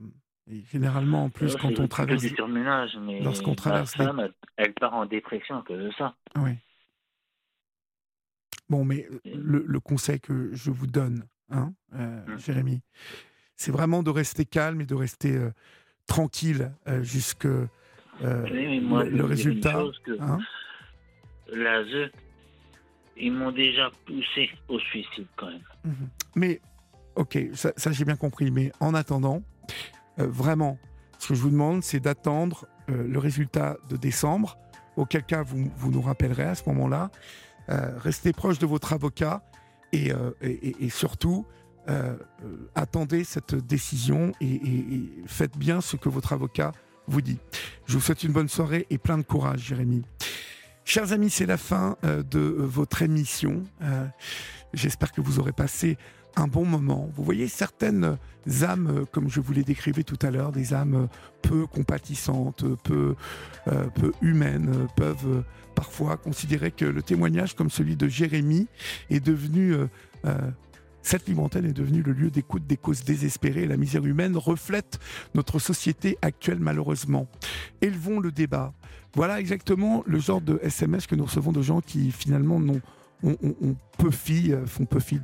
et 0.50 0.62
généralement, 0.72 1.24
en 1.24 1.30
plus, 1.30 1.56
quand 1.56 1.78
on 1.78 1.88
traverse. 1.88 2.22
du 2.22 2.28
surmenage, 2.30 2.96
mais 3.00 3.20
lorsqu'on 3.22 3.54
traverse 3.54 3.96
des- 3.96 4.04
femme, 4.04 4.20
elle, 4.20 4.34
elle 4.56 4.74
part 4.74 4.94
en 4.94 5.06
dépression 5.06 5.56
à 5.58 5.62
cause 5.62 5.82
de 5.82 5.90
ça. 5.98 6.14
Oui. 6.36 6.52
Bon, 8.68 8.84
mais 8.84 9.06
euh, 9.10 9.18
le, 9.36 9.64
le 9.66 9.80
conseil 9.80 10.20
que 10.20 10.50
je 10.54 10.70
vous 10.70 10.86
donne, 10.86 11.24
hein, 11.50 11.72
euh, 11.94 12.24
Mm. 12.26 12.38
Jérémy, 12.38 12.82
c'est 13.56 13.70
vraiment 13.72 14.02
de 14.02 14.10
rester 14.10 14.44
calme 14.46 14.80
et 14.80 14.86
de 14.86 14.94
rester 14.94 15.36
euh, 15.36 15.50
tranquille 16.06 16.72
euh, 16.88 17.02
jusque 17.02 17.44
Oui, 17.44 17.60
mais 18.20 18.80
moi, 18.80 19.04
le, 19.04 19.24
résultat. 19.24 19.72
chose, 19.72 19.98
que 20.04 20.18
hein. 20.20 20.38
l'ASE, 21.48 22.10
ils 23.16 23.32
m'ont 23.32 23.52
déjà 23.52 23.90
poussé 24.06 24.50
au 24.68 24.78
suicide 24.78 25.26
quand 25.36 25.46
même. 25.46 25.62
Mhm. 25.84 26.08
Mais, 26.36 26.60
ok, 27.16 27.38
ça, 27.54 27.72
j'ai 27.92 28.04
bien 28.04 28.16
compris. 28.16 28.50
Mais 28.50 28.72
en 28.80 28.94
attendant, 28.94 29.42
euh, 30.18 30.26
vraiment, 30.28 30.78
ce 31.18 31.28
que 31.28 31.34
je 31.34 31.40
vous 31.40 31.50
demande, 31.50 31.82
c'est 31.82 32.00
d'attendre 32.00 32.66
euh, 32.90 33.06
le 33.06 33.18
résultat 33.18 33.76
de 33.88 33.96
décembre, 33.96 34.58
auquel 34.96 35.24
cas 35.24 35.42
vous, 35.42 35.70
vous 35.76 35.90
nous 35.90 36.02
rappellerez 36.02 36.44
à 36.44 36.54
ce 36.54 36.68
moment-là. 36.68 37.10
Euh, 37.70 37.98
restez 37.98 38.32
proche 38.32 38.58
de 38.58 38.66
votre 38.66 38.92
avocat 38.92 39.42
et, 39.92 40.10
surtout, 40.90 41.46
attendez 42.74 43.22
cette 43.22 43.54
décision 43.54 44.32
et 44.40 44.60
faites 45.26 45.56
bien 45.56 45.80
ce 45.80 45.94
que 45.94 46.08
votre 46.08 46.32
avocat 46.32 46.72
vous 47.06 47.20
dit. 47.20 47.38
Je 47.86 47.94
vous 47.94 48.00
souhaite 48.00 48.24
une 48.24 48.32
bonne 48.32 48.48
soirée 48.48 48.86
et 48.90 48.98
plein 48.98 49.18
de 49.18 49.22
courage, 49.22 49.60
Jérémy. 49.60 50.02
Chers 50.86 51.12
amis, 51.12 51.30
c'est 51.30 51.46
la 51.46 51.56
fin 51.56 51.96
euh, 52.04 52.22
de 52.22 52.38
euh, 52.38 52.56
votre 52.58 53.00
émission. 53.00 53.64
Euh, 53.82 54.06
J'espère 54.74 55.12
que 55.12 55.22
vous 55.22 55.38
aurez 55.38 55.52
passé 55.52 55.96
un 56.36 56.46
bon 56.46 56.66
moment. 56.66 57.08
Vous 57.16 57.24
voyez 57.24 57.48
certaines 57.48 58.18
âmes, 58.62 59.06
comme 59.12 59.30
je 59.30 59.40
vous 59.40 59.52
les 59.52 59.62
décrivais 59.62 60.02
tout 60.02 60.18
à 60.20 60.30
l'heure, 60.30 60.52
des 60.52 60.74
âmes 60.74 61.08
peu 61.42 61.66
compatissantes, 61.66 62.64
peu, 62.82 63.14
humaines, 64.20 64.88
peuvent 64.96 65.44
parfois 65.76 66.16
considérer 66.16 66.72
que 66.72 66.84
le 66.84 67.02
témoignage 67.02 67.54
comme 67.54 67.70
celui 67.70 67.94
de 67.94 68.08
Jérémie 68.08 68.66
est 69.10 69.24
devenu... 69.24 69.76
cette 71.02 71.28
libre 71.28 71.48
est 71.54 71.72
devenue 71.72 72.02
le 72.02 72.12
lieu 72.12 72.30
d'écoute 72.32 72.66
des 72.66 72.76
causes 72.76 73.04
désespérées. 73.04 73.68
La 73.68 73.76
misère 73.76 74.04
humaine 74.04 74.36
reflète 74.36 74.98
notre 75.36 75.60
société 75.60 76.18
actuelle 76.20 76.58
malheureusement. 76.58 77.28
Élevons 77.80 78.18
le 78.18 78.32
débat. 78.32 78.74
Voilà 79.14 79.38
exactement 79.38 80.02
le 80.06 80.18
genre 80.18 80.40
de 80.40 80.58
SMS 80.62 81.06
que 81.06 81.14
nous 81.14 81.24
recevons 81.24 81.52
de 81.52 81.62
gens 81.62 81.80
qui 81.80 82.10
finalement 82.10 82.60
euh, 82.60 83.36
font 84.66 84.86
peu 84.86 85.00
fi 85.00 85.20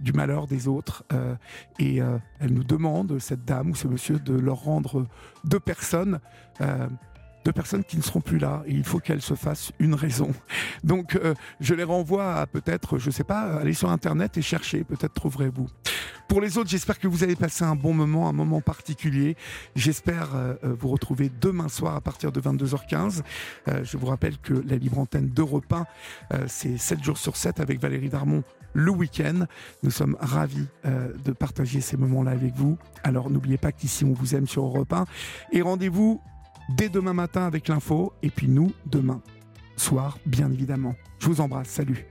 du 0.00 0.12
malheur 0.12 0.46
des 0.46 0.68
autres. 0.68 1.04
euh, 1.12 1.34
et 1.78 2.00
euh, 2.00 2.18
elle 2.40 2.52
nous 2.52 2.64
demande, 2.64 3.18
cette 3.18 3.44
dame 3.44 3.70
ou 3.70 3.74
ce 3.74 3.88
monsieur, 3.88 4.18
de 4.18 4.34
leur 4.34 4.62
rendre 4.62 5.06
deux 5.44 5.60
personnes. 5.60 6.20
deux 7.44 7.52
personnes 7.52 7.84
qui 7.84 7.96
ne 7.96 8.02
seront 8.02 8.20
plus 8.20 8.38
là 8.38 8.64
et 8.66 8.72
il 8.72 8.82
faut 8.82 8.98
qu'elles 8.98 9.22
se 9.22 9.34
fassent 9.34 9.70
une 9.78 9.94
raison. 9.94 10.32
Donc 10.84 11.16
je 11.60 11.74
les 11.74 11.84
renvoie 11.84 12.34
à 12.34 12.46
peut-être, 12.46 12.98
je 12.98 13.10
sais 13.10 13.22
pas, 13.22 13.60
aller 13.60 13.74
sur 13.74 13.90
internet 13.90 14.36
et 14.36 14.42
chercher, 14.42 14.82
peut-être 14.82 15.14
trouverez-vous. 15.14 15.68
Pour 16.28 16.40
les 16.40 16.58
autres, 16.58 16.68
j'espère 16.68 16.98
que 16.98 17.06
vous 17.06 17.22
avez 17.22 17.36
passé 17.36 17.64
un 17.64 17.76
bon 17.76 17.94
moment, 17.94 18.28
un 18.28 18.32
moment 18.32 18.60
particulier. 18.60 19.36
J'espère 19.76 20.34
euh, 20.34 20.54
euh, 20.64 20.74
vous 20.78 20.88
retrouver 20.88 21.30
demain 21.40 21.68
soir 21.68 21.94
à 21.94 22.00
partir 22.00 22.32
de 22.32 22.40
22h15. 22.40 23.22
Euh, 23.68 23.84
je 23.84 23.96
vous 23.96 24.06
rappelle 24.06 24.38
que 24.38 24.54
la 24.54 24.76
libre 24.76 24.98
antenne 24.98 25.32
1, 25.36 25.86
euh, 26.34 26.44
c'est 26.48 26.78
7 26.78 27.02
jours 27.04 27.18
sur 27.18 27.36
7 27.36 27.60
avec 27.60 27.80
Valérie 27.80 28.08
Darmon 28.08 28.42
le 28.74 28.90
week-end. 28.90 29.46
Nous 29.82 29.90
sommes 29.90 30.18
ravis 30.20 30.66
de 30.84 31.32
partager 31.32 31.80
ces 31.80 31.96
moments-là 31.96 32.32
avec 32.32 32.54
vous. 32.54 32.76
Alors 33.04 33.30
n'oubliez 33.30 33.56
pas 33.56 33.72
qu'ici 33.72 34.04
on 34.04 34.12
vous 34.12 34.34
aime 34.34 34.46
sur 34.46 34.66
Europe 34.66 34.92
1. 34.92 35.06
Et 35.52 35.62
rendez-vous 35.62 36.20
dès 36.68 36.90
demain 36.90 37.14
matin 37.14 37.46
avec 37.46 37.68
l'info. 37.68 38.12
Et 38.22 38.28
puis 38.28 38.48
nous, 38.48 38.72
demain 38.84 39.22
soir, 39.76 40.18
bien 40.26 40.52
évidemment. 40.52 40.94
Je 41.20 41.26
vous 41.28 41.40
embrasse. 41.40 41.68
Salut. 41.68 42.06